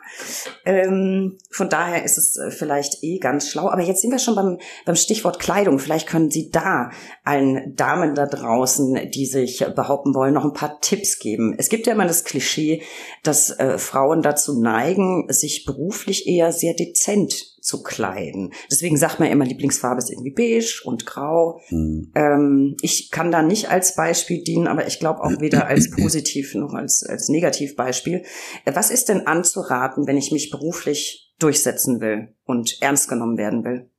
Ähm, 0.64 1.38
von 1.52 1.68
daher 1.68 2.06
ist 2.06 2.18
es 2.18 2.38
äh, 2.38 2.52
vielleicht 2.52 3.04
eh 3.04 3.20
ganz 3.20 3.50
schlau. 3.50 3.68
Aber 3.68 3.82
jetzt 3.82 4.02
sind 4.02 4.12
wir 4.12 4.20
schon 4.20 4.36
beim, 4.36 4.60
beim 4.86 4.96
Stichwort 4.96 5.40
Kleidung. 5.40 5.78
Vielleicht 5.78 6.08
können 6.08 6.32
Sie 6.32 6.52
da 6.52 6.90
allen 7.26 7.76
Damen 7.76 8.16
da 8.16 8.28
draußen, 8.28 9.12
die 9.12 9.26
sich 9.26 9.66
behaupten 9.76 10.16
wollen, 10.16 10.34
noch 10.34 10.46
ein 10.46 10.54
paar 10.54 10.80
Tipps 10.80 11.20
geben. 11.20 11.54
Es 11.58 11.68
gibt 11.68 11.86
ja 11.86 11.94
immer 11.94 12.08
das 12.08 12.24
Klischee, 12.24 12.82
dass 13.24 13.50
äh, 13.50 13.78
Frauen 13.78 14.22
dazu 14.22 14.62
neigen, 14.62 15.26
sich 15.28 15.66
beruflich 15.66 16.28
eher 16.28 16.54
sehr 16.54 16.76
dezent 16.76 17.57
zu 17.68 17.84
kleiden. 17.84 18.54
Deswegen 18.72 18.96
sagt 18.96 19.20
man 19.20 19.30
immer, 19.30 19.46
Lieblingsfarbe 19.46 20.00
ist 20.00 20.10
irgendwie 20.10 20.32
beige 20.32 20.82
und 20.86 21.06
grau. 21.06 21.60
Mhm. 21.70 22.14
Ähm, 22.16 22.78
ich 22.82 23.12
kann 23.12 23.30
da 23.30 23.44
nicht 23.44 23.70
als 23.70 23.96
Beispiel 23.96 24.42
dienen, 24.42 24.68
aber 24.68 24.88
ich 24.88 25.00
glaube 25.00 25.22
auch 25.22 25.42
weder 25.42 25.68
als 25.68 25.92
positiv 26.02 26.56
noch 26.56 26.74
als, 26.74 27.04
als 27.04 27.28
Negativbeispiel. 27.28 28.24
Äh, 28.64 28.72
was 28.74 28.90
ist 28.90 29.10
denn 29.10 29.28
anzuraten, 29.28 30.08
wenn 30.08 30.18
ich 30.18 30.32
mich 30.32 30.50
beruflich 30.50 31.34
durchsetzen 31.40 32.00
will 32.00 32.30
und 32.46 32.78
ernst 32.82 33.10
genommen 33.10 33.38
werden 33.38 33.66
will? 33.66 33.90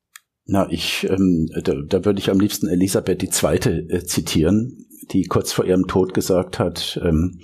Na, 0.47 0.67
ich, 0.71 1.07
ähm, 1.11 1.51
da, 1.63 1.75
da 1.75 2.05
würde 2.07 2.21
ich 2.21 2.31
am 2.31 2.41
liebsten 2.41 2.69
Elisabeth 2.69 3.21
die 3.21 3.29
Zweite 3.29 3.87
äh, 3.91 4.03
zitieren, 4.03 4.87
die 5.13 5.25
kurz 5.25 5.53
vor 5.53 5.67
ihrem 5.67 5.87
Tod 5.87 6.15
gesagt 6.15 6.59
hat, 6.59 6.99
ähm, 7.05 7.41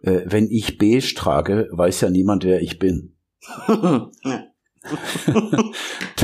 äh, 0.00 0.22
wenn 0.24 0.50
ich 0.50 0.78
beige 0.78 1.14
trage, 1.14 1.68
weiß 1.70 2.00
ja 2.00 2.08
niemand, 2.08 2.44
wer 2.44 2.62
ich 2.62 2.78
bin. 2.78 3.14
ja. 3.68 4.49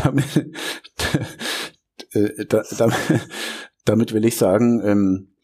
damit, 0.02 0.50
da, 2.48 2.62
da, 2.78 2.88
damit 3.84 4.12
will 4.12 4.24
ich 4.24 4.36
sagen, 4.36 4.80
ähm, 4.84 5.36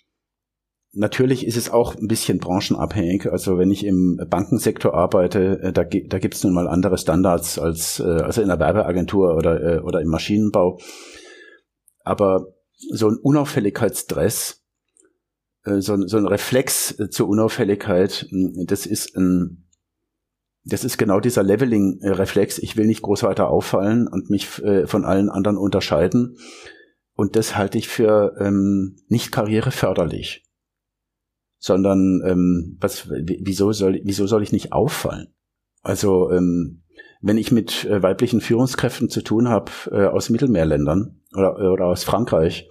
natürlich 0.92 1.46
ist 1.46 1.56
es 1.56 1.70
auch 1.70 1.94
ein 1.96 2.06
bisschen 2.06 2.38
branchenabhängig. 2.38 3.30
Also 3.30 3.58
wenn 3.58 3.70
ich 3.70 3.84
im 3.84 4.20
Bankensektor 4.28 4.94
arbeite, 4.94 5.60
äh, 5.62 5.72
da, 5.72 5.84
da 5.84 6.18
gibt 6.18 6.34
es 6.34 6.44
nun 6.44 6.52
mal 6.52 6.68
andere 6.68 6.98
Standards 6.98 7.58
als 7.58 8.00
äh, 8.00 8.04
also 8.04 8.42
in 8.42 8.48
der 8.48 8.60
Werbeagentur 8.60 9.36
oder, 9.36 9.62
äh, 9.62 9.78
oder 9.80 10.00
im 10.00 10.08
Maschinenbau. 10.08 10.78
Aber 12.04 12.46
so 12.90 13.08
ein 13.08 13.16
Unauffälligkeitsstress, 13.16 14.62
äh, 15.64 15.80
so, 15.80 16.06
so 16.06 16.16
ein 16.16 16.26
Reflex 16.26 16.98
äh, 16.98 17.08
zur 17.08 17.28
Unauffälligkeit, 17.28 18.26
das 18.66 18.86
ist 18.86 19.16
ein 19.16 19.61
das 20.64 20.84
ist 20.84 20.96
genau 20.96 21.20
dieser 21.20 21.42
Leveling-Reflex. 21.42 22.58
Ich 22.58 22.76
will 22.76 22.86
nicht 22.86 23.02
groß 23.02 23.24
weiter 23.24 23.48
auffallen 23.48 24.06
und 24.06 24.30
mich 24.30 24.62
äh, 24.62 24.86
von 24.86 25.04
allen 25.04 25.28
anderen 25.28 25.56
unterscheiden. 25.56 26.36
Und 27.14 27.36
das 27.36 27.56
halte 27.56 27.78
ich 27.78 27.88
für 27.88 28.36
ähm, 28.38 28.96
nicht 29.08 29.32
karriereförderlich, 29.32 30.44
sondern 31.58 32.22
ähm, 32.24 32.78
was, 32.80 33.08
wieso 33.10 33.72
soll, 33.72 34.00
wieso 34.04 34.26
soll 34.26 34.42
ich 34.42 34.52
nicht 34.52 34.72
auffallen? 34.72 35.34
Also 35.82 36.30
ähm, 36.30 36.82
wenn 37.20 37.38
ich 37.38 37.52
mit 37.52 37.84
äh, 37.84 38.02
weiblichen 38.02 38.40
Führungskräften 38.40 39.08
zu 39.08 39.22
tun 39.22 39.48
habe 39.48 39.70
äh, 39.90 40.06
aus 40.06 40.30
Mittelmeerländern 40.30 41.20
oder, 41.34 41.72
oder 41.72 41.86
aus 41.86 42.04
Frankreich, 42.04 42.68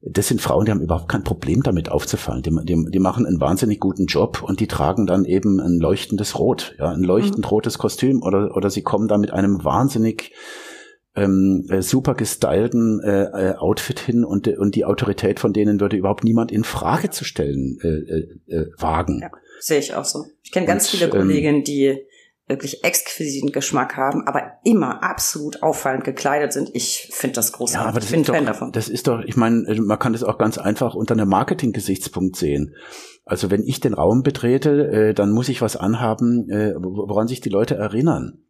das 0.00 0.28
sind 0.28 0.40
Frauen, 0.40 0.64
die 0.64 0.70
haben 0.70 0.80
überhaupt 0.80 1.08
kein 1.08 1.24
Problem 1.24 1.62
damit 1.62 1.90
aufzufallen. 1.90 2.42
Die, 2.42 2.54
die, 2.64 2.90
die, 2.90 2.98
machen 3.00 3.26
einen 3.26 3.40
wahnsinnig 3.40 3.80
guten 3.80 4.06
Job 4.06 4.42
und 4.42 4.60
die 4.60 4.68
tragen 4.68 5.06
dann 5.06 5.24
eben 5.24 5.60
ein 5.60 5.78
leuchtendes 5.78 6.38
Rot, 6.38 6.76
ja, 6.78 6.90
ein 6.90 7.02
leuchtend 7.02 7.44
mhm. 7.44 7.48
rotes 7.50 7.78
Kostüm 7.78 8.22
oder, 8.22 8.56
oder 8.56 8.70
sie 8.70 8.82
kommen 8.82 9.08
da 9.08 9.18
mit 9.18 9.32
einem 9.32 9.64
wahnsinnig 9.64 10.32
ähm, 11.16 11.66
äh, 11.68 11.82
super 11.82 12.14
gestylten 12.14 13.00
äh, 13.00 13.24
äh, 13.24 13.54
Outfit 13.56 13.98
hin 13.98 14.24
und, 14.24 14.46
und 14.46 14.76
die 14.76 14.84
Autorität 14.84 15.40
von 15.40 15.52
denen 15.52 15.80
würde 15.80 15.96
überhaupt 15.96 16.22
niemand 16.22 16.52
in 16.52 16.62
Frage 16.62 17.10
zu 17.10 17.24
stellen 17.24 17.78
äh, 17.82 17.88
äh, 17.88 18.60
äh 18.60 18.66
wagen. 18.78 19.20
Ja, 19.20 19.30
sehe 19.58 19.80
ich 19.80 19.94
auch 19.94 20.04
so. 20.04 20.26
Ich 20.42 20.52
kenne 20.52 20.66
ganz 20.66 20.88
viele 20.88 21.06
ähm, 21.06 21.10
Kolleginnen, 21.10 21.64
die 21.64 21.98
wirklich 22.48 22.82
exquisiten 22.82 23.52
Geschmack 23.52 23.96
haben, 23.96 24.26
aber 24.26 24.58
immer 24.64 25.02
absolut 25.02 25.62
auffallend 25.62 26.04
gekleidet 26.04 26.52
sind. 26.52 26.70
Ich 26.72 27.10
finde 27.12 27.34
das 27.34 27.52
großartig. 27.52 27.84
Ja, 27.84 27.88
aber 27.88 28.00
das 28.00 28.10
ich 28.10 28.16
bin 28.16 28.24
Fan 28.24 28.46
davon. 28.46 28.72
Das 28.72 28.88
ist 28.88 29.06
doch, 29.06 29.20
ich 29.20 29.36
meine, 29.36 29.66
äh, 29.68 29.80
man 29.80 29.98
kann 29.98 30.14
das 30.14 30.24
auch 30.24 30.38
ganz 30.38 30.58
einfach 30.58 30.94
unter 30.94 31.14
einem 31.14 31.28
Marketing-Gesichtspunkt 31.28 32.36
sehen. 32.36 32.74
Also 33.24 33.50
wenn 33.50 33.64
ich 33.64 33.80
den 33.80 33.94
Raum 33.94 34.22
betrete, 34.22 34.88
äh, 34.88 35.14
dann 35.14 35.30
muss 35.30 35.50
ich 35.50 35.60
was 35.60 35.76
anhaben, 35.76 36.48
äh, 36.48 36.74
woran 36.76 37.28
sich 37.28 37.40
die 37.40 37.50
Leute 37.50 37.74
erinnern. 37.76 38.44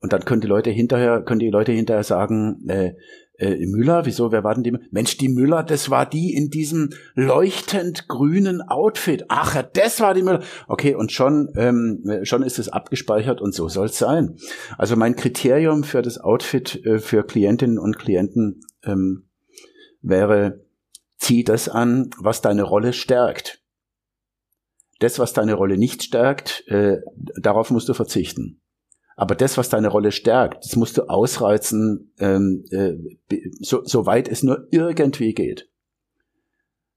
Und 0.00 0.12
dann 0.12 0.24
können 0.24 0.40
die 0.40 0.48
Leute 0.48 0.70
hinterher, 0.70 1.22
können 1.22 1.38
die 1.38 1.50
Leute 1.50 1.72
hinterher 1.72 2.02
sagen, 2.02 2.68
äh, 2.68 2.94
äh, 3.38 3.66
Müller, 3.66 4.04
wieso, 4.04 4.30
wer 4.30 4.44
war 4.44 4.54
denn 4.54 4.62
die? 4.62 4.78
Mensch, 4.90 5.16
die 5.16 5.28
Müller, 5.28 5.62
das 5.62 5.90
war 5.90 6.08
die 6.08 6.34
in 6.34 6.50
diesem 6.50 6.90
leuchtend 7.14 8.08
grünen 8.08 8.62
Outfit. 8.62 9.24
Ach, 9.28 9.62
das 9.72 10.00
war 10.00 10.14
die 10.14 10.22
Müller. 10.22 10.42
Okay, 10.68 10.94
und 10.94 11.12
schon, 11.12 11.50
ähm, 11.56 12.20
schon 12.24 12.42
ist 12.42 12.58
es 12.58 12.68
abgespeichert 12.68 13.40
und 13.40 13.54
so 13.54 13.68
soll 13.68 13.86
es 13.86 13.98
sein. 13.98 14.36
Also 14.78 14.96
mein 14.96 15.16
Kriterium 15.16 15.84
für 15.84 16.02
das 16.02 16.18
Outfit 16.18 16.84
äh, 16.84 16.98
für 16.98 17.24
Klientinnen 17.24 17.78
und 17.78 17.98
Klienten 17.98 18.60
ähm, 18.84 19.24
wäre, 20.02 20.64
zieh 21.18 21.44
das 21.44 21.68
an, 21.68 22.10
was 22.18 22.42
deine 22.42 22.64
Rolle 22.64 22.92
stärkt. 22.92 23.62
Das, 24.98 25.18
was 25.18 25.32
deine 25.32 25.54
Rolle 25.54 25.78
nicht 25.78 26.02
stärkt, 26.02 26.64
äh, 26.68 26.98
darauf 27.40 27.70
musst 27.70 27.88
du 27.88 27.94
verzichten. 27.94 28.61
Aber 29.16 29.34
das, 29.34 29.58
was 29.58 29.68
deine 29.68 29.88
Rolle 29.88 30.12
stärkt, 30.12 30.64
das 30.64 30.76
musst 30.76 30.96
du 30.96 31.08
ausreizen, 31.08 32.12
ähm, 32.18 32.64
äh, 32.70 32.94
so, 33.60 33.84
so 33.84 34.06
weit 34.06 34.28
es 34.28 34.42
nur 34.42 34.66
irgendwie 34.70 35.34
geht. 35.34 35.68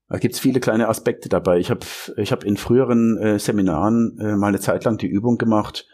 Da 0.07 0.17
gibt's 0.17 0.39
viele 0.39 0.59
kleine 0.59 0.87
Aspekte 0.87 1.29
dabei. 1.29 1.59
Ich 1.59 1.69
habe 1.71 1.85
ich 2.17 2.31
hab 2.31 2.43
in 2.43 2.57
früheren 2.57 3.17
äh, 3.17 3.39
Seminaren 3.39 4.17
äh, 4.19 4.35
mal 4.35 4.47
eine 4.47 4.59
Zeit 4.59 4.83
lang 4.83 4.97
die 4.97 5.07
Übung 5.07 5.37
gemacht, 5.37 5.87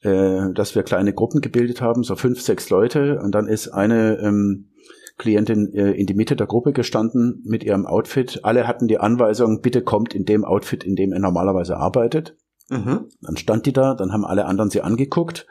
äh, 0.00 0.52
dass 0.52 0.74
wir 0.74 0.82
kleine 0.82 1.14
Gruppen 1.14 1.40
gebildet 1.40 1.80
haben, 1.80 2.02
so 2.02 2.16
fünf, 2.16 2.40
sechs 2.40 2.70
Leute, 2.70 3.20
und 3.22 3.32
dann 3.32 3.46
ist 3.46 3.68
eine 3.68 4.18
ähm, 4.18 4.70
Klientin 5.16 5.72
äh, 5.74 5.92
in 5.92 6.06
die 6.06 6.14
Mitte 6.14 6.34
der 6.34 6.48
Gruppe 6.48 6.72
gestanden 6.72 7.40
mit 7.46 7.62
ihrem 7.62 7.86
Outfit. 7.86 8.40
Alle 8.42 8.66
hatten 8.66 8.88
die 8.88 8.98
Anweisung, 8.98 9.60
bitte 9.60 9.82
kommt 9.82 10.14
in 10.14 10.24
dem 10.24 10.44
Outfit, 10.44 10.82
in 10.82 10.96
dem 10.96 11.12
er 11.12 11.20
normalerweise 11.20 11.76
arbeitet. 11.76 12.36
Mhm. 12.68 13.08
Dann 13.20 13.36
stand 13.36 13.66
die 13.66 13.72
da, 13.72 13.94
dann 13.94 14.12
haben 14.12 14.24
alle 14.24 14.46
anderen 14.46 14.70
sie 14.70 14.80
angeguckt, 14.80 15.46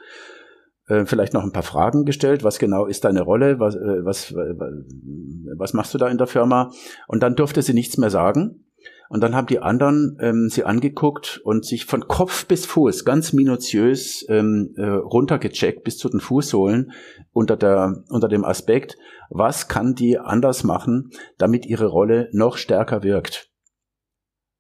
äh, 0.88 1.06
vielleicht 1.06 1.34
noch 1.34 1.44
ein 1.44 1.52
paar 1.52 1.64
Fragen 1.64 2.06
gestellt. 2.06 2.44
Was 2.44 2.60
genau 2.60 2.86
ist 2.86 3.06
deine 3.06 3.22
Rolle? 3.22 3.60
Was, 3.60 3.76
äh, 3.76 4.06
was, 4.06 4.34
was 4.34 5.74
machst 5.74 5.94
du 5.94 5.98
da 5.98 6.10
in 6.10 6.18
der 6.18 6.28
Firma? 6.28 6.72
Und 7.08 7.24
dann 7.24 7.36
durfte 7.36 7.62
sie 7.62 7.74
nichts 7.74 7.98
mehr 7.98 8.10
sagen. 8.10 8.66
Und 9.10 9.22
dann 9.22 9.36
haben 9.36 9.48
die 9.48 9.60
anderen 9.60 10.18
ähm, 10.22 10.50
sie 10.50 10.64
angeguckt 10.64 11.40
und 11.44 11.66
sich 11.66 11.86
von 11.86 12.08
Kopf 12.08 12.48
bis 12.48 12.66
Fuß 12.66 13.06
ganz 13.06 13.32
minutiös 13.32 14.26
ähm, 14.28 14.74
äh, 14.76 14.86
runtergecheckt 14.86 15.84
bis 15.84 15.98
zu 15.98 16.10
den 16.10 16.20
Fußsohlen 16.20 16.92
unter, 17.32 17.56
der, 17.56 18.04
unter 18.10 18.28
dem 18.28 18.44
Aspekt, 18.44 18.98
was 19.30 19.68
kann 19.68 19.94
die 19.94 20.18
anders 20.18 20.64
machen, 20.64 21.12
damit 21.38 21.66
ihre 21.66 21.86
Rolle 21.86 22.30
noch 22.32 22.58
stärker 22.58 23.04
wirkt. 23.04 23.52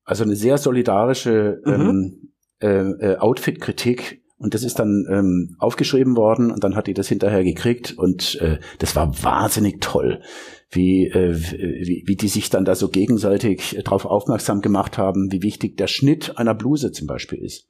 Also 0.03 0.23
eine 0.23 0.35
sehr 0.35 0.57
solidarische 0.57 1.61
mhm. 1.65 1.73
ähm, 1.73 2.32
äh, 2.59 2.67
äh, 2.67 3.17
Outfit-Kritik 3.17 4.23
und 4.37 4.53
das 4.53 4.63
ist 4.63 4.79
dann 4.79 5.05
ähm, 5.09 5.55
aufgeschrieben 5.59 6.17
worden 6.17 6.51
und 6.51 6.63
dann 6.63 6.75
hat 6.75 6.87
die 6.87 6.93
das 6.93 7.07
hinterher 7.07 7.43
gekriegt 7.43 7.97
und 7.97 8.35
äh, 8.41 8.59
das 8.79 8.95
war 8.95 9.23
wahnsinnig 9.23 9.79
toll, 9.79 10.21
wie, 10.69 11.07
äh, 11.07 11.33
wie, 11.33 12.03
wie 12.05 12.15
die 12.15 12.27
sich 12.27 12.49
dann 12.49 12.65
da 12.65 12.75
so 12.75 12.89
gegenseitig 12.89 13.79
darauf 13.85 14.05
aufmerksam 14.05 14.59
gemacht 14.59 14.97
haben, 14.97 15.31
wie 15.31 15.43
wichtig 15.43 15.77
der 15.77 15.87
Schnitt 15.87 16.37
einer 16.37 16.55
Bluse 16.55 16.91
zum 16.91 17.07
Beispiel 17.07 17.39
ist. 17.39 17.69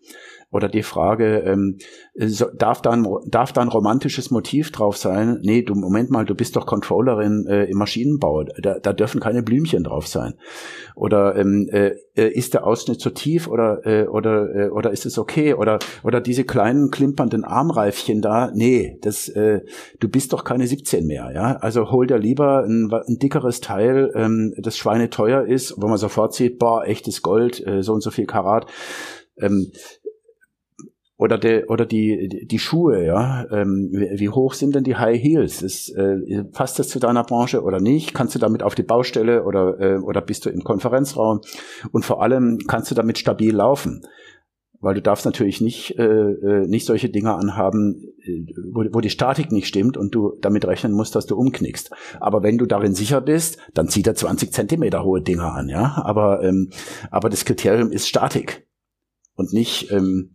Oder 0.54 0.70
die 0.70 0.84
Frage, 0.84 1.40
ähm, 1.40 1.80
so, 2.14 2.46
darf, 2.56 2.84
da 2.84 2.92
ein, 2.92 3.08
darf 3.26 3.54
da 3.54 3.62
ein 3.62 3.70
romantisches 3.70 4.30
Motiv 4.30 4.72
drauf 4.72 4.98
sein? 4.98 5.40
Nee, 5.42 5.64
du, 5.64 5.74
Moment 5.74 6.12
mal, 6.12 6.26
du 6.26 6.36
bist 6.36 6.56
doch 6.56 6.68
Controllerin 6.68 7.48
äh, 7.48 7.66
im 7.66 7.80
Maschinenbau, 7.80 8.44
da, 8.44 8.78
da 8.78 8.94
dürfen 8.94 9.20
keine 9.20 9.42
Blümchen 9.42 9.84
drauf 9.84 10.06
sein. 10.06 10.36
Oder 10.96 11.36
ähm, 11.38 11.68
äh, 11.72 11.96
äh 12.16 12.30
ist 12.30 12.54
der 12.54 12.68
Ausschnitt 12.68 13.02
zu 13.02 13.10
tief 13.10 13.48
oder, 13.48 13.84
äh, 13.88 14.06
oder, 14.06 14.56
äh, 14.56 14.70
oder 14.70 14.92
ist 14.92 15.08
es 15.08 15.18
okay? 15.18 15.56
Oder, 15.56 15.80
oder 16.04 16.22
diese 16.22 16.44
kleinen 16.44 16.92
klimpernden 16.92 17.46
Armreifchen 17.46 18.22
da, 18.22 18.52
nee, 18.54 19.00
das, 19.02 19.30
äh, 19.30 19.62
du 20.00 20.08
bist 20.08 20.34
doch 20.34 20.44
keine 20.44 20.68
17 20.68 21.08
mehr, 21.08 21.32
ja? 21.34 21.56
Also 21.62 21.90
hol 21.90 22.06
dir 22.06 22.20
lieber 22.20 22.64
ein, 22.64 22.92
ein 22.94 23.18
dickeres 23.18 23.60
Teil, 23.60 24.12
ähm, 24.14 24.54
das 24.58 24.78
schweineteuer 24.78 25.48
ist, 25.48 25.74
wo 25.78 25.88
man 25.88 25.98
sofort 25.98 26.36
sieht, 26.36 26.60
boah, 26.60 26.86
echtes 26.86 27.24
Gold, 27.24 27.66
äh, 27.66 27.82
so 27.82 27.94
und 27.94 28.02
so 28.02 28.12
viel 28.12 28.28
Karat. 28.28 28.68
Ähm, 29.40 29.72
oder 31.24 31.38
der 31.38 31.70
oder 31.70 31.86
die 31.86 32.46
die 32.46 32.60
Schuhe, 32.60 33.06
ja, 33.06 33.46
ähm, 33.50 33.88
wie, 33.94 34.20
wie, 34.20 34.28
hoch 34.28 34.54
sind 34.54 34.76
denn 34.76 34.84
die 34.84 34.98
High 34.98 35.18
Heels? 35.18 35.62
Ist, 35.62 35.90
äh, 35.92 36.44
passt 36.52 36.80
das 36.80 36.90
zu 36.90 37.00
deiner 37.00 37.24
Branche 37.24 37.64
oder 37.64 37.80
nicht? 37.80 38.14
Kannst 38.14 38.36
du 38.36 38.40
damit 38.40 38.62
auf 38.62 38.76
die 38.76 38.84
Baustelle 38.84 39.46
oder 39.46 39.80
äh, 39.80 39.98
oder 40.00 40.20
bist 40.20 40.46
du 40.46 40.50
im 40.50 40.66
Konferenzraum? 40.66 41.40
Und 41.94 42.04
vor 42.04 42.22
allem 42.22 42.58
kannst 42.68 42.92
du 42.92 42.96
damit 42.96 43.18
stabil 43.18 43.56
laufen, 43.56 44.06
weil 44.82 44.96
du 44.96 45.02
darfst 45.02 45.24
natürlich 45.24 45.62
nicht 45.62 45.98
äh, 45.98 46.04
äh 46.04 46.68
nicht 46.68 46.86
solche 46.86 47.08
Dinge 47.08 47.34
anhaben, 47.36 48.04
äh, 48.26 48.46
wo, 48.74 48.84
wo 48.92 49.00
die 49.00 49.10
Statik 49.10 49.54
nicht 49.54 49.68
stimmt 49.68 49.96
und 49.96 50.14
du 50.14 50.34
damit 50.42 50.68
rechnen 50.68 50.92
musst, 50.92 51.16
dass 51.16 51.26
du 51.26 51.38
umknickst. 51.38 51.90
Aber 52.20 52.44
wenn 52.44 52.58
du 52.58 52.66
darin 52.66 52.96
sicher 52.96 53.22
bist, 53.22 53.60
dann 53.74 53.88
zieht 53.88 54.08
er 54.08 54.16
20 54.16 54.52
Zentimeter 54.52 55.06
hohe 55.06 55.22
Dinger 55.22 55.54
an, 55.54 55.70
ja. 55.70 56.02
Aber 56.04 56.44
ähm, 56.44 56.72
aber 57.12 57.30
das 57.30 57.46
Kriterium 57.46 57.92
ist 57.92 58.10
Statik 58.10 58.68
und 59.36 59.54
nicht 59.54 59.90
ähm, 59.90 60.33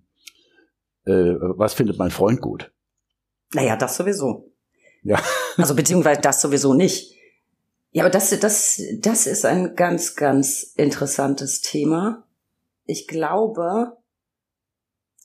äh, 1.09 1.37
was 1.41 1.75
findet 1.75 1.99
mein 1.99 2.11
Freund 2.11 2.41
gut? 2.41 2.73
Naja, 3.55 3.77
das 3.77 3.97
sowieso. 3.97 4.53
Ja. 5.03 5.21
Also 5.57 5.75
beziehungsweise 5.75 6.21
das 6.21 6.41
sowieso 6.41 6.73
nicht. 6.73 7.17
Ja, 7.91 8.05
aber 8.05 8.11
das, 8.11 8.31
das, 8.39 8.81
das 9.01 9.27
ist 9.27 9.45
ein 9.45 9.75
ganz, 9.75 10.15
ganz 10.15 10.73
interessantes 10.77 11.63
Thema. 11.63 12.29
Ich 12.85 13.09
glaube, 13.09 13.97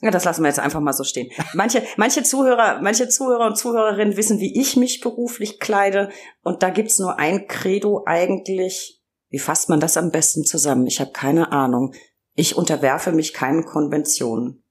ja, 0.02 0.12
das 0.12 0.26
lassen 0.26 0.42
wir 0.42 0.50
jetzt 0.50 0.60
einfach 0.60 0.80
mal 0.80 0.94
so 0.94 1.04
stehen. 1.04 1.32
Manche, 1.54 1.84
manche 1.98 2.24
Zuhörer, 2.24 2.82
manche 2.82 3.08
Zuhörer 3.10 3.46
und 3.46 3.58
Zuhörerinnen 3.58 4.18
wissen, 4.18 4.40
wie 4.40 4.60
ich 4.60 4.76
mich 4.76 5.02
beruflich 5.02 5.60
kleide. 5.60 6.10
Und 6.42 6.64
da 6.64 6.72
gibt's 6.72 6.98
nur 6.98 7.20
ein 7.20 7.48
Credo 7.48 8.04
eigentlich. 8.06 9.02
Wie 9.30 9.40
fasst 9.40 9.70
man 9.70 9.80
das 9.80 9.96
am 9.96 10.12
besten 10.12 10.44
zusammen? 10.44 10.88
Ich 10.88 11.00
habe 11.00 11.12
keine 11.12 11.52
Ahnung. 11.52 11.94
Ich 12.36 12.58
unterwerfe 12.58 13.12
mich 13.12 13.34
keinen 13.34 13.66
Konventionen. 13.66 14.63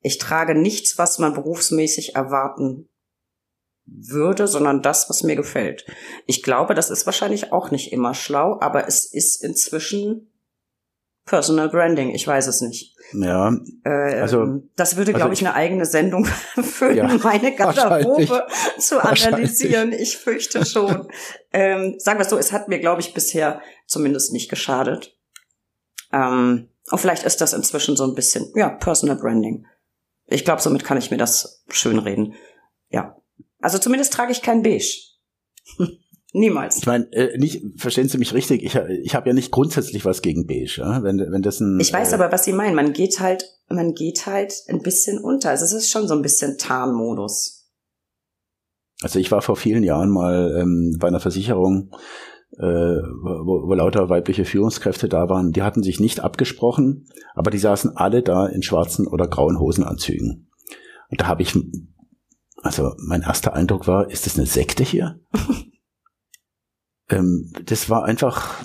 Ich 0.00 0.18
trage 0.18 0.54
nichts, 0.54 0.98
was 0.98 1.18
man 1.18 1.34
berufsmäßig 1.34 2.14
erwarten 2.14 2.88
würde, 3.86 4.46
sondern 4.46 4.82
das, 4.82 5.10
was 5.10 5.22
mir 5.22 5.36
gefällt. 5.36 5.84
Ich 6.26 6.42
glaube, 6.42 6.74
das 6.74 6.90
ist 6.90 7.06
wahrscheinlich 7.06 7.52
auch 7.52 7.70
nicht 7.70 7.92
immer 7.92 8.14
schlau, 8.14 8.58
aber 8.60 8.86
es 8.86 9.04
ist 9.04 9.42
inzwischen 9.42 10.30
Personal 11.24 11.68
Branding. 11.68 12.10
Ich 12.10 12.26
weiß 12.26 12.46
es 12.46 12.60
nicht. 12.60 12.96
Ja. 13.12 13.56
Äh, 13.84 14.20
also 14.20 14.62
das 14.76 14.96
würde, 14.96 15.12
glaube 15.12 15.30
also 15.30 15.40
ich, 15.40 15.46
eine 15.46 15.54
eigene 15.54 15.84
Sendung 15.84 16.24
für 16.62 16.92
ja, 16.92 17.06
meine 17.22 17.54
Garderobe 17.56 18.46
zu 18.78 19.04
analysieren. 19.04 19.92
Ich 19.92 20.16
fürchte 20.16 20.64
schon. 20.64 21.08
ähm, 21.52 21.96
sagen 21.98 22.18
wir 22.18 22.24
es 22.24 22.30
so, 22.30 22.38
es 22.38 22.52
hat 22.52 22.68
mir, 22.68 22.78
glaube 22.78 23.00
ich, 23.00 23.14
bisher 23.14 23.60
zumindest 23.86 24.32
nicht 24.32 24.48
geschadet. 24.48 25.16
Ähm, 26.12 26.68
und 26.90 26.98
vielleicht 26.98 27.24
ist 27.24 27.40
das 27.40 27.52
inzwischen 27.52 27.96
so 27.96 28.04
ein 28.04 28.14
bisschen, 28.14 28.50
ja, 28.54 28.68
Personal 28.68 29.16
Branding. 29.16 29.66
Ich 30.30 30.44
glaube, 30.44 30.62
somit 30.62 30.84
kann 30.84 30.98
ich 30.98 31.10
mir 31.10 31.16
das 31.16 31.64
schönreden. 31.68 32.34
Ja. 32.88 33.16
Also 33.60 33.78
zumindest 33.78 34.12
trage 34.12 34.32
ich 34.32 34.42
kein 34.42 34.62
Beige. 34.62 34.96
Niemals. 36.32 36.78
Ich 36.78 36.86
meine, 36.86 37.12
äh, 37.12 37.36
nicht, 37.38 37.62
verstehen 37.76 38.08
Sie 38.08 38.18
mich 38.18 38.32
richtig, 38.32 38.62
ich, 38.62 38.76
ich 38.76 39.14
habe 39.16 39.28
ja 39.28 39.34
nicht 39.34 39.50
grundsätzlich 39.50 40.04
was 40.04 40.22
gegen 40.22 40.46
Beige, 40.46 40.76
ja? 40.78 41.02
wenn, 41.02 41.18
wenn 41.18 41.42
das 41.42 41.58
ein. 41.58 41.80
Ich 41.80 41.92
weiß 41.92 42.12
äh, 42.12 42.14
aber, 42.14 42.30
was 42.30 42.44
Sie 42.44 42.52
meinen. 42.52 42.76
Man 42.76 42.92
geht 42.92 43.18
halt, 43.18 43.44
man 43.68 43.94
geht 43.94 44.26
halt 44.26 44.54
ein 44.68 44.80
bisschen 44.80 45.18
unter. 45.18 45.50
Also 45.50 45.64
es 45.64 45.72
ist 45.72 45.90
schon 45.90 46.06
so 46.06 46.14
ein 46.14 46.22
bisschen 46.22 46.56
Tarnmodus. 46.56 47.68
Also 49.02 49.18
ich 49.18 49.32
war 49.32 49.42
vor 49.42 49.56
vielen 49.56 49.82
Jahren 49.82 50.10
mal 50.10 50.56
ähm, 50.60 50.96
bei 51.00 51.08
einer 51.08 51.20
Versicherung, 51.20 51.90
äh, 52.58 52.62
wo, 52.62 53.68
wo 53.68 53.74
lauter 53.74 54.08
weibliche 54.08 54.44
Führungskräfte 54.44 55.08
da 55.08 55.28
waren. 55.28 55.52
Die 55.52 55.62
hatten 55.62 55.82
sich 55.82 56.00
nicht 56.00 56.20
abgesprochen, 56.20 57.06
aber 57.34 57.50
die 57.50 57.58
saßen 57.58 57.96
alle 57.96 58.22
da 58.22 58.46
in 58.46 58.62
schwarzen 58.62 59.06
oder 59.06 59.28
grauen 59.28 59.58
Hosenanzügen. 59.58 60.50
Und 61.10 61.20
da 61.20 61.26
habe 61.26 61.42
ich, 61.42 61.56
also 62.62 62.94
mein 62.98 63.22
erster 63.22 63.54
Eindruck 63.54 63.86
war, 63.86 64.10
ist 64.10 64.26
das 64.26 64.36
eine 64.36 64.46
Sekte 64.46 64.84
hier? 64.84 65.20
ähm, 67.08 67.52
das 67.64 67.88
war 67.88 68.04
einfach, 68.04 68.64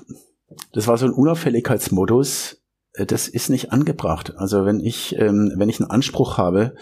das 0.73 0.87
war 0.87 0.97
so 0.97 1.05
ein 1.05 1.13
Unauffälligkeitsmodus. 1.13 2.61
Äh, 2.93 3.05
das 3.05 3.27
ist 3.27 3.49
nicht 3.49 3.71
angebracht. 3.71 4.33
Also 4.37 4.65
wenn 4.65 4.79
ich, 4.79 5.15
ähm, 5.17 5.53
wenn 5.57 5.69
ich 5.69 5.79
einen 5.79 5.89
Anspruch 5.89 6.37
habe, 6.37 6.75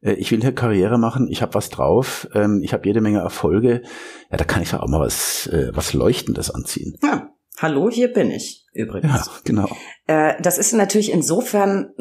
ich 0.00 0.30
will 0.30 0.40
hier 0.40 0.54
Karriere 0.54 0.98
machen, 0.98 1.28
ich 1.28 1.42
habe 1.42 1.54
was 1.54 1.70
drauf, 1.70 2.28
ähm, 2.34 2.60
ich 2.62 2.72
habe 2.72 2.86
jede 2.86 3.00
Menge 3.00 3.18
Erfolge, 3.18 3.82
ja, 4.30 4.36
da 4.36 4.44
kann 4.44 4.62
ich 4.62 4.72
ja 4.72 4.80
auch 4.80 4.88
mal 4.88 5.00
was, 5.00 5.46
äh, 5.48 5.70
was 5.72 5.92
Leuchtendes 5.92 6.50
anziehen. 6.50 6.96
Ja. 7.02 7.30
Hallo, 7.60 7.90
hier 7.90 8.12
bin 8.12 8.30
ich 8.30 8.66
übrigens. 8.72 9.12
Ja, 9.12 9.24
genau. 9.42 9.68
Äh, 10.06 10.40
das 10.40 10.58
ist 10.58 10.72
natürlich 10.74 11.10
insofern 11.10 11.92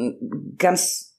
ganz, 0.60 1.18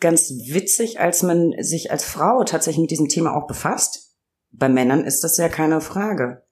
ganz 0.00 0.30
witzig, 0.30 1.00
als 1.00 1.22
man 1.22 1.54
sich 1.60 1.90
als 1.90 2.04
Frau 2.04 2.44
tatsächlich 2.44 2.82
mit 2.82 2.90
diesem 2.90 3.08
Thema 3.08 3.34
auch 3.34 3.46
befasst. 3.46 4.14
Bei 4.50 4.68
Männern 4.68 5.04
ist 5.04 5.24
das 5.24 5.38
ja 5.38 5.48
keine 5.48 5.80
Frage. 5.80 6.42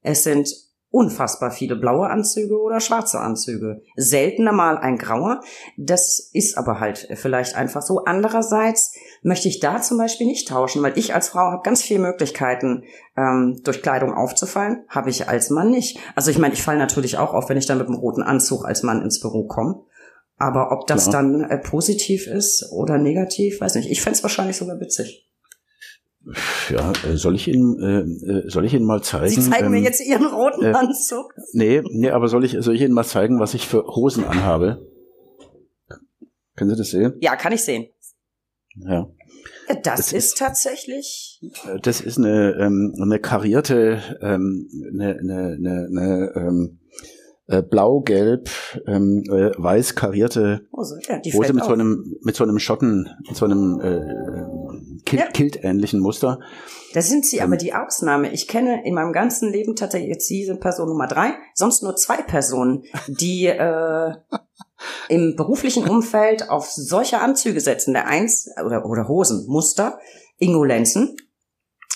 Es 0.00 0.22
sind 0.22 0.48
unfassbar 0.90 1.50
viele 1.50 1.76
blaue 1.76 2.08
Anzüge 2.08 2.58
oder 2.58 2.80
schwarze 2.80 3.20
Anzüge. 3.20 3.82
Seltener 3.96 4.52
mal 4.52 4.78
ein 4.78 4.96
grauer. 4.96 5.40
Das 5.76 6.30
ist 6.32 6.56
aber 6.56 6.80
halt 6.80 7.08
vielleicht 7.14 7.56
einfach 7.56 7.82
so. 7.82 8.04
Andererseits 8.04 8.94
möchte 9.22 9.48
ich 9.48 9.60
da 9.60 9.82
zum 9.82 9.98
Beispiel 9.98 10.26
nicht 10.26 10.48
tauschen, 10.48 10.82
weil 10.82 10.96
ich 10.96 11.14
als 11.14 11.28
Frau 11.28 11.50
habe 11.50 11.62
ganz 11.62 11.82
viele 11.82 12.00
Möglichkeiten, 12.00 12.84
ähm, 13.16 13.60
durch 13.64 13.82
Kleidung 13.82 14.14
aufzufallen. 14.14 14.84
Habe 14.88 15.10
ich 15.10 15.28
als 15.28 15.50
Mann 15.50 15.70
nicht. 15.70 15.98
Also 16.14 16.30
ich 16.30 16.38
meine, 16.38 16.54
ich 16.54 16.62
falle 16.62 16.78
natürlich 16.78 17.18
auch 17.18 17.34
auf, 17.34 17.48
wenn 17.48 17.58
ich 17.58 17.66
dann 17.66 17.78
mit 17.78 17.88
einem 17.88 17.96
roten 17.96 18.22
Anzug 18.22 18.64
als 18.64 18.82
Mann 18.82 19.02
ins 19.02 19.20
Büro 19.20 19.46
komme. 19.46 19.82
Aber 20.38 20.72
ob 20.72 20.86
das 20.86 21.08
Klar. 21.08 21.22
dann 21.22 21.42
äh, 21.42 21.58
positiv 21.58 22.28
ist 22.28 22.70
oder 22.72 22.96
negativ, 22.96 23.60
weiß 23.60 23.74
nicht. 23.74 23.90
Ich 23.90 24.00
fände 24.00 24.16
es 24.16 24.22
wahrscheinlich 24.22 24.56
sogar 24.56 24.80
witzig. 24.80 25.27
Ja, 26.70 26.92
äh, 27.04 27.16
soll 27.16 27.34
ich 27.34 27.48
Ihnen, 27.48 27.80
äh, 27.80 28.30
äh, 28.30 28.50
soll 28.50 28.64
ich 28.64 28.74
Ihnen 28.74 28.84
mal 28.84 29.02
zeigen? 29.02 29.30
Sie 29.30 29.50
zeigen 29.50 29.66
ähm, 29.66 29.72
mir 29.72 29.80
jetzt 29.80 30.00
Ihren 30.00 30.26
roten 30.26 30.64
äh, 30.64 30.72
Anzug. 30.72 31.34
Nee, 31.52 31.82
nee, 31.90 32.10
aber 32.10 32.28
soll 32.28 32.44
ich, 32.44 32.56
soll 32.60 32.74
ich 32.74 32.82
Ihnen 32.82 32.94
mal 32.94 33.04
zeigen, 33.04 33.40
was 33.40 33.54
ich 33.54 33.66
für 33.66 33.84
Hosen 33.86 34.24
anhabe? 34.24 34.86
Können 36.56 36.70
Sie 36.70 36.76
das 36.76 36.90
sehen? 36.90 37.14
Ja, 37.20 37.36
kann 37.36 37.52
ich 37.52 37.64
sehen. 37.64 37.86
Ja. 38.76 39.08
Das, 39.68 39.82
das 39.82 40.12
ist, 40.12 40.12
ist, 40.12 40.38
tatsächlich. 40.38 41.40
Das 41.82 42.00
ist 42.00 42.18
eine, 42.18 42.56
ähm, 42.58 42.94
eine 43.00 43.18
karierte, 43.18 44.00
ähm, 44.20 44.68
eine, 44.92 45.18
eine, 45.18 45.56
eine, 45.58 45.88
eine 45.90 46.32
ähm, 46.36 46.80
äh, 47.48 47.62
blau-gelb, 47.62 48.50
ähm, 48.86 49.22
äh, 49.28 49.50
weiß 49.56 49.94
karierte 49.94 50.66
Hose, 50.72 51.00
ja, 51.08 51.18
die 51.18 51.32
Hose 51.32 51.52
mit 51.52 51.62
auf. 51.62 51.68
so 51.68 51.74
einem 51.74 52.16
mit 52.22 52.36
so 52.36 52.44
einem 52.44 52.58
Schotten, 52.58 53.08
mit 53.26 53.36
so 53.36 53.46
einem 53.46 53.80
äh, 53.80 54.00
Kilt, 55.04 55.22
ja. 55.22 55.30
Kilt-ähnlichen 55.30 56.00
Muster. 56.00 56.40
Da 56.94 57.02
sind 57.02 57.26
Sie 57.26 57.38
ähm, 57.38 57.44
aber 57.44 57.56
die 57.56 57.74
Ausnahme. 57.74 58.32
Ich 58.32 58.48
kenne 58.48 58.84
in 58.84 58.94
meinem 58.94 59.12
ganzen 59.12 59.52
Leben 59.52 59.76
tatsächlich 59.76 60.10
jetzt 60.10 60.30
diese 60.30 60.56
Person 60.56 60.88
Nummer 60.88 61.06
drei, 61.06 61.34
sonst 61.54 61.82
nur 61.82 61.96
zwei 61.96 62.22
Personen, 62.22 62.84
die 63.06 63.46
äh, 63.46 64.14
im 65.08 65.36
beruflichen 65.36 65.88
Umfeld 65.88 66.48
auf 66.50 66.70
solche 66.70 67.20
Anzüge 67.20 67.60
setzen. 67.60 67.94
Der 67.94 68.06
eins 68.06 68.48
oder, 68.64 68.86
oder 68.86 69.08
Hosenmuster, 69.08 69.98
Ingo 70.38 70.64
Lenzen, 70.64 71.16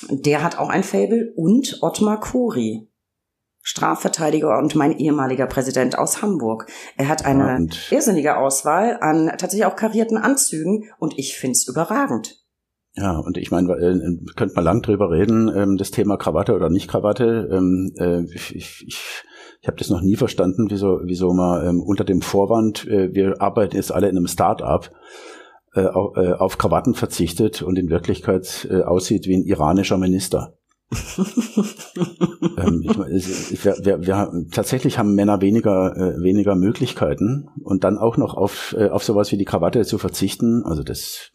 der 0.09 0.43
hat 0.43 0.59
auch 0.59 0.69
ein 0.69 0.83
Fable 0.83 1.33
und 1.37 1.79
Ottmar 1.81 2.21
Kuri. 2.21 2.89
Strafverteidiger 3.65 4.59
und 4.59 4.75
mein 4.75 4.99
ehemaliger 4.99 5.47
Präsident 5.47 5.97
aus 5.97 6.21
Hamburg. 6.21 6.67
Er 6.97 7.07
hat 7.07 7.25
eine 7.25 7.55
und 7.55 7.93
irrsinnige 7.93 8.37
Auswahl 8.37 8.99
an 9.01 9.29
tatsächlich 9.39 9.67
auch 9.67 9.77
karierten 9.77 10.19
Anzügen 10.19 10.91
und 10.99 11.17
ich 11.17 11.37
find's 11.37 11.69
überragend. 11.69 12.42
Ja, 12.95 13.19
und 13.19 13.39
ich 13.39 13.51
meine, 13.51 13.73
äh, 13.73 14.19
könnte 14.37 14.55
man 14.55 14.65
lang 14.65 14.83
drüber 14.83 15.11
reden, 15.11 15.51
ähm, 15.55 15.77
das 15.79 15.91
Thema 15.91 16.19
Krawatte 16.19 16.55
oder 16.55 16.69
nicht 16.69 16.89
Krawatte. 16.89 17.49
Ähm, 17.51 17.93
äh, 17.99 18.23
ich 18.35 18.55
ich, 18.55 18.85
ich, 18.87 19.25
ich 19.63 19.69
habe 19.69 19.79
das 19.79 19.89
noch 19.89 20.03
nie 20.03 20.17
verstanden, 20.17 20.67
wieso, 20.69 21.01
wieso 21.05 21.33
man 21.33 21.67
ähm, 21.67 21.81
unter 21.81 22.05
dem 22.05 22.21
Vorwand, 22.21 22.87
äh, 22.87 23.15
wir 23.15 23.41
arbeiten 23.41 23.77
jetzt 23.77 23.93
alle 23.93 24.09
in 24.09 24.17
einem 24.17 24.27
Start-up, 24.27 24.91
äh, 25.75 25.87
auf, 25.87 26.17
äh, 26.17 26.33
auf 26.33 26.59
Krawatten 26.59 26.95
verzichtet 26.95 27.63
und 27.63 27.79
in 27.79 27.89
Wirklichkeit 27.89 28.69
äh, 28.71 28.83
aussieht 28.83 29.27
wie 29.27 29.37
ein 29.37 29.45
iranischer 29.45 29.97
Minister. 29.97 30.59
ähm, 32.59 32.85
ich, 33.11 33.65
wir, 33.65 33.77
wir, 33.83 34.07
wir, 34.07 34.47
tatsächlich 34.51 34.99
haben 34.99 35.15
Männer 35.15 35.41
weniger, 35.41 35.97
äh, 35.97 36.23
weniger 36.23 36.55
Möglichkeiten 36.55 37.49
und 37.63 37.85
dann 37.85 37.97
auch 37.97 38.19
noch 38.19 38.35
auf, 38.35 38.75
äh, 38.77 38.91
auf 38.91 39.03
sowas 39.03 39.33
wie 39.33 39.39
die 39.39 39.47
Krawatte 39.47 39.83
zu 39.85 39.97
verzichten. 39.97 40.63
Also 40.65 40.83
das. 40.83 41.31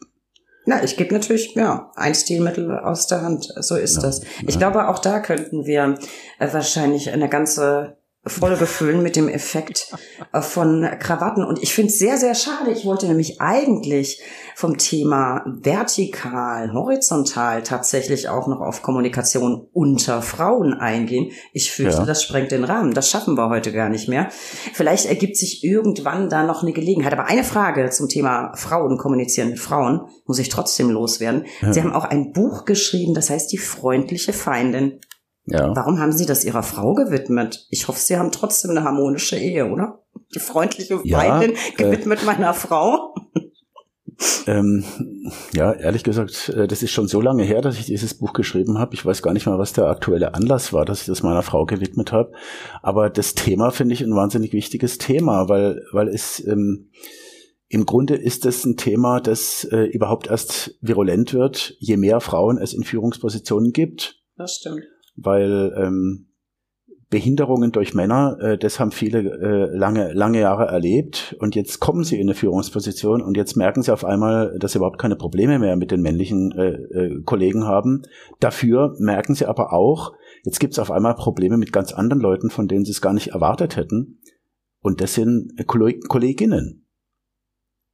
Na, 0.68 0.84
ich 0.84 0.98
gebe 0.98 1.14
natürlich 1.14 1.54
ja 1.54 1.90
ein 1.96 2.14
Stilmittel 2.14 2.78
aus 2.78 3.06
der 3.06 3.22
Hand. 3.22 3.54
So 3.56 3.76
ist 3.76 3.96
ja, 3.96 4.02
das. 4.02 4.20
Ich 4.46 4.56
ja. 4.56 4.58
glaube, 4.58 4.88
auch 4.88 4.98
da 4.98 5.18
könnten 5.18 5.64
wir 5.64 5.94
äh, 6.38 6.52
wahrscheinlich 6.52 7.10
eine 7.10 7.30
ganze 7.30 7.96
Folge 8.28 8.66
füllen 8.66 9.02
mit 9.02 9.16
dem 9.16 9.28
Effekt 9.28 9.92
äh, 10.32 10.40
von 10.40 10.88
Krawatten. 10.98 11.44
Und 11.44 11.62
ich 11.62 11.74
finde 11.74 11.92
es 11.92 11.98
sehr, 11.98 12.18
sehr 12.18 12.34
schade. 12.34 12.70
Ich 12.70 12.84
wollte 12.84 13.06
nämlich 13.06 13.40
eigentlich 13.40 14.20
vom 14.54 14.76
Thema 14.76 15.44
vertikal, 15.46 16.72
horizontal 16.72 17.62
tatsächlich 17.62 18.28
auch 18.28 18.48
noch 18.48 18.60
auf 18.60 18.82
Kommunikation 18.82 19.68
unter 19.72 20.20
Frauen 20.20 20.74
eingehen. 20.74 21.30
Ich 21.52 21.70
fürchte, 21.70 22.00
ja. 22.00 22.06
das 22.06 22.24
sprengt 22.24 22.50
den 22.50 22.64
Rahmen. 22.64 22.92
Das 22.92 23.08
schaffen 23.08 23.36
wir 23.36 23.48
heute 23.50 23.72
gar 23.72 23.88
nicht 23.88 24.08
mehr. 24.08 24.28
Vielleicht 24.72 25.06
ergibt 25.06 25.36
sich 25.36 25.62
irgendwann 25.62 26.28
da 26.28 26.42
noch 26.42 26.62
eine 26.62 26.72
Gelegenheit. 26.72 27.12
Aber 27.12 27.26
eine 27.26 27.44
Frage 27.44 27.90
zum 27.90 28.08
Thema 28.08 28.52
Frauen 28.56 28.98
kommunizieren 28.98 29.50
mit 29.50 29.60
Frauen 29.60 30.08
muss 30.26 30.38
ich 30.38 30.48
trotzdem 30.48 30.90
loswerden. 30.90 31.46
Ja. 31.60 31.72
Sie 31.72 31.80
haben 31.80 31.92
auch 31.92 32.04
ein 32.04 32.32
Buch 32.32 32.64
geschrieben, 32.64 33.14
das 33.14 33.30
heißt 33.30 33.52
Die 33.52 33.58
freundliche 33.58 34.32
Feindin. 34.32 35.00
Ja. 35.50 35.74
Warum 35.74 35.98
haben 35.98 36.12
Sie 36.12 36.26
das 36.26 36.44
Ihrer 36.44 36.62
Frau 36.62 36.94
gewidmet? 36.94 37.66
Ich 37.70 37.88
hoffe, 37.88 38.00
Sie 38.00 38.16
haben 38.16 38.32
trotzdem 38.32 38.72
eine 38.72 38.84
harmonische 38.84 39.36
Ehe, 39.36 39.66
oder? 39.66 40.00
Die 40.34 40.40
freundliche 40.40 40.98
Feindin 40.98 41.52
ja, 41.52 41.86
äh, 41.86 41.90
gewidmet 41.90 42.24
meiner 42.24 42.52
Frau. 42.52 43.14
Ähm, 44.46 44.84
ja, 45.54 45.72
ehrlich 45.72 46.02
gesagt, 46.02 46.48
äh, 46.48 46.66
das 46.66 46.82
ist 46.82 46.90
schon 46.90 47.06
so 47.06 47.20
lange 47.20 47.44
her, 47.44 47.62
dass 47.62 47.78
ich 47.78 47.86
dieses 47.86 48.14
Buch 48.14 48.32
geschrieben 48.32 48.78
habe. 48.78 48.94
Ich 48.94 49.06
weiß 49.06 49.22
gar 49.22 49.32
nicht 49.32 49.46
mal, 49.46 49.58
was 49.58 49.72
der 49.72 49.86
aktuelle 49.86 50.34
Anlass 50.34 50.72
war, 50.72 50.84
dass 50.84 51.02
ich 51.02 51.06
das 51.06 51.22
meiner 51.22 51.42
Frau 51.42 51.66
gewidmet 51.66 52.10
habe. 52.12 52.32
Aber 52.82 53.10
das 53.10 53.34
Thema 53.34 53.70
finde 53.70 53.94
ich 53.94 54.00
ein 54.00 54.14
wahnsinnig 54.14 54.52
wichtiges 54.52 54.98
Thema, 54.98 55.48
weil, 55.48 55.84
weil 55.92 56.08
es 56.08 56.44
ähm, 56.46 56.90
im 57.68 57.86
Grunde 57.86 58.16
ist 58.16 58.44
es 58.44 58.64
ein 58.64 58.76
Thema, 58.76 59.20
das 59.20 59.64
äh, 59.70 59.84
überhaupt 59.84 60.26
erst 60.26 60.76
virulent 60.80 61.32
wird, 61.32 61.76
je 61.78 61.96
mehr 61.96 62.20
Frauen 62.20 62.58
es 62.58 62.72
in 62.72 62.82
Führungspositionen 62.82 63.72
gibt. 63.72 64.20
Das 64.36 64.56
stimmt 64.56 64.82
weil 65.20 65.72
ähm, 65.76 66.28
Behinderungen 67.10 67.72
durch 67.72 67.94
Männer, 67.94 68.36
äh, 68.40 68.58
das 68.58 68.78
haben 68.78 68.90
viele 68.90 69.20
äh, 69.20 69.76
lange, 69.76 70.12
lange 70.12 70.40
Jahre 70.40 70.66
erlebt 70.66 71.36
und 71.40 71.54
jetzt 71.54 71.80
kommen 71.80 72.04
sie 72.04 72.16
in 72.16 72.28
eine 72.28 72.34
Führungsposition 72.34 73.22
und 73.22 73.36
jetzt 73.36 73.56
merken 73.56 73.82
sie 73.82 73.92
auf 73.92 74.04
einmal, 74.04 74.58
dass 74.58 74.72
sie 74.72 74.78
überhaupt 74.78 74.98
keine 74.98 75.16
Probleme 75.16 75.58
mehr 75.58 75.76
mit 75.76 75.90
den 75.90 76.02
männlichen 76.02 76.52
äh, 76.52 76.72
äh, 76.72 77.22
Kollegen 77.24 77.64
haben. 77.64 78.02
Dafür 78.40 78.94
merken 78.98 79.34
sie 79.34 79.46
aber 79.46 79.72
auch, 79.72 80.12
jetzt 80.44 80.60
gibt 80.60 80.74
es 80.74 80.78
auf 80.78 80.90
einmal 80.90 81.14
Probleme 81.14 81.56
mit 81.56 81.72
ganz 81.72 81.92
anderen 81.92 82.20
Leuten, 82.20 82.50
von 82.50 82.68
denen 82.68 82.84
sie 82.84 82.92
es 82.92 83.00
gar 83.00 83.14
nicht 83.14 83.28
erwartet 83.28 83.76
hätten. 83.76 84.20
Und 84.80 85.00
das 85.00 85.14
sind 85.14 85.52
Kolleginnen. 85.66 86.87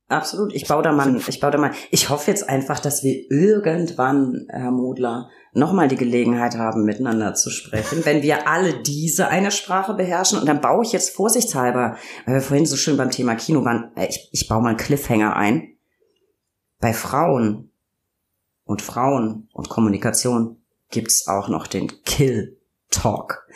Absolut. 0.09 0.55
Ich 0.55 0.69
baue 0.69 0.83
da 0.83 0.93
mal, 0.93 1.17
ich 1.17 1.41
baue 1.41 1.51
da 1.51 1.59
mal. 1.59 1.73
Ich 1.91 2.11
hoffe 2.11 2.31
jetzt 2.31 2.49
einfach, 2.49 2.79
dass 2.79 3.03
wir 3.03 3.31
irgendwann, 3.31 4.47
Herr 4.51 4.71
Modler, 4.71 5.31
nochmal 5.55 5.89
die 5.89 5.97
Gelegenheit 5.97 6.57
haben, 6.57 6.85
miteinander 6.85 7.35
zu 7.35 7.49
sprechen, 7.51 8.05
wenn 8.05 8.23
wir 8.23 8.47
alle 8.47 8.83
diese 8.83 9.29
eine 9.29 9.51
Sprache 9.51 9.95
beherrschen. 9.95 10.39
Und 10.39 10.47
dann 10.47 10.61
baue 10.61 10.85
ich 10.85 10.93
jetzt 10.93 11.15
vorsichtshalber, 11.15 11.97
weil 12.27 12.35
wir 12.35 12.43
vorhin 12.43 12.67
so 12.67 12.77
schön 12.77 12.97
beim 12.97 13.11
Thema 13.11 13.35
Kino 13.35 13.65
waren, 13.65 13.93
äh, 13.97 14.07
ich, 14.09 14.29
ich 14.33 14.47
baue 14.47 14.63
mal 14.63 14.71
einen 14.71 14.79
Cliffhanger 14.79 15.37
ein. 15.37 15.77
Bei 16.81 16.93
Frauen 16.93 17.71
und 18.65 18.83
Frauen 18.83 19.49
und 19.53 19.71
Kommunikation 19.71 20.59
gibt's 20.91 21.29
auch 21.29 21.49
noch 21.49 21.67
den 21.67 21.91
Kill 22.05 22.59
Talk 22.91 23.47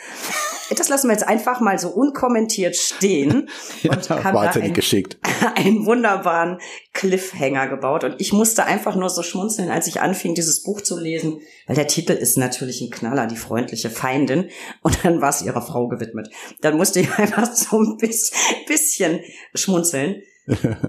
das 0.77 0.89
lassen 0.89 1.07
wir 1.07 1.13
jetzt 1.13 1.27
einfach 1.27 1.59
mal 1.61 1.79
so 1.79 1.89
unkommentiert 1.89 2.75
stehen 2.75 3.49
und 3.83 4.09
ja, 4.09 4.23
haben 4.23 4.35
da 4.35 4.51
einen, 4.51 4.73
geschickt. 4.73 5.17
einen 5.55 5.85
wunderbaren 5.85 6.59
Cliffhanger 6.93 7.67
gebaut. 7.67 8.03
Und 8.03 8.15
ich 8.19 8.33
musste 8.33 8.65
einfach 8.65 8.95
nur 8.95 9.09
so 9.09 9.23
schmunzeln, 9.23 9.69
als 9.69 9.87
ich 9.87 10.01
anfing, 10.01 10.35
dieses 10.35 10.63
Buch 10.63 10.81
zu 10.81 10.99
lesen, 10.99 11.41
weil 11.67 11.75
der 11.75 11.87
Titel 11.87 12.13
ist 12.13 12.37
natürlich 12.37 12.81
ein 12.81 12.91
Knaller, 12.91 13.27
die 13.27 13.37
freundliche 13.37 13.89
Feindin. 13.89 14.49
Und 14.81 15.03
dann 15.03 15.21
war 15.21 15.29
es 15.29 15.41
ihrer 15.41 15.61
Frau 15.61 15.87
gewidmet. 15.87 16.29
Dann 16.61 16.77
musste 16.77 16.99
ich 16.99 17.11
einfach 17.17 17.51
so 17.53 17.81
ein 17.81 17.97
bisschen 17.97 19.21
schmunzeln. 19.53 20.21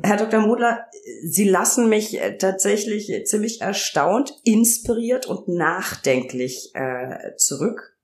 Herr 0.03 0.17
Dr. 0.17 0.41
Modler, 0.41 0.87
Sie 1.23 1.47
lassen 1.47 1.91
mich 1.91 2.19
äh, 2.19 2.39
tatsächlich 2.39 3.13
ziemlich 3.27 3.61
erstaunt, 3.61 4.33
inspiriert 4.43 5.27
und 5.27 5.49
nachdenklich 5.49 6.71
äh, 6.75 7.37
zurück 7.37 7.95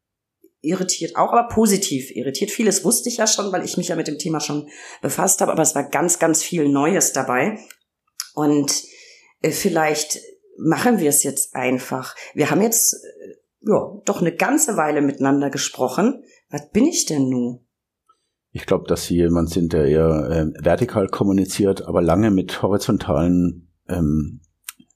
irritiert 0.67 1.17
auch, 1.17 1.33
aber 1.33 1.49
positiv 1.49 2.11
irritiert. 2.11 2.51
Vieles 2.51 2.85
wusste 2.85 3.09
ich 3.09 3.19
ja 3.19 3.27
schon, 3.27 3.53
weil 3.53 3.65
ich 3.65 3.77
mich 3.77 3.89
ja 3.89 3.97
mit 3.97 4.09
dem 4.09 4.19
Thema 4.19 4.41
schon 4.41 4.69
befasst 5.01 5.41
habe, 5.41 5.53
aber 5.53 5.63
es 5.63 5.75
war 5.75 5.89
ganz, 5.89 6.19
ganz 6.19 6.43
viel 6.43 6.69
Neues 6.69 7.13
dabei. 7.13 7.59
Und 8.35 8.83
äh, 9.43 9.51
vielleicht 9.51 10.19
machen 10.59 10.99
wir 10.99 11.09
es 11.09 11.23
jetzt 11.23 11.55
einfach. 11.55 12.15
Wir 12.35 12.51
haben 12.51 12.63
jetzt 12.63 12.95
äh, 12.95 13.37
ja, 13.69 14.01
doch 14.05 14.21
eine 14.21 14.35
ganze 14.35 14.77
Weile 14.77 15.03
miteinander 15.03 15.51
gesprochen. 15.51 16.23
Was 16.51 16.71
bin 16.71 16.87
ich 16.87 17.07
denn 17.07 17.29
nun? 17.29 17.61
Ich 18.53 18.65
glaube, 18.65 18.85
dass 18.89 19.07
Sie 19.07 19.17
jemand 19.17 19.51
sind, 19.51 19.73
der 19.73 19.85
eher 19.85 20.31
äh, 20.31 20.65
vertikal 20.65 21.09
kommuniziert, 21.09 21.83
aber 21.87 22.01
lange 22.01 22.31
mit 22.31 22.63
horizontalen 22.63 23.71
ähm, 23.89 24.41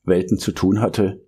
Welten 0.05 0.39
zu 0.39 0.53
tun 0.53 0.81
hatte. 0.81 1.27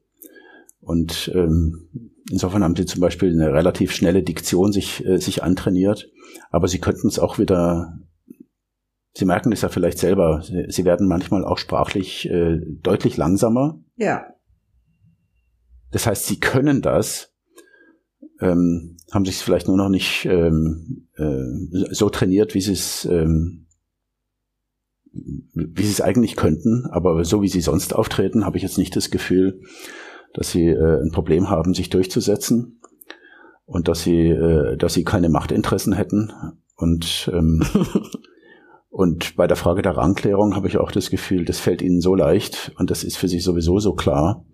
Und 0.80 1.30
ähm, 1.34 2.11
Insofern 2.30 2.62
haben 2.62 2.76
sie 2.76 2.86
zum 2.86 3.00
Beispiel 3.00 3.32
eine 3.32 3.52
relativ 3.52 3.92
schnelle 3.92 4.22
Diktion 4.22 4.72
sich, 4.72 5.04
äh, 5.04 5.18
sich 5.18 5.42
antrainiert, 5.42 6.08
aber 6.50 6.68
sie 6.68 6.78
könnten 6.78 7.08
es 7.08 7.18
auch 7.18 7.38
wieder, 7.38 7.98
sie 9.12 9.24
merken 9.24 9.52
es 9.52 9.62
ja 9.62 9.68
vielleicht 9.68 9.98
selber, 9.98 10.42
sie, 10.42 10.66
sie 10.68 10.84
werden 10.84 11.08
manchmal 11.08 11.44
auch 11.44 11.58
sprachlich 11.58 12.28
äh, 12.28 12.60
deutlich 12.82 13.16
langsamer. 13.16 13.80
Ja. 13.96 14.26
Das 15.90 16.06
heißt, 16.06 16.26
sie 16.26 16.38
können 16.38 16.80
das, 16.80 17.32
ähm, 18.40 18.96
haben 19.12 19.24
sich 19.24 19.36
vielleicht 19.38 19.66
nur 19.66 19.76
noch 19.76 19.88
nicht 19.88 20.24
ähm, 20.24 21.08
äh, 21.16 21.92
so 21.92 22.08
trainiert, 22.08 22.54
wie 22.54 22.60
sie 22.60 22.72
es 22.72 23.04
ähm, 23.04 23.66
wie 25.12 25.82
sie 25.82 25.92
es 25.92 26.00
eigentlich 26.00 26.36
könnten, 26.36 26.86
aber 26.86 27.24
so 27.24 27.42
wie 27.42 27.48
sie 27.48 27.60
sonst 27.60 27.94
auftreten, 27.94 28.46
habe 28.46 28.56
ich 28.56 28.62
jetzt 28.62 28.78
nicht 28.78 28.96
das 28.96 29.10
Gefühl, 29.10 29.60
dass 30.34 30.50
sie 30.50 30.66
äh, 30.66 31.02
ein 31.02 31.10
Problem 31.10 31.50
haben, 31.50 31.74
sich 31.74 31.90
durchzusetzen 31.90 32.80
und 33.64 33.88
dass 33.88 34.02
sie, 34.02 34.28
äh, 34.28 34.76
dass 34.76 34.94
sie 34.94 35.04
keine 35.04 35.28
Machtinteressen 35.28 35.92
hätten. 35.92 36.32
Und, 36.76 37.30
ähm, 37.32 37.64
und 38.90 39.36
bei 39.36 39.46
der 39.46 39.56
Frage 39.56 39.82
der 39.82 39.96
Rangklärung 39.96 40.54
habe 40.56 40.68
ich 40.68 40.78
auch 40.78 40.92
das 40.92 41.10
Gefühl, 41.10 41.44
das 41.44 41.60
fällt 41.60 41.82
ihnen 41.82 42.00
so 42.00 42.14
leicht 42.14 42.72
und 42.78 42.90
das 42.90 43.04
ist 43.04 43.16
für 43.16 43.28
sie 43.28 43.40
sowieso 43.40 43.78
so 43.78 43.94
klar. 43.94 44.44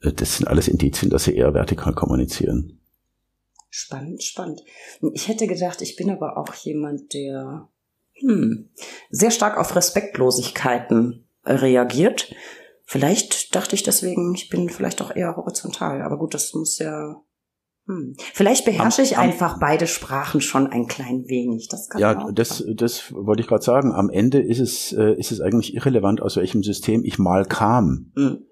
Äh, 0.00 0.12
das 0.12 0.38
sind 0.38 0.46
alles 0.46 0.68
Indizien, 0.68 1.10
dass 1.10 1.24
sie 1.24 1.34
eher 1.34 1.54
vertikal 1.54 1.94
kommunizieren. 1.94 2.80
Spannend, 3.70 4.22
spannend. 4.22 4.62
Ich 5.14 5.26
hätte 5.26 5.48
gedacht, 5.48 5.82
ich 5.82 5.96
bin 5.96 6.08
aber 6.08 6.36
auch 6.36 6.54
jemand, 6.54 7.12
der 7.12 7.68
hm, 8.20 8.70
sehr 9.10 9.32
stark 9.32 9.58
auf 9.58 9.74
Respektlosigkeiten 9.74 11.26
reagiert. 11.44 12.32
Vielleicht 12.84 13.54
dachte 13.54 13.74
ich 13.74 13.82
deswegen, 13.82 14.34
ich 14.34 14.48
bin 14.48 14.68
vielleicht 14.68 15.00
auch 15.00 15.14
eher 15.14 15.36
horizontal, 15.36 16.02
aber 16.02 16.18
gut, 16.18 16.34
das 16.34 16.52
muss 16.54 16.78
ja. 16.78 17.16
Hm. 17.86 18.14
Vielleicht 18.32 18.64
beherrsche 18.64 19.02
am, 19.02 19.06
ich 19.06 19.18
einfach 19.18 19.54
am, 19.54 19.60
beide 19.60 19.86
Sprachen 19.86 20.40
schon 20.40 20.66
ein 20.66 20.86
klein 20.86 21.24
wenig. 21.26 21.68
Das 21.68 21.88
kann 21.88 22.00
ja, 22.00 22.30
das, 22.32 22.64
das 22.74 23.12
wollte 23.12 23.42
ich 23.42 23.48
gerade 23.48 23.64
sagen. 23.64 23.92
Am 23.92 24.10
Ende 24.10 24.40
ist 24.40 24.58
es, 24.58 24.92
äh, 24.92 25.14
ist 25.18 25.32
es 25.32 25.40
eigentlich 25.40 25.74
irrelevant, 25.74 26.22
aus 26.22 26.36
welchem 26.36 26.62
System 26.62 27.04
ich 27.04 27.18
mal 27.18 27.44
kam. 27.44 28.12
Hm. 28.16 28.46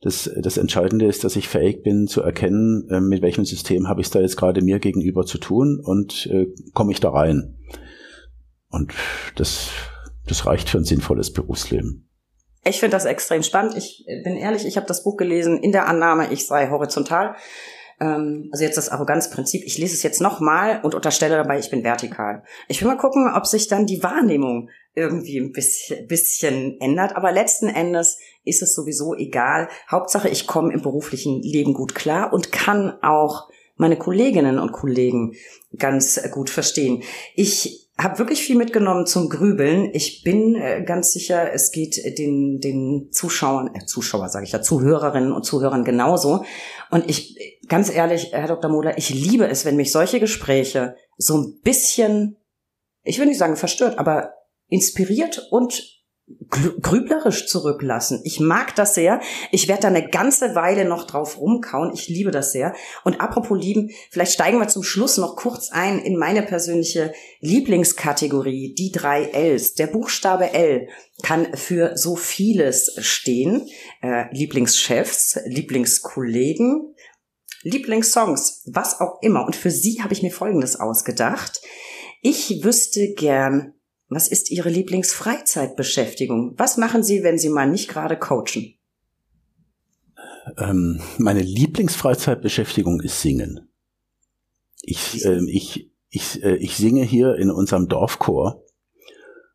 Das, 0.00 0.28
das 0.42 0.56
Entscheidende 0.56 1.06
ist, 1.06 1.22
dass 1.22 1.36
ich 1.36 1.48
fähig 1.48 1.82
bin 1.82 2.08
zu 2.08 2.22
erkennen, 2.22 2.88
äh, 2.90 3.00
mit 3.00 3.22
welchem 3.22 3.44
System 3.44 3.88
habe 3.88 4.00
ich 4.00 4.08
es 4.08 4.10
da 4.10 4.20
jetzt 4.20 4.36
gerade 4.36 4.60
mir 4.60 4.80
gegenüber 4.80 5.24
zu 5.24 5.38
tun 5.38 5.80
und 5.82 6.26
äh, 6.26 6.46
komme 6.74 6.92
ich 6.92 7.00
da 7.00 7.10
rein. 7.10 7.58
Und 8.68 8.92
das, 9.36 9.70
das 10.26 10.44
reicht 10.44 10.68
für 10.68 10.78
ein 10.78 10.84
sinnvolles 10.84 11.32
Berufsleben. 11.32 12.08
Ich 12.64 12.78
finde 12.78 12.96
das 12.96 13.04
extrem 13.04 13.42
spannend. 13.42 13.76
Ich 13.76 14.04
bin 14.06 14.36
ehrlich, 14.36 14.64
ich 14.66 14.76
habe 14.76 14.86
das 14.86 15.02
Buch 15.02 15.16
gelesen 15.16 15.58
in 15.62 15.72
der 15.72 15.88
Annahme, 15.88 16.32
ich 16.32 16.46
sei 16.46 16.68
horizontal. 16.70 17.34
Ähm, 18.00 18.48
also 18.52 18.64
jetzt 18.64 18.76
das 18.76 18.88
Arroganzprinzip. 18.88 19.62
Ich 19.64 19.78
lese 19.78 19.94
es 19.94 20.02
jetzt 20.02 20.20
nochmal 20.20 20.80
und 20.82 20.94
unterstelle 20.94 21.36
dabei, 21.36 21.58
ich 21.58 21.70
bin 21.70 21.82
vertikal. 21.82 22.44
Ich 22.68 22.80
will 22.80 22.88
mal 22.88 22.96
gucken, 22.96 23.32
ob 23.34 23.46
sich 23.46 23.68
dann 23.68 23.86
die 23.86 24.02
Wahrnehmung 24.02 24.70
irgendwie 24.94 25.38
ein 25.38 25.52
bisschen, 25.52 26.06
bisschen 26.06 26.80
ändert. 26.80 27.16
Aber 27.16 27.32
letzten 27.32 27.68
Endes 27.68 28.18
ist 28.44 28.62
es 28.62 28.74
sowieso 28.74 29.14
egal. 29.14 29.68
Hauptsache, 29.90 30.28
ich 30.28 30.46
komme 30.46 30.72
im 30.72 30.82
beruflichen 30.82 31.42
Leben 31.42 31.74
gut 31.74 31.94
klar 31.94 32.32
und 32.32 32.52
kann 32.52 32.98
auch 33.02 33.48
meine 33.76 33.96
Kolleginnen 33.96 34.58
und 34.58 34.72
Kollegen 34.72 35.34
ganz 35.78 36.20
gut 36.30 36.50
verstehen. 36.50 37.02
Ich 37.34 37.88
habe 38.02 38.18
wirklich 38.18 38.42
viel 38.42 38.56
mitgenommen 38.56 39.06
zum 39.06 39.28
Grübeln. 39.28 39.90
Ich 39.92 40.22
bin 40.22 40.54
äh, 40.54 40.82
ganz 40.84 41.12
sicher, 41.12 41.52
es 41.52 41.70
geht 41.72 42.18
den, 42.18 42.60
den 42.60 43.08
Zuschauern, 43.12 43.74
äh, 43.74 43.84
Zuschauer 43.86 44.28
sage 44.28 44.44
ich 44.44 44.52
ja, 44.52 44.62
Zuhörerinnen 44.62 45.32
und 45.32 45.44
Zuhörern 45.44 45.84
genauso. 45.84 46.44
Und 46.90 47.08
ich, 47.08 47.60
ganz 47.68 47.94
ehrlich, 47.94 48.32
Herr 48.32 48.48
Dr. 48.48 48.70
Mohler, 48.70 48.98
ich 48.98 49.10
liebe 49.10 49.46
es, 49.46 49.64
wenn 49.64 49.76
mich 49.76 49.92
solche 49.92 50.20
Gespräche 50.20 50.96
so 51.16 51.36
ein 51.36 51.60
bisschen, 51.62 52.36
ich 53.02 53.18
will 53.18 53.26
nicht 53.26 53.38
sagen 53.38 53.56
verstört, 53.56 53.98
aber 53.98 54.34
inspiriert 54.68 55.48
und 55.50 56.01
grüblerisch 56.50 57.46
zurücklassen. 57.46 58.20
Ich 58.24 58.40
mag 58.40 58.74
das 58.74 58.94
sehr. 58.94 59.20
Ich 59.50 59.68
werde 59.68 59.82
da 59.82 59.88
eine 59.88 60.08
ganze 60.08 60.54
Weile 60.54 60.84
noch 60.84 61.06
drauf 61.06 61.38
rumkauen. 61.38 61.92
Ich 61.94 62.08
liebe 62.08 62.30
das 62.30 62.52
sehr. 62.52 62.74
Und 63.04 63.20
apropos 63.20 63.58
lieben, 63.58 63.90
vielleicht 64.10 64.32
steigen 64.32 64.58
wir 64.58 64.68
zum 64.68 64.82
Schluss 64.82 65.16
noch 65.18 65.36
kurz 65.36 65.70
ein 65.70 65.98
in 65.98 66.16
meine 66.16 66.42
persönliche 66.42 67.12
Lieblingskategorie, 67.40 68.74
die 68.74 68.92
drei 68.92 69.24
Ls. 69.32 69.74
Der 69.74 69.86
Buchstabe 69.86 70.52
L 70.52 70.88
kann 71.22 71.56
für 71.56 71.96
so 71.96 72.16
vieles 72.16 72.96
stehen. 72.98 73.68
Äh, 74.02 74.24
Lieblingschefs, 74.32 75.40
Lieblingskollegen, 75.46 76.94
Lieblingssongs, 77.62 78.62
was 78.66 79.00
auch 79.00 79.22
immer. 79.22 79.46
Und 79.46 79.56
für 79.56 79.70
Sie 79.70 80.02
habe 80.02 80.12
ich 80.12 80.22
mir 80.22 80.32
Folgendes 80.32 80.78
ausgedacht. 80.78 81.60
Ich 82.20 82.62
wüsste 82.62 83.14
gern, 83.14 83.74
was 84.14 84.28
ist 84.28 84.50
Ihre 84.50 84.68
Lieblingsfreizeitbeschäftigung? 84.68 86.54
Was 86.56 86.76
machen 86.76 87.02
Sie, 87.02 87.22
wenn 87.22 87.38
Sie 87.38 87.48
mal 87.48 87.68
nicht 87.68 87.88
gerade 87.88 88.16
coachen? 88.16 88.74
Ähm, 90.58 91.00
meine 91.18 91.42
Lieblingsfreizeitbeschäftigung 91.42 93.00
ist 93.00 93.20
Singen. 93.20 93.68
Ich, 94.82 95.24
äh, 95.24 95.40
ich, 95.48 95.90
ich, 96.10 96.42
äh, 96.42 96.56
ich 96.56 96.76
singe 96.76 97.02
hier 97.02 97.36
in 97.36 97.50
unserem 97.50 97.88
Dorfchor. 97.88 98.64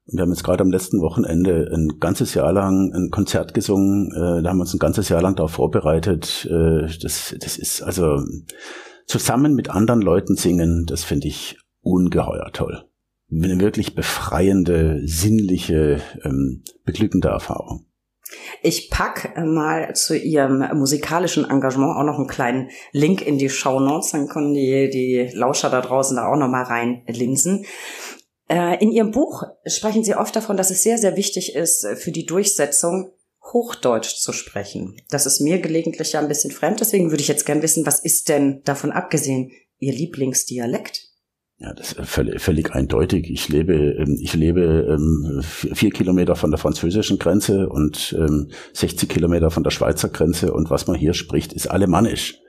Und 0.05 0.17
wir 0.17 0.21
haben 0.21 0.31
jetzt 0.31 0.43
gerade 0.43 0.61
am 0.61 0.71
letzten 0.71 1.01
Wochenende 1.01 1.69
ein 1.73 1.99
ganzes 1.99 2.34
Jahr 2.34 2.53
lang 2.53 2.93
ein 2.93 3.09
Konzert 3.11 3.53
gesungen. 3.53 4.11
Äh, 4.13 4.41
da 4.41 4.49
haben 4.49 4.57
wir 4.57 4.61
uns 4.61 4.73
ein 4.73 4.79
ganzes 4.79 5.09
Jahr 5.09 5.21
lang 5.21 5.35
darauf 5.35 5.51
vorbereitet. 5.51 6.47
Äh, 6.49 6.88
das, 7.01 7.35
das 7.38 7.57
ist 7.57 7.81
also 7.81 8.23
zusammen 9.05 9.53
mit 9.53 9.69
anderen 9.69 10.01
Leuten 10.01 10.35
singen, 10.35 10.85
das 10.85 11.03
finde 11.03 11.27
ich 11.27 11.57
ungeheuer 11.81 12.49
toll 12.53 12.88
eine 13.31 13.59
wirklich 13.59 13.95
befreiende, 13.95 15.01
sinnliche, 15.05 16.01
ähm, 16.23 16.63
beglückende 16.85 17.29
Erfahrung. 17.29 17.85
Ich 18.61 18.89
pack 18.89 19.37
mal 19.37 19.95
zu 19.95 20.17
Ihrem 20.17 20.59
musikalischen 20.77 21.49
Engagement 21.49 21.95
auch 21.95 22.03
noch 22.03 22.17
einen 22.17 22.27
kleinen 22.27 22.69
Link 22.91 23.25
in 23.25 23.37
die 23.37 23.49
Show 23.49 23.79
Notes, 23.79 24.11
dann 24.11 24.27
können 24.27 24.53
die, 24.53 24.89
die 24.89 25.29
Lauscher 25.33 25.69
da 25.69 25.81
draußen 25.81 26.17
da 26.17 26.27
auch 26.27 26.37
noch 26.37 26.49
mal 26.49 26.63
reinlinsen. 26.63 27.65
Äh, 28.49 28.81
in 28.81 28.91
Ihrem 28.91 29.11
Buch 29.11 29.43
sprechen 29.65 30.03
Sie 30.03 30.15
oft 30.15 30.35
davon, 30.35 30.57
dass 30.57 30.71
es 30.71 30.83
sehr, 30.83 30.97
sehr 30.97 31.15
wichtig 31.15 31.55
ist, 31.55 31.85
für 31.97 32.11
die 32.11 32.25
Durchsetzung 32.25 33.11
Hochdeutsch 33.53 34.15
zu 34.17 34.33
sprechen. 34.33 35.01
Das 35.09 35.25
ist 35.25 35.39
mir 35.39 35.59
gelegentlich 35.59 36.13
ja 36.13 36.19
ein 36.19 36.27
bisschen 36.27 36.51
fremd, 36.51 36.81
deswegen 36.81 37.11
würde 37.11 37.21
ich 37.21 37.29
jetzt 37.29 37.45
gern 37.45 37.61
wissen, 37.61 37.85
was 37.85 37.99
ist 37.99 38.29
denn 38.29 38.61
davon 38.63 38.91
abgesehen 38.91 39.51
Ihr 39.79 39.93
Lieblingsdialekt? 39.93 41.06
Ja, 41.59 41.73
das 41.73 41.93
ist 41.93 42.07
völlig, 42.07 42.39
völlig 42.39 42.75
eindeutig. 42.75 43.31
Ich 43.31 43.49
lebe, 43.49 43.73
ähm, 43.73 44.17
ich 44.21 44.35
lebe 44.35 44.88
ähm, 44.89 45.41
vier 45.41 45.89
Kilometer 45.89 46.35
von 46.35 46.51
der 46.51 46.59
französischen 46.59 47.17
Grenze 47.17 47.67
und 47.67 48.15
60 48.73 49.03
ähm, 49.03 49.09
Kilometer 49.09 49.49
von 49.49 49.63
der 49.63 49.71
Schweizer 49.71 50.09
Grenze 50.09 50.53
und 50.53 50.69
was 50.69 50.85
man 50.85 50.95
hier 50.95 51.15
spricht, 51.15 51.53
ist 51.53 51.65
alemannisch. 51.67 52.39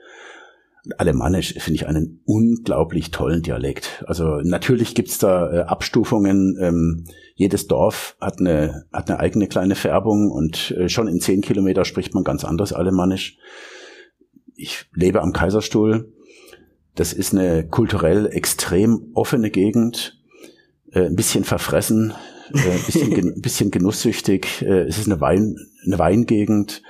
Alemannisch 0.97 1.55
finde 1.55 1.75
ich 1.75 1.87
einen 1.87 2.21
unglaublich 2.25 3.09
tollen 3.09 3.41
Dialekt. 3.41 4.03
Also 4.07 4.41
natürlich 4.43 4.93
gibt's 4.93 5.17
da 5.17 5.51
äh, 5.51 5.59
Abstufungen. 5.61 7.05
jedes 7.35 7.67
Dorf 7.67 8.15
hat 8.21 8.39
eine, 8.39 8.85
hat 8.93 9.09
eine 9.09 9.19
eigene 9.19 9.47
kleine 9.47 9.73
Färbung 9.73 10.29
und 10.29 10.71
äh, 10.71 10.87
schon 10.87 11.07
in 11.07 11.19
zehn 11.19 11.41
Kilometer 11.41 11.83
spricht 11.83 12.13
man 12.13 12.23
ganz 12.23 12.45
anders 12.45 12.73
Alemannisch. 12.73 13.39
Ich 14.55 14.85
lebe 14.93 15.21
am 15.21 15.33
Kaiserstuhl 15.33 16.13
das 16.99 17.13
ist 17.13 17.33
eine 17.33 17.65
kulturell 17.65 18.27
extrem 18.27 19.11
offene 19.13 19.49
Gegend, 19.49 20.21
äh, 20.91 21.05
ein 21.05 21.15
bisschen 21.15 21.45
verfressen, 21.45 22.13
äh, 22.53 22.71
ein 22.71 22.85
bisschen, 22.85 23.13
gen 23.13 23.41
bisschen 23.41 23.71
genusssüchtig. 23.71 24.61
Äh, 24.61 24.81
es 24.81 24.97
ist 24.97 25.07
eine, 25.07 25.21
Wein, 25.21 25.55
eine 25.85 25.97
Weingegend. 25.97 26.81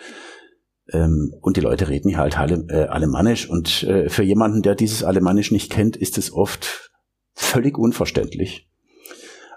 Ähm, 0.91 1.35
und 1.41 1.57
die 1.57 1.61
Leute 1.61 1.89
reden 1.89 2.09
hier 2.09 2.17
halt 2.17 2.39
alle, 2.39 2.65
äh, 2.69 2.87
Alemannisch. 2.87 3.47
Und 3.47 3.83
äh, 3.83 4.09
für 4.09 4.23
jemanden, 4.23 4.63
der 4.63 4.73
dieses 4.73 5.03
Alemannisch 5.03 5.51
nicht 5.51 5.71
kennt, 5.71 5.95
ist 5.95 6.17
es 6.17 6.33
oft 6.33 6.91
völlig 7.33 7.77
unverständlich. 7.77 8.67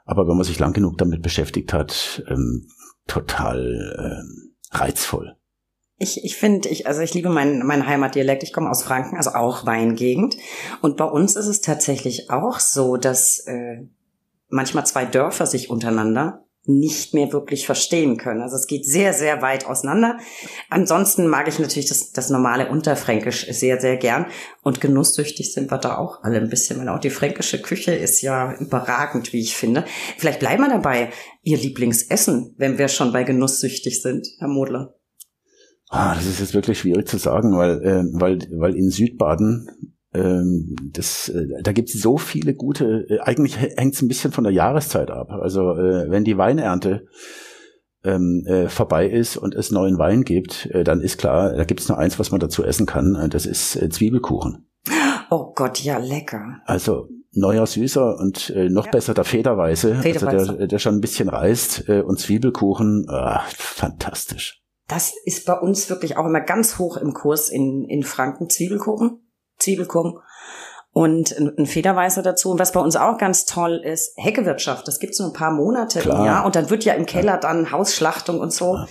Aber 0.04 0.28
wenn 0.28 0.36
man 0.36 0.44
sich 0.44 0.58
lang 0.58 0.74
genug 0.74 0.98
damit 0.98 1.22
beschäftigt 1.22 1.72
hat, 1.72 2.22
ähm, 2.28 2.68
total 3.06 4.20
ähm, 4.20 4.54
reizvoll. 4.70 5.34
Ich, 6.02 6.24
ich 6.24 6.36
finde, 6.36 6.68
ich, 6.68 6.88
also 6.88 7.00
ich 7.00 7.14
liebe 7.14 7.28
meinen 7.28 7.64
mein 7.64 7.86
Heimatdialekt. 7.86 8.42
Ich 8.42 8.52
komme 8.52 8.68
aus 8.68 8.82
Franken, 8.82 9.16
also 9.16 9.30
auch 9.30 9.66
Weingegend. 9.66 10.36
Und 10.80 10.96
bei 10.96 11.04
uns 11.04 11.36
ist 11.36 11.46
es 11.46 11.60
tatsächlich 11.60 12.28
auch 12.28 12.58
so, 12.58 12.96
dass 12.96 13.38
äh, 13.46 13.86
manchmal 14.48 14.84
zwei 14.84 15.04
Dörfer 15.04 15.46
sich 15.46 15.70
untereinander 15.70 16.44
nicht 16.64 17.14
mehr 17.14 17.32
wirklich 17.32 17.66
verstehen 17.66 18.16
können. 18.16 18.40
Also 18.40 18.56
es 18.56 18.66
geht 18.66 18.84
sehr, 18.84 19.12
sehr 19.12 19.42
weit 19.42 19.66
auseinander. 19.66 20.18
Ansonsten 20.70 21.28
mag 21.28 21.46
ich 21.46 21.60
natürlich 21.60 21.88
das, 21.88 22.10
das 22.10 22.30
normale 22.30 22.68
Unterfränkisch 22.68 23.46
sehr, 23.50 23.80
sehr 23.80 23.96
gern. 23.96 24.26
Und 24.62 24.80
genusssüchtig 24.80 25.52
sind 25.52 25.70
wir 25.70 25.78
da 25.78 25.98
auch 25.98 26.24
alle 26.24 26.38
ein 26.38 26.48
bisschen, 26.48 26.80
weil 26.80 26.88
auch 26.88 27.00
die 27.00 27.10
fränkische 27.10 27.62
Küche 27.62 27.94
ist 27.94 28.22
ja 28.22 28.54
überragend, 28.54 29.32
wie 29.32 29.40
ich 29.40 29.56
finde. 29.56 29.84
Vielleicht 30.18 30.40
bleiben 30.40 30.64
wir 30.64 30.68
dabei. 30.68 31.10
Ihr 31.42 31.58
Lieblingsessen, 31.58 32.56
wenn 32.58 32.78
wir 32.78 32.88
schon 32.88 33.12
bei 33.12 33.22
genusssüchtig 33.22 34.02
sind, 34.02 34.26
Herr 34.40 34.48
Modler. 34.48 34.94
Ah, 35.94 36.14
das 36.14 36.24
ist 36.24 36.40
jetzt 36.40 36.54
wirklich 36.54 36.78
schwierig 36.78 37.06
zu 37.06 37.18
sagen, 37.18 37.54
weil, 37.54 37.82
äh, 37.82 38.02
weil, 38.14 38.38
weil 38.56 38.74
in 38.74 38.88
Südbaden 38.88 39.68
ähm, 40.14 40.74
das, 40.90 41.28
äh, 41.28 41.62
da 41.62 41.72
gibt 41.72 41.90
es 41.90 42.00
so 42.00 42.16
viele 42.16 42.54
gute, 42.54 43.04
äh, 43.10 43.20
eigentlich 43.20 43.60
hängt 43.60 43.92
es 43.92 44.00
ein 44.00 44.08
bisschen 44.08 44.32
von 44.32 44.44
der 44.44 44.54
Jahreszeit 44.54 45.10
ab. 45.10 45.30
Also 45.30 45.72
äh, 45.72 46.10
wenn 46.10 46.24
die 46.24 46.38
Weinernte 46.38 47.04
ähm, 48.04 48.42
äh, 48.46 48.70
vorbei 48.70 49.06
ist 49.06 49.36
und 49.36 49.54
es 49.54 49.70
neuen 49.70 49.98
Wein 49.98 50.22
gibt, 50.22 50.64
äh, 50.70 50.82
dann 50.82 51.02
ist 51.02 51.18
klar, 51.18 51.52
da 51.52 51.64
gibt 51.64 51.80
es 51.80 51.90
nur 51.90 51.98
eins, 51.98 52.18
was 52.18 52.30
man 52.30 52.40
dazu 52.40 52.64
essen 52.64 52.86
kann, 52.86 53.14
äh, 53.14 53.28
das 53.28 53.44
ist 53.44 53.76
äh, 53.76 53.90
Zwiebelkuchen. 53.90 54.66
Oh 55.30 55.52
Gott, 55.54 55.80
ja, 55.80 55.98
lecker. 55.98 56.62
Also 56.64 57.08
neuer 57.32 57.66
Süßer 57.66 58.18
und 58.18 58.48
äh, 58.48 58.70
noch 58.70 58.86
ja. 58.86 58.92
besser 58.92 59.12
der 59.12 59.24
Federweise, 59.24 59.96
Federweise, 59.96 60.38
also 60.38 60.52
der, 60.54 60.68
der 60.68 60.78
schon 60.78 60.94
ein 60.94 61.00
bisschen 61.02 61.28
reißt 61.28 61.88
äh, 61.90 62.00
und 62.00 62.18
Zwiebelkuchen, 62.18 63.06
ah, 63.10 63.42
fantastisch. 63.56 64.62
Das 64.88 65.12
ist 65.24 65.46
bei 65.46 65.54
uns 65.54 65.88
wirklich 65.88 66.16
auch 66.16 66.26
immer 66.26 66.40
ganz 66.40 66.78
hoch 66.78 66.96
im 66.96 67.14
Kurs 67.14 67.48
in, 67.48 67.84
in 67.84 68.02
Franken. 68.02 68.50
Zwiebelkuchen, 68.50 69.20
Zwiebelkuchen 69.58 70.18
und 70.92 71.34
ein 71.38 71.66
Federweißer 71.66 72.22
dazu. 72.22 72.50
Und 72.50 72.58
was 72.58 72.72
bei 72.72 72.80
uns 72.80 72.96
auch 72.96 73.16
ganz 73.16 73.46
toll 73.46 73.80
ist, 73.82 74.12
Heckewirtschaft. 74.16 74.86
Das 74.86 74.98
gibt's 74.98 75.18
nur 75.18 75.28
ein 75.28 75.34
paar 75.34 75.52
Monate 75.52 76.00
Klar. 76.00 76.18
im 76.18 76.24
Jahr. 76.26 76.44
Und 76.44 76.54
dann 76.54 76.68
wird 76.68 76.84
ja 76.84 76.94
im 76.94 77.06
Keller 77.06 77.38
dann 77.38 77.70
Hausschlachtung 77.70 78.40
und 78.40 78.52
so. 78.52 78.76
Ja. 78.76 78.86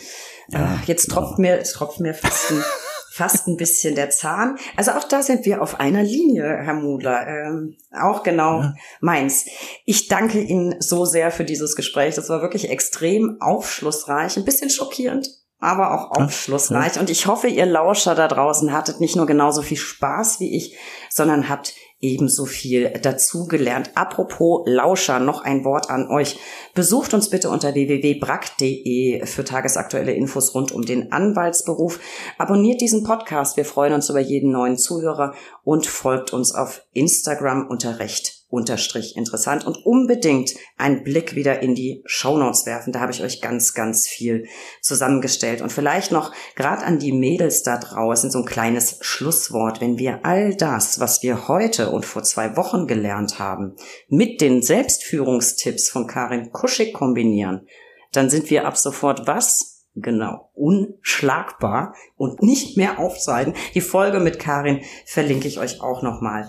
Ja, 0.50 0.80
jetzt 0.86 1.10
tropft 1.10 1.38
ja. 1.38 1.42
mir, 1.42 1.56
jetzt 1.56 1.74
tropft 1.74 2.00
mir 2.00 2.14
fast 2.14 2.52
ein, 2.52 2.64
fast 3.12 3.48
ein 3.48 3.56
bisschen 3.56 3.96
der 3.96 4.10
Zahn. 4.10 4.58
Also 4.76 4.92
auch 4.92 5.04
da 5.04 5.22
sind 5.22 5.46
wir 5.46 5.62
auf 5.62 5.80
einer 5.80 6.04
Linie, 6.04 6.44
Herr 6.44 6.74
Mudler. 6.74 7.28
Ähm, 7.28 7.78
auch 7.92 8.24
genau 8.24 8.62
ja. 8.62 8.74
meins. 9.00 9.46
Ich 9.86 10.08
danke 10.08 10.42
Ihnen 10.42 10.76
so 10.80 11.06
sehr 11.06 11.32
für 11.32 11.46
dieses 11.46 11.76
Gespräch. 11.76 12.16
Das 12.16 12.30
war 12.30 12.42
wirklich 12.42 12.70
extrem 12.70 13.38
aufschlussreich, 13.40 14.38
ein 14.38 14.46
bisschen 14.46 14.70
schockierend, 14.70 15.30
aber 15.62 15.94
auch 15.94 16.12
aufschlussreich. 16.12 17.00
Und 17.00 17.10
ich 17.10 17.28
hoffe, 17.28 17.48
ihr 17.48 17.66
Lauscher 17.66 18.16
da 18.16 18.28
draußen 18.28 18.74
hattet 18.74 19.00
nicht 19.00 19.16
nur 19.16 19.28
genauso 19.28 19.62
viel 19.62 19.78
Spaß 19.78 20.40
wie 20.40 20.58
ich, 20.58 20.76
sondern 21.10 21.48
habt 21.48 21.76
ebenso 22.02 22.46
viel 22.46 22.90
dazugelernt. 22.90 23.92
Apropos 23.94 24.64
Lauscher, 24.66 25.20
noch 25.20 25.44
ein 25.44 25.64
Wort 25.64 25.92
an 25.92 26.10
euch. 26.10 26.40
Besucht 26.74 27.14
uns 27.14 27.30
bitte 27.30 27.52
unter 27.52 27.76
www.brack.de 27.76 29.26
für 29.28 29.46
tagesaktuelle 29.46 30.14
Infos 30.14 30.56
rund 30.56 30.72
um 30.72 30.82
den 30.82 31.12
Anwaltsberuf. 31.12 32.00
Abonniert 32.40 32.82
diesen 32.82 33.04
Podcast. 33.04 33.56
Wir 33.56 33.66
freuen 33.66 33.94
uns 33.94 34.10
über 34.10 34.20
jeden 34.20 34.52
neuen 34.52 34.78
Zuhörer 34.78 35.36
und 35.64 35.86
folgt 35.86 36.34
uns 36.34 36.56
auf 36.56 36.82
Instagram 36.94 37.68
unter 37.68 38.00
Recht 38.00 38.41
unterstrich 38.52 39.16
interessant 39.16 39.66
und 39.66 39.78
unbedingt 39.86 40.54
einen 40.78 41.04
Blick 41.04 41.36
wieder 41.36 41.62
in 41.62 41.74
die 41.74 42.04
Shownotes 42.06 42.66
werfen. 42.66 42.94
Da 42.94 43.00
habe 43.00 43.12
ich 43.12 43.24
euch 43.24 43.42
ganz, 43.42 43.74
ganz 43.74 44.08
viel 44.08 44.48
zusammengestellt. 44.82 45.62
Und 45.62 45.72
vielleicht 45.72 46.12
noch 46.12 46.34
gerade 46.56 46.84
an 46.84 47.00
die 47.00 47.14
Mädels 47.14 47.64
da 47.64 47.78
draußen 47.78 48.30
so 48.30 48.40
ein 48.40 48.46
kleines 48.46 48.98
Schlusswort. 49.02 49.82
Wenn 49.82 49.98
wir 49.98 50.26
all 50.26 50.54
das, 50.56 51.00
was 51.00 51.24
wir 51.24 51.48
heute 51.48 51.92
und 51.92 52.06
vor 52.06 52.24
zwei 52.24 52.58
Wochen 52.58 52.88
gelernt 52.88 53.40
haben, 53.40 53.76
mit 54.10 54.42
den 54.42 54.62
Selbstführungstipps 54.62 55.90
von 55.90 56.06
Karin 56.06 56.52
Kuschig 56.52 56.94
kombinieren, 56.94 57.68
dann 58.12 58.30
sind 58.30 58.50
wir 58.50 58.66
ab 58.66 58.78
sofort 58.78 59.26
was? 59.28 59.71
Genau, 59.96 60.50
unschlagbar 60.54 61.96
und 62.16 62.42
nicht 62.42 62.78
mehr 62.78 62.98
aufseiten. 62.98 63.54
Die 63.74 63.82
Folge 63.82 64.22
mit 64.22 64.40
Karin 64.40 64.82
verlinke 65.06 65.50
ich 65.50 65.60
euch 65.60 65.82
auch 65.82 66.02
nochmal. 66.02 66.48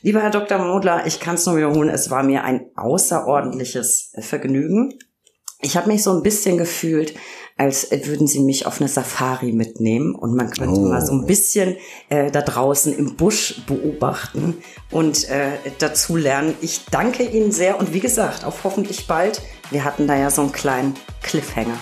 Lieber 0.00 0.22
Herr 0.22 0.30
Dr. 0.30 0.58
Modler, 0.58 1.06
ich 1.06 1.20
kann 1.20 1.34
es 1.34 1.44
nur 1.44 1.58
wiederholen, 1.58 1.90
es 1.90 2.10
war 2.10 2.22
mir 2.22 2.44
ein 2.44 2.70
außerordentliches 2.76 4.12
Vergnügen. 4.20 4.94
Ich 5.60 5.76
habe 5.76 5.88
mich 5.88 6.02
so 6.02 6.12
ein 6.12 6.22
bisschen 6.22 6.56
gefühlt, 6.56 7.14
als 7.58 7.90
würden 7.90 8.26
Sie 8.26 8.40
mich 8.40 8.64
auf 8.64 8.80
eine 8.80 8.88
Safari 8.88 9.52
mitnehmen 9.52 10.14
und 10.14 10.34
man 10.34 10.50
könnte 10.50 10.80
oh. 10.80 10.88
mal 10.88 11.04
so 11.04 11.12
ein 11.12 11.26
bisschen 11.26 11.76
äh, 12.08 12.30
da 12.30 12.40
draußen 12.40 12.96
im 12.96 13.16
Busch 13.16 13.62
beobachten 13.66 14.56
und 14.92 15.28
äh, 15.28 15.58
dazu 15.78 16.16
lernen. 16.16 16.54
Ich 16.62 16.86
danke 16.90 17.24
Ihnen 17.24 17.52
sehr 17.52 17.78
und 17.78 17.92
wie 17.92 18.00
gesagt, 18.00 18.44
auf 18.44 18.64
hoffentlich 18.64 19.08
bald. 19.08 19.42
Wir 19.70 19.84
hatten 19.84 20.06
da 20.06 20.16
ja 20.16 20.30
so 20.30 20.42
einen 20.42 20.52
kleinen 20.52 20.94
Cliffhanger. 21.22 21.76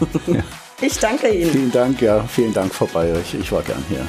Ich 0.82 0.98
danke 0.98 1.28
Ihnen. 1.28 1.50
Vielen 1.50 1.72
Dank, 1.72 2.00
ja, 2.00 2.24
vielen 2.24 2.54
Dank 2.54 2.72
vorbei. 2.72 3.12
Ich, 3.22 3.34
ich 3.34 3.52
war 3.52 3.60
gern 3.62 3.84
hier. 3.90 4.06